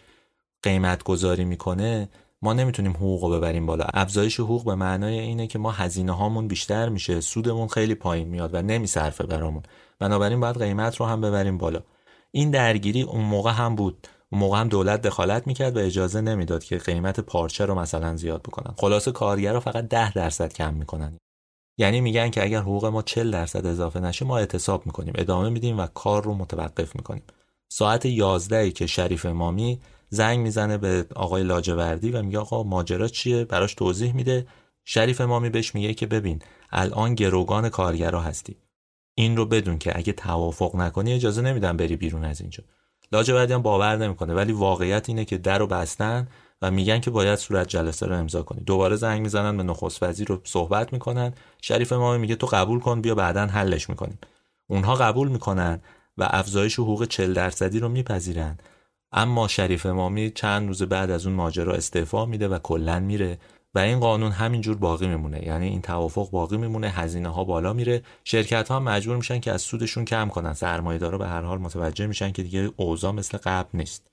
قیمت 0.62 1.02
گذاری 1.02 1.44
می‌کنه 1.44 2.08
ما 2.42 2.52
نمی‌تونیم 2.52 2.92
حقوق 2.92 3.24
رو 3.24 3.30
ببریم 3.30 3.66
بالا. 3.66 3.84
افزایش 3.94 4.40
حقوق 4.40 4.64
به 4.64 4.74
معنای 4.74 5.18
اینه 5.18 5.46
که 5.46 5.58
ما 5.58 5.70
هزینه 5.70 6.12
هامون 6.12 6.48
بیشتر 6.48 6.88
میشه 6.88 7.20
سودمون 7.20 7.68
خیلی 7.68 7.94
پایین 7.94 8.28
میاد 8.28 8.54
و 8.54 8.62
نمیصرفه 8.62 9.26
برامون. 9.26 9.62
بنابراین 9.98 10.40
باید 10.40 10.58
قیمت 10.58 10.96
رو 10.96 11.06
هم 11.06 11.20
ببریم 11.20 11.58
بالا. 11.58 11.80
این 12.30 12.50
درگیری 12.50 13.02
اون 13.02 13.24
موقع 13.24 13.50
هم 13.52 13.74
بود. 13.74 14.08
اون 14.32 14.40
موقع 14.40 14.60
هم 14.60 14.68
دولت 14.68 15.02
دخالت 15.02 15.46
می‌کرد 15.46 15.76
و 15.76 15.80
اجازه 15.80 16.20
نمی‌داد 16.20 16.64
که 16.64 16.78
قیمت 16.78 17.20
پارچه 17.20 17.64
رو 17.64 17.74
مثلا 17.74 18.16
زیاد 18.16 18.42
بکنن. 18.42 18.74
خلاصه 18.76 19.12
کارگرا 19.12 19.60
فقط 19.60 19.88
ده 19.88 20.12
درصد 20.12 20.52
کم 20.52 20.74
می‌کنن. 20.74 21.18
یعنی 21.78 22.00
میگن 22.00 22.30
که 22.30 22.42
اگر 22.42 22.60
حقوق 22.60 22.86
ما 22.86 23.02
40 23.02 23.30
درصد 23.30 23.66
اضافه 23.66 24.00
نشه 24.00 24.24
ما 24.24 24.38
اعتصاب 24.38 24.86
می‌کنیم 24.86 25.14
ادامه 25.16 25.48
میدیم 25.48 25.78
و 25.78 25.86
کار 25.86 26.24
رو 26.24 26.34
متوقف 26.34 26.96
می‌کنیم. 26.96 27.22
ساعت 27.72 28.06
11 28.06 28.70
که 28.70 28.86
شریف 28.86 29.26
امامی 29.26 29.80
زنگ 30.08 30.38
می‌زنه 30.38 30.78
به 30.78 31.06
آقای 31.14 31.42
لاجوردی 31.42 32.10
و 32.10 32.22
میگه 32.22 32.38
آقا 32.38 32.62
ماجرا 32.62 33.08
چیه؟ 33.08 33.44
براش 33.44 33.74
توضیح 33.74 34.14
میده. 34.14 34.46
شریف 34.84 35.20
امامی 35.20 35.50
بهش 35.50 35.74
میگه 35.74 35.94
که 35.94 36.06
ببین 36.06 36.42
الان 36.70 37.14
گروگان 37.14 37.68
کارگرا 37.68 38.20
هستی. 38.20 38.56
این 39.14 39.36
رو 39.36 39.46
بدون 39.46 39.78
که 39.78 39.98
اگه 39.98 40.12
توافق 40.12 40.76
نکنی 40.76 41.12
اجازه 41.12 41.42
نمیدن 41.42 41.76
بری 41.76 41.96
بیرون 41.96 42.24
از 42.24 42.40
اینجا. 42.40 42.64
لاجوردی 43.12 43.52
هم 43.52 43.62
باور 43.62 43.96
نمی‌کنه 43.96 44.34
ولی 44.34 44.52
واقعیت 44.52 45.08
اینه 45.08 45.24
که 45.24 45.38
در 45.38 45.58
رو 45.58 45.66
بستن 45.66 46.28
و 46.62 46.70
میگن 46.70 47.00
که 47.00 47.10
باید 47.10 47.38
صورت 47.38 47.68
جلسه 47.68 48.06
رو 48.06 48.16
امضا 48.16 48.42
کنی. 48.42 48.60
دوباره 48.60 48.96
زنگ 48.96 49.22
می‌زنن 49.22 49.56
به 49.56 49.62
نخست 49.62 50.02
وزیر 50.02 50.28
رو 50.28 50.40
صحبت 50.44 50.92
می‌کنن. 50.92 51.32
شریف 51.62 51.92
امامی 51.92 52.18
میگه 52.18 52.36
تو 52.36 52.46
قبول 52.46 52.80
کن 52.80 53.00
بیا 53.00 53.14
بعدا 53.14 53.46
حلش 53.46 53.88
می‌کنیم. 53.88 54.18
اونها 54.66 54.94
قبول 54.94 55.28
می‌کنن 55.28 55.80
و 56.18 56.28
افزایش 56.30 56.78
حقوق 56.78 57.04
40 57.04 57.32
درصدی 57.32 57.80
رو 57.80 57.88
میپذیرن. 57.88 58.58
اما 59.16 59.48
شریف 59.48 59.86
امامی 59.86 60.30
چند 60.30 60.68
روز 60.68 60.82
بعد 60.82 61.10
از 61.10 61.26
اون 61.26 61.34
ماجرا 61.34 61.74
استعفا 61.74 62.26
میده 62.26 62.48
و 62.48 62.58
کلا 62.58 63.00
میره 63.00 63.38
و 63.74 63.78
این 63.78 64.00
قانون 64.00 64.32
همینجور 64.32 64.76
باقی 64.76 65.06
میمونه. 65.06 65.46
یعنی 65.46 65.68
این 65.68 65.82
توافق 65.82 66.30
باقی 66.30 66.56
میمونه 66.56 66.88
هزینه 66.88 67.28
ها 67.28 67.44
بالا 67.44 67.72
میره. 67.72 68.02
شرکت 68.24 68.68
ها 68.68 68.80
مجبور 68.80 69.16
میشن 69.16 69.40
که 69.40 69.52
از 69.52 69.62
سودشون 69.62 70.04
کم 70.04 70.28
کنن. 70.28 70.54
سرمایه 70.54 70.98
دارا 70.98 71.18
به 71.18 71.26
هر 71.26 71.42
حال 71.42 71.58
متوجه 71.58 72.06
میشن 72.06 72.32
که 72.32 72.42
دیگه 72.42 72.70
اوضاع 72.76 73.12
مثل 73.12 73.38
قبل 73.38 73.78
نیست. 73.78 74.06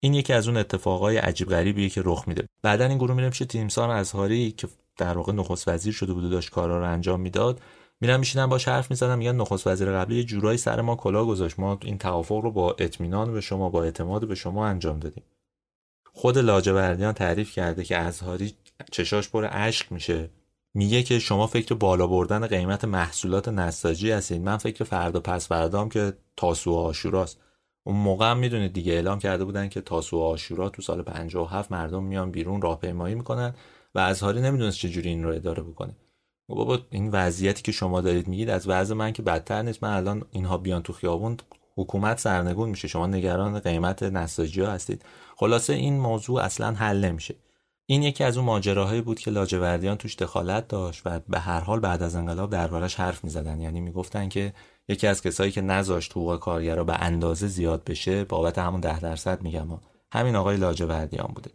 این 0.00 0.14
یکی 0.14 0.32
از 0.32 0.48
اون 0.48 0.56
اتفاقای 0.56 1.16
عجیب 1.16 1.48
غریبیه 1.48 1.88
که 1.88 2.02
رخ 2.04 2.28
میده. 2.28 2.46
بعدا 2.62 2.86
این 2.86 2.98
گروه 2.98 3.16
میره 3.16 3.28
میشه 3.28 3.44
تیمسار 3.44 3.90
ازهاری 3.90 4.50
که 4.50 4.68
در 4.96 5.16
واقع 5.16 5.32
نخست 5.32 5.68
وزیر 5.68 5.92
شده 5.92 6.12
بود 6.12 6.24
و 6.24 6.28
داشت 6.28 6.50
کارا 6.50 6.78
رو 6.78 6.92
انجام 6.92 7.20
می‌داد. 7.20 7.60
میرم 8.00 8.20
میشینم 8.20 8.48
باش 8.48 8.68
حرف 8.68 8.90
می‌زدم 8.90 9.18
میگن 9.18 9.36
نخست 9.36 9.66
وزیر 9.66 9.92
قبلی 9.92 10.16
یه 10.16 10.24
جورایی 10.24 10.58
سر 10.58 10.80
ما 10.80 10.96
کلا 10.96 11.24
گذاشت. 11.24 11.58
ما 11.58 11.78
این 11.82 11.98
توافق 11.98 12.36
رو 12.36 12.50
با 12.50 12.76
اطمینان 12.78 13.32
به 13.32 13.40
شما 13.40 13.68
با 13.68 13.84
اعتماد 13.84 14.28
به 14.28 14.34
شما 14.34 14.66
انجام 14.66 14.98
دادیم. 14.98 15.24
خود 16.12 16.38
لاجوردیان 16.38 17.12
تعریف 17.12 17.52
کرده 17.52 17.84
که 17.84 17.96
ازهاری 17.96 18.54
چشاش 18.92 19.28
پر 19.28 19.48
اشک 19.50 19.92
میشه. 19.92 20.30
میگه 20.74 21.02
که 21.02 21.18
شما 21.18 21.46
فکر 21.46 21.74
بالا 21.74 22.06
بردن 22.06 22.46
قیمت 22.46 22.84
محصولات 22.84 23.48
نساجی 23.48 24.10
هستید. 24.10 24.42
من 24.42 24.56
فکر 24.56 24.84
فردا 24.84 25.20
پس 25.20 25.48
فردام 25.48 25.88
که 25.88 26.12
تاسو 26.36 26.72
و 26.72 26.76
آشوراست. 26.76 27.40
اون 27.86 27.96
موقع 27.96 28.30
هم 28.30 28.38
می‌دونید 28.38 28.72
دیگه 28.72 28.92
اعلام 28.92 29.18
کرده 29.18 29.44
بودن 29.44 29.68
که 29.68 29.80
تاسو 29.80 30.18
آشورا 30.18 30.68
تو 30.68 30.82
سال 30.82 31.02
57 31.02 31.72
مردم 31.72 32.04
میان 32.04 32.30
بیرون 32.30 32.62
راهپیمایی 32.62 33.14
می‌کنن 33.14 33.54
و 33.94 33.98
ازهاری 33.98 34.40
نمی‌دونست 34.40 34.78
چجوری 34.78 35.08
این 35.08 35.24
رو 35.24 35.34
اداره 35.34 35.62
بکنه. 35.62 35.96
بابا 36.48 36.78
این 36.90 37.10
وضعیتی 37.10 37.62
که 37.62 37.72
شما 37.72 38.00
دارید 38.00 38.28
میگید 38.28 38.50
از 38.50 38.68
وضع 38.68 38.94
من 38.94 39.12
که 39.12 39.22
بدتر 39.22 39.62
نیست. 39.62 39.82
من 39.82 39.96
الان 39.96 40.24
اینها 40.30 40.58
بیان 40.58 40.82
تو 40.82 40.92
خیابون 40.92 41.36
حکومت 41.76 42.20
سرنگون 42.20 42.68
میشه. 42.68 42.88
شما 42.88 43.06
نگران 43.06 43.58
قیمت 43.60 44.02
نساجی 44.02 44.60
ها 44.60 44.72
هستید. 44.72 45.04
خلاصه 45.36 45.72
این 45.72 46.00
موضوع 46.00 46.42
اصلا 46.42 46.74
حل 46.74 47.04
نمیشه. 47.04 47.34
این 47.86 48.02
یکی 48.02 48.24
از 48.24 48.36
اون 48.36 48.46
ماجراهایی 48.46 49.00
بود 49.00 49.18
که 49.18 49.30
لاجوردیان 49.30 49.96
توش 49.96 50.16
دخالت 50.16 50.68
داشت 50.68 51.02
و 51.04 51.20
به 51.28 51.38
هر 51.38 51.60
حال 51.60 51.80
بعد 51.80 52.02
از 52.02 52.14
انقلاب 52.14 52.50
دربارش 52.50 52.94
حرف 52.94 53.24
می‌زدن. 53.24 53.60
یعنی 53.60 53.80
می‌گفتن 53.80 54.28
که 54.28 54.52
یکی 54.88 55.06
از 55.06 55.22
کسایی 55.22 55.52
که 55.52 55.60
نذاشت 55.60 56.12
حقوق 56.12 56.38
کارگرا 56.40 56.84
به 56.84 56.94
اندازه 56.94 57.46
زیاد 57.46 57.84
بشه 57.84 58.24
بابت 58.24 58.58
همون 58.58 58.80
ده 58.80 59.00
درصد 59.00 59.42
میگم 59.42 59.68
همین 60.12 60.36
آقای 60.36 60.56
لاجوردیان 60.56 61.30
بوده. 61.34 61.50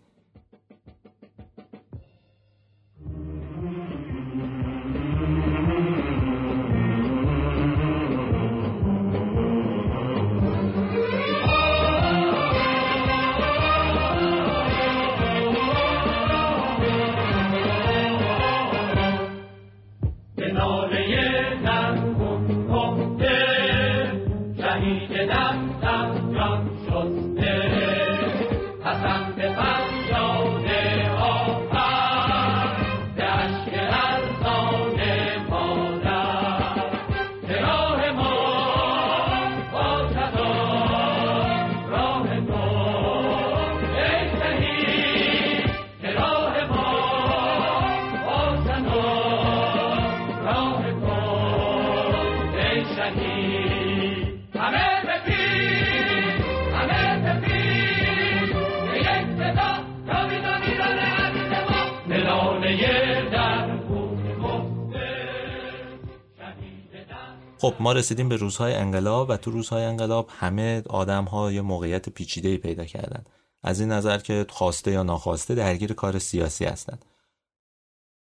خب 67.61 67.73
ما 67.79 67.93
رسیدیم 67.93 68.29
به 68.29 68.35
روزهای 68.35 68.73
انقلاب 68.73 69.29
و 69.29 69.37
تو 69.37 69.51
روزهای 69.51 69.83
انقلاب 69.83 70.29
همه 70.39 70.83
آدم 70.89 71.23
ها 71.25 71.51
یه 71.51 71.61
موقعیت 71.61 72.09
پیچیده 72.09 72.57
پیدا 72.57 72.85
کردن. 72.85 73.25
از 73.63 73.79
این 73.79 73.91
نظر 73.91 74.17
که 74.17 74.45
خواسته 74.49 74.91
یا 74.91 75.03
ناخواسته 75.03 75.55
درگیر 75.55 75.93
کار 75.93 76.19
سیاسی 76.19 76.65
هستند 76.65 77.05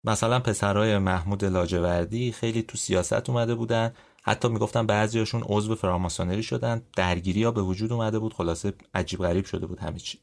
مثلا 0.04 0.40
پسرای 0.40 0.98
محمود 0.98 1.46
لاجوردی 1.46 2.32
خیلی 2.32 2.64
تو 2.64 2.78
سیاست 2.78 3.30
اومده 3.30 3.56
بودن. 3.56 3.94
حتی 4.24 4.48
می‌گفتن 4.48 4.86
بعضیاشون 4.86 5.44
عضو 5.46 5.76
فراماسونری 5.76 6.44
شدن. 6.44 6.82
درگیری 6.96 7.44
ها 7.44 7.52
به 7.52 7.62
وجود 7.62 7.94
اومده 7.94 8.20
بود. 8.20 8.34
خلاصه 8.34 8.74
عجیب 8.94 9.20
غریب 9.20 9.46
شده 9.46 9.66
بود 9.66 9.80
همه 9.80 10.00
چی. 10.00 10.20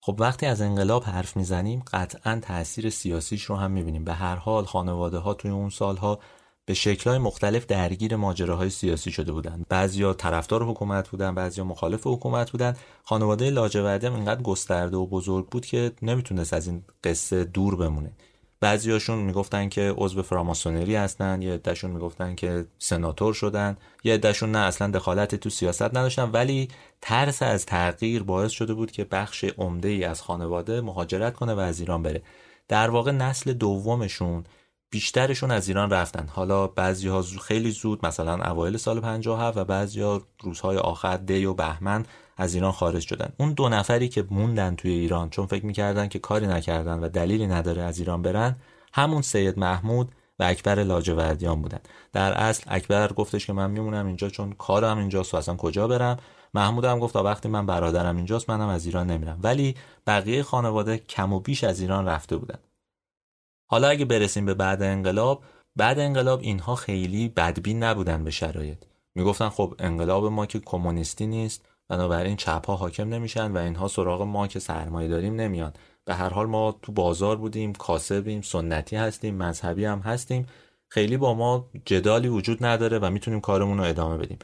خب 0.00 0.16
وقتی 0.18 0.46
از 0.46 0.60
انقلاب 0.60 1.04
حرف 1.04 1.36
می‌زنیم 1.36 1.82
قطعا 1.92 2.40
تاثیر 2.42 2.90
سیاسیش 2.90 3.44
رو 3.44 3.56
هم 3.56 3.70
می‌بینیم. 3.70 4.04
به 4.04 4.14
هر 4.14 4.36
حال 4.36 4.64
خانواده 4.64 5.18
ها 5.18 5.34
توی 5.34 5.50
اون 5.50 5.70
سالها 5.70 6.18
به 6.66 6.74
شکلهای 6.74 7.18
مختلف 7.18 7.66
درگیر 7.66 8.16
ماجراهای 8.16 8.70
سیاسی 8.70 9.10
شده 9.10 9.32
بودند. 9.32 9.66
بعضیا 9.68 10.14
طرفدار 10.14 10.62
حکومت 10.62 11.08
بودن 11.08 11.34
بعضیا 11.34 11.64
مخالف 11.64 12.06
حکومت 12.06 12.50
بودن 12.50 12.76
خانواده 13.04 13.50
لاجوردی 13.50 14.06
هم 14.06 14.14
اینقدر 14.14 14.42
گسترده 14.42 14.96
و 14.96 15.06
بزرگ 15.06 15.46
بود 15.46 15.66
که 15.66 15.92
نمی‌تونست 16.02 16.52
از 16.52 16.66
این 16.66 16.82
قصه 17.04 17.44
دور 17.44 17.76
بمونه. 17.76 18.12
بعضیاشون 18.60 19.18
می‌گفتن 19.18 19.68
که 19.68 19.94
عضو 19.96 20.22
فراماسونری 20.22 20.96
هستن 20.96 21.42
یه 21.42 21.52
عدهشون 21.52 21.90
می‌گفتن 21.90 22.34
که 22.34 22.66
سناتور 22.78 23.34
شدن 23.34 23.76
یه 24.04 24.14
عدهشون 24.14 24.52
نه 24.52 24.58
اصلا 24.58 24.90
دخالت 24.90 25.34
تو 25.34 25.50
سیاست 25.50 25.82
نداشتن. 25.82 26.30
ولی 26.30 26.68
ترس 27.00 27.42
از 27.42 27.66
تغییر 27.66 28.22
باعث 28.22 28.50
شده 28.50 28.74
بود 28.74 28.90
که 28.90 29.04
بخش 29.04 29.44
عمده 29.44 29.88
ای 29.88 30.04
از 30.04 30.22
خانواده 30.22 30.80
مهاجرت 30.80 31.34
کنه 31.34 31.54
و 31.54 31.58
از 31.58 31.80
ایران 31.80 32.02
بره. 32.02 32.22
در 32.68 32.90
واقع 32.90 33.10
نسل 33.10 33.52
دومشون 33.52 34.44
بیشترشون 34.92 35.50
از 35.50 35.68
ایران 35.68 35.90
رفتن. 35.90 36.28
حالا 36.28 36.66
بعضی 36.66 37.08
ها 37.08 37.22
خیلی 37.22 37.70
زود 37.70 38.06
مثلا 38.06 38.50
اوایل 38.50 38.76
سال 38.76 39.00
57 39.00 39.56
و 39.56 39.64
بعضی 39.64 40.00
ها 40.00 40.22
روزهای 40.42 40.76
آخر 40.76 41.16
دی 41.16 41.44
و 41.44 41.54
بهمن 41.54 42.04
از 42.36 42.54
ایران 42.54 42.72
خارج 42.72 43.02
شدن. 43.02 43.32
اون 43.38 43.52
دو 43.52 43.68
نفری 43.68 44.08
که 44.08 44.24
موندن 44.30 44.74
توی 44.74 44.90
ایران 44.90 45.30
چون 45.30 45.46
فکر 45.46 45.66
می‌کردن 45.66 46.08
که 46.08 46.18
کاری 46.18 46.46
نکردن 46.46 46.98
و 46.98 47.08
دلیلی 47.08 47.46
نداره 47.46 47.82
از 47.82 47.98
ایران 47.98 48.22
برن 48.22 48.56
همون 48.92 49.22
سید 49.22 49.58
محمود 49.58 50.12
و 50.38 50.44
اکبر 50.44 50.82
لاجوردیان 50.82 51.62
بودن. 51.62 51.80
در 52.12 52.32
اصل 52.32 52.64
اکبر 52.66 53.12
گفتش 53.12 53.46
که 53.46 53.52
من 53.52 53.70
میمونم 53.70 54.06
اینجا 54.06 54.28
چون 54.28 54.52
کارم 54.52 54.98
اینجاست 54.98 55.34
و 55.34 55.36
اصلا 55.36 55.56
کجا 55.56 55.88
برم؟ 55.88 56.16
محمود 56.54 56.84
هم 56.84 56.98
گفت 56.98 57.16
وقتی 57.16 57.48
من 57.48 57.66
برادرم 57.66 58.16
اینجاست 58.16 58.50
منم 58.50 58.68
از 58.68 58.86
ایران 58.86 59.10
نمیرم. 59.10 59.38
ولی 59.42 59.74
بقیه 60.06 60.42
خانواده 60.42 60.98
کم 60.98 61.32
و 61.32 61.40
بیش 61.40 61.64
از 61.64 61.80
ایران 61.80 62.06
رفته 62.06 62.36
بودن. 62.36 62.58
حالا 63.72 63.88
اگه 63.88 64.04
برسیم 64.04 64.46
به 64.46 64.54
بعد 64.54 64.82
انقلاب 64.82 65.42
بعد 65.76 65.98
انقلاب 65.98 66.40
اینها 66.40 66.74
خیلی 66.74 67.28
بدبین 67.28 67.82
نبودن 67.82 68.24
به 68.24 68.30
شرایط. 68.30 68.78
می‌گفتن 69.14 69.48
خب 69.48 69.74
انقلاب 69.78 70.24
ما 70.24 70.46
که 70.46 70.60
کمونیستی 70.60 71.26
نیست 71.26 71.68
بنابراین 71.88 72.36
چپ 72.36 72.66
ها 72.66 72.76
حاکم 72.76 73.08
نمیشن 73.08 73.52
و 73.52 73.58
اینها 73.58 73.88
سراغ 73.88 74.22
ما 74.22 74.46
که 74.46 74.58
سرمایه 74.58 75.08
داریم 75.08 75.34
نمیان. 75.34 75.72
به 76.04 76.14
هر 76.14 76.28
حال 76.28 76.46
ما 76.46 76.78
تو 76.82 76.92
بازار 76.92 77.36
بودیم 77.36 77.72
کاسبیم 77.72 78.42
سنتی 78.42 78.96
هستیم 78.96 79.34
مذهبی 79.34 79.84
هم 79.84 79.98
هستیم. 79.98 80.46
خیلی 80.88 81.16
با 81.16 81.34
ما 81.34 81.70
جدالی 81.84 82.28
وجود 82.28 82.64
نداره 82.64 82.98
و 82.98 83.10
می‌تونیم 83.10 83.40
کارمون 83.40 83.78
رو 83.78 83.84
ادامه 83.84 84.16
بدیم. 84.16 84.38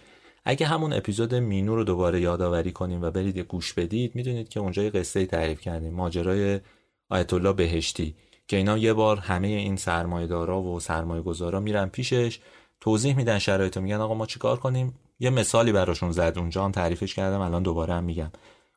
اگه 0.45 0.67
همون 0.67 0.93
اپیزود 0.93 1.35
مینو 1.35 1.77
رو 1.77 1.85
دوباره 1.85 2.21
یادآوری 2.21 2.73
کنیم 2.73 3.03
و 3.03 3.11
برید 3.11 3.39
گوش 3.39 3.73
بدید 3.73 4.15
می‌دونید 4.15 4.49
که 4.49 4.61
اونجا 4.61 4.83
یه 4.83 4.91
قصه 4.91 5.27
تعریف 5.27 5.61
کردیم. 5.61 5.95
ماجرای 5.95 6.61
آیت 7.09 7.33
الله 7.33 7.53
بهشتی. 7.53 8.15
که 8.49 8.57
اینا 8.57 8.79
یه 8.79 8.93
بار 8.93 9.19
همه 9.19 9.49
این 9.49 9.77
سرمایه‌دارا 9.77 10.63
و 10.63 10.81
سرمایه‌گذارا 10.81 11.61
میرن 11.61 11.89
پیشش 11.89 12.39
توضیح 12.81 13.17
میدن 13.17 13.39
شرایط 13.39 13.79
میگن 13.79 13.97
آقا 13.97 14.15
ما 14.15 14.27
چیکار 14.27 14.57
کنیم؟ 14.57 14.95
یه 15.21 15.31
مثالی 15.31 15.73
براشون 15.73 16.13
زد 16.13 16.35
اونجا 16.37 16.65
هم 16.65 16.73
تعریفش 16.73 17.15
کردم 17.15 17.41
الان 17.41 17.63
دوباره 17.63 17.95
هم 17.95 18.05
میگم. 18.05 18.33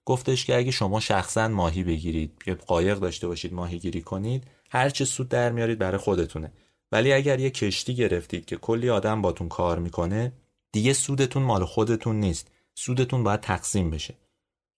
گفتش 0.05 0.45
که 0.45 0.57
اگه 0.57 0.71
شما 0.71 0.99
شخصا 0.99 1.47
ماهی 1.47 1.83
بگیرید 1.83 2.43
یه 2.47 2.53
قایق 2.53 2.99
داشته 2.99 3.27
باشید 3.27 3.53
ماهی 3.53 3.79
گیری 3.79 4.01
کنید 4.01 4.43
هر 4.69 4.89
چه 4.89 5.05
سود 5.05 5.29
در 5.29 5.51
میارید 5.51 5.79
برای 5.79 5.97
خودتونه. 5.97 6.51
ولی 6.91 7.13
اگر 7.13 7.39
یه 7.39 7.49
کشتی 7.49 7.95
گرفتید 7.95 8.45
که 8.45 8.55
کلی 8.57 8.89
آدم 8.89 9.21
باتون 9.21 9.49
کار 9.49 9.79
می‌کنه 9.79 10.31
دیگه 10.71 10.93
سودتون 10.93 11.43
مال 11.43 11.65
خودتون 11.65 12.19
نیست. 12.19 12.51
سودتون 12.75 13.23
باید 13.23 13.39
تقسیم 13.39 13.89
بشه. 13.89 14.13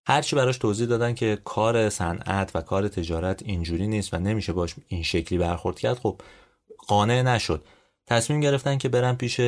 هرچی 0.05 0.35
براش 0.35 0.57
توضیح 0.57 0.87
دادن 0.87 1.13
که 1.13 1.37
کار 1.43 1.89
صنعت 1.89 2.51
و 2.55 2.61
کار 2.61 2.87
تجارت 2.87 3.43
اینجوری 3.45 3.87
نیست 3.87 4.13
و 4.13 4.17
نمیشه 4.17 4.53
باش 4.53 4.75
این 4.87 5.03
شکلی 5.03 5.37
برخورد 5.39 5.79
کرد 5.79 5.97
خب 5.97 6.21
قانع 6.87 7.21
نشد. 7.21 7.63
تصمیم 8.07 8.39
گرفتن 8.39 8.77
که 8.77 8.89
برن 8.89 9.15
پیش 9.15 9.39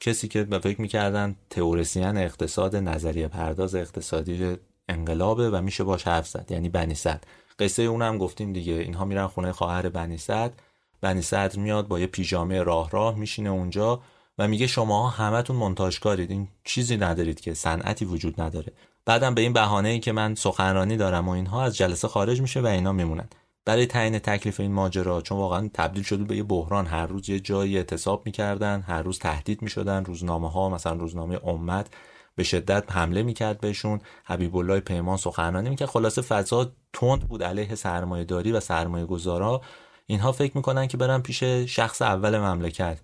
کسی 0.00 0.28
که 0.28 0.44
به 0.44 0.58
فکر 0.58 0.80
می‌کردن 0.80 1.36
تئوریسین 1.50 2.16
اقتصاد 2.16 2.76
نظریه 2.76 3.28
پرداز 3.28 3.74
اقتصادی 3.74 4.56
انقلابه 4.88 5.50
و 5.50 5.60
میشه 5.62 5.84
باش 5.84 6.06
حرف 6.06 6.28
زد 6.28 6.46
یعنی 6.50 6.68
بنی 6.68 6.94
صد 6.94 7.24
قصه 7.58 7.82
اونم 7.82 8.18
گفتیم 8.18 8.52
دیگه. 8.52 8.72
اینها 8.72 9.04
میرن 9.04 9.26
خونه 9.26 9.52
خواهر 9.52 9.88
بنی 9.88 10.18
صد 10.18 10.52
بنی 11.00 11.22
صدر 11.22 11.58
میاد 11.58 11.88
با 11.88 12.00
یه 12.00 12.06
پیژامه 12.06 12.62
راه 12.62 12.90
راه 12.90 13.18
میشینه 13.18 13.50
اونجا 13.50 14.02
و 14.38 14.48
میگه 14.48 14.66
شما 14.66 15.08
همتون 15.08 15.56
منتاجکارید 15.56 16.30
این 16.30 16.48
چیزی 16.64 16.96
ندارید 16.96 17.40
که 17.40 17.54
صنعتی 17.54 18.04
وجود 18.04 18.40
نداره. 18.40 18.72
بعدم 19.08 19.34
به 19.34 19.40
این 19.40 19.52
بهانه 19.52 19.88
ای 19.88 20.00
که 20.00 20.12
من 20.12 20.34
سخنرانی 20.34 20.96
دارم 20.96 21.28
و 21.28 21.30
اینها 21.30 21.62
از 21.62 21.76
جلسه 21.76 22.08
خارج 22.08 22.40
میشه 22.40 22.60
و 22.60 22.66
اینا 22.66 22.92
میمونن. 22.92 23.28
برای 23.64 23.86
تعیین 23.86 24.18
تکلیف 24.18 24.60
این 24.60 24.72
ماجرا 24.72 25.20
چون 25.20 25.38
واقعا 25.38 25.70
تبدیل 25.74 26.02
شده 26.02 26.24
به 26.24 26.36
یه 26.36 26.42
بحران. 26.42 26.86
هر 26.86 27.06
روز 27.06 27.28
یه 27.28 27.40
جایی 27.40 27.76
اعتصاب 27.76 28.22
می‌کردن 28.26 28.80
هر 28.80 29.02
روز 29.02 29.18
تهدید 29.18 29.62
می‌شدن 29.62 30.04
روزنامه 30.04 30.50
ها 30.50 30.68
مثلا 30.68 30.92
روزنامه 30.92 31.40
امت 31.44 31.86
به 32.34 32.42
شدت 32.42 32.84
حمله 32.92 33.22
می‌کرد 33.22 33.60
بهشون. 33.60 34.00
حبیب 34.24 34.56
الله 34.56 34.80
پیمان 34.80 35.16
سخنرانی 35.16 35.70
می‌کرد. 35.70 35.88
خلاصه 35.88 36.22
فضا 36.22 36.72
تند 36.92 37.28
بود 37.28 37.42
علیه 37.42 37.74
سرمایه 37.74 38.24
داری 38.24 38.52
و 38.52 38.60
سرمایه 38.60 39.06
گذارا 39.06 39.60
اینها 40.06 40.32
فکر 40.32 40.56
می‌کنن 40.56 40.86
که 40.86 40.96
برن 40.96 41.20
پیش 41.20 41.42
شخص 41.44 42.02
اول 42.02 42.38
مملکت. 42.38 43.00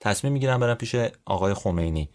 تصمیم 0.00 0.32
می‌گیرن 0.32 0.58
برن 0.58 0.74
پیش 0.74 0.96
آقای 1.24 1.54
خمینی. 1.54 2.08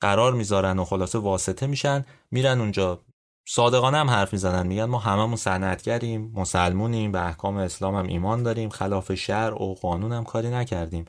قرار 0.00 0.32
می‌ذارن 0.32 0.78
و 0.78 0.84
خلاصه 0.84 1.18
واسطه 1.18 1.66
میشن 1.66 2.04
میرن 2.30 2.60
اونجا. 2.60 3.00
صادقانه 3.48 3.96
هم 3.98 4.10
حرف 4.10 4.32
می‌زنن 4.32 4.66
میگن 4.66 4.84
ما 4.84 4.98
هممون 4.98 5.36
صنعتگریم 5.36 6.32
مسلمونیم 6.34 7.12
به 7.12 7.26
احکام 7.26 7.56
اسلام 7.56 7.94
هم 7.94 8.06
ایمان 8.06 8.42
داریم 8.42 8.68
خلاف 8.68 9.14
شرع 9.14 9.62
و 9.62 9.74
قانون 9.74 10.12
هم 10.12 10.24
کاری 10.24 10.50
نکردیم. 10.50 11.04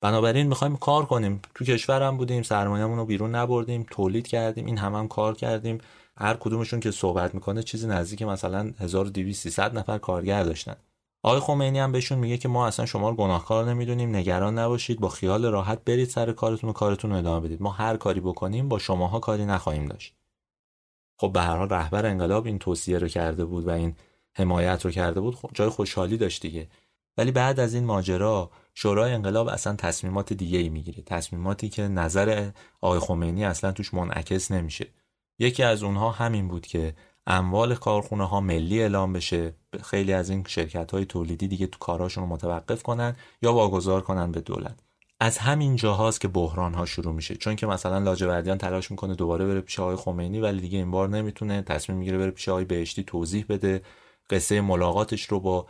بنابراین 0.00 0.46
می‌خوایم 0.46 0.76
کار 0.76 1.06
کنیم. 1.06 1.42
تو 1.54 1.64
کشورم 1.64 2.16
بودیم 2.16 2.42
سرمایه‌مون 2.42 2.98
رو 2.98 3.04
بیرون 3.04 3.34
نبردیم 3.34 3.86
تولید 3.90 4.26
کردیم 4.26 4.66
این 4.66 4.78
هم, 4.78 4.94
هم 4.94 5.08
کار 5.08 5.34
کردیم. 5.34 5.78
هر 6.16 6.34
کدومشون 6.34 6.80
که 6.80 6.90
صحبت 6.90 7.34
می‌کنه 7.34 7.62
چیزی 7.62 7.86
نزدیک 7.86 8.22
مثلا 8.22 8.72
1200 8.80 9.60
نفر 9.60 9.98
کارگر 9.98 10.42
داشتن. 10.42 10.76
آقای 11.24 11.40
خمینی 11.40 11.78
هم 11.78 11.92
بهشون 11.92 12.18
میگه 12.18 12.38
که 12.38 12.48
ما 12.48 12.66
اصلا 12.66 12.86
شما 12.86 13.08
رو 13.08 13.16
گناهکار 13.16 13.64
نمی‌دونیم 13.64 14.16
نگران 14.16 14.58
نباشید 14.58 15.00
با 15.00 15.08
خیال 15.08 15.46
راحت 15.46 15.84
برید 15.84 16.08
سر 16.08 16.32
کارتون 16.32 16.70
و 16.70 16.72
کارتون 16.72 17.10
رو 17.10 17.16
ادامه 17.16 17.46
بدید. 17.46 17.62
ما 17.62 17.70
هر 17.70 17.96
کاری 17.96 18.20
بکنیم 18.20 18.68
با 18.68 18.78
شماها 18.78 19.20
کاری 19.20 19.44
نخواهیم 19.44 19.86
داشت. 19.86 20.14
خب 21.16 21.32
به 21.32 21.40
هر 21.40 21.56
حال 21.56 21.68
رهبر 21.68 22.06
انقلاب 22.06 22.46
این 22.46 22.58
توصیه 22.58 22.98
رو 22.98 23.08
کرده 23.08 23.44
بود 23.44 23.66
و 23.66 23.70
این 23.70 23.96
حمایت 24.32 24.84
رو 24.84 24.90
کرده 24.90 25.20
بود 25.20 25.34
خب 25.34 25.50
جای 25.54 25.68
خوشحالی 25.68 26.16
داشت 26.16 26.42
دیگه. 26.42 26.68
ولی 27.16 27.30
بعد 27.30 27.60
از 27.60 27.74
این 27.74 27.84
ماجرا 27.84 28.50
شورای 28.74 29.12
انقلاب 29.12 29.48
اصلا 29.48 29.76
تصمیمات 29.76 30.32
دیگه 30.32 30.58
ای 30.58 30.68
می‌گیره. 30.68 31.02
تصمیماتی 31.02 31.68
که 31.68 31.82
نظر 31.82 32.50
آقای 32.80 32.98
خمینی 32.98 33.44
اصلا 33.44 33.72
توش 33.72 33.94
منعکس 33.94 34.50
نمیشه. 34.50 34.86
یکی 35.38 35.62
از 35.62 35.82
اونها 35.82 36.10
همین 36.10 36.48
بود 36.48 36.66
که 36.66 36.94
اموال 37.26 37.74
کارخونه 37.74 38.28
ها 38.28 38.40
ملی 38.40 38.80
اعلام 38.80 39.12
بشه. 39.12 39.54
خیلی 39.82 40.12
از 40.12 40.30
این 40.30 40.44
شرکت 40.48 40.90
های 40.90 41.04
تولیدی 41.04 41.48
دیگه 41.48 41.66
تو 41.66 41.78
کارهاشون 41.78 42.24
رو 42.24 42.30
متوقف 42.30 42.82
کنن 42.82 43.16
یا 43.42 43.52
واگذار 43.52 44.00
کنن 44.00 44.32
به 44.32 44.40
دولت. 44.40 44.80
از 45.20 45.38
همین 45.38 45.76
جاهاست 45.76 46.20
که 46.20 46.28
بحران 46.28 46.74
ها 46.74 46.86
شروع 46.86 47.14
میشه. 47.14 47.36
چون 47.36 47.56
که 47.56 47.66
مثلا 47.66 47.98
لاجوردیان 47.98 48.58
تلاش 48.58 48.90
می‌کنه 48.90 49.14
دوباره 49.14 49.46
بره 49.46 49.60
پیش 49.60 49.80
آقای 49.80 49.96
خمینی 49.96 50.40
ولی 50.40 50.60
دیگه 50.60 50.78
این 50.78 50.90
بار 50.90 51.08
نمی‌تونه. 51.08 51.62
تصمیم 51.62 51.98
می‌گیره 51.98 52.18
بره 52.18 52.30
پیش 52.30 52.48
آقای 52.48 52.64
بهشتی 52.64 53.04
توضیح 53.04 53.44
بده. 53.48 53.82
قصه 54.30 54.60
ملاقاتش 54.60 55.22
رو 55.22 55.40
با 55.40 55.66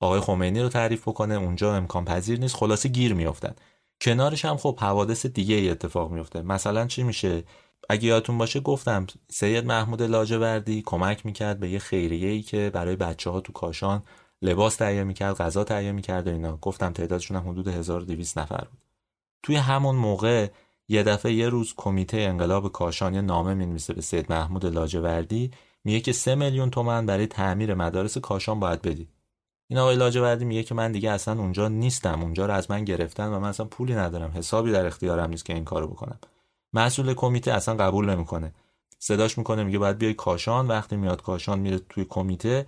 آقای 0.00 0.20
خمینی 0.20 0.60
رو 0.60 0.68
تعریف 0.68 1.08
بکنه. 1.08 1.34
اونجا 1.34 1.74
امکان 1.74 2.04
پذیر 2.04 2.38
نیست. 2.40 2.56
خلاصه 2.56 2.88
گیر 2.88 3.14
میافتن 3.14 3.54
کنارش 4.00 4.44
هم 4.44 4.56
خب 4.56 4.78
حوادث 4.80 5.26
دیگه 5.26 5.54
ای 5.54 5.70
اتفاق 5.70 6.10
میفته 6.10 6.42
مثلا 6.42 6.86
چی 6.86 7.02
میشه؟ 7.02 7.44
اگه 7.88 8.04
یادتون 8.04 8.38
باشه 8.38 8.60
گفتم 8.60 9.06
سید 9.30 9.66
محمود 9.66 10.02
لاجوردی 10.02 10.82
کمک 10.86 11.26
می‌کرد 11.26 11.60
به 11.60 11.70
یه 11.70 11.78
خیریه 11.78 12.28
ای 12.28 12.42
که 12.42 12.70
برای 12.74 12.96
بچه 12.96 13.30
ها 13.30 13.40
تو 13.40 13.52
کاشان 13.52 14.02
لباس 14.42 14.76
تهیه 14.76 15.04
می‌کرد 15.04 15.36
غذا 15.36 15.64
تهیه 15.64 15.92
می‌کرد 15.92 16.26
و 16.26 16.30
اینا. 16.30 16.56
گفتم 16.56 16.92
تعدادشون 16.92 17.36
هم 17.36 17.48
حدود 17.48 17.68
1200 17.68 18.38
نفر 18.38 18.64
بود. 18.70 18.82
توی 19.42 19.56
همون 19.56 19.96
موقع 19.96 20.48
یه 20.88 21.02
دفعه 21.02 21.32
یه 21.32 21.48
روز 21.48 21.74
کمیته 21.76 22.16
انقلاب 22.16 22.72
کاشان 22.72 23.14
یه 23.14 23.20
نامه 23.20 23.54
می‌نویسه 23.54 23.94
به 23.94 24.02
سید 24.02 24.32
محمود 24.32 24.66
لاجوردی 24.66 25.50
میگه 25.84 26.00
که 26.00 26.12
سه 26.12 26.34
میلیون 26.34 26.70
تومن 26.70 27.06
برای 27.06 27.26
تعمیر 27.26 27.74
مدارس 27.74 28.18
کاشان 28.18 28.60
باید 28.60 28.82
بدی. 28.82 29.08
این 29.68 29.78
آقای 29.78 29.96
لاجوردی 29.96 30.44
میگه 30.44 30.62
که 30.62 30.74
من 30.74 30.92
دیگه 30.92 31.10
اصلا 31.10 31.40
اونجا 31.40 31.68
نیستم 31.68 32.22
اونجا 32.22 32.46
رو 32.46 32.52
از 32.52 32.70
من 32.70 32.84
گرفتن 32.84 33.28
و 33.28 33.40
من 33.40 33.48
اصلا 33.48 33.66
پولی 33.66 33.94
ندارم 33.94 34.32
حسابی 34.34 34.72
در 34.72 34.86
اختیارم 34.86 35.30
نیست 35.30 35.44
که 35.44 35.54
این 35.54 35.64
کارو 35.64 35.88
بکنم. 35.88 36.18
مسئول 36.74 37.14
کمیته 37.14 37.52
اصلا 37.52 37.74
قبول 37.74 38.10
نمی‌کنه. 38.10 38.52
صداش 38.98 39.38
می‌کنه 39.38 39.64
میگه 39.64 39.78
باید 39.78 39.98
بیای 39.98 40.14
کاشان. 40.14 40.68
وقتی 40.68 40.96
میاد 40.96 41.22
کاشان 41.22 41.58
میره 41.58 41.78
توی 41.88 42.04
کمیته 42.04 42.66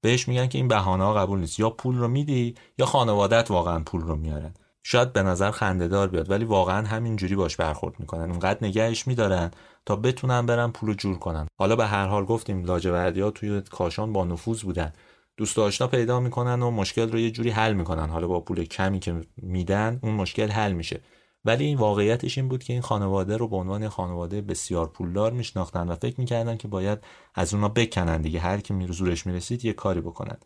بهش 0.00 0.28
میگن 0.28 0.46
که 0.46 0.58
این 0.58 0.68
بهانه 0.68 1.04
ها 1.04 1.14
قبول 1.14 1.38
نیست. 1.38 1.60
یا 1.60 1.70
پول 1.70 1.98
رو 1.98 2.08
میدی 2.08 2.54
یا 2.78 2.86
خانوادت 2.86 3.50
واقعا 3.50 3.80
پول 3.80 4.00
رو 4.00 4.16
میارن 4.16 4.54
شاید 4.82 5.12
به 5.12 5.22
نظر 5.22 5.50
خندهدار 5.50 6.08
بیاد 6.08 6.30
ولی 6.30 6.44
واقعا 6.44 6.86
همین 6.86 7.16
جوری 7.16 7.36
باش 7.36 7.56
برخورد 7.56 8.00
می‌کنن. 8.00 8.30
اونقدر 8.30 8.66
نگهش 8.66 9.06
میدارن 9.06 9.50
تا 9.86 9.96
بتونن 9.96 10.46
برن 10.46 10.70
پول 10.70 10.88
رو 10.88 10.94
جور 10.94 11.18
کنن. 11.18 11.46
حالا 11.58 11.76
به 11.76 11.86
هر 11.86 12.06
حال 12.06 12.24
گفتیم 12.24 12.64
لاجوردی 12.64 13.20
ها 13.20 13.30
توی 13.30 13.60
کاشان 13.60 14.12
با 14.12 14.24
نفوذ 14.24 14.62
بودن. 14.62 14.92
دوست 15.36 15.58
آشنا 15.58 15.86
پیدا 15.86 16.20
می‌کنن 16.20 16.62
و 16.62 16.70
مشکل 16.70 17.12
رو 17.12 17.18
یه 17.18 17.30
جوری 17.30 17.50
حل 17.50 17.72
می‌کنن. 17.72 18.08
حالا 18.08 18.28
با 18.28 18.40
پول 18.40 18.64
کمی 18.64 19.00
که 19.00 19.20
میدن 19.36 19.98
اون 20.02 20.14
مشکل 20.14 20.48
حل 20.48 20.72
میشه. 20.72 21.00
ولی 21.44 21.64
این 21.64 21.78
واقعیتش 21.78 22.38
این 22.38 22.48
بود 22.48 22.64
که 22.64 22.72
این 22.72 22.82
خانواده 22.82 23.36
رو 23.36 23.48
به 23.48 23.56
عنوان 23.56 23.88
خانواده 23.88 24.40
بسیار 24.40 24.88
پولدار 24.88 25.32
میشناختن 25.32 25.88
و 25.88 25.94
فکر 25.94 26.20
می‌کردن 26.20 26.56
که 26.56 26.68
باید 26.68 26.98
از 27.34 27.54
اونا 27.54 27.68
بکنن 27.68 28.22
دیگه. 28.22 28.40
هر 28.40 28.60
کی 28.60 28.74
می 28.74 28.86
زورش 28.86 29.26
می‌رسید 29.26 29.64
یه 29.64 29.72
کاری 29.72 30.00
بکنن. 30.00 30.36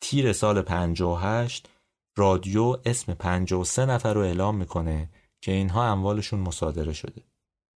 تیر 0.00 0.32
سال 0.32 0.62
58 0.62 1.68
رادیو 2.16 2.76
اسم 2.84 3.14
53 3.14 3.86
نفر 3.86 4.14
رو 4.14 4.20
اعلام 4.20 4.56
می‌کنه 4.56 5.08
که 5.40 5.52
اینها 5.52 5.86
اموالشون 5.86 6.40
مصادره 6.40 6.92
شده. 6.92 7.22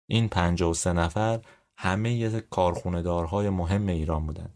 این 0.09 0.29
53 0.29 0.93
نفر 0.93 1.41
همه 1.77 2.13
یه 2.13 2.41
کارخونه 2.41 3.01
دارهای 3.01 3.49
مهم 3.49 3.87
ایران 3.87 4.25
بودن. 4.25 4.53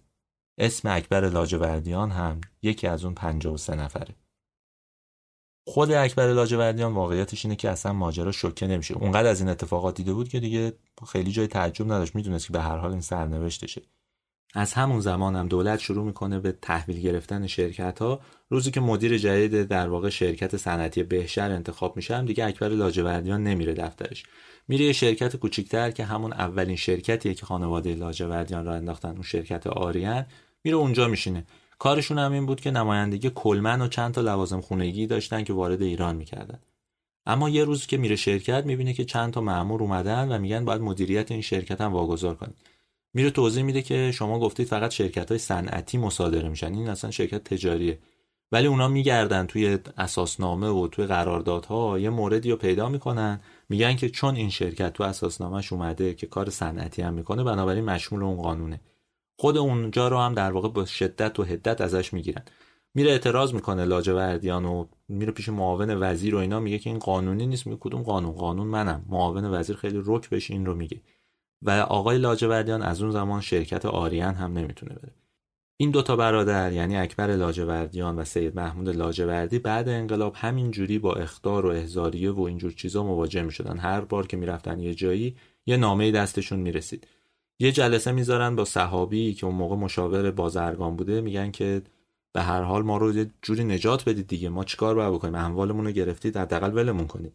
اسم 0.58 0.90
اکبر 0.90 1.30
لاجوردیان 1.30 2.12
هم 2.12 2.42
یکی 2.62 2.88
از 2.88 3.06
اون 3.06 3.14
53 3.14 3.76
نفره. 3.76 4.16
خود 5.66 5.92
اکبر 5.92 6.34
لاجوردیان 6.34 6.94
واقعیتش 6.94 7.46
اینه 7.46 7.56
که 7.56 7.70
اصلا 7.70 7.94
ماجرا 7.94 8.32
شوکه 8.32 8.68
نمیشه. 8.68 8.94
اونقدر 8.94 9.30
از 9.30 9.40
این 9.40 9.50
اتفاقات 9.50 9.96
دیده 9.96 10.14
بود 10.14 10.30
که 10.30 10.40
دیگه 10.40 10.74
خیلی 11.08 11.32
جای 11.32 11.48
تعجب 11.48 11.86
نداشت. 11.86 12.16
می‌دونست 12.16 12.48
که 12.48 12.54
به 12.54 12.62
هر 12.62 12.78
حال 12.78 12.92
این 12.92 13.02
سرنوشتشه. 13.02 13.82
از 14.54 14.74
همون 14.74 15.00
زمان 15.00 15.36
هم 15.36 15.48
دولت 15.48 15.80
شروع 15.80 16.06
می‌کنه 16.06 16.40
به 16.40 16.52
تحویل 16.52 17.00
گرفتن 17.02 17.48
شرکت 17.48 18.00
ها 18.00 18.20
روزی 18.50 18.72
که 18.72 18.82
مدیر 18.82 19.18
جدید 19.18 19.68
در 19.68 19.90
واقع 19.90 20.10
شرکت 20.10 20.58
صنعتی 20.58 21.04
بهشهر 21.04 21.52
انتخاب 21.52 21.96
میشه 21.96 22.16
هم 22.16 22.26
دیگه 22.26 22.46
اکبر 22.46 22.70
لاجوردیان 22.70 23.44
نمیره 23.44 23.74
دفترش. 23.74 24.24
میره 24.68 24.86
یه 24.86 24.94
شرکت 24.94 25.36
کوچیکتر 25.36 25.92
که 25.92 26.06
همون 26.06 26.34
اولین 26.34 26.76
شرکتیه 26.76 27.34
که 27.34 27.46
خانواده 27.46 27.96
لاجوردیان 27.96 28.66
را 28.66 28.74
انداختن 28.74 29.10
اون 29.10 29.22
شرکت 29.22 29.68
آریان. 29.68 30.26
میره 30.64 30.78
اونجا 30.78 31.08
میشینه. 31.08 31.46
کارشون 31.82 32.18
هم 32.18 32.32
این 32.32 32.46
بود 32.46 32.62
که 32.62 32.72
نمایندگی 32.72 33.30
کلمن 33.30 33.82
و 33.82 33.88
چند 33.88 34.14
تا 34.14 34.22
لوازم 34.22 34.62
خونگی 34.62 35.08
داشتن 35.08 35.44
که 35.44 35.54
وارد 35.54 35.82
ایران 35.82 36.16
می‌کردن. 36.16 36.60
اما 37.26 37.50
یه 37.50 37.64
روز 37.64 37.88
که 37.88 37.98
میره 37.98 38.16
شرکت 38.16 38.66
می‌بینه 38.66 38.94
که 38.94 39.06
چند 39.06 39.34
تا 39.34 39.42
مأمور 39.42 39.82
اومدن 39.82 40.32
و 40.32 40.38
میگن 40.38 40.66
باید 40.66 40.82
مدیریت 40.82 41.32
این 41.32 41.42
شرکت 41.42 41.82
هم 41.82 41.94
واگذار 41.94 42.36
کنید 42.36 42.56
میره 43.14 43.30
توضیح 43.30 43.64
میده 43.64 43.82
که 43.82 44.12
شما 44.12 44.40
گفتید 44.40 44.68
فقط 44.68 44.92
شرکت 44.92 45.30
های 45.30 45.38
صنعتی 45.38 45.98
مصادره 45.98 46.50
میشن. 46.50 46.74
این 46.74 46.90
اصلا 46.90 47.12
شرکت 47.12 47.44
تجاریه. 47.44 48.00
ولی 48.52 48.68
اونا 48.68 48.88
میگردن 48.88 49.46
توی 49.46 49.78
اساسنامه 49.98 50.68
و 50.68 50.88
توی 50.88 51.06
قراردادها 51.06 52.00
یه 52.00 52.10
موردی 52.10 52.52
رو 52.52 52.58
پیدا 52.58 52.90
می‌کنن. 52.90 53.40
میگن 53.70 53.96
که 53.96 54.10
چون 54.10 54.36
این 54.36 54.50
شرکت 54.50 54.94
تو 54.94 55.04
اساسنامهش 55.04 55.74
اومده 55.74 56.14
که 56.14 56.28
کار 56.28 56.50
صنعتی 56.50 57.02
هم 57.02 57.14
می‌کنه 57.14 57.44
بنابراین 57.44 57.86
مشمول 57.86 58.24
اون 58.24 58.42
قانونه. 58.42 58.80
خود 59.42 59.58
اونجا 59.58 60.08
رو 60.08 60.18
هم 60.18 60.34
در 60.34 60.52
واقع 60.52 60.70
با 60.70 60.86
شدت 60.86 61.40
و 61.40 61.44
حدت 61.44 61.82
ازش 61.82 62.14
می‌گیرن. 62.14 62.42
میره 62.96 63.12
اعتراض 63.12 63.54
می‌کنه 63.54 63.86
لاجوردیان 63.86 64.66
و 64.66 64.86
میره 65.10 65.32
پیش 65.32 65.50
معاون 65.50 66.04
وزیر 66.04 66.36
و 66.36 66.38
اینا 66.38 66.60
میگه 66.60 66.80
که 66.80 66.90
این 66.90 67.00
قانونی 67.00 67.48
نیست. 67.48 67.68
میگه 67.68 67.78
کدوم 67.82 68.02
قانون؟ 68.02 68.32
قانون 68.32 68.68
منم. 68.68 69.06
معاون 69.10 69.46
وزیر 69.46 69.76
خیلی 69.76 70.02
رک 70.06 70.30
بهش 70.30 70.52
این 70.52 70.66
رو 70.66 70.76
میگه. 70.76 71.02
و 71.62 71.72
آقای 71.72 72.18
لاجوردیان 72.18 72.82
از 72.82 73.02
اون 73.02 73.12
زمان 73.12 73.42
شرکت 73.42 73.86
آریان 73.86 74.34
هم 74.34 74.58
نمی‌تونه 74.58 74.96
بره. 74.96 75.14
این 75.78 75.92
دوتا 75.92 76.16
برادر 76.16 76.72
یعنی 76.72 76.98
اکبر 76.98 77.28
لاجوردیان 77.28 78.20
و 78.20 78.24
سید 78.24 78.56
محمود 78.56 78.90
لاجوردی 78.90 79.60
بعد 79.60 79.90
انقلاب 79.90 80.34
همین 80.36 80.72
جوری 80.72 81.00
با 81.00 81.14
اختار 81.14 81.66
و 81.66 81.70
احزاریه 81.70 82.32
و 82.32 82.42
اینجور 82.42 82.72
چیزا 82.72 83.04
مواجه 83.04 83.42
می‌شدن. 83.42 83.78
هر 83.78 84.02
بار 84.02 84.28
که 84.28 84.38
می‌رفتن 84.38 84.80
یه 84.80 84.94
جایی 84.96 85.36
یه 85.66 85.78
نامه 85.78 86.12
دستشون 86.12 86.60
می‌رسید. 86.60 87.08
یه 87.62 87.72
جلسه 87.72 88.12
می‌ذارن 88.12 88.56
با 88.56 88.66
صحابی 88.66 89.34
که 89.34 89.46
اون 89.46 89.56
موقع 89.56 89.76
مشاور 89.76 90.32
بازرگان 90.32 90.96
بوده 90.96 91.22
میگن 91.22 91.52
که 91.52 91.82
به 92.34 92.42
هر 92.42 92.62
حال 92.62 92.84
ما 92.84 92.98
رو 92.98 93.16
یه 93.16 93.32
جوری 93.42 93.64
نجات 93.64 94.10
بدید 94.10 94.28
دیگه 94.28 94.50
ما 94.50 94.64
چیکار 94.64 94.96
باید 94.96 95.14
بکنیم؟ 95.14 95.36
اموالمون 95.36 95.86
رو 95.86 95.92
گرفتید 95.92 96.38
حداقل 96.38 96.74
ولمون 96.74 97.08
کنید. 97.08 97.34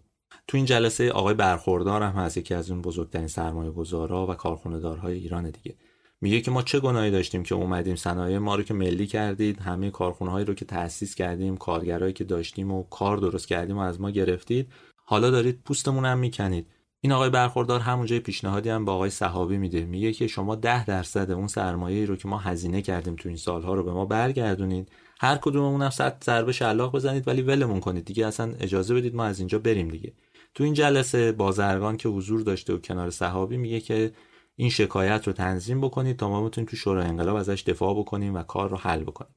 تو 0.49 0.57
این 0.57 0.67
جلسه 0.67 1.11
آقای 1.11 1.35
برخوردار 1.35 2.03
هم 2.03 2.13
هست 2.13 2.37
یکی 2.37 2.55
از 2.55 2.71
اون 2.71 2.83
بزرگترین 2.83 3.27
سرمایه 3.27 3.71
گذارا 3.71 4.27
و 4.27 4.35
کارخونه 4.35 4.81
دارهای 4.81 5.15
ایران 5.15 5.51
دیگه. 5.51 5.77
میگه 6.21 6.41
که 6.41 6.51
ما 6.51 6.63
چه 6.63 6.81
گناهی 6.81 7.11
داشتیم 7.11 7.43
که 7.43 7.55
اومدیم 7.55 7.97
صنایع 7.97 8.39
ما 8.39 8.55
رو 8.55 8.63
که 8.63 8.75
ملی 8.75 9.07
کردید 9.07 9.59
همه 9.61 9.91
کارخونه 9.91 10.45
رو 10.45 10.55
که 10.55 10.65
تأسیس 10.65 11.15
کردیم 11.15 11.57
کارگرایی 11.57 12.13
که 12.13 12.25
داشتیم 12.25 12.73
و 12.73 12.83
کار 12.83 13.17
درست 13.17 13.49
کردیم 13.49 13.77
و 13.77 13.81
از 13.81 14.01
ما 14.01 14.11
گرفتید. 14.11 14.73
حالا 14.97 15.31
دارید 15.31 15.63
پوستمون 15.65 16.05
هم 16.05 16.19
می‌کنید. 16.19 16.67
این 17.07 17.13
آقای 17.13 17.31
برخوردار 17.31 17.81
همونجای 17.81 18.21
پیشنهادی 18.21 18.69
هم 18.69 18.85
با 18.85 18.95
آقای 18.95 19.11
صحابی 19.11 19.59
میده. 19.59 19.85
میگه 19.85 20.13
که 20.13 20.27
شما 20.27 20.55
ده 20.55 20.85
درصد 20.85 21.31
اون 21.31 21.47
سرمایه 21.47 22.07
رو 22.07 22.17
که 22.17 22.29
ما 22.29 22.39
هزینه 22.39 22.83
کردیم 22.83 23.17
تو 23.17 23.29
این 23.29 23.39
سالها 23.39 23.75
رو 23.75 23.83
به 23.85 23.93
ما 23.93 24.05
برگردونید. 24.05 24.89
هر 25.21 25.37
کدوممون 25.37 25.83
هم 25.83 25.91
صد 25.91 26.25
ضربه 26.25 26.53
شلاق 26.53 26.93
بزنید 26.93 27.29
ولی 27.29 27.43
ولمون 27.43 27.81
کنید 27.81 28.05
دیگه. 28.05 28.27
اصلا 28.27 28.55
اجازه 28.61 28.95
بدید 28.95 29.15
ما 29.15 29.25
از 29.25 29.39
اینجا 29.39 29.59
بریم 29.59 29.89
دیگه. 29.89 30.13
تو 30.55 30.65
این 30.65 30.75
جلسه 30.75 31.33
بازرگان 31.33 31.97
که 31.97 32.09
حضور 32.09 32.41
داشته 32.41 32.75
و 32.75 32.79
کنار 32.79 33.11
صحابی 33.11 33.57
میگه 33.57 33.81
که 33.81 34.13
این 34.57 34.71
شکایت 34.71 35.27
رو 35.27 35.33
تنظیم 35.33 35.81
بکنید 35.81 36.17
تا 36.17 36.29
ما 36.29 36.45
بتونیم 36.45 36.71
تو 36.71 36.77
شورای 36.77 37.07
انقلاب 37.07 37.37
ازش 37.37 37.63
دفاع 37.67 37.99
بکنیم 37.99 38.35
و 38.35 38.43
کار 38.43 38.71
رو 38.71 38.77
حل 38.77 39.03
بکنیم. 39.03 39.35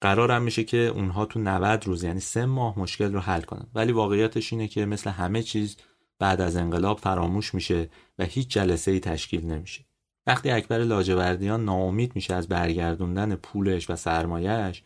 قرارم 0.00 0.42
میشه 0.42 0.64
که 0.64 0.78
اونها 0.78 1.26
تو 1.26 1.40
90 1.40 1.86
روز 1.86 2.04
یعنی 2.04 2.20
سه 2.20 2.46
ماه 2.46 2.78
مشکل 2.78 3.12
رو 3.12 3.20
حل 3.20 3.40
کنن. 3.40 3.66
ولی 3.74 3.92
واقعیتش 3.92 4.52
اینه 4.52 4.68
که 4.68 4.86
مثل 4.86 5.10
همه 5.10 5.42
چیز 5.42 5.76
بعد 6.20 6.40
از 6.40 6.56
انقلاب 6.56 6.98
فراموش 6.98 7.54
میشه 7.54 7.88
و 8.18 8.24
هیچ 8.24 8.48
جلسه 8.48 8.90
ای 8.90 9.00
تشکیل 9.00 9.46
نمیشه. 9.46 9.84
وقتی 10.26 10.50
اکبر 10.50 10.78
لاجوردیان 10.78 11.64
ناامید 11.64 12.12
میشه 12.14 12.34
از 12.34 12.48
برگردوندن 12.48 13.34
پولش 13.34 13.90
و 13.90 13.96
سرمایهش 13.96 14.82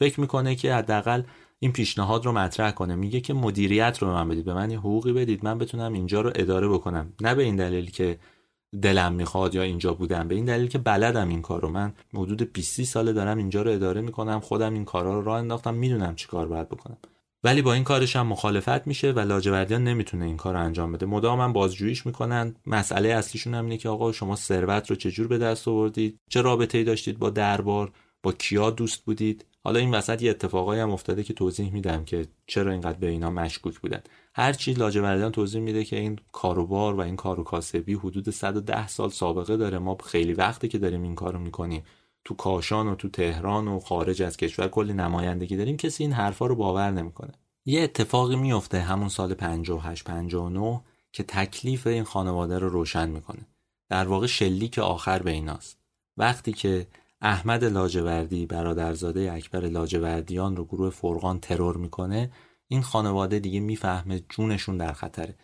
فکر 0.00 0.20
می‌کنه 0.20 0.54
که 0.54 0.74
حداقل 0.74 1.22
این 1.58 1.72
پیشنهاد 1.72 2.24
رو 2.24 2.32
مطرح 2.32 2.70
کنه. 2.70 2.94
میگه 2.94 3.20
که 3.20 3.34
مدیریت 3.34 3.98
رو 3.98 4.08
به 4.08 4.14
من 4.14 4.28
بدید 4.28 4.44
به 4.44 4.54
من 4.54 4.70
یه 4.70 4.78
حقوقی 4.78 5.12
بدید. 5.12 5.44
من 5.44 5.58
بتونم 5.58 5.92
اینجا 5.92 6.20
رو 6.20 6.32
اداره 6.34 6.68
بکنم. 6.68 7.12
نه 7.20 7.34
به 7.34 7.42
این 7.42 7.56
دلیل 7.56 7.90
که 7.90 8.18
دلم 8.82 9.12
می‌خواد 9.12 9.54
یا 9.54 9.62
اینجا 9.62 9.94
بودم. 9.94 10.28
به 10.28 10.34
این 10.34 10.44
دلیل 10.44 10.68
که 10.68 10.78
بلدم 10.78 11.28
این 11.28 11.42
کار 11.42 11.60
رو. 11.60 11.68
من 11.68 11.92
حدود 12.14 12.52
20 12.52 12.82
ساله 12.82 13.12
دارم 13.12 13.38
اینجا 13.38 13.62
رو 13.62 13.70
اداره 13.70 14.00
می‌کنم. 14.00 14.40
خودم 14.40 14.74
این 14.74 14.84
کارا 14.84 15.14
رو 15.18 15.24
راه 15.24 15.38
انداختم. 15.38 15.74
می‌دونم 15.74 16.14
چی 16.14 16.28
کار 16.28 16.48
باید 16.48 16.68
بکنم. 16.68 16.96
ولی 17.44 17.62
با 17.62 17.72
این 17.72 17.84
کارش 17.84 18.16
هم 18.16 18.26
مخالفت 18.26 18.86
میشه 18.86 19.12
و 19.12 19.18
لاجوردیان 19.18 19.84
نمی‌تونه 19.84 20.24
این 20.24 20.36
کار 20.36 20.54
رو 20.54 20.60
انجام 20.60 20.92
بده. 20.92 21.06
مدام 21.06 21.40
هم 21.40 21.52
بازجوییش 21.52 22.06
می‌کنن. 22.06 22.54
مسئله 22.66 23.08
اصلیشون 23.08 23.54
هم 23.54 23.64
اینه 23.64 23.76
که 23.76 23.88
آقا 23.88 24.12
شما 24.12 24.36
ثروت 24.36 24.90
رو 24.90 24.96
چجور 24.96 25.28
به 25.28 25.38
دست 25.38 25.68
آوردید؟ 25.68 26.18
چه 26.30 26.42
رابطه 26.42 26.78
ای 26.78 26.84
داشتید 26.84 27.18
با 27.18 27.30
دربار؟ 27.30 27.92
با 28.22 28.32
کیا 28.32 28.70
دوست 28.70 29.04
بودید؟ 29.04 29.46
حالا 29.64 29.78
این 29.80 29.94
وسط 29.94 30.22
یه 30.22 30.30
اتفاقایی 30.30 30.80
هم 30.80 30.90
افتاده 30.90 31.22
که 31.22 31.34
توضیح 31.34 31.72
میدم 31.72 32.04
که 32.04 32.26
چرا 32.46 32.72
اینقدر 32.72 32.98
به 32.98 33.08
اینا 33.08 33.30
مشکوک 33.30 33.78
بودن. 33.78 34.00
هر 34.34 34.52
چی 34.52 34.72
لاجوردیان 34.72 35.32
توضیح 35.32 35.60
میده 35.60 35.84
که 35.84 35.98
این 35.98 36.18
کاروبار 36.32 36.94
و 36.94 37.00
این 37.00 37.16
کارو 37.16 37.42
کاسبی 37.42 37.94
حدود 37.94 38.30
110 38.30 38.88
سال 38.88 39.10
سابقه 39.10 39.56
داره. 39.56 39.78
ما 39.78 39.96
خیلی 40.04 40.32
وقته 40.32 40.68
که 40.68 40.78
داریم 40.78 41.02
این 41.02 41.14
کارو 41.14 41.38
می‌کنیم. 41.38 41.82
تو 42.24 42.34
کاشان 42.34 42.88
و 42.88 42.94
تو 42.94 43.08
تهران 43.08 43.68
و 43.68 43.80
خارج 43.80 44.22
از 44.22 44.36
کشور 44.36 44.68
کلی 44.68 44.92
نمایندگی 44.92 45.56
داریم 45.56 45.76
کسی 45.76 46.04
این 46.04 46.12
حرفا 46.12 46.46
رو 46.46 46.54
باور 46.54 46.90
نمی‌کنه. 46.90 47.32
یه 47.64 47.82
اتفاقی 47.82 48.36
میفته 48.36 48.80
همون 48.80 49.08
سال 49.08 49.34
58 49.34 50.04
59 50.04 50.80
که 51.12 51.22
تکلیف 51.22 51.86
این 51.86 52.04
خانواده 52.04 52.58
رو 52.58 52.68
روشن 52.68 53.08
می‌کنه. 53.08 53.46
در 53.88 54.08
واقع 54.08 54.26
شلیک 54.26 54.78
آخر 54.78 55.22
به 55.22 55.30
ایناست. 55.30 55.78
وقتی 56.16 56.52
که 56.52 56.86
احمد 57.20 57.64
لاجوردی 57.64 58.46
برادرزاده 58.46 59.32
اکبر 59.32 59.60
لاجوردیان 59.60 60.56
رو 60.56 60.64
گروه 60.64 60.90
فرقان 60.90 61.40
ترور 61.40 61.76
می‌کنه 61.76 62.30
این 62.68 62.82
خانواده 62.82 63.38
دیگه 63.38 63.60
می‌فهمه 63.60 64.22
جونشون 64.28 64.76
در 64.76 64.92
خطره. 64.92 65.34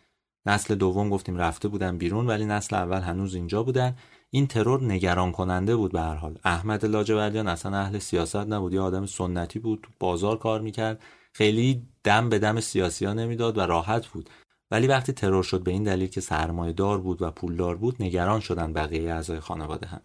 نسل 0.47 0.75
دوم 0.75 1.11
گفتیم 1.11 1.37
رفته 1.37 1.69
بودن 1.69 1.99
بیرون 1.99 2.27
ولی 2.27 2.45
نسل 2.45 2.77
اول 2.77 3.01
هنوز 3.01 3.35
اینجا 3.35 3.63
بودن. 3.63 3.97
این 4.31 4.47
ترور 4.47 4.83
نگران 4.83 5.33
کننده 5.33 5.77
بود 5.77 5.93
به 5.93 6.01
هر 6.01 6.15
حال. 6.15 6.39
احمد 6.45 6.85
لاجوردیان 6.85 7.49
اصلا 7.49 7.79
اهل 7.79 7.99
سیاست 7.99 8.37
نبود 8.37 8.73
یه 8.73 8.81
آدم 8.81 9.07
سنتی 9.07 9.59
بود 9.59 9.87
بازار 9.99 10.39
کار 10.39 10.61
می‌کرد. 10.61 11.03
خیلی 11.33 11.83
دم 12.05 12.29
به 12.29 12.39
دم 12.39 12.61
سیاسی 12.61 13.05
ها 13.05 13.13
نمی‌داد 13.13 13.59
و 13.59 13.61
راحت 13.61 14.07
بود. 14.07 14.31
ولی 14.71 14.87
وقتی 14.87 15.13
ترور 15.13 15.43
شد 15.43 15.63
به 15.63 15.71
این 15.71 15.83
دلیل 15.83 16.09
که 16.09 16.21
سرمایه 16.21 16.73
دار 16.73 17.01
بود 17.01 17.23
و 17.23 17.31
پولدار 17.31 17.77
بود 17.77 17.97
نگران 18.03 18.41
شدن 18.41 18.73
بقیه 18.73 19.13
اعضای 19.13 19.41
خانواده 19.41 19.87
هم. 19.87 20.01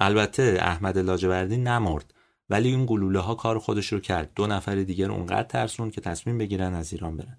البته 0.00 0.58
احمد 0.60 0.98
لاجوردی 0.98 1.56
نمرد 1.56 2.14
ولی 2.50 2.68
این 2.68 2.86
گلوله 2.86 3.18
ها 3.18 3.34
کار 3.34 3.58
خودش 3.58 3.92
رو 3.92 4.00
کرد. 4.00 4.32
دو 4.34 4.46
نفر 4.46 4.74
دیگر 4.74 5.10
اونقدر 5.10 5.42
ترسون 5.42 5.90
که 5.90 6.00
تصمیم 6.00 6.38
بگیرن 6.38 6.74
از 6.74 6.92
ایران 6.92 7.16
برن. 7.16 7.38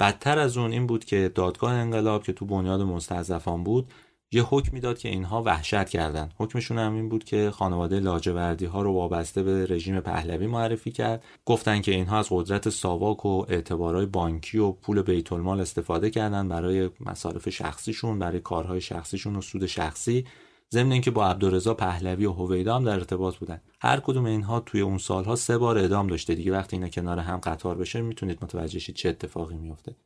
بدتر 0.00 0.38
از 0.38 0.56
اون 0.56 0.72
این 0.72 0.86
بود 0.86 1.04
که 1.04 1.32
دادگاه 1.34 1.72
انقلاب 1.72 2.22
که 2.22 2.32
تو 2.32 2.46
بنیاد 2.46 2.80
مستضعفان 2.80 3.64
بود 3.64 3.92
یه 4.32 4.42
حکم 4.42 4.70
می‌داد 4.72 4.98
که 4.98 5.08
اینها 5.08 5.42
وحشت 5.42 5.88
کردن. 5.88 6.30
حکمشون 6.36 6.78
هم 6.78 6.94
این 6.94 7.08
بود 7.08 7.24
که 7.24 7.50
خانواده 7.50 8.00
لاجوردی 8.00 8.64
ها 8.64 8.82
رو 8.82 8.92
وابسته 8.92 9.42
به 9.42 9.66
رژیم 9.66 10.00
پهلوی 10.00 10.46
معرفی 10.46 10.90
کرد. 10.90 11.24
گفتن 11.44 11.80
که 11.80 11.92
اینها 11.92 12.18
از 12.18 12.28
قدرت 12.30 12.68
ساواک 12.68 13.26
و 13.26 13.44
اعتبارهای 13.48 14.06
بانکی 14.06 14.58
و 14.58 14.72
پول 14.72 15.02
بیت 15.02 15.32
المال 15.32 15.60
استفاده 15.60 16.10
کردن 16.10 16.48
برای 16.48 16.90
مصارف 17.00 17.48
شخصیشون 17.48 18.18
برای 18.18 18.40
کارهای 18.40 18.80
شخصیشون 18.80 19.36
و 19.36 19.40
سود 19.40 19.66
شخصی. 19.66 20.24
ضمن 20.72 20.92
اینکه 20.92 21.10
با 21.10 21.26
عبدالرضا 21.26 21.74
پهلوی 21.74 22.26
و 22.26 22.32
هویدا 22.32 22.76
هم 22.76 22.84
در 22.84 22.92
ارتباط 22.92 23.36
بودن. 23.36 23.60
هر 23.80 24.00
کدوم 24.00 24.24
اینها 24.24 24.60
توی 24.60 24.80
اون 24.80 24.98
سالها 24.98 25.36
سه 25.36 25.58
بار 25.58 25.78
اعدام 25.78 26.06
داشته. 26.06 26.34
دیگه 26.34 26.52
وقتی 26.52 26.76
اینا 26.76 26.88
کنار 26.88 27.18
هم 27.18 27.36
قطار 27.36 27.78
بشه 27.78 28.00
می‌تونید 28.00 28.38
متوجه 28.42 28.78
شید 28.78 28.94
چه 28.94 29.08
اتفاقی 29.08 29.56
میفته 29.56 29.96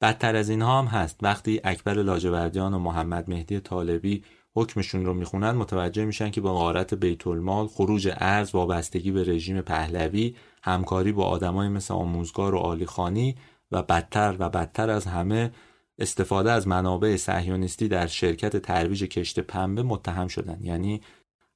بدتر 0.00 0.36
از 0.36 0.50
اینها 0.50 0.78
هم 0.78 0.86
هست. 0.86 1.18
وقتی 1.22 1.60
اکبر 1.64 1.94
لاجوردیان 1.94 2.74
و 2.74 2.78
محمد 2.78 3.30
مهدی 3.30 3.60
طالبی 3.60 4.24
حکمشون 4.54 5.04
رو 5.04 5.14
می‌خونن 5.14 5.50
متوجه 5.50 6.04
میشن 6.04 6.30
که 6.30 6.40
با 6.40 6.54
غارت 6.54 6.94
بیت 6.94 7.26
المال 7.26 7.66
خروج 7.66 8.12
ارز 8.16 8.54
وابستگی 8.54 9.10
به 9.10 9.24
رژیم 9.24 9.60
پهلوی 9.60 10.36
همکاری 10.62 11.12
با 11.12 11.24
آدمای 11.24 11.68
مثل 11.68 11.94
آموزگار 11.94 12.54
و 12.54 12.58
آلیخانی 12.58 13.36
و 13.70 13.82
بدتر 13.82 14.36
و 14.38 14.48
بدتر 14.48 14.90
از 14.90 15.06
همه 15.06 15.52
استفاده 15.98 16.52
از 16.52 16.68
منابع 16.68 17.16
صهیونیستی 17.16 17.88
در 17.88 18.06
شرکت 18.06 18.56
ترویج 18.56 19.04
کشت 19.04 19.40
پنبه 19.40 19.82
متهم 19.82 20.28
شدن. 20.28 20.58
یعنی 20.62 21.00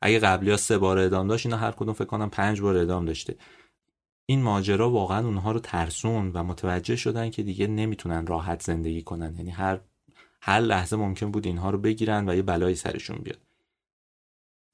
اگه 0.00 0.18
قبلی 0.18 0.50
ها 0.50 0.56
سه 0.56 0.78
بار 0.78 0.98
اعدام 0.98 1.28
داشت 1.28 1.46
اینا 1.46 1.58
هر 1.58 1.70
کدوم 1.70 1.94
فکر 1.94 2.04
کنم 2.04 2.30
پنج 2.30 2.60
بار 2.60 2.76
اعدام 2.76 3.04
داشته. 3.04 3.36
این 4.26 4.42
ماجرا 4.42 4.90
واقعا 4.90 5.26
اونها 5.26 5.52
رو 5.52 5.60
ترسون 5.60 6.30
و 6.34 6.42
متوجه 6.42 6.96
شدن 6.96 7.30
که 7.30 7.42
دیگه 7.42 7.66
نمی‌تونن 7.66 8.26
راحت 8.26 8.62
زندگی 8.62 9.02
کنن. 9.02 9.34
یعنی 9.36 9.50
هر 9.50 9.80
هر 10.40 10.60
لحظه 10.60 10.96
ممکن 10.96 11.30
بود 11.30 11.46
اینها 11.46 11.70
رو 11.70 11.78
بگیرن 11.78 12.28
و 12.28 12.34
یه 12.34 12.42
بلایی 12.42 12.74
سرشون 12.74 13.18
بیاد. 13.22 13.40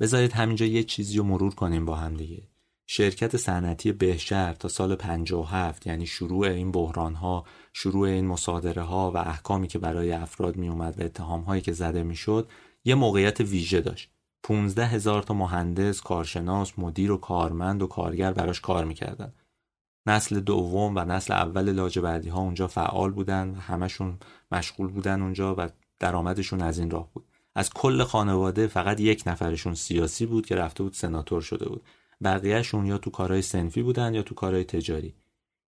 بذارید 0.00 0.32
همینجا 0.32 0.66
یه 0.66 0.82
چیزی 0.82 1.18
رو 1.18 1.24
مرور 1.24 1.54
کنیم 1.54 1.84
با 1.84 1.96
هم 1.96 2.14
دیگه. 2.14 2.42
شرکت 2.86 3.36
صنعتی 3.36 3.92
بهشهر 3.92 4.52
تا 4.52 4.68
سال 4.68 4.94
57 4.94 5.86
یعنی 5.86 6.06
شروع 6.06 6.46
این 6.46 6.72
بحران 6.72 7.14
ها 7.14 7.44
شروع 7.72 8.08
این 8.08 8.26
مصادره 8.26 8.82
ها 8.82 9.10
و 9.10 9.16
احکامی 9.16 9.68
که 9.68 9.78
برای 9.78 10.12
افراد 10.12 10.56
می 10.56 10.68
اومد 10.68 11.00
و 11.00 11.04
اتهام 11.04 11.40
هایی 11.40 11.62
که 11.62 11.72
زده 11.72 12.02
می‌شد 12.02 12.48
یه 12.84 12.94
موقعیت 12.94 13.40
ویژه 13.40 13.80
داشت. 13.80 14.10
15 14.42 14.86
هزار 14.86 15.22
تا 15.22 15.34
مهندس، 15.34 16.00
کارشناس، 16.00 16.78
مدیر 16.78 17.12
و 17.12 17.16
کارمند 17.16 17.82
و 17.82 17.86
کارگر 17.86 18.32
براش 18.32 18.60
کار 18.60 18.84
می‌کردن. 18.84 19.32
نسل 20.10 20.40
دوم 20.40 20.96
و 20.96 21.04
نسل 21.04 21.32
اول 21.32 21.72
لاجوردی 21.72 22.28
ها 22.28 22.40
اونجا 22.40 22.66
فعال 22.66 23.10
بودن 23.10 23.50
و 23.50 23.54
همشون 23.54 24.18
مشغول 24.52 24.88
بودن 24.88 25.22
اونجا 25.22 25.54
و 25.58 25.68
درآمدشون 25.98 26.62
از 26.62 26.78
این 26.78 26.90
راه 26.90 27.10
بود. 27.14 27.24
از 27.54 27.70
کل 27.70 28.04
خانواده 28.04 28.66
فقط 28.66 29.00
یک 29.00 29.22
نفرشون 29.26 29.74
سیاسی 29.74 30.26
بود 30.26 30.46
که 30.46 30.56
رفته 30.56 30.82
بود 30.82 30.92
سناتور 30.92 31.40
شده 31.40 31.68
بود. 31.68 31.82
بقیهشون 32.24 32.86
یا 32.86 32.98
تو 32.98 33.10
کارهای 33.10 33.42
سنفی 33.42 33.82
بودن 33.82 34.14
یا 34.14 34.22
تو 34.22 34.34
کارهای 34.34 34.64
تجاری. 34.64 35.14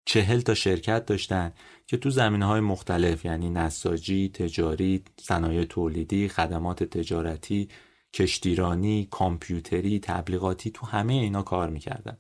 چهل 0.05 0.41
تا 0.41 0.55
شرکت 0.55 1.07
داشتن 1.07 1.53
که 1.87 1.97
تو 1.97 2.11
زمینه 2.11 2.47
های 2.47 2.61
مختلف 2.61 3.25
یعنی 3.25 3.51
نساجی، 3.51 4.29
تجاری، 4.29 5.03
صنایع 5.21 5.65
تولیدی، 5.65 6.29
خدمات 6.29 6.85
تجارتی، 6.85 7.69
کشتیرانی، 8.15 9.09
کامپیوتری، 9.11 10.01
تبلیغاتی 10.01 10.71
تو 10.71 10.87
همه 10.87 11.13
اینا 11.13 11.43
کار 11.43 11.71
می‌کردن. 11.71 12.19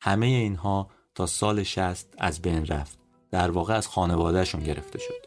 همه 0.00 0.26
اینها 0.26 0.90
تا 1.16 1.26
سال 1.26 1.62
شست 1.62 2.14
از 2.18 2.42
بین 2.42 2.66
رفت. 2.66 2.98
در 3.30 3.50
واقع 3.50 3.74
از 3.74 3.88
خانوادهشون 3.88 4.62
گرفته 4.62 4.98
شد. 4.98 5.26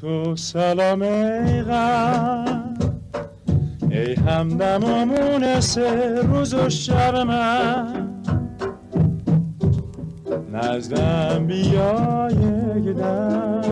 تو 0.00 0.36
سلام 0.36 1.04
غم 1.62 2.65
ای 3.96 4.14
همدم 4.14 4.84
و 4.84 5.04
مونس 5.04 5.78
روز 6.22 6.54
و 6.54 6.68
شب 6.68 7.14
من. 7.16 8.08
نزدم 10.52 11.46
بیای 11.46 12.34
گدم 12.86 13.62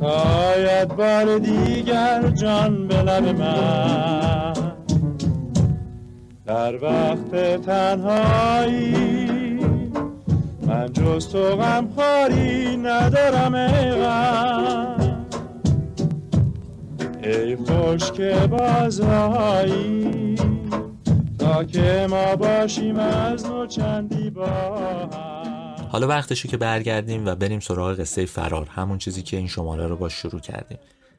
آید 0.00 0.88
بار 0.88 1.38
دیگر 1.38 2.28
جان 2.28 2.88
به 2.88 3.02
لب 3.02 3.40
من. 3.40 4.52
در 6.46 6.84
وقت 6.84 7.62
تنهایی 7.66 9.28
من 10.66 10.92
جز 10.92 11.28
تو 11.28 11.56
غمخواری 11.56 12.76
ندارم 12.76 13.54
ای 13.54 13.90
غم. 13.90 14.97
ای 17.28 17.56
خوش 17.56 18.12
که 18.12 18.48
بازایی 18.50 20.34
تا 21.38 21.64
که 21.64 22.06
ما 22.10 22.36
باشیم 22.36 22.98
از 22.98 23.46
نو 23.46 23.66
چندی 23.66 24.30
با 24.30 24.46
حالا 25.92 26.06
وقتشه 26.06 26.48
که 26.48 26.56
برگردیم 26.56 27.26
و 27.26 27.34
بریم 27.34 27.60
سراغ 27.60 28.00
قصه 28.00 28.26
فرار 28.26 28.66
همون 28.66 28.98
چیزی 28.98 29.22
که 29.22 29.36
این 29.36 29.48
شماره 29.48 29.86
رو 29.86 29.96
با 29.96 30.08
شروع 30.08 30.40
کردیم. 30.40 30.78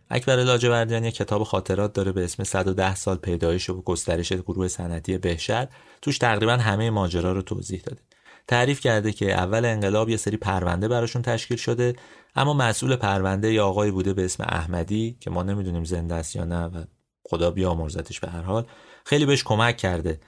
اکبر 0.10 0.36
لاجوردیان 0.36 1.04
یک 1.04 1.16
کتاب 1.16 1.44
خاطرات 1.44 1.94
داره 1.94 2.12
به 2.12 2.24
اسم 2.24 2.44
110 2.44 2.96
سال 2.96 3.18
پیدایش 3.18 3.70
و 3.70 3.82
گسترش 3.82 4.34
گروه 4.34 4.68
صنعتی 4.68 5.18
بهشت. 5.18 5.68
توش 6.02 6.18
تقریبا 6.18 6.54
همه 6.54 6.90
ماجرا 6.90 7.32
رو 7.32 7.42
توضیح 7.42 7.82
داده. 7.86 8.02
تعریف 8.48 8.80
کرده 8.80 9.12
که 9.12 9.34
اول 9.34 9.66
انقلاب 9.66 10.10
یه 10.10 10.18
سری 10.18 10.38
پرونده 10.38 10.88
براشون 10.88 11.22
تشکیل 11.22 11.58
شده. 11.58 11.94
اما 12.36 12.54
مسئول 12.54 12.96
پرونده 12.96 13.54
یا 13.54 13.68
آقایی 13.68 13.92
بوده 13.92 14.14
به 14.14 14.26
اسم 14.26 14.44
احمدی 14.44 15.18
که 15.20 15.30
ما 15.30 15.44
نمی‌دونیم 15.44 15.84
زنده 15.84 16.16
است 16.16 16.36
یا 16.36 16.44
نه 16.44 16.66
و 16.66 16.84
خدا 17.30 17.52
بیامرزتش 17.52 18.20
به 18.20 18.30
هر 18.30 18.42
حال 18.42 18.66
خیلی 19.06 19.26
بهش 19.26 19.44
کمک 19.44 19.78
کرده. 19.78 20.20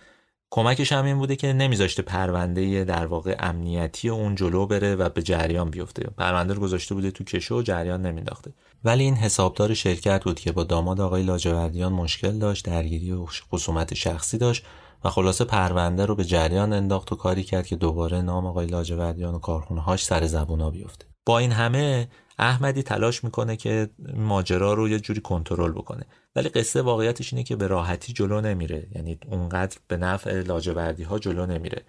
کمکش 0.53 0.91
هم 0.91 1.05
این 1.05 1.17
بوده 1.17 1.35
که 1.35 1.53
نمیذاشته 1.53 2.01
پرونده 2.01 2.83
در 2.83 3.05
واقع 3.05 3.35
امنیتی 3.39 4.09
اون 4.09 4.35
جلو 4.35 4.65
بره 4.65 4.95
و 4.95 5.09
به 5.09 5.21
جریان 5.21 5.69
بیفته. 5.69 6.03
پرونده 6.17 6.53
رو 6.53 6.61
گذاشته 6.61 6.95
بوده 6.95 7.11
تو 7.11 7.23
کشو 7.23 7.59
و 7.59 7.61
جریان 7.61 8.01
نمینداخته 8.01 8.51
ولی 8.83 9.03
این 9.03 9.15
حسابدار 9.15 9.73
شرکت 9.73 10.23
بود 10.23 10.39
که 10.39 10.51
با 10.51 10.63
داماد 10.63 11.01
آقای 11.01 11.23
لاجوردیان 11.23 11.93
مشکل 11.93 12.39
داشت 12.39 12.65
درگیری 12.65 13.11
و 13.11 13.25
خصومت 13.25 13.93
شخصی 13.93 14.37
داشت 14.37 14.65
و 15.03 15.09
خلاصه 15.09 15.45
پرونده 15.45 16.05
رو 16.05 16.15
به 16.15 16.25
جریان 16.25 16.73
انداخت 16.73 17.11
و 17.11 17.15
کاری 17.15 17.43
کرد 17.43 17.67
که 17.67 17.75
دوباره 17.75 18.21
نام 18.21 18.45
آقای 18.45 18.67
لاجوردیان 18.67 19.35
و 19.35 19.39
کارخونه 19.39 19.81
هاش 19.81 20.05
سر 20.05 20.27
زبونا 20.27 20.69
بیفته. 20.69 21.10
این 21.39 21.51
همه 21.51 22.07
احمدی 22.39 22.83
تلاش 22.83 23.23
می‌کنه 23.23 23.55
که 23.55 23.89
ماجرا 24.15 24.73
رو 24.73 24.89
یه 24.89 24.99
جوری 24.99 25.21
کنترل 25.21 25.71
بکنه. 25.71 26.05
ولی 26.35 26.49
قصه 26.49 26.81
واقعیتش 26.81 27.33
اینه 27.33 27.43
که 27.43 27.55
به 27.55 27.67
راحتی 27.67 28.13
جلو 28.13 28.41
نمیره. 28.41 28.87
یعنی 28.95 29.17
اونقدر 29.31 29.77
به 29.87 29.97
نفع 29.97 30.41
لاجوردی 30.41 31.03
ها 31.03 31.19
جلو 31.19 31.45
نمیره. 31.45 31.83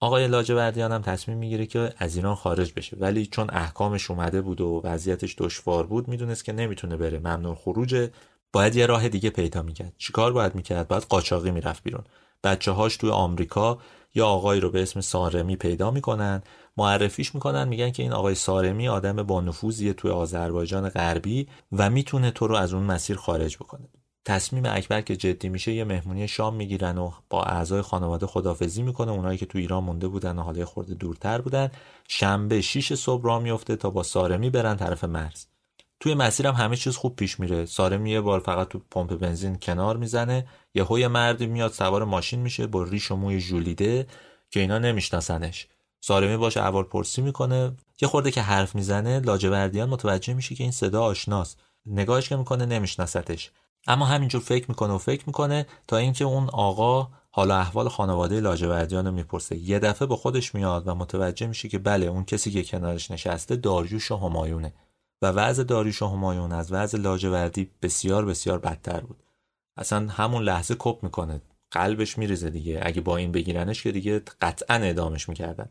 آقای 0.00 0.28
لاجوردیان 0.28 0.92
هم 0.92 1.02
تصمیم 1.02 1.38
می‌گیره 1.38 1.66
که 1.66 1.92
از 1.98 2.16
ایران 2.16 2.34
خارج 2.34 2.72
بشه. 2.76 2.96
ولی 3.00 3.26
چون 3.26 3.46
احکامش 3.52 4.10
اومده 4.10 4.40
بود 4.40 4.60
و 4.60 4.80
وضعیتش 4.84 5.34
دشوار 5.38 5.86
بود 5.86 6.08
می‌دونست 6.08 6.44
که 6.44 6.52
نمی‌تونه 6.52 6.96
بره. 6.96 7.18
ممنوع 7.18 7.54
خروجه 7.54 8.10
باید 8.52 8.76
یه 8.76 8.86
راه 8.86 9.08
دیگه 9.08 9.30
پیدا 9.30 9.62
می‌کرد. 9.62 9.92
چیکار 9.98 10.32
باید 10.32 10.54
می‌کرد؟ 10.54 10.88
باید 10.88 11.02
قاچاقی 11.02 11.50
می‌رفت 11.50 11.82
بیرون. 11.82 12.04
بچه 12.44 12.70
هاش 12.70 12.96
توی 12.96 13.10
آمریکا 13.10 13.78
یا 14.14 14.26
آقایی 14.26 14.60
رو 14.60 14.70
به 14.70 14.82
اسم 14.82 15.00
سارمی 15.00 15.56
پیدا 15.56 15.90
می‌کنن. 15.90 16.42
معرفیش 16.76 17.34
می‌کنن 17.34 17.68
میگن 17.68 17.90
که 17.90 18.02
این 18.02 18.12
آقای 18.12 18.34
سارمی 18.34 18.88
آدم 18.88 19.22
با 19.22 19.40
نفوذیه 19.40 19.92
توی 19.92 20.10
آذربایجان 20.10 20.88
غربی 20.88 21.48
و 21.72 21.90
می‌تونه 21.90 22.30
تو 22.30 22.46
رو 22.46 22.56
از 22.56 22.72
اون 22.72 22.82
مسیر 22.82 23.16
خارج 23.16 23.56
بکنه. 23.56 23.88
تصمیم 24.24 24.62
اکبر 24.66 25.00
که 25.00 25.16
جدی 25.16 25.48
میشه 25.48 25.72
یه 25.72 25.84
مهمونی 25.84 26.28
شام 26.28 26.54
می‌گیرن 26.54 26.98
و 26.98 27.10
با 27.30 27.42
اعضای 27.42 27.82
خانواده 27.82 28.26
خدافزی 28.26 28.82
می‌کنه. 28.82 29.12
اونایی 29.12 29.38
که 29.38 29.46
تو 29.46 29.58
ایران 29.58 29.84
مونده 29.84 30.08
بودن 30.08 30.38
و 30.38 30.42
حالا 30.42 30.64
خورده 30.64 30.94
دورتر 30.94 31.40
بودن. 31.40 31.70
شنبه 32.08 32.60
6 32.60 32.94
صبح 32.94 33.24
را 33.24 33.38
میفته 33.38 33.76
تا 33.76 33.90
با 33.90 34.02
سارمی 34.02 34.50
برن 34.50 34.76
طرف 34.76 35.04
مرز. 35.04 35.46
توی 36.00 36.14
مسیرم 36.14 36.54
همه 36.54 36.76
چیز 36.76 36.96
خوب 36.96 37.16
پیش 37.16 37.40
میره. 37.40 37.66
سارمی 37.66 38.10
یه 38.10 38.20
بار 38.20 38.40
فقط 38.40 38.68
تو 38.68 38.80
پمپ 38.90 39.14
بنزین 39.14 39.58
کنار 39.58 39.96
می‌زنه. 39.96 40.46
یهو 40.74 41.08
مردی 41.08 41.46
میاد 41.46 41.72
سوار 41.72 42.04
ماشین 42.04 42.40
میشه 42.40 42.66
با 42.66 42.82
ریش 42.82 43.10
و 43.10 43.16
موی 43.16 43.40
ژولیده 43.40 44.06
که 44.50 44.60
اینا 44.60 44.78
نمیشناسنش. 44.78 45.68
سارمی 46.00 46.36
باش 46.36 46.56
اول 46.56 46.82
پرسی 46.82 47.22
می‌کنه. 47.22 47.72
یه 48.00 48.08
خورده 48.08 48.30
که 48.30 48.42
حرف 48.42 48.74
می‌زنه 48.74 49.20
لاجوردیان 49.20 49.88
متوجه 49.88 50.34
میشه 50.34 50.54
که 50.54 50.64
این 50.64 50.72
صدا 50.72 51.02
آشناست. 51.02 51.60
نگاهش 51.86 52.28
که 52.28 52.36
می‌کنه 52.36 52.66
نمیشناستش 52.66 53.50
اما 53.86 54.06
همینجور 54.06 54.40
فکر 54.40 54.64
می‌کنه 54.68 54.92
و 54.92 54.98
فکر 54.98 55.24
می‌کنه 55.26 55.66
تا 55.88 55.96
اینکه 55.96 56.24
اون 56.24 56.50
آقا 56.50 57.08
حالا 57.30 57.56
احوال 57.56 57.88
خانواده 57.88 58.40
لاجوردیان 58.40 59.06
رو 59.06 59.12
می‌پرسه. 59.12 59.56
یه 59.56 59.78
دفعه 59.78 60.08
با 60.08 60.16
خودش 60.16 60.54
میاد 60.54 60.88
و 60.88 60.94
متوجه 60.94 61.46
میشه 61.46 61.68
که 61.68 61.78
بله 61.78 62.06
اون 62.06 62.24
کسی 62.24 62.50
که 62.50 62.64
کنارش 62.64 63.10
نشسته 63.10 63.56
داریوش 63.56 64.10
و 64.10 64.16
همایونه. 64.16 64.74
و 65.22 65.26
وضع 65.26 65.62
داریوش 65.62 66.02
و 66.02 66.06
همایون 66.06 66.52
از 66.52 66.72
وضع 66.72 66.98
لاجوردی 66.98 67.70
بسیار 67.82 68.24
بسیار 68.24 68.58
بدتر 68.58 69.00
بود. 69.00 69.22
اصلا 69.76 70.08
همون 70.08 70.42
لحظه 70.42 70.76
کپ 70.78 71.02
می‌کنه. 71.02 71.40
قلبش 71.70 72.18
میریزه 72.18 72.50
دیگه. 72.50 72.80
اگه 72.82 73.00
با 73.00 73.16
این 73.16 73.32
بگیرنش 73.32 73.82
که 73.82 73.92
دیگه 73.92 74.22
قطعا 74.40 74.76
اعدامش 74.76 75.28
می‌کردن. 75.28 75.68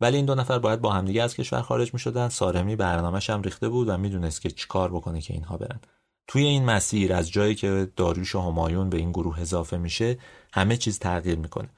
ولی 0.00 0.16
این 0.16 0.26
دو 0.26 0.34
نفر 0.34 0.58
باید 0.58 0.80
با 0.80 0.92
همدیگه 0.92 1.22
از 1.22 1.34
کشور 1.34 1.62
خارج 1.62 1.94
می‌شدن. 1.94 2.28
سارمی 2.28 2.76
برنامهش 2.76 3.30
هم 3.30 3.42
ریخته 3.42 3.68
بود 3.68 3.88
و 3.88 3.96
می‌دونست 3.96 4.40
که 4.40 4.50
چیکار 4.50 4.90
بکنه 4.92 5.20
که 5.20 5.34
اینها 5.34 5.56
برن. 5.56 5.80
توی 6.26 6.44
این 6.44 6.64
مسیر 6.64 7.12
از 7.12 7.30
جایی 7.30 7.54
که 7.54 7.92
داریوش 7.96 8.34
و 8.34 8.40
همایون 8.40 8.90
به 8.90 8.96
این 8.96 9.12
گروه 9.12 9.40
اضافه 9.40 9.76
میشه 9.76 10.18
همه 10.52 10.76
چیز 10.76 10.98
تغییر 10.98 11.38
می‌کنه. 11.38 11.68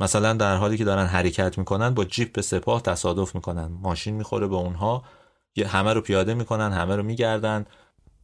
مثلا 0.00 0.32
در 0.32 0.56
حالی 0.56 0.76
که 0.76 0.84
دارن 0.84 1.06
حرکت 1.06 1.58
می‌کنن 1.58 1.94
با 1.94 2.04
جیپ 2.04 2.32
به 2.32 2.42
سپاه 2.42 2.82
تصادف 2.82 3.34
می‌کنن. 3.34 3.66
ماشین 3.66 4.14
می‌خوره 4.14 4.46
به 4.46 4.56
اونها 4.56 5.04
همه 5.66 5.92
رو 5.92 6.00
پیاده 6.00 6.34
می‌کنن 6.34 6.72
همه 6.72 6.96
رو 6.96 7.02
میگردن. 7.02 7.66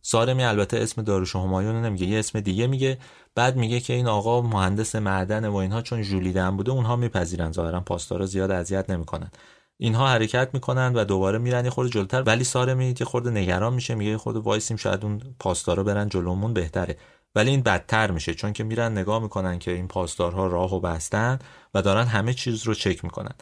سارمی 0.06 0.44
البته 0.44 0.78
اسم 0.78 1.02
داروش 1.02 1.36
همایون 1.36 1.84
نمیگه 1.84 2.06
یه 2.06 2.18
اسم 2.18 2.40
دیگه 2.40 2.66
میگه. 2.66 2.98
بعد 3.34 3.56
میگه 3.56 3.80
که 3.80 3.92
این 3.92 4.06
آقا 4.06 4.42
مهندس 4.42 4.94
معدن 4.96 5.46
و 5.48 5.56
اینها 5.56 5.82
چون 5.82 6.02
ژولیدن 6.02 6.56
بوده 6.56 6.70
اونها 6.70 6.96
میپذیرن 6.96 7.52
ظاهرا 7.52 7.80
پاسدارا 7.80 8.26
زیاد 8.26 8.50
اذیت 8.50 8.90
نمی‌کنن. 8.90 9.30
اینها 9.76 10.08
حرکت 10.08 10.50
می‌کنن 10.52 10.92
و 10.94 11.04
دوباره 11.04 11.38
میرن 11.38 11.70
خورده 11.70 11.90
جلوتر. 11.90 12.22
ولی 12.22 12.44
سارمی 12.44 12.94
یه 13.00 13.06
خورده 13.06 13.30
نگران 13.30 13.74
میشه 13.74 13.94
میگه 13.94 14.18
خورده 14.18 14.38
وایسیم 14.38 14.76
شاید 14.76 15.04
اون 15.04 15.20
پاسدارا 15.40 15.82
برن 15.82 16.08
جلومون 16.08 16.54
بهتره. 16.54 16.96
ولی 17.34 17.50
این 17.50 17.62
بدتر 17.62 18.10
میشه 18.10 18.34
چون 18.34 18.52
که 18.52 18.64
میرن 18.64 18.92
نگاه 18.92 19.22
می‌کنن 19.22 19.58
که 19.58 19.70
این 19.70 19.88
پاسدارها 19.88 20.46
راهو 20.46 20.80
بستن 20.80 21.38
و 21.74 21.82
دارن 21.82 22.06
همه 22.06 22.34
چیز 22.34 22.62
رو 22.62 22.74
چک 22.74 23.04
می‌کنن. 23.04 23.34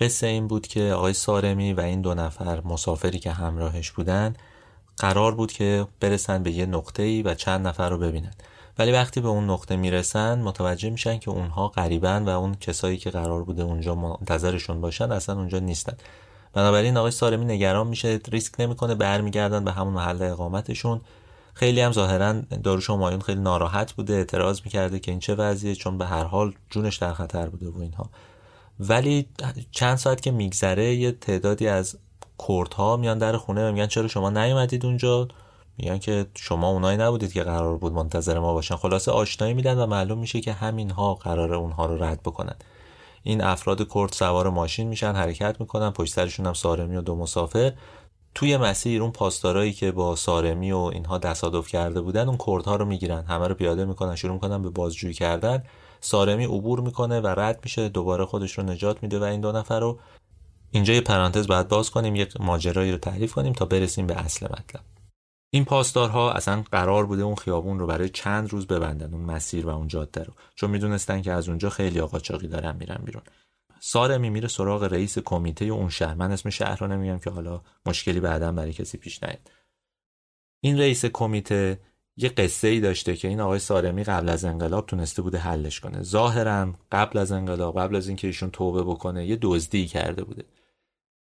قصه 0.00 0.26
این 0.26 0.48
بود 0.48 0.66
که 0.66 0.92
آقای 0.92 1.12
سارمی 1.12 1.72
و 1.72 1.80
این 1.80 2.00
دو 2.00 2.14
نفر 2.14 2.60
مسافری 2.64 3.18
که 3.18 3.30
همراهش 3.30 3.90
بودن 3.90 4.34
قرار 5.00 5.34
بود 5.34 5.52
که 5.52 5.86
برسن 6.00 6.42
به 6.42 6.50
یه 6.50 6.66
نقطه 6.66 7.02
ای 7.02 7.22
و 7.22 7.34
چند 7.34 7.66
نفر 7.66 7.90
رو 7.90 7.98
ببینن. 7.98 8.32
ولی 8.78 8.92
وقتی 8.92 9.20
به 9.20 9.28
اون 9.28 9.50
نقطه 9.50 9.76
می‌رسن 9.76 10.42
متوجه 10.42 10.90
میشن 10.90 11.18
که 11.18 11.30
اونها 11.30 11.68
قریبن 11.68 12.24
و 12.24 12.28
اون 12.28 12.54
کسایی 12.54 12.96
که 12.96 13.10
قرار 13.10 13.44
بوده 13.44 13.62
اونجا 13.62 13.94
منتظرشون 13.94 14.80
باشن 14.80 15.12
اصلا 15.12 15.34
اونجا 15.34 15.58
نیستن. 15.58 15.96
بنابراین 16.52 16.96
آقای 16.96 17.10
سارمی 17.10 17.44
نگران 17.44 17.86
میشه 17.86 18.20
ریسک 18.32 18.60
نمی‌کنه 18.60 18.94
برمیگردن 18.94 19.64
به 19.64 19.72
همون 19.72 19.92
محل 19.92 20.22
اقامتشون. 20.22 21.00
خیلی 21.54 21.80
هم 21.80 21.92
ظاهرا 21.92 22.32
داروش 22.64 22.90
مایون 22.90 23.20
خیلی 23.20 23.40
ناراحت 23.40 23.92
بوده 23.92 24.14
اعتراض 24.14 24.60
می‌کرده 24.64 24.98
که 24.98 25.10
این 25.10 25.20
چه 25.20 25.34
وضعیه 25.34 25.74
چون 25.74 25.98
به 25.98 26.06
هر 26.06 26.24
حال 26.24 26.52
جونش 26.70 26.96
در 26.96 27.12
خطر 27.12 27.48
بوده 27.48 27.68
و 27.68 27.80
اینها. 27.80 28.10
ولی 28.80 29.28
چند 29.70 29.96
ساعت 29.96 30.20
که 30.20 30.30
میگذره 30.30 30.94
یه 30.94 31.12
تعدادی 31.12 31.68
از 31.68 31.98
کردها 32.48 32.96
میان 32.96 33.18
در 33.18 33.36
خونه 33.36 33.68
و 33.68 33.72
میگن 33.72 33.86
چرا 33.86 34.08
شما 34.08 34.30
نیومدید 34.30 34.86
اونجا؟ 34.86 35.28
میگن 35.78 35.98
که 35.98 36.26
شما 36.34 36.68
اونایی 36.68 36.98
نبودید 36.98 37.32
که 37.32 37.42
قرار 37.42 37.76
بود 37.76 37.92
منتظر 37.92 38.38
ما 38.38 38.54
باشن. 38.54 38.76
خلاصه 38.76 39.12
آشنایی 39.12 39.54
میدن 39.54 39.78
و 39.78 39.86
معلوم 39.86 40.18
میشه 40.18 40.40
که 40.40 40.52
همین 40.52 40.90
ها 40.90 41.14
قرار 41.14 41.54
اونها 41.54 41.86
رو 41.86 42.02
رد 42.02 42.22
بکنن. 42.22 42.54
این 43.22 43.42
افراد 43.42 43.88
کرد 43.88 44.12
سوار 44.12 44.50
ماشین 44.50 44.88
میشن 44.88 45.12
حرکت 45.12 45.60
می‌کنن 45.60 45.90
پشت 45.90 46.14
سرشون 46.14 46.46
هم 46.46 46.54
سارمی 46.54 46.96
و 46.96 47.00
دو 47.00 47.16
مسافر. 47.16 47.72
توی 48.34 48.56
مسیر 48.56 49.02
اون 49.02 49.10
پاسدارایی 49.10 49.72
که 49.72 49.92
با 49.92 50.16
سارمی 50.16 50.72
و 50.72 50.78
اینها 50.78 51.18
تصادف 51.18 51.68
کرده 51.68 52.00
بودن 52.00 52.28
اون 52.28 52.38
کردها 52.46 52.76
رو 52.76 52.84
می‌گیرن. 52.84 53.24
همه 53.24 53.48
رو 53.48 53.54
پیاده 53.54 53.84
می‌کنن 53.84 54.16
شروع 54.16 54.32
می‌کنن 54.32 54.62
به 54.62 54.70
بازجویی 54.70 55.14
کردن. 55.14 55.62
سارمی 56.00 56.44
عبور 56.44 56.80
می‌کنه 56.80 57.20
و 57.20 57.26
رد 57.26 57.60
میشه 57.64 57.88
دوباره 57.88 58.24
خودش 58.24 58.58
رو 58.58 58.64
نجات 58.64 59.02
میده 59.02 59.18
و 59.18 59.22
این 59.22 59.40
دو 59.40 59.52
نفر 59.52 59.80
رو 59.80 59.98
اینجا 60.70 60.94
یه 60.94 61.00
پرانتز 61.00 61.46
باید 61.46 61.68
باز 61.68 61.90
کنیم 61.90 62.16
یک 62.16 62.40
ماجرایی 62.40 62.92
رو 62.92 62.98
تعریف 62.98 63.32
کنیم 63.32 63.52
تا 63.52 63.64
برسیم 63.64 64.06
به 64.06 64.14
اصل 64.14 64.46
مطلب. 64.46 64.84
این 65.52 65.64
پاسدارها 65.64 66.32
اصلا 66.32 66.64
قرار 66.72 67.06
بوده 67.06 67.22
اون 67.22 67.34
خیابون 67.34 67.78
رو 67.78 67.86
برای 67.86 68.08
چند 68.08 68.52
روز 68.52 68.66
ببندن 68.66 69.14
اون 69.14 69.22
مسیر 69.22 69.66
و 69.66 69.68
اون 69.68 69.88
جاده 69.88 70.24
رو. 70.24 70.32
چون 70.54 70.70
می‌دونستن 70.70 71.22
که 71.22 71.32
از 71.32 71.48
اونجا 71.48 71.70
خیلی 71.70 72.00
قاچاقی 72.00 72.48
دارن 72.48 72.76
میرن 72.76 73.02
بیرون. 73.04 73.22
سارمی 73.80 74.30
میره 74.30 74.48
سراغ 74.48 74.82
رئیس 74.82 75.18
کمیته 75.18 75.64
اون 75.64 75.88
شهر 75.88 76.14
من 76.14 76.32
اسم 76.32 76.50
شهر 76.50 76.78
رو 76.78 76.86
نمیگم 76.86 77.18
که 77.18 77.30
حالا 77.30 77.62
مشکلی 77.86 78.20
بعدا 78.20 78.52
برای 78.52 78.72
کسی 78.72 78.98
پیش 78.98 79.22
نیاد. 79.22 79.50
این 80.60 80.78
رئیس 80.78 81.04
کمیته 81.04 81.80
یه 82.16 82.28
قصه 82.28 82.68
ای 82.68 82.80
داشته 82.80 83.16
که 83.16 83.28
این 83.28 83.40
آقای 83.40 83.58
سارمی 83.58 84.04
قبل 84.04 84.28
از 84.28 84.44
انقلاب 84.44 84.86
تونسته 84.86 85.22
بوده 85.22 85.38
حلش 85.38 85.80
کنه. 85.80 86.02
ظاهرا 86.02 86.74
قبل 86.92 87.18
از 87.18 87.32
انقلاب 87.32 87.78
قبل 87.78 87.96
از 87.96 88.08
اینکه 88.08 88.26
ایشون 88.26 88.50
توبه 88.50 88.82
بکنه 88.82 89.26
یه 89.26 89.38
دزدی 89.42 89.86
کرده 89.86 90.24
بوده. 90.24 90.44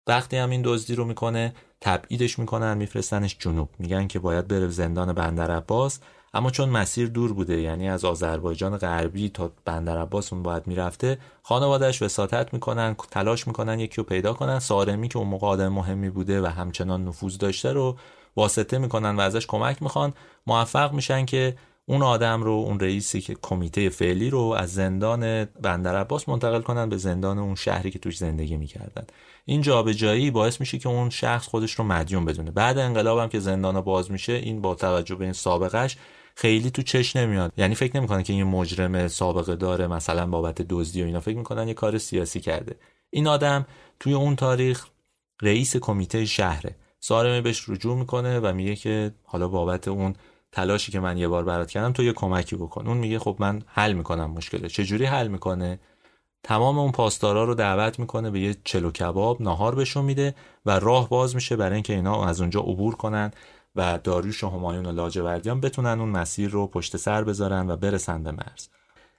وقتی 0.08 0.38
هم 0.38 0.50
این 0.50 0.62
دزدی 0.66 0.96
رو 0.96 1.06
می‌کنه 1.06 1.54
تبعیدش 1.82 2.40
می‌کنن 2.40 2.78
میفرستنش 2.78 3.36
جنوب. 3.40 3.70
میگن 3.80 4.08
که 4.08 4.20
باید 4.20 4.48
بره 4.48 4.68
زندان 4.68 5.14
بندر 5.14 5.52
عباس 5.52 6.00
اما 6.34 6.52
چون 6.52 6.70
مسیر 6.70 7.08
دور 7.08 7.34
بوده 7.34 7.62
یعنی 7.62 7.90
از 7.90 8.06
آذربایجان 8.06 8.78
غربی 8.78 9.30
تا 9.30 9.52
بندر 9.66 10.02
عباس 10.02 10.34
اون 10.34 10.44
باید 10.44 10.68
می‌رفته 10.68 11.18
خانوادهش 11.44 12.02
وساطت 12.02 12.54
می‌کنن 12.54 12.96
تلاش 13.12 13.48
می‌کنن 13.48 13.80
یکی 13.80 13.96
رو 13.98 14.04
پیدا 14.04 14.34
کنن. 14.34 14.60
سارمی 14.60 15.08
که 15.08 15.18
اون 15.18 15.28
موقع 15.28 15.48
آدم 15.48 15.68
مهمی 15.68 16.10
بوده 16.10 16.42
و 16.42 16.46
همچنان 16.46 17.06
نفوذ 17.06 17.38
داشته 17.38 17.74
رو 17.74 17.98
واسطه 18.36 18.78
می‌کنن 18.78 19.16
و 19.16 19.20
ازش 19.20 19.48
کمک 19.48 19.84
می‌خوان 19.84 20.14
موفق 20.48 20.94
میشن 20.94 21.26
که 21.26 21.56
اون 21.90 22.02
آدم 22.02 22.44
رو 22.44 22.52
اون 22.52 22.80
رئیسی 22.80 23.22
که 23.22 23.36
کمیته 23.42 23.90
فعلی 23.90 24.30
رو 24.30 24.40
از 24.58 24.74
زندان 24.74 25.46
بندر 25.46 25.96
عباس 25.96 26.30
منتقل 26.30 26.62
کنن 26.62 26.90
به 26.90 26.98
زندان 26.98 27.40
اون 27.40 27.56
شهری 27.56 27.92
که 27.92 28.00
توش 28.00 28.18
زندگی 28.18 28.58
می‌کردن. 28.58 29.04
این 29.46 29.62
جابجایی 29.62 30.32
باعث 30.32 30.60
میشه 30.60 30.78
که 30.78 30.90
اون 30.90 31.10
شخص 31.10 31.48
خودش 31.48 31.72
رو 31.72 31.84
مدیون 31.84 32.26
بدونه. 32.26 32.52
بعد 32.52 32.78
انقلاب 32.78 33.20
هم 33.20 33.30
که 33.30 33.40
زندان 33.40 33.82
باز 33.82 34.12
میشه 34.12 34.34
این 34.34 34.62
با 34.62 34.76
توجه 34.76 35.16
به 35.16 35.24
این 35.24 35.34
سابقش 35.34 35.98
خیلی 36.36 36.72
تو 36.72 36.82
چش 36.82 37.16
نمیاد. 37.16 37.54
یعنی 37.58 37.76
فکر 37.76 37.98
نمی‌کنه 37.98 38.24
که 38.24 38.34
این 38.34 38.44
مجرم 38.44 39.08
سابقه 39.08 39.56
داره 39.56 39.88
مثلا 39.88 40.28
بابت 40.28 40.62
دزدی 40.62 41.02
و 41.02 41.06
اینا. 41.06 41.20
فکر 41.20 41.38
می‌کنن 41.38 41.68
یه 41.68 41.74
کار 41.74 41.98
سیاسی 41.98 42.40
کرده. 42.40 42.76
این 43.10 43.28
آدم 43.28 43.66
توی 44.00 44.14
اون 44.14 44.36
تاریخ 44.36 44.86
رئیس 45.42 45.78
کمیته 45.78 46.26
شهره. 46.26 46.76
سارمه 47.00 47.42
بهش 47.42 47.70
رجوع 47.70 47.98
می‌کنه 47.98 48.40
و 48.40 48.54
میگه 48.54 48.76
که 48.76 49.12
حالا 49.24 49.48
بابت 49.48 49.88
اون 49.88 50.16
تلاشی 50.58 50.92
که 50.92 51.00
من 51.00 51.18
یه 51.18 51.28
بار 51.28 51.44
برات 51.44 51.72
کردم 51.72 51.94
تو 51.94 52.04
یه 52.04 52.14
کمکی 52.14 52.56
بکن. 52.56 52.88
اون 52.88 52.98
میگه 52.98 53.20
خب 53.20 53.36
من 53.40 53.62
حل 53.68 53.94
می‌کنم 53.94 54.32
مشکله. 54.32 54.70
چجوری 54.70 55.06
حل 55.06 55.28
می‌کنه؟ 55.28 55.80
تمام 56.44 56.80
اون 56.80 56.92
پاسدارا 56.92 57.44
رو 57.44 57.56
دعوت 57.56 58.00
می‌کنه 58.00 58.30
به 58.30 58.40
یه 58.40 58.56
چلو 58.64 58.92
کباب 58.92 59.42
ناهار 59.42 59.76
بهشون 59.76 60.06
میده 60.06 60.36
و 60.66 60.80
راه 60.80 61.10
باز 61.10 61.36
میشه 61.36 61.56
برای 61.56 61.74
اینکه 61.74 61.94
اینا 61.94 62.26
از 62.26 62.42
اونجا 62.42 62.60
عبور 62.60 62.96
کنن 62.96 63.32
و 63.76 64.00
داریوش 64.04 64.44
و 64.44 64.50
همایون 64.50 64.86
و 64.86 64.92
لاجوردیان 64.92 65.62
بتونن 65.62 66.00
اون 66.00 66.10
مسیر 66.10 66.50
رو 66.50 66.68
پشت 66.68 66.98
سر 66.98 67.24
بذارن 67.24 67.70
و 67.70 67.78
برسن 67.78 68.24
به 68.24 68.32
مرز. 68.32 68.68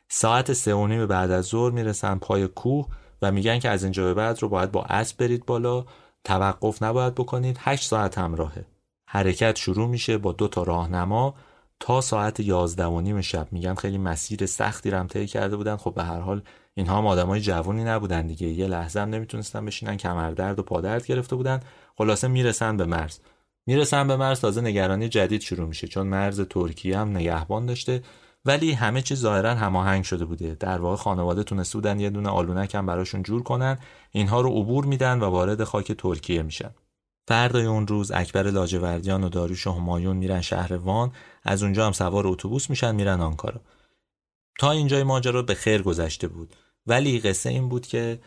ساعت 0.08 0.52
سه 0.52 0.74
و 0.74 0.86
نیم 0.86 1.06
بعد 1.06 1.30
از 1.30 1.44
ظهر 1.44 1.72
می‌رسن 1.72 2.18
پای 2.18 2.48
کوه 2.48 2.86
و 3.22 3.32
میگن 3.32 3.58
که 3.58 3.68
از 3.68 3.82
اینجا 3.82 4.04
به 4.04 4.14
بعد 4.14 4.42
رو 4.42 4.48
باید 4.48 4.72
با 4.72 4.84
اسب 4.84 5.16
برید 5.18 5.46
بالا. 5.46 5.84
توقف 6.24 6.82
نباید 6.82 7.14
بکنید. 7.14 7.56
هشت 7.60 7.84
ساعت 7.88 8.18
همراهه. 8.18 8.77
حرکت 9.10 9.56
شروع 9.56 9.88
میشه 9.88 10.18
با 10.18 10.32
دو 10.32 10.48
تا 10.48 10.62
راهنما 10.62 11.34
تا 11.80 12.00
ساعت 12.00 12.40
یازده 12.40 12.86
و 12.86 13.00
نیم 13.00 13.20
شب. 13.20 13.48
میگن 13.50 13.74
خیلی 13.74 13.98
مسیر 13.98 14.46
سختی 14.46 14.90
رم 14.90 15.06
طی 15.06 15.26
کرده 15.26 15.56
بودن. 15.56 15.76
خب 15.76 15.94
به 15.94 16.04
هر 16.04 16.20
حال 16.20 16.42
اینها 16.74 16.98
هم 16.98 17.06
آدمای 17.06 17.40
جوونی 17.40 17.84
نبودن 17.84 18.26
دیگه. 18.26 18.46
یه 18.46 18.66
لحظه 18.66 19.00
هم 19.00 19.08
نمی‌تونستن 19.08 19.64
بشینن 19.64 19.96
کمردرد 19.96 20.58
و 20.58 20.62
پادرد 20.62 21.06
گرفته 21.06 21.36
بودن. 21.36 21.60
خلاصه 21.96 22.28
می‌رسن 22.28 22.76
به 22.76 22.84
مرز. 22.84 23.18
می‌رسن 23.66 24.08
به 24.08 24.16
مرز 24.16 24.40
تازه 24.40 24.60
نگرانی 24.60 25.08
جدید 25.08 25.40
شروع 25.40 25.68
میشه 25.68 25.88
چون 25.88 26.06
مرز 26.06 26.40
ترکیه 26.40 26.98
هم 26.98 27.10
نگهبان 27.10 27.66
داشته. 27.66 28.02
ولی 28.44 28.72
همه 28.72 29.02
چیز 29.02 29.20
ظاهرا 29.20 29.54
هماهنگ 29.54 30.04
شده 30.04 30.24
بوده. 30.24 30.54
در 30.54 30.80
واقع 30.80 30.96
خانواده 30.96 31.42
تونسته 31.42 31.78
بودن 31.78 32.00
یه 32.00 32.10
دونه 32.10 32.28
آلونک 32.28 32.74
هم 32.74 32.86
براشون 32.86 33.22
جور 33.22 33.42
کنن. 33.42 33.78
اینها 34.10 34.40
رو 34.40 34.50
عبور 34.50 34.84
میدن 34.84 35.20
و 35.20 35.24
وارد 35.24 35.64
خاک 35.64 35.92
ترکیه 35.92 36.42
میشن. 36.42 36.70
فردای 37.28 37.66
اون 37.66 37.86
روز 37.86 38.10
اکبر 38.10 38.50
لاجوردیان 38.50 39.24
و 39.24 39.28
داریوش 39.28 39.66
و 39.66 39.72
همایون 39.72 40.16
میرن 40.16 40.40
شهر 40.40 40.72
وان. 40.72 41.12
از 41.42 41.62
اونجا 41.62 41.86
هم 41.86 41.92
سوار 41.92 42.26
اتوبوس 42.26 42.70
میشن 42.70 42.94
میرن 42.94 43.20
آنکارا. 43.20 43.60
تا 44.58 44.70
اینجای 44.70 45.02
ماجرا 45.02 45.42
به 45.42 45.54
خیر 45.54 45.82
گذشته 45.82 46.28
بود. 46.28 46.54
ولی 46.86 47.20
قصه 47.20 47.50
این 47.50 47.68
بود 47.68 47.86
که 47.86 48.18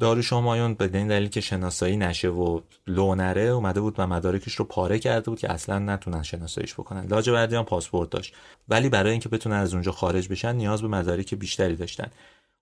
داریوش 0.00 0.32
همایون 0.32 0.74
به 0.74 0.88
دلیل 0.88 1.28
که 1.28 1.40
شناسایی 1.40 1.96
نشه 1.96 2.28
و 2.28 2.60
لو 2.86 3.14
نره 3.14 3.42
اومده 3.42 3.80
بود 3.80 3.94
و 3.98 4.06
مدارکش 4.06 4.54
رو 4.54 4.64
پاره 4.64 4.98
کرده 4.98 5.30
بود 5.30 5.38
که 5.38 5.52
اصلا 5.52 5.78
نتونن 5.78 6.22
شناساییش 6.22 6.74
بکنن. 6.74 7.06
لاجوردیان 7.06 7.64
پاسپورت 7.64 8.10
داشت. 8.10 8.34
ولی 8.68 8.88
برای 8.88 9.10
اینکه 9.10 9.28
بتونن 9.28 9.56
از 9.56 9.72
اونجا 9.74 9.92
خارج 9.92 10.28
بشن 10.28 10.56
نیاز 10.56 10.82
به 10.82 10.88
مدارک 10.88 11.34
بیشتری 11.34 11.76
داشتن. 11.76 12.10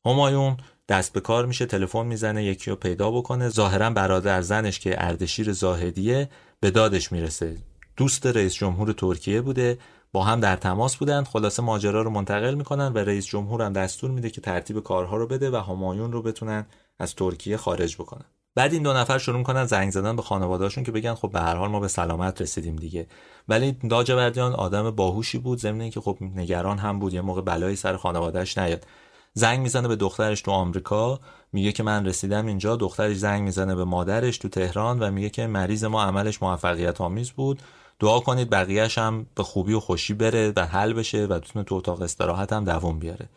همایون 0.07 0.57
دست 0.89 1.13
به 1.13 1.21
کار 1.21 1.47
میشه 1.47 1.67
تلفن 1.67 2.07
می‌زنه 2.07 2.45
یکی 2.45 2.71
رو 2.71 2.77
پیدا 2.77 3.11
بکنه. 3.11 3.49
ظاهرا 3.49 3.91
برادر 3.91 4.43
زنش 4.43 4.79
که 4.79 5.05
اردشیر 5.05 5.53
زاهدیه 5.53 6.29
به 6.61 6.71
دادش 6.71 7.13
می‌رسه. 7.13 7.57
دوست 7.97 8.27
رئیس 8.27 8.55
جمهور 8.55 8.93
ترکیه 8.93 9.41
بوده 9.41 9.79
با 10.13 10.25
هم 10.25 10.41
در 10.41 10.57
تماس 10.57 10.97
بودن 10.97 11.25
خلاصه 11.25 11.63
ماجرا 11.63 12.03
رو 12.03 12.11
منتقل 12.11 12.55
می‌کنن 12.55 12.93
و 12.93 12.99
رئیس 12.99 13.27
جمهور 13.27 13.63
هم 13.63 13.73
دستور 13.73 14.11
میده 14.11 14.31
که 14.31 14.41
ترتیب 14.41 14.81
کارها 14.81 15.17
رو 15.17 15.27
بده 15.27 15.51
و 15.51 15.57
همایون 15.57 16.13
رو 16.13 16.23
بتونن 16.23 16.67
از 16.99 17.15
ترکیه 17.15 17.57
خارج 17.57 17.97
بکنن. 17.97 18.25
بعد 18.55 18.73
این 18.73 18.83
دو 18.83 18.93
نفر 18.93 19.19
شروع 19.19 19.39
می‌کنن 19.39 19.65
زنگ 19.65 19.91
زدن 19.91 20.17
به 20.17 20.23
خانواده‌هاشون 20.23 20.85
که 20.85 20.93
بگن 20.93 21.15
خب 21.15 21.31
به 21.33 21.41
هر 21.41 21.57
حال 21.57 21.71
ما 21.71 21.81
به 21.81 21.89
سلامت 21.89 22.43
رسیدیم 22.43 22.77
دیگه. 22.77 23.07
ولی 23.49 23.73
داجوردیان 23.73 24.53
آدم 24.53 24.91
باهوشی 24.91 25.39
بود 25.39 25.59
ضمن 25.59 25.81
اینکه 25.81 26.01
خب 26.01 26.19
نگران 26.21 26.79
هم 26.79 26.99
بود 26.99 27.15
یه 27.15 27.21
موقع 27.21 27.41
بلایی 27.41 27.77
سر 27.77 27.97
خانوادهش 27.97 28.59
نیاد. 28.59 28.87
زنگ 29.35 29.61
می‌زنه 29.61 29.89
به 29.89 29.97
دخترش 29.97 30.43
تو 30.43 30.51
آمریکا 30.51 31.21
میگه 31.53 31.73
که 31.73 31.83
من 31.83 32.07
رسیدم 32.07 32.47
اینجا 32.47 32.77
دخترش 32.77 33.17
زنگ 33.17 33.43
می‌زنه 33.43 33.75
به 33.75 33.85
مادرش 33.85 34.39
تو 34.39 34.49
تهران 34.49 34.99
و 34.99 35.11
میگه 35.11 35.31
که 35.31 35.47
مریض 35.47 35.85
ما 35.85 36.05
عملش 36.05 36.43
موفقیت 36.43 37.01
آمیز 37.01 37.31
بود. 37.31 37.63
دعا 37.99 38.21
کنید 38.21 38.51
بقیهش 38.51 38.99
هم 38.99 39.27
به 39.35 39.43
خوبی 39.43 39.73
و 39.73 39.81
خوشی 39.81 40.15
بره 40.15 40.53
و 40.57 40.67
حل 40.67 40.93
بشه 40.93 41.25
و 41.25 41.39
بتونه 41.39 41.65
تو 41.65 41.75
اتاق 41.75 42.03
استراحت 42.03 42.53
هم 42.53 42.65
دووم 42.65 42.99
بیاره. 42.99 43.29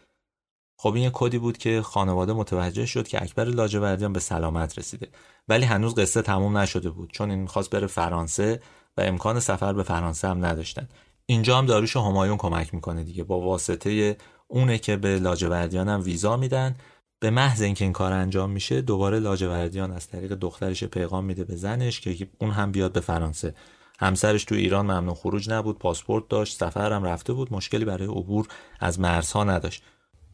خب 0.78 0.94
این 0.94 1.04
یه 1.04 1.12
کدی 1.14 1.38
بود 1.38 1.58
که 1.58 1.82
خانواده 1.82 2.34
متوجه 2.34 2.86
شد 2.86 3.08
که 3.08 3.24
اکبر 3.24 3.44
لاجوردیان 3.44 4.14
به 4.14 4.20
سلامت 4.20 4.80
رسیده. 4.80 5.08
ولی 5.48 5.66
هنوز 5.66 5.96
قصه 5.96 6.22
تموم 6.22 6.58
نشده 6.58 6.90
بود 6.90 7.12
چون 7.12 7.30
این 7.30 7.40
می‌خواست 7.40 7.70
بره 7.70 7.88
فرانسه 7.88 8.62
و 8.98 9.02
امکان 9.02 9.40
سفر 9.40 9.74
به 9.74 9.84
فرانسه 9.84 10.28
هم 10.28 10.46
نداشتن. 10.46 10.88
اینجا 11.26 11.58
هم 11.58 11.66
داروش 11.66 11.96
همایون 11.96 12.38
کمک 12.38 12.74
می‌کنه 12.74 13.04
دیگه 13.04 13.24
با 13.24 13.40
واسطه 13.40 14.18
اونه 14.48 14.78
که 14.78 14.96
به 14.96 15.20
لاجوردیان 15.20 15.90
هم 15.90 16.04
ویزا 16.04 16.38
میدن. 16.38 16.76
به 17.20 17.30
محض 17.30 17.62
اینکه 17.62 17.86
این 17.86 17.94
کار 17.94 18.14
انجام 18.14 18.50
میشه 18.50 18.82
دوباره 18.82 19.20
لاجوردیان 19.20 19.92
از 19.92 20.08
طریق 20.08 20.34
دخترش 20.34 20.84
پیغام 20.84 21.26
میده 21.26 21.44
به 21.44 21.56
زنش 21.56 22.02
که 22.02 22.28
اون 22.40 22.52
هم 22.52 22.72
بیاد 22.72 22.92
به 22.92 23.00
فرانسه. 23.00 23.56
همسرش 24.00 24.44
تو 24.44 24.56
ایران 24.56 24.86
ممنوع 24.86 25.16
خروج 25.16 25.50
نبود 25.50 25.80
پاسپورت 25.80 26.28
داشت 26.28 26.58
سفر 26.58 26.94
هم 26.94 27.04
رفته 27.04 27.34
بود 27.34 27.54
مشکلی 27.54 27.86
برای 27.86 28.08
عبور 28.08 28.48
از 28.80 29.00
مرزها 29.00 29.44
نداشت. 29.44 29.84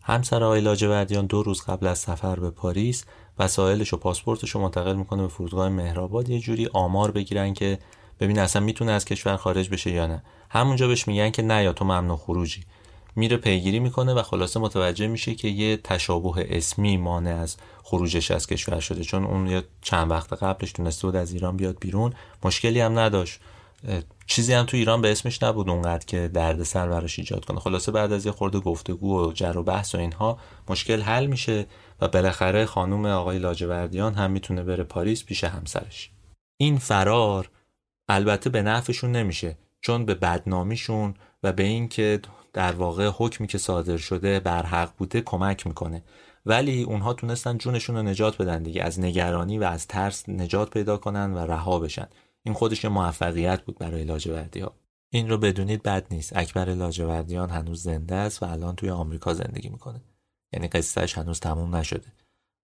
همسر 0.03 0.43
آقای 0.43 0.61
لاجوردیان 0.61 1.25
دو 1.25 1.43
روز 1.43 1.61
قبل 1.61 1.88
از 1.88 1.99
سفر 1.99 2.39
به 2.39 2.49
پاریس 2.49 3.05
وسایلش 3.39 3.93
و 3.93 3.97
پاسپورتش 3.97 4.49
رو 4.49 4.61
منتقل 4.61 4.95
می‌کنه 4.95 5.21
به 5.21 5.27
فرودگاه 5.27 5.69
مهرآباد. 5.69 6.29
یه 6.29 6.39
جوری 6.39 6.69
آمار 6.73 7.11
بگیرن 7.11 7.53
که 7.53 7.79
ببین 8.19 8.39
اصلا 8.39 8.61
می‌تونه 8.61 8.91
از 8.91 9.05
کشور 9.05 9.35
خارج 9.35 9.69
بشه 9.69 9.91
یا 9.91 10.07
نه. 10.07 10.23
همونجا 10.49 10.88
بهش 10.88 11.07
میگن 11.07 11.29
که 11.29 11.41
نه 11.41 11.63
یا 11.63 11.73
تو 11.73 11.85
ممنوع 11.85 12.17
خروجی. 12.17 12.63
میره 13.15 13.38
پیگیری 13.38 13.79
می‌کنه 13.79 14.13
و 14.13 14.21
خلاصه 14.21 14.59
متوجه 14.59 15.07
میشه 15.07 15.35
که 15.35 15.47
یه 15.47 15.77
تشابه 15.77 16.47
اسمی 16.57 16.97
مانع 16.97 17.35
از 17.35 17.57
خروجش 17.83 18.31
از 18.31 18.47
کشور 18.47 18.79
شده. 18.79 19.03
چون 19.03 19.23
اون 19.23 19.63
چند 19.81 20.11
وقت 20.11 20.33
قبلش 20.33 20.71
تونسته 20.71 21.07
بود 21.07 21.15
از 21.15 21.33
ایران 21.33 21.57
بیاد 21.57 21.79
بیرون. 21.79 22.13
مشکلی 22.43 22.79
هم 22.79 22.99
نداشت. 22.99 23.39
چیزی 24.25 24.53
هم 24.53 24.65
تو 24.65 24.77
ایران 24.77 25.01
به 25.01 25.11
اسمش 25.11 25.43
نبود 25.43 25.69
اونقدر 25.69 26.05
که 26.05 26.27
دردسر 26.27 26.88
براش 26.88 27.19
ایجاد 27.19 27.45
کنه. 27.45 27.59
خلاصه 27.59 27.91
بعد 27.91 28.11
از 28.11 28.25
یه 28.25 28.31
خورده 28.31 28.59
گفتگو 28.59 29.27
و 29.27 29.31
جر 29.33 29.57
و 29.57 29.63
بحث 29.63 29.95
و 29.95 29.97
اینها 29.97 30.39
مشکل 30.69 31.01
حل 31.01 31.25
میشه 31.25 31.65
و 32.01 32.07
بالاخره 32.07 32.65
خانم 32.65 33.05
آقای 33.05 33.39
لاجوردیان 33.39 34.13
هم 34.13 34.31
می‌تونه 34.31 34.63
بره 34.63 34.83
پاریس 34.83 35.25
پیش 35.25 35.43
همسرش. 35.43 36.11
این 36.57 36.77
فرار 36.77 37.49
البته 38.09 38.49
به 38.49 38.61
نفعشون 38.61 39.11
نمیشه. 39.11 39.57
چون 39.81 40.05
به 40.05 40.15
بدنامیشون 40.15 41.13
و 41.43 41.53
به 41.53 41.63
اینکه 41.63 42.19
در 42.53 42.72
واقع 42.72 43.11
حکمی 43.18 43.48
که 43.48 43.57
صادر 43.57 43.98
شده 43.98 44.40
بر 44.40 44.65
حق 44.65 44.94
بوده 44.98 45.22
کمک 45.22 45.68
می‌کنه. 45.68 46.03
ولی 46.45 46.84
اونها 46.84 47.14
تونستن 47.14 47.57
جونشون 47.57 47.95
رو 47.95 48.03
نجات 48.03 48.41
بدن 48.41 48.64
دیگه 48.64 48.84
از 48.84 48.99
نگرانی 48.99 49.57
و 49.57 49.64
از 49.64 49.88
ترس 49.88 50.30
نجات 50.30 50.69
پیدا 50.69 50.98
کنن 50.98 51.34
و 51.34 51.38
رها 51.38 51.80
بشن. 51.80 52.07
این 52.44 52.53
خودش 52.56 52.86
موفقیت 52.86 53.61
بود 53.61 53.78
برای 53.80 54.03
لاجوردی 54.03 54.60
ها 54.60 54.76
این 55.10 55.30
رو 55.30 55.38
بدونید 55.38 55.84
بد 55.84 56.06
نیست. 56.11 56.38
اکبر 56.38 56.65
لاجوردیان 56.65 57.49
هنوز 57.49 57.84
زنده 57.84 58.15
است 58.15 58.44
و 58.44 58.45
الان 58.45 58.76
توی 58.76 58.90
آمریکا 58.90 59.34
زندگی 59.34 59.69
می‌کنه. 59.69 60.02
یعنی 60.53 60.68
قصهش 60.68 61.18
هنوز 61.18 61.40
تموم 61.40 61.76
نشده. 61.76 62.14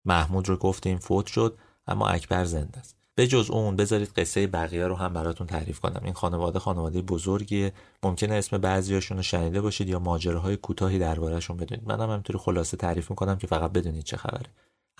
محمود 0.05 0.49
رو 0.49 0.57
گفتیم 0.57 0.97
فوت 0.97 1.27
شد 1.27 1.57
اما 1.87 2.07
اکبر 2.07 2.45
زنده 2.45 2.79
است. 2.79 2.96
به 3.17 3.27
جز 3.27 3.49
اون 3.49 3.75
بذارید 3.75 4.09
قصه 4.09 4.47
بقیه 4.47 4.87
رو 4.87 4.95
هم 4.95 5.13
براتون 5.13 5.47
تعریف 5.47 5.79
کنم. 5.79 6.01
این 6.03 6.13
خانواده 6.13 6.59
خانواده 6.59 7.01
بزرگیه. 7.01 7.73
ممکنه 8.03 8.35
اسم 8.35 8.57
بعضیاشون 8.57 9.17
رو 9.17 9.23
شنیده 9.23 9.61
باشید 9.61 9.89
یا 9.89 9.99
ماجراهای 9.99 10.57
کوتاهی 10.57 10.99
دربارهشون 10.99 11.57
بدونید. 11.57 11.87
منم 11.87 12.09
همینطوری 12.09 12.39
خلاصه 12.39 12.77
تعریف 12.77 13.09
می‌کنم 13.09 13.37
که 13.37 13.47
فقط 13.47 13.71
بدونید 13.71 14.03
چه 14.03 14.17
خبره. 14.17 14.45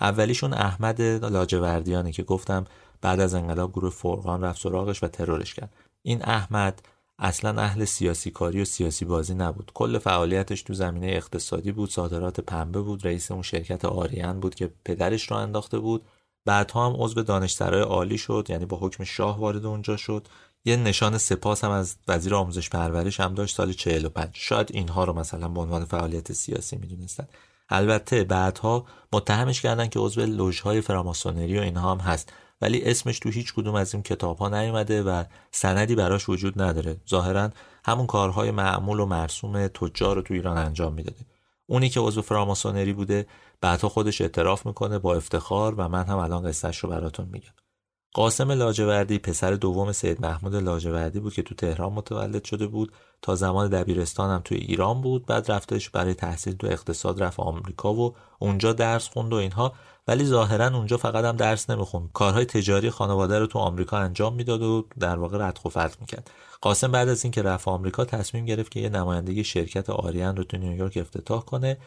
اولیشون 0.00 0.52
احمد 0.54 1.02
لاجوردیانه 1.02 2.12
که 2.12 2.22
گفتم 2.22 2.64
بعد 3.00 3.20
از 3.20 3.34
انقلاب 3.34 3.72
گروه 3.72 3.90
فرقان 3.90 4.42
رفت 4.42 4.62
سراغش 4.62 5.02
و 5.02 5.08
ترورش 5.08 5.54
کرد. 5.54 5.74
این 6.02 6.24
احمد 6.24 6.82
اصلا 7.18 7.62
اهل 7.62 7.84
سیاسی 7.84 8.30
کاری 8.30 8.62
و 8.62 8.64
سیاسی 8.64 9.04
بازی 9.04 9.34
نبود. 9.34 9.70
کل 9.74 9.98
فعالیتش 9.98 10.62
تو 10.62 10.74
زمینه 10.74 11.06
اقتصادی 11.06 11.72
بود 11.72 11.90
صادرات 11.90 12.40
پنبه 12.40 12.80
بود 12.80 13.06
رئیس 13.06 13.30
اون 13.30 13.42
شرکت 13.42 13.84
آریان 13.84 14.40
بود 14.40 14.54
که 14.54 14.70
پدرش 14.84 15.30
رو 15.30 15.36
انداخته 15.36 15.78
بود. 15.78 16.02
بعدها 16.48 16.86
هم 16.86 16.96
عضو 16.98 17.22
دانشسرای 17.22 17.80
عالی 17.80 18.18
شد 18.18 18.46
یعنی 18.48 18.64
با 18.64 18.76
حکم 18.76 19.04
شاه 19.04 19.38
وارد 19.38 19.66
اونجا 19.66 19.96
شد. 19.96 20.28
یه 20.64 20.76
نشان 20.76 21.18
سپاس 21.18 21.64
هم 21.64 21.70
از 21.70 21.96
وزیر 22.08 22.34
آموزش 22.34 22.70
پرورش 22.70 23.20
هم 23.20 23.34
داشت 23.34 23.56
سال 23.56 23.72
45 23.72 24.30
شاید 24.32 24.70
اینها 24.72 25.04
رو 25.04 25.12
مثلا 25.12 25.48
به 25.48 25.60
عنوان 25.60 25.84
فعالیت 25.84 26.32
سیاسی 26.32 26.76
می‌دونستن. 26.76 27.28
البته 27.68 28.24
بعدها 28.24 28.86
متهمش 29.12 29.60
کردن 29.60 29.86
که 29.86 29.98
عضو 30.00 30.20
لوژهای 30.20 30.80
فراماسونری 30.80 31.58
و 31.58 31.62
اینها 31.62 31.90
هم 31.90 31.98
هست. 31.98 32.32
ولی 32.60 32.82
اسمش 32.82 33.18
تو 33.18 33.28
هیچ 33.28 33.54
کدوم 33.54 33.74
از 33.74 33.94
این 33.94 34.02
کتاب 34.02 34.38
ها 34.38 34.48
نیومده 34.48 35.02
و 35.02 35.24
سندی 35.50 35.94
براش 35.94 36.28
وجود 36.28 36.62
نداره. 36.62 36.96
ظاهرا 37.08 37.50
همون 37.84 38.06
کارهای 38.06 38.50
معمول 38.50 39.00
و 39.00 39.06
مرسوم 39.06 39.66
تجار 39.66 40.16
رو 40.16 40.22
تو 40.22 40.34
ایران 40.34 40.58
انجام 40.58 40.94
می‌داده. 40.94 41.37
اونی 41.70 41.88
که 41.88 42.00
عضو 42.00 42.22
فراماسونری 42.22 42.92
بوده 42.92 43.26
بعدها 43.60 43.88
خودش 43.88 44.20
اعتراف 44.20 44.66
می‌کنه 44.66 44.98
با 44.98 45.14
افتخار 45.14 45.74
و 45.74 45.88
من 45.88 46.04
هم 46.04 46.18
الان 46.18 46.48
قصهش 46.48 46.78
رو 46.78 46.90
براتون 46.90 47.28
میگم. 47.32 47.67
قاسم 48.14 48.52
لاجوردی 48.52 49.18
پسر 49.18 49.50
دوم 49.50 49.92
سید 49.92 50.20
محمود 50.20 50.54
لاجوردی 50.54 51.20
بود 51.20 51.34
که 51.34 51.42
تو 51.42 51.54
تهران 51.54 51.92
متولد 51.92 52.44
شده 52.44 52.66
بود. 52.66 52.92
تا 53.22 53.34
زمان 53.34 53.68
دبیرستان 53.68 54.30
هم 54.30 54.40
توی 54.44 54.58
ایران 54.58 55.00
بود. 55.00 55.26
بعد 55.26 55.50
رفتش 55.52 55.90
برای 55.90 56.14
تحصیل 56.14 56.56
تو 56.56 56.66
اقتصاد 56.66 57.22
رفت 57.22 57.40
آمریکا 57.40 57.94
و 57.94 58.14
اونجا 58.38 58.72
درس 58.72 59.08
خوند 59.08 59.32
و 59.32 59.36
اینها. 59.36 59.72
ولی 60.08 60.24
ظاهرا 60.24 60.76
اونجا 60.76 60.96
فقط 60.96 61.24
هم 61.24 61.36
درس 61.36 61.70
نمی‌خوند. 61.70 62.10
کارهای 62.12 62.44
تجاری 62.44 62.90
خانواده 62.90 63.38
رو 63.38 63.46
تو 63.46 63.58
آمریکا 63.58 63.98
انجام 63.98 64.34
می‌داد 64.34 64.62
و 64.62 64.86
در 65.00 65.18
واقع 65.18 65.48
ردخ 65.48 65.64
و 65.64 65.68
فتح 65.68 65.96
می‌کرد. 66.00 66.30
قاسم 66.60 66.92
بعد 66.92 67.08
از 67.08 67.24
اینکه 67.24 67.42
رفت 67.42 67.68
آمریکا 67.68 68.04
تصمیم 68.04 68.44
گرفت 68.44 68.70
که 68.70 68.80
یه 68.80 68.88
نمایندگی 68.88 69.44
شرکت 69.44 69.90
آریان 69.90 70.36
رو 70.36 70.44
تو 70.44 70.56
نیویورک 70.56 70.96
افتتاح 70.96 71.44
کنه. 71.44 71.78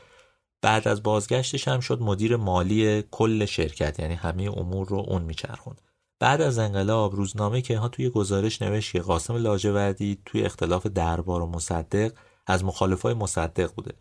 بعد 0.61 0.88
از 0.88 1.03
بازگشتش 1.03 1.68
هم 1.68 1.80
شد 1.80 2.02
مدیر 2.02 2.35
مالی 2.35 3.03
کل 3.11 3.45
شرکت. 3.45 3.99
یعنی 3.99 4.14
همه 4.14 4.57
امور 4.57 4.88
رو 4.88 5.06
اون 5.07 5.22
میچرخوند. 5.22 5.81
بعد 6.22 6.41
از 6.41 6.60
انقلاب 6.60 7.15
روزنامه 7.15 7.61
که 7.61 7.77
ها 7.77 7.88
توی 7.88 8.10
گزارش 8.10 8.61
نوشت 8.61 8.91
که 8.91 9.02
قاسم 9.02 9.35
لاجوردی 9.35 10.22
توی 10.26 10.43
اختلاف 10.43 10.88
دربار 10.88 11.41
و 11.41 11.48
مصدق 11.48 12.11
از 12.48 12.64
مخالفای 12.64 13.14
مصدق 13.14 13.73
بوده. 13.76 13.93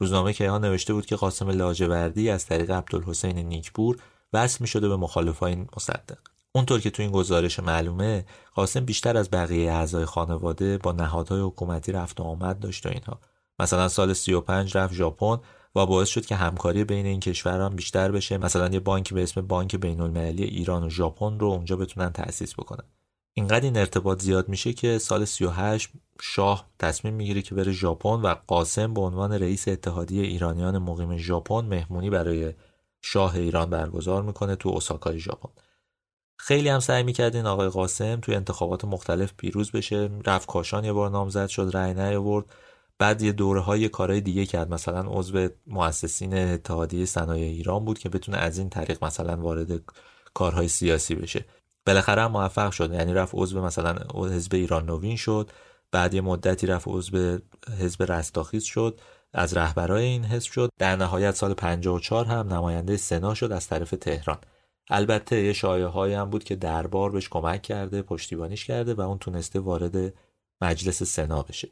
روزنامه 0.00 0.32
که 0.32 0.50
ها 0.50 0.58
نوشته 0.58 0.94
بود 0.94 1.06
که 1.06 1.16
قاسم 1.16 1.50
لاجوردی 1.50 2.30
از 2.30 2.46
طریق 2.46 2.70
عبدالحسین 2.70 3.38
نیکپور 3.38 3.96
وصل 4.32 4.58
می 4.60 4.66
شده 4.66 4.88
به 4.88 4.96
مخالفای 4.96 5.66
مصدق. 5.76 6.18
اونطور 6.52 6.80
که 6.80 6.90
تو 6.90 7.02
این 7.02 7.12
گزارش 7.12 7.60
معلومه 7.60 8.24
قاسم 8.54 8.84
بیشتر 8.84 9.16
از 9.16 9.30
بقیه 9.30 9.72
اعضای 9.72 10.04
خانواده 10.04 10.78
با 10.78 10.92
نهادهای 10.92 11.40
حکومتی 11.40 11.92
رفت 11.92 12.20
و 12.20 12.24
آمد 12.24 12.58
داشت 12.58 12.86
و 12.86 12.88
اینها. 12.88 13.20
مثلا 13.58 13.88
سال 13.88 14.12
35 14.12 14.76
رفت 14.76 14.94
ژاپن 14.94 15.38
و 15.78 15.86
باعث 15.86 16.08
شد 16.08 16.26
که 16.26 16.36
همکاری 16.36 16.84
بین 16.84 17.06
این 17.06 17.20
کشوران 17.20 17.76
بیشتر 17.76 18.12
بشه. 18.12 18.38
مثلا 18.38 18.68
یه 18.68 18.80
بانکی 18.80 19.14
به 19.14 19.22
اسم 19.22 19.40
بانک 19.40 19.76
بین 19.76 20.00
المللی 20.00 20.44
ایران 20.44 20.84
و 20.84 20.90
ژاپن 20.90 21.38
رو 21.38 21.46
اونجا 21.46 21.76
بتونن 21.76 22.12
تأسیس 22.12 22.54
بکنن. 22.54 22.84
اینقدر 23.34 23.64
این 23.64 23.76
ارتباط 23.76 24.22
زیاد 24.22 24.48
میشه 24.48 24.72
که 24.72 24.98
سال 24.98 25.24
38 25.24 25.90
شاه 26.20 26.70
تصمیم 26.78 27.14
می‌گیره 27.14 27.42
که 27.42 27.54
بره 27.54 27.72
ژاپن 27.72 28.08
و 28.08 28.34
قاسم 28.46 28.94
به 28.94 29.00
عنوان 29.00 29.32
رئیس 29.32 29.68
اتحادیه 29.68 30.22
ایرانیان 30.22 30.78
مقیم 30.78 31.16
ژاپن 31.16 31.60
مهمونی 31.60 32.10
برای 32.10 32.54
شاه 33.02 33.34
ایران 33.34 33.70
برگزار 33.70 34.22
می‌کنه 34.22 34.56
تو 34.56 34.68
اوساکای 34.68 35.18
ژاپن. 35.18 35.48
خیلی 36.36 36.68
هم 36.68 36.80
سعی 36.80 37.02
می‌کرد 37.02 37.36
این 37.36 37.46
آقای 37.46 37.68
قاسم 37.68 38.20
توی 38.20 38.34
انتخابات 38.34 38.84
مختلف 38.84 39.32
پیروز 39.36 39.72
بشه. 39.72 40.10
رفت 40.26 40.48
کاشان 40.48 40.84
یه 40.84 40.92
بار 40.92 41.10
نامزد 41.10 41.46
شد 41.46 41.70
رأی 41.74 41.94
نیاورد. 41.94 42.46
بعد 42.98 43.22
یه 43.22 43.32
دوره 43.32 43.60
های 43.60 43.88
کارهای 43.88 44.20
دیگه 44.20 44.46
کرد. 44.46 44.74
مثلا 44.74 45.04
عضو 45.06 45.48
مؤسسین 45.66 46.34
اتحادیه 46.34 47.04
صنایع 47.04 47.44
ایران 47.44 47.84
بود 47.84 47.98
که 47.98 48.08
بتونه 48.08 48.38
از 48.38 48.58
این 48.58 48.68
طریق 48.68 49.04
مثلا 49.04 49.36
وارد 49.36 49.82
کارهای 50.34 50.68
سیاسی 50.68 51.14
بشه. 51.14 51.44
بالاخره 51.86 52.26
موفق 52.26 52.70
شد. 52.70 52.92
یعنی 52.92 53.14
رفت 53.14 53.32
عضو 53.34 53.62
مثلا 53.62 53.94
حزب 54.14 54.54
ایران 54.54 54.86
نوین 54.86 55.16
شد. 55.16 55.50
بعد 55.92 56.14
یه 56.14 56.20
مدتی 56.20 56.66
رفت 56.66 56.88
عضو 56.88 57.38
حزب 57.80 58.12
رستاخیز 58.12 58.64
شد. 58.64 59.00
از 59.32 59.56
رهبرای 59.56 60.04
این 60.04 60.24
حزب 60.24 60.52
شد. 60.52 60.70
در 60.78 60.96
نهایت 60.96 61.34
سال 61.34 61.54
54 61.54 62.24
هم 62.24 62.52
نماینده 62.52 62.96
سنا 62.96 63.34
شد 63.34 63.52
از 63.52 63.68
طرف 63.68 63.90
تهران. 63.90 64.38
البته 64.90 65.42
یه 65.42 65.52
شایعه 65.52 66.18
هم 66.18 66.30
بود 66.30 66.44
که 66.44 66.56
دربار 66.56 67.10
بهش 67.10 67.28
کمک 67.28 67.62
کرده 67.62 68.02
پشتیبانیش 68.02 68.64
کرده 68.64 68.94
و 68.94 69.00
اون 69.00 69.18
تونسته 69.18 69.60
وارد 69.60 70.14
مجلس 70.60 71.02
سنا 71.02 71.42
بشه. 71.42 71.68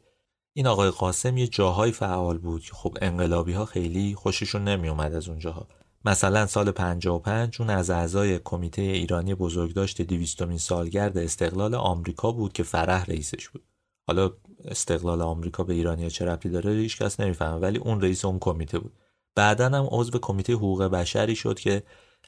این 0.57 0.67
آقای 0.67 0.89
قاسم 0.89 1.37
یه 1.37 1.47
جاهای 1.47 1.91
فعال 1.91 2.37
بود 2.37 2.61
که 2.61 2.73
خب 2.73 2.97
انقلابی 3.01 3.53
ها 3.53 3.65
خیلی 3.65 4.15
خوششون 4.15 4.63
نمی 4.63 4.89
اومد 4.89 5.13
از 5.13 5.29
اونجاها 5.29 5.67
مثلا 6.05 6.45
سال 6.45 6.71
55 6.71 7.55
اون 7.59 7.69
از 7.69 7.89
اعضای 7.89 8.39
کمیته 8.43 8.81
ایرانی 8.81 9.35
بزرگداشت 9.35 10.01
دیویستومین 10.01 10.57
سالگرد 10.57 11.17
استقلال 11.17 11.75
آمریکا 11.75 12.31
بود 12.31 12.53
که 12.53 12.63
فرح 12.63 13.05
رئیسش 13.05 13.49
بود. 13.49 13.63
حالا 14.07 14.31
استقلال 14.65 15.21
آمریکا 15.21 15.63
به 15.63 15.73
ایرانی 15.73 16.09
چه 16.09 16.25
ربطی 16.25 16.49
داره 16.49 16.71
هیچ 16.71 16.97
کس 16.97 17.19
نمی‌فهمه 17.19 17.59
ولی 17.59 17.77
اون 17.77 18.01
رئیس 18.01 18.25
اون 18.25 18.39
کمیته 18.39 18.79
بود. 18.79 18.93
بعدا 19.35 19.65
هم 19.65 19.87
عضو 19.91 20.19
کمیته 20.19 20.53
حقوق 20.53 20.83
بشری 20.83 21.35
شد 21.35 21.59
که 21.59 21.83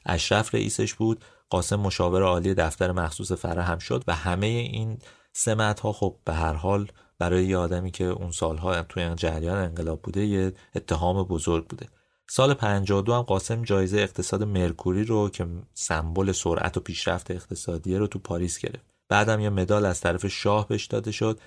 اشرف 0.06 0.54
رئیسش 0.54 0.94
بود. 0.94 1.24
قاسم 1.48 1.76
مشاور 1.76 2.22
عالی 2.22 2.54
دفتر 2.54 2.92
مخصوص 2.92 3.32
فرح 3.32 3.70
هم 3.70 3.78
شد 3.78 4.04
و 4.06 4.14
همه 4.14 4.46
این 4.46 4.98
سمت 5.32 5.80
ها 5.80 5.92
خب 5.92 6.16
به 6.24 6.34
هر 6.34 6.54
حال 6.54 6.88
برای 7.20 7.44
یه 7.44 7.56
آدمی 7.56 7.90
که 7.90 8.04
اون 8.04 8.30
سالها 8.30 8.82
توی 8.82 9.14
جریان 9.16 9.58
انقلاب 9.58 10.02
بوده 10.02 10.26
یه 10.26 10.52
اتهام 10.74 11.22
بزرگ 11.22 11.66
بوده. 11.66 11.86
سال 12.28 12.54
52 12.54 13.14
هم 13.14 13.22
قاسم 13.22 13.62
جایزه 13.62 13.98
اقتصاد 13.98 14.42
مرکوری 14.42 15.04
رو 15.04 15.28
که 15.28 15.46
سمبل 15.74 16.32
سرعت 16.32 16.76
و 16.76 16.80
پیشرفت 16.80 17.30
اقتصادیه 17.30 17.98
رو 17.98 18.06
تو 18.06 18.18
پاریس 18.18 18.58
گرفت. 18.58 18.84
بعدم 19.08 19.40
یه 19.40 19.50
مدال 19.50 19.84
از 19.84 20.00
طرف 20.00 20.26
شاه 20.26 20.68
بهش 20.68 20.86
داده 20.86 21.12
شد 21.12 21.40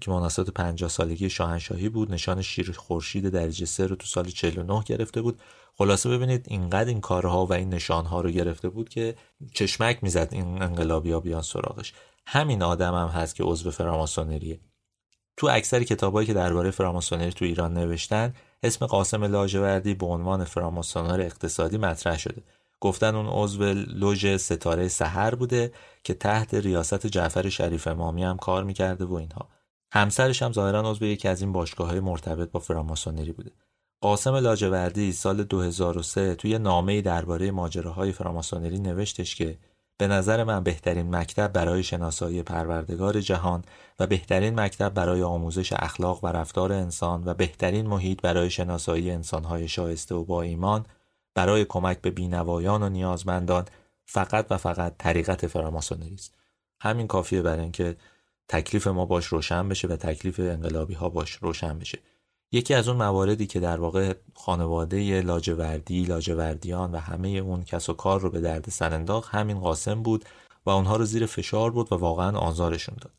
که 0.00 0.10
مناسبت 0.10 0.50
50 0.50 0.90
سالگی 0.90 1.30
شاهنشاهی 1.30 1.88
بود. 1.88 2.12
نشان 2.12 2.42
شیر 2.42 2.72
خورشید 2.72 3.28
درجه 3.28 3.66
سه 3.66 3.86
رو 3.86 3.96
تو 3.96 4.06
سال 4.06 4.24
49 4.24 4.82
گرفته 4.86 5.22
بود. 5.22 5.40
خلاصه 5.74 6.08
ببینید 6.08 6.44
اینقدر 6.48 6.88
این 6.88 7.00
کارها 7.00 7.46
و 7.46 7.52
این 7.52 7.74
نشانها 7.74 8.20
رو 8.20 8.30
گرفته 8.30 8.68
بود 8.68 8.88
که 8.88 9.14
چشمک 9.54 9.98
می‌زد 10.02 10.28
این 10.32 10.62
انقلابی 10.62 11.12
ها 11.12 11.20
بیان 11.20 11.42
سراغش. 11.42 11.92
همین 12.26 12.62
آدم 12.62 12.94
هم 12.94 13.08
هست 13.08 13.34
که 13.34 13.44
عضو 13.44 13.70
فراماسونریه. 13.70 14.60
تو 15.36 15.48
اکثر 15.50 15.82
کتابایی 15.82 16.26
که 16.26 16.34
درباره 16.34 16.70
فراماسونری 16.70 17.32
تو 17.32 17.44
ایران 17.44 17.74
نوشتن 17.74 18.34
اسم 18.62 18.86
قاسم 18.86 19.24
لاجوردی 19.24 19.94
به 19.94 20.06
عنوان 20.06 20.44
فراماسونر 20.44 21.20
اقتصادی 21.20 21.78
مطرح 21.78 22.18
شده. 22.18 22.42
گفتن 22.80 23.14
اون 23.14 23.26
عضو 23.26 23.64
لوژ 23.74 24.36
ستاره 24.36 24.88
سحر 24.88 25.34
بوده 25.34 25.72
که 26.04 26.14
تحت 26.14 26.54
ریاست 26.54 27.06
جعفر 27.06 27.48
شریف 27.48 27.86
امامی 27.86 28.24
هم 28.24 28.36
کار 28.36 28.64
می‌کرده 28.64 29.04
و 29.04 29.14
اینها. 29.14 29.48
همسرش 29.92 30.42
هم 30.42 30.52
ظاهرا 30.52 30.90
عضو 30.90 31.04
یکی 31.04 31.28
از 31.28 31.40
این 31.40 31.52
باشگاه 31.52 31.88
های 31.88 32.00
مرتبط 32.00 32.50
با 32.50 32.60
فراماسونری 32.60 33.32
بوده. 33.32 33.50
قاسم 34.00 34.34
لاجوردی 34.34 35.12
سال 35.12 35.44
2003 35.44 36.34
توی 36.34 36.58
نامه‌ای 36.58 37.02
درباره 37.02 37.50
ماجراهای 37.50 38.12
فراماسونری 38.12 38.78
نوشتش 38.78 39.34
که 39.34 39.58
به 40.00 40.06
نظر 40.06 40.44
من 40.44 40.62
بهترین 40.62 41.16
مکتب 41.16 41.52
برای 41.52 41.82
شناسایی 41.82 42.42
پروردگار 42.42 43.20
جهان 43.20 43.64
و 43.98 44.06
بهترین 44.06 44.60
مکتب 44.60 44.94
برای 44.94 45.22
آموزش 45.22 45.72
اخلاق 45.72 46.24
و 46.24 46.26
رفتار 46.26 46.72
انسان 46.72 47.22
و 47.24 47.34
بهترین 47.34 47.86
محیط 47.86 48.20
برای 48.20 48.50
شناسایی 48.50 49.10
انسانهای 49.10 49.68
شایسته 49.68 50.14
و 50.14 50.24
با 50.24 50.42
ایمان 50.42 50.86
برای 51.34 51.64
کمک 51.64 52.00
به 52.00 52.10
بینوایان 52.10 52.82
و 52.82 52.88
نیازمندان 52.88 53.64
فقط 54.04 54.46
و 54.50 54.56
فقط 54.56 54.94
طریقت 54.98 55.46
فراماسونری 55.46 56.14
است. 56.14 56.34
همین 56.80 57.06
کافیه 57.06 57.42
برای 57.42 57.62
اینکه 57.62 57.96
تکلیف 58.48 58.86
ما 58.86 59.04
باش 59.04 59.26
روشن 59.26 59.68
بشه 59.68 59.88
و 59.88 59.96
تکلیف 59.96 60.40
انقلابی 60.40 60.94
ها 60.94 61.08
باش 61.08 61.30
روشن 61.30 61.78
بشه. 61.78 61.98
یکی 62.52 62.74
از 62.74 62.88
اون 62.88 62.96
مواردی 62.96 63.46
که 63.46 63.60
در 63.60 63.80
واقع 63.80 64.14
خانواده 64.34 65.20
لاجوردی، 65.20 66.04
لاجوردیان 66.04 66.92
و 66.92 66.98
همه 66.98 67.28
اون 67.28 67.64
کس 67.64 67.88
و 67.88 67.92
کار 67.92 68.20
رو 68.20 68.30
به 68.30 68.40
درد 68.40 68.70
سر 68.70 68.94
انداخت 68.94 69.34
همین 69.34 69.60
قاسم 69.60 70.02
بود 70.02 70.24
و 70.66 70.70
اونها 70.70 70.96
رو 70.96 71.04
زیر 71.04 71.26
فشار 71.26 71.70
بود 71.70 71.92
و 71.92 71.96
واقعا 71.96 72.38
آزارشون 72.38 72.96
داد. 73.00 73.12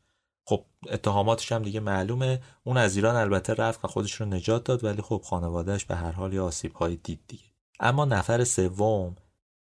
خب 0.45 0.65
اتهاماتش 0.89 1.51
هم 1.51 1.63
دیگه 1.63 1.79
معلومه. 1.79 2.41
اون 2.63 2.77
از 2.77 2.95
ایران 2.95 3.15
البته 3.15 3.53
رفت 3.53 3.85
و 3.85 3.87
خودش 3.87 4.13
رو 4.13 4.25
نجات 4.25 4.63
داد 4.63 4.83
ولی 4.83 5.01
خب 5.01 5.21
خانوادهش 5.25 5.85
به 5.85 5.95
هر 5.95 6.11
حال 6.11 6.33
یه 6.33 6.41
آسیب 6.41 6.73
های 6.73 6.95
دید 6.95 7.19
دیگه. 7.27 7.43
اما 7.79 8.05
نفر 8.05 8.43
سوم 8.43 9.15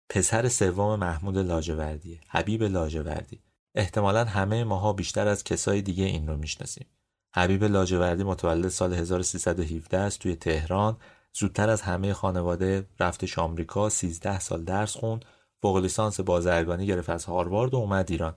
پسر 0.09 0.49
سوم 0.49 0.99
محمود 0.99 1.37
لاجوردی 1.37 2.21
حبیب 2.27 2.63
لاجوردی. 2.63 3.39
احتمالا 3.75 4.25
همه 4.25 4.63
ماها 4.63 4.93
بیشتر 4.93 5.27
از 5.27 5.43
کسای 5.43 5.81
دیگه 5.81 6.03
این 6.03 6.27
رو 6.27 6.37
می‌شناسیم. 6.37 6.87
حبیب 7.35 7.63
لاجوردی 7.63 8.23
متولد 8.23 8.67
سال 8.67 8.93
1317 8.93 9.97
است 9.97 10.19
توی 10.19 10.35
تهران. 10.35 10.97
زودتر 11.33 11.69
از 11.69 11.81
همه 11.81 12.13
خانواده 12.13 12.87
رفتش 12.99 13.39
آمریکا 13.39 13.89
13 13.89 14.39
سال 14.39 14.63
درس 14.63 14.97
خوند 14.97 15.25
فوق 15.61 15.77
لیسانس 15.77 16.19
بازرگانی 16.19 16.85
گرفت 16.85 17.09
از 17.09 17.25
هاروارد 17.25 17.73
و 17.73 17.77
اومد 17.77 18.11
ایران. 18.11 18.33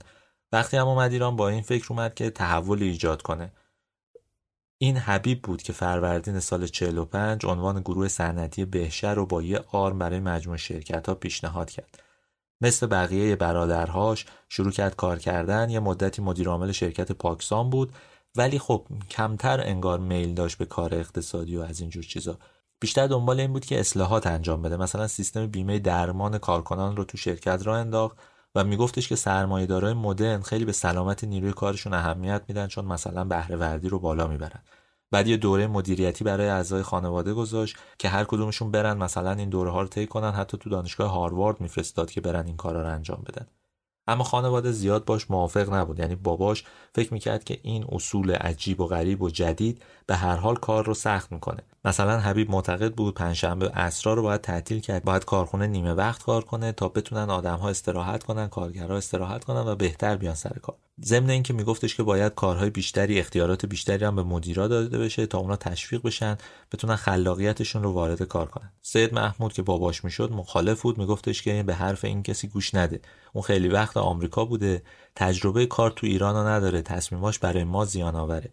وقتی 0.53 0.77
هم 0.77 0.89
اومد 0.89 1.13
ایران 1.13 1.37
با 1.37 1.49
این 1.49 1.63
فکر 1.63 1.87
اومد 1.91 2.15
که 2.15 2.31
تحول 2.31 2.83
ایجاد 2.83 3.23
کنه. 3.23 3.53
این 4.79 4.97
حبیب 4.97 5.43
بود 5.43 5.63
که 5.63 5.73
فروردین 5.73 6.41
سال 6.41 6.67
45 6.67 7.47
عنوان 7.47 7.81
گروه 7.81 8.09
صنعتی 8.09 8.65
بهشر 8.65 9.15
رو 9.15 9.27
با 9.27 9.43
یه 9.43 9.65
آرم 9.73 9.99
برای 9.99 10.21
مجموع 10.21 10.57
شرکت 10.57 11.09
ها 11.09 11.15
پیشنهاد 11.15 11.71
کرد. 11.71 12.03
مثل 12.61 12.87
بقیه 12.87 13.37
برادرهاش 13.37 14.27
شروع 14.49 14.73
کرد 14.73 14.97
کار 14.97 15.19
کردن. 15.19 15.71
یه 15.71 15.81
مدتی 15.81 16.23
مدیرعامل 16.23 16.73
شرکت 16.73 17.13
پاکسان 17.13 17.71
بود. 17.71 17.93
ولی 18.37 18.59
خب 18.59 18.87
کمتر 19.11 19.61
انگار 19.61 19.99
میل 19.99 20.35
داشت 20.35 20.59
به 20.59 20.65
کار 20.65 20.95
اقتصادی 20.95 21.57
و 21.57 21.61
از 21.61 21.81
اینجور 21.81 22.03
چیزا. 22.03 22.39
بیشتر 22.81 23.07
دنبال 23.07 23.41
این 23.41 23.53
بود 23.53 23.65
که 23.65 23.81
اصلاحات 23.81 24.27
انجام 24.27 24.63
بده. 24.63 24.77
مثلا 24.77 25.07
سیستم 25.07 25.47
بیمه 25.47 25.79
درمان 25.79 26.39
کارکنان 26.39 26.97
رو 26.97 27.05
تو 27.05 27.17
شرکت 27.17 27.67
را 27.67 27.77
انداخت 27.77 28.19
و 28.55 28.65
میگفتش 28.65 29.09
که 29.09 29.17
سرمایه‌دارای 29.17 29.95
مدرن 29.95 30.41
خیلی 30.43 30.65
به 30.65 30.73
سلامت 30.73 31.25
نیروی 31.25 31.53
کارشون 31.53 31.95
اهمیت 31.95 32.43
میدن 32.49 32.67
چون 32.67 32.85
مثلا 32.85 33.25
بهره 33.25 33.57
وردی 33.57 33.89
رو 33.89 33.99
بالا 33.99 34.27
می‌برن. 34.27 34.63
بعد 35.11 35.27
یه 35.27 35.37
دوره 35.37 35.67
مدیریتی 35.67 36.25
برای 36.25 36.49
اعضای 36.49 36.83
خانواده 36.83 37.35
گذاشت 37.35 37.77
که 37.99 38.09
هر 38.09 38.25
کدومشون 38.25 38.71
برن 38.71 38.97
مثلا 38.97 39.33
این 39.33 39.49
دوره 39.49 39.71
ها 39.71 39.83
رو 39.83 39.89
طی 39.89 40.07
کنن. 40.07 40.31
حتی 40.31 40.59
تو 40.59 40.71
دانشگاه 40.71 41.11
هاروارد 41.11 41.61
میفرستاد 41.61 42.11
که 42.11 42.21
برن 42.21 42.47
این 42.47 42.57
کارا 42.57 42.83
رو 42.83 42.89
انجام 42.89 43.23
بدن. 43.27 43.47
اما 44.09 44.25
خانواده 44.25 44.73
زیاد 44.73 45.05
باش 45.05 45.31
موافق 45.31 45.75
نبود. 45.75 45.99
یعنی 45.99 46.15
باباش 46.15 46.65
فکر 46.95 47.13
می‌کرد 47.15 47.45
که 47.45 47.59
این 47.63 47.85
اصول 47.93 48.33
عجیب 48.33 48.81
و 48.81 48.87
غریب 48.87 49.23
و 49.23 49.31
جدید 49.31 49.83
به 50.07 50.17
هر 50.17 50.37
حال 50.37 50.57
کار 50.57 50.85
رو 50.85 50.95
سخت 50.95 51.33
می‌کنه. 51.33 51.63
مثلا 51.87 52.21
حبیب 52.21 52.51
معتقد 52.51 52.95
بود 52.95 53.15
پنجشنبه 53.15 53.71
اسرا 53.75 54.15
رو 54.15 54.23
باید 54.23 54.41
تعطیل 54.41 54.81
کرد 54.81 55.05
باید 55.05 55.25
کارخونه 55.25 55.67
نیمه 55.67 55.93
وقت 55.93 56.23
کار 56.23 56.45
کنه 56.45 56.73
تا 56.73 56.89
بتونن 56.89 57.31
آدمها 57.31 57.69
استراحت 57.69 58.23
کنن 58.23 58.49
کارگرها 58.49 58.97
استراحت 58.97 59.45
کنن 59.45 59.61
و 59.61 59.77
بهتر 59.77 60.17
بیان 60.17 60.35
سر 60.35 60.59
کار. 60.63 60.77
ضمن 61.05 61.31
اینکه 61.31 61.53
میگفتش 61.53 61.97
که 61.97 62.03
باید 62.03 62.35
کارهای 62.35 62.71
بیشتری 62.71 63.19
اختیارات 63.19 63.67
بیشتری 63.67 64.05
هم 64.05 64.17
به 64.17 64.23
مدیرا 64.23 64.69
داده 64.69 64.99
بشه 64.99 65.27
تا 65.27 65.39
اونا 65.39 65.57
تشویق 65.57 66.03
بشن 66.03 66.37
بتونن 66.73 66.97
خلاقیتشون 66.97 67.83
رو 67.83 67.93
وارد 67.93 68.23
کار 68.23 68.47
کنن. 68.47 68.73
سید 68.83 69.15
محمود 69.15 69.53
که 69.53 69.63
باباش 69.63 70.05
می‌شد 70.05 70.33
مخالف 70.33 70.83
بود 70.83 70.99
میگفتش 70.99 71.43
که 71.43 71.63
به 71.63 71.75
حرف 71.75 72.05
این 72.05 72.23
کسی 72.23 72.49
گوش 72.49 72.75
نده. 72.75 73.01
اون 73.33 73.43
خیلی 73.43 73.69
وقت 73.69 73.97
آمریکا 73.97 74.45
بوده 74.45 74.83
تجربه 75.17 75.67
کار 75.67 75.91
تو 75.91 76.07
ایران 76.07 76.35
رو 76.35 76.49
نداره 76.49 76.83
تصمیماش 76.83 77.39
برای 77.39 77.65
ما 77.65 77.85
زیان 77.85 78.17
آوره 78.17 78.53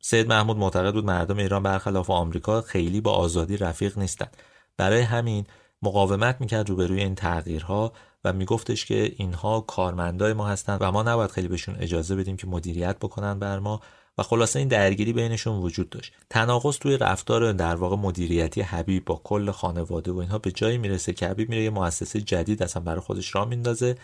سید 0.00 0.28
محمود 0.28 0.56
معتقد 0.56 0.92
بود 0.92 1.04
مردم 1.04 1.36
ایران 1.36 1.62
برخلاف 1.62 2.10
آمریکا 2.10 2.60
خیلی 2.60 3.00
با 3.00 3.12
آزادی 3.12 3.56
رفیق 3.56 3.98
نیستند. 3.98 4.36
برای 4.76 5.00
همین 5.00 5.46
مقاومت 5.82 6.36
می‌کرد 6.40 6.68
روبروی 6.68 7.00
این 7.00 7.14
تغییرها 7.14 7.92
و 8.24 8.32
میگفتش 8.32 8.86
که 8.86 9.12
اینها 9.16 9.60
کارمندای 9.60 10.32
ما 10.32 10.46
هستند 10.46 10.78
و 10.80 10.92
ما 10.92 11.02
نباید 11.02 11.30
خیلی 11.30 11.48
بهشون 11.48 11.76
اجازه 11.80 12.16
بدیم 12.16 12.36
که 12.36 12.46
مدیریت 12.46 12.96
بکنن 12.96 13.38
بر 13.38 13.58
ما. 13.58 13.80
و 14.18 14.22
خلاصه 14.22 14.58
این 14.58 14.68
درگیری 14.68 15.12
بینشون 15.12 15.58
وجود 15.58 15.90
داشت. 15.90 16.12
تناقض 16.30 16.78
توی 16.78 16.96
رفتار 16.96 17.52
در 17.52 17.74
واقع 17.74 17.96
مدیریتی 17.96 18.60
حبیب 18.60 19.04
با 19.04 19.20
کل 19.24 19.50
خانواده 19.50 20.12
و 20.12 20.18
اینها 20.18 20.38
به 20.38 20.52
جایی 20.52 20.78
می‌رسه 20.78 21.12
که 21.12 21.28
حبیب 21.28 21.48
میره 21.48 21.62
یه 21.62 21.70
مؤسسه 21.70 22.20
جدید 22.20 22.62
اصلا 22.62 22.82
برای 22.82 23.00
خودش 23.00 23.34
راه 23.34 23.48
میندازه. 23.48 23.96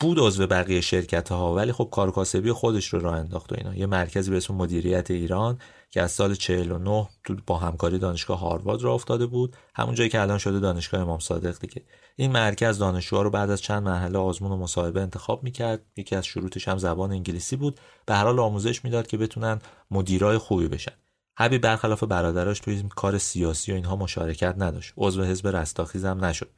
بود 0.00 0.18
عضو 0.18 0.46
بقیه 0.46 0.80
شرکت 0.80 1.28
ها 1.28 1.54
ولی 1.54 1.72
خب 1.72 1.88
کارکاسبی 1.92 2.52
خودش 2.52 2.86
رو 2.86 3.00
راه 3.00 3.14
انداخت 3.14 3.52
و 3.52 3.54
اینا. 3.58 3.74
یه 3.74 3.86
مرکزی 3.86 4.30
به 4.30 4.36
اسم 4.36 4.54
مدیریت 4.54 5.10
ایران 5.10 5.58
که 5.90 6.02
از 6.02 6.12
سال 6.12 6.34
49 6.34 7.08
تو 7.24 7.36
با 7.46 7.58
همکاری 7.58 7.98
دانشگاه 7.98 8.38
هاروارد 8.38 8.82
را 8.82 8.94
افتاده 8.94 9.26
بود. 9.26 9.56
همون 9.74 9.94
جایی 9.94 10.10
که 10.10 10.20
الان 10.20 10.38
شده 10.38 10.60
دانشگاه 10.60 11.00
امام 11.00 11.18
صادق 11.18 11.58
دیگه. 11.58 11.82
این 12.16 12.32
مرکز 12.32 12.78
دانشجوها 12.78 13.22
رو 13.22 13.30
بعد 13.30 13.50
از 13.50 13.62
چند 13.62 13.82
مرحله 13.82 14.18
آزمون 14.18 14.52
و 14.52 14.56
مصاحبه 14.56 15.00
انتخاب 15.00 15.44
می‌کرد. 15.44 15.82
یکی 15.96 16.16
از 16.16 16.26
شروطش 16.26 16.68
هم 16.68 16.78
زبان 16.78 17.12
انگلیسی 17.12 17.56
بود. 17.56 17.80
به 18.06 18.14
هر 18.14 18.24
حال 18.24 18.38
آموزش 18.38 18.84
می‌داد 18.84 19.06
که 19.06 19.16
بتونن 19.16 19.58
مدیرای 19.90 20.38
خوبی 20.38 20.68
بشن. 20.68 20.92
حبیب 21.38 21.62
برخلاف 21.62 22.02
برادراش 22.02 22.60
توی 22.60 22.84
کار 22.96 23.18
سیاسی 23.18 23.72
و 23.72 23.74
اینها 23.74 23.96
مشارکت 23.96 24.54
نداشت. 24.58 24.92
عضو 24.96 25.22
حزب 25.22 25.48
رستاخیز 25.48 26.04
هم 26.04 26.24
نشد. 26.24 26.50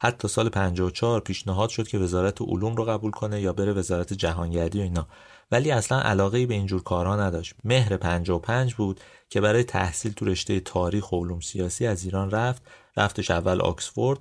حتی 0.00 0.28
سال 0.28 0.48
54 0.48 1.20
پیشنهاد 1.20 1.68
شد 1.68 1.88
که 1.88 1.98
وزارت 1.98 2.42
علوم 2.42 2.76
رو 2.76 2.84
قبول 2.84 3.10
کنه 3.10 3.40
یا 3.40 3.52
بره 3.52 3.72
وزارت 3.72 4.12
جهانگردی 4.12 4.78
و 4.78 4.82
اینا. 4.82 5.06
ولی 5.52 5.70
اصلا 5.70 6.00
علاقه 6.00 6.46
به 6.46 6.54
اینجور 6.54 6.82
کارها 6.82 7.16
نداشت. 7.16 7.54
مهر 7.64 7.96
55 7.96 8.74
بود 8.74 9.00
که 9.30 9.40
برای 9.40 9.64
تحصیل 9.64 10.12
تو 10.12 10.24
رشته 10.24 10.60
تاریخ 10.60 11.12
و 11.12 11.16
علوم 11.16 11.40
سیاسی 11.40 11.86
از 11.86 12.04
ایران 12.04 12.30
رفت. 12.30 12.62
رفتش 12.96 13.30
اول 13.30 13.60
آکسفورد 13.60 14.20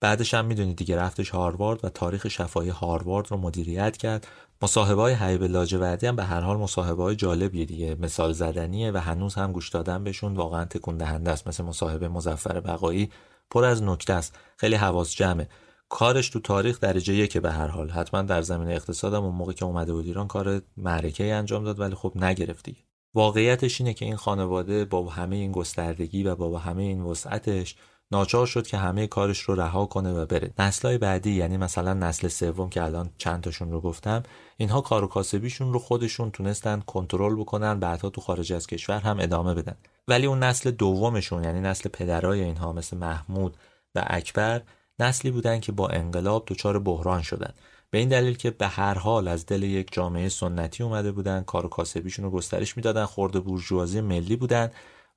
بعدش 0.00 0.34
هم 0.34 0.44
می‌دونید 0.44 0.76
دیگه 0.76 0.96
رفتش 0.96 1.30
هاروارد 1.30 1.84
و 1.84 1.88
تاریخ 1.88 2.28
شفاهی 2.28 2.68
هاروارد 2.68 3.30
رو 3.30 3.36
مدیریت 3.36 3.96
کرد. 3.96 4.26
مصاحبه 4.62 5.02
های 5.02 5.14
حیب 5.14 5.42
لاجوردی 5.42 6.06
هم 6.06 6.16
به 6.16 6.24
هر 6.24 6.40
حال 6.40 6.56
مصاحبه 6.56 7.02
های 7.02 7.16
جالبیه 7.16 7.64
دیگه. 7.64 7.96
مثال 8.00 8.32
زدنیه 8.32 8.92
و 8.92 8.96
هنوز 8.96 9.34
هم 9.34 9.52
گوش 9.52 9.68
دادن 9.68 10.04
بهشون. 10.04 10.34
واقعا 10.34 10.64
تکون 10.64 10.96
دهنده 10.96 11.30
است. 11.30 11.48
مثل 11.48 11.64
مصاحبه 11.64 12.08
مزفر 12.08 12.60
بقایی. 12.60 13.10
پر 13.52 13.64
از 13.64 13.82
نکته 13.82 14.12
است. 14.12 14.38
خیلی 14.56 14.74
حواس 14.74 15.14
جمعه. 15.14 15.48
کارش 15.88 16.28
تو 16.28 16.40
تاریخ 16.40 16.80
درجه 16.80 17.14
یکه 17.14 17.40
به 17.40 17.52
هر 17.52 17.66
حال. 17.66 17.90
حتما 17.90 18.22
در 18.22 18.42
زمین 18.42 18.70
اقتصادم 18.70 19.24
اون 19.24 19.34
موقع 19.34 19.52
که 19.52 19.64
اومده 19.64 19.92
بود 19.92 20.06
ایران 20.06 20.28
کار 20.28 20.62
معرکه 20.76 21.34
انجام 21.34 21.64
داد 21.64 21.80
ولی 21.80 21.94
خب 21.94 22.12
نگرفت 22.16 22.64
دیگه. 22.64 22.80
واقعیتش 23.14 23.80
اینه 23.80 23.94
که 23.94 24.04
این 24.04 24.16
خانواده 24.16 24.84
با 24.84 25.08
همه 25.08 25.36
این 25.36 25.52
گستردگی 25.52 26.22
و 26.22 26.36
با 26.36 26.58
همه 26.58 26.82
این 26.82 27.02
وسعتش 27.02 27.76
ناچار 28.12 28.46
شد 28.46 28.66
که 28.66 28.76
همه 28.76 29.06
کارش 29.06 29.40
رو 29.40 29.54
رها 29.54 29.86
کنه 29.86 30.12
و 30.12 30.26
بره. 30.26 30.50
نسلهای 30.58 30.98
بعدی 30.98 31.30
یعنی 31.30 31.56
مثلا 31.56 31.94
نسل 31.94 32.28
سوم 32.28 32.70
که 32.70 32.82
الان 32.82 33.10
چند 33.18 33.42
تاشون 33.42 33.72
رو 33.72 33.80
گفتم 33.80 34.22
اینها 34.56 34.80
کار 34.80 35.04
و 35.04 35.06
کاسبیشون 35.06 35.72
رو 35.72 35.78
خودشون 35.78 36.30
تونستن 36.30 36.80
کنترل 36.80 37.36
بکنن 37.36 37.80
بعدها 37.80 38.10
تو 38.10 38.20
خارج 38.20 38.52
از 38.52 38.66
کشور 38.66 38.98
هم 38.98 39.20
ادامه 39.20 39.54
بدن. 39.54 39.76
ولی 40.08 40.26
اون 40.26 40.42
نسل 40.42 40.70
دومشون 40.70 41.44
یعنی 41.44 41.60
نسل 41.60 41.88
پدرای 41.88 42.42
اینها 42.42 42.72
مثل 42.72 42.96
محمود 42.96 43.56
و 43.94 44.04
اکبر 44.06 44.62
نسلی 44.98 45.30
بودن 45.30 45.60
که 45.60 45.72
با 45.72 45.88
انقلاب 45.88 46.44
دچار 46.46 46.78
بحران 46.78 47.22
شدن. 47.22 47.52
به 47.90 47.98
این 47.98 48.08
دلیل 48.08 48.36
که 48.36 48.50
به 48.50 48.66
هر 48.66 48.94
حال 48.94 49.28
از 49.28 49.46
دل 49.46 49.62
یک 49.62 49.88
جامعه 49.92 50.28
سنتی 50.28 50.82
اومده 50.82 51.12
بودن 51.12 51.42
کار 51.42 51.66
و 51.66 51.68
کاسبیشون 51.68 52.24
رو 52.24 52.30
گسترش 52.30 52.76
می‌دادن 52.76 53.04
خورده 53.04 53.40
بورژوازی 53.40 54.00
ملی 54.00 54.36
بودن 54.36 54.70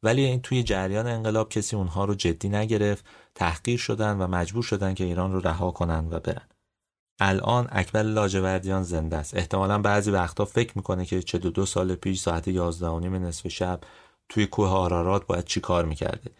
ولی 0.05 0.25
این 0.25 0.41
توی 0.41 0.63
جریان 0.63 1.07
انقلاب 1.07 1.49
کسی 1.49 1.75
اونها 1.75 2.05
رو 2.05 2.15
جدی 2.15 2.49
نگرفت 2.49 3.05
تحقیر 3.35 3.79
شدن 3.79 4.17
و 4.17 4.27
مجبور 4.27 4.63
شدن 4.63 4.93
که 4.93 5.03
ایران 5.03 5.33
رو 5.33 5.39
رها 5.39 5.71
کنن 5.71 6.07
و 6.11 6.19
برن. 6.19 6.47
الان 7.19 7.67
اکبر 7.71 8.03
لاجوردیان 8.03 8.83
زنده 8.83 9.17
است. 9.17 9.37
احتمالا 9.37 9.77
بعضی 9.81 10.11
وقتا 10.11 10.45
فکر 10.45 10.71
می‌کنه 10.75 11.05
که 11.05 11.21
42 11.21 11.65
سال 11.65 11.95
پیش 11.95 12.19
ساعت 12.19 12.47
11 12.47 12.87
و 12.87 12.99
نصف 12.99 13.47
شب 13.47 13.79
توی 14.29 14.45
کوه 14.45 14.69
آرارات 14.69 15.27
باید 15.27 15.45
چی 15.45 15.59
کار 15.59 15.85
می‌کرده؟ 15.85 16.31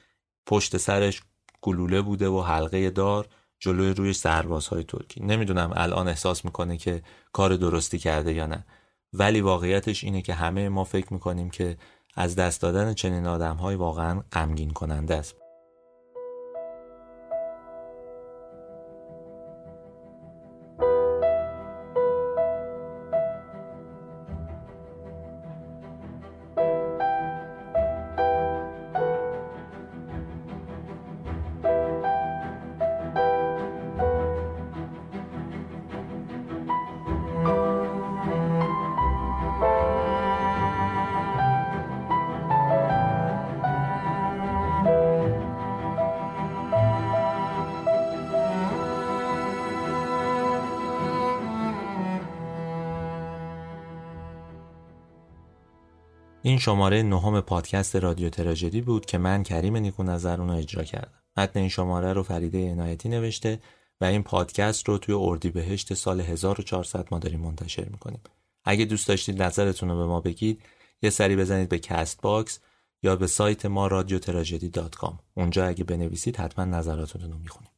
پشت 0.46 0.78
سرش 0.78 1.22
گلوله 1.62 2.02
بوده 2.02 2.30
و 2.30 2.42
حلقه 2.42 2.90
دار 2.90 3.28
جلوی 3.60 3.94
روی 3.94 4.14
سربازهای 4.14 4.84
ترکی. 4.84 5.24
نمی‌دونم 5.24 5.72
الان 5.76 6.08
احساس 6.08 6.46
می‌کنه 6.46 6.78
که 6.78 7.02
کار 7.34 7.56
درستی 7.56 8.00
کرده 8.00 8.34
یا 8.34 8.48
نه. 8.48 8.66
ولی 9.14 9.42
واقعیتش 9.42 10.04
اینه 10.04 10.22
که 10.22 10.34
همه 10.34 10.70
ما 10.70 10.84
فکر 10.84 11.14
می‌کنیم 11.14 11.50
که 11.50 11.78
از 12.16 12.36
دست 12.36 12.62
دادن 12.62 12.94
چنین 12.94 13.28
آدمهایی 13.28 13.78
واقعا 13.78 14.22
غمگین 14.32 14.70
کننده 14.70 15.16
است. 15.16 15.45
شماره 56.66 57.04
نهم 57.04 57.42
پادکست 57.42 57.96
رادیو 57.96 58.30
تراژدی 58.30 58.82
بود 58.82 59.06
که 59.06 59.18
من 59.18 59.44
کریم 59.44 59.78
نیکو 59.78 60.04
نظر 60.04 60.42
اون 60.42 60.50
رو 60.50 60.56
اجرا 60.56 60.84
کردم. 60.84 61.22
متن 61.38 61.60
این 61.60 61.70
شماره 61.70 62.14
رو 62.14 62.24
فریده 62.24 62.72
عنایتی 62.72 63.10
نوشته 63.10 63.60
و 64.02 64.06
این 64.06 64.24
پادکست 64.24 64.90
رو 64.90 64.98
توی 64.98 65.16
اردیبهشت 65.16 65.94
سال 65.94 66.22
1400 66.22 67.08
ما 67.12 67.20
داریم 67.20 67.40
منتشر 67.40 67.86
می‌کنیم. 67.90 68.20
اگه 68.64 68.86
دوست 68.86 69.08
داشتید 69.08 69.44
نظرتون 69.44 69.90
رو 69.90 69.98
به 69.98 70.06
ما 70.06 70.22
بگید 70.22 70.62
یه 71.02 71.10
سری 71.10 71.36
بزنید 71.36 71.70
به 71.70 71.80
Castbox 71.80 72.60
یا 73.04 73.16
به 73.16 73.28
سایت 73.28 73.66
ما 73.66 73.88
رادیو 73.88 74.20
اونجا 75.34 75.66
اگه 75.66 75.84
بنویسید 75.84 76.38
حتما 76.38 76.66
نظراتتون 76.66 77.32
رو 77.32 77.38
می‌خونیم. 77.38 77.72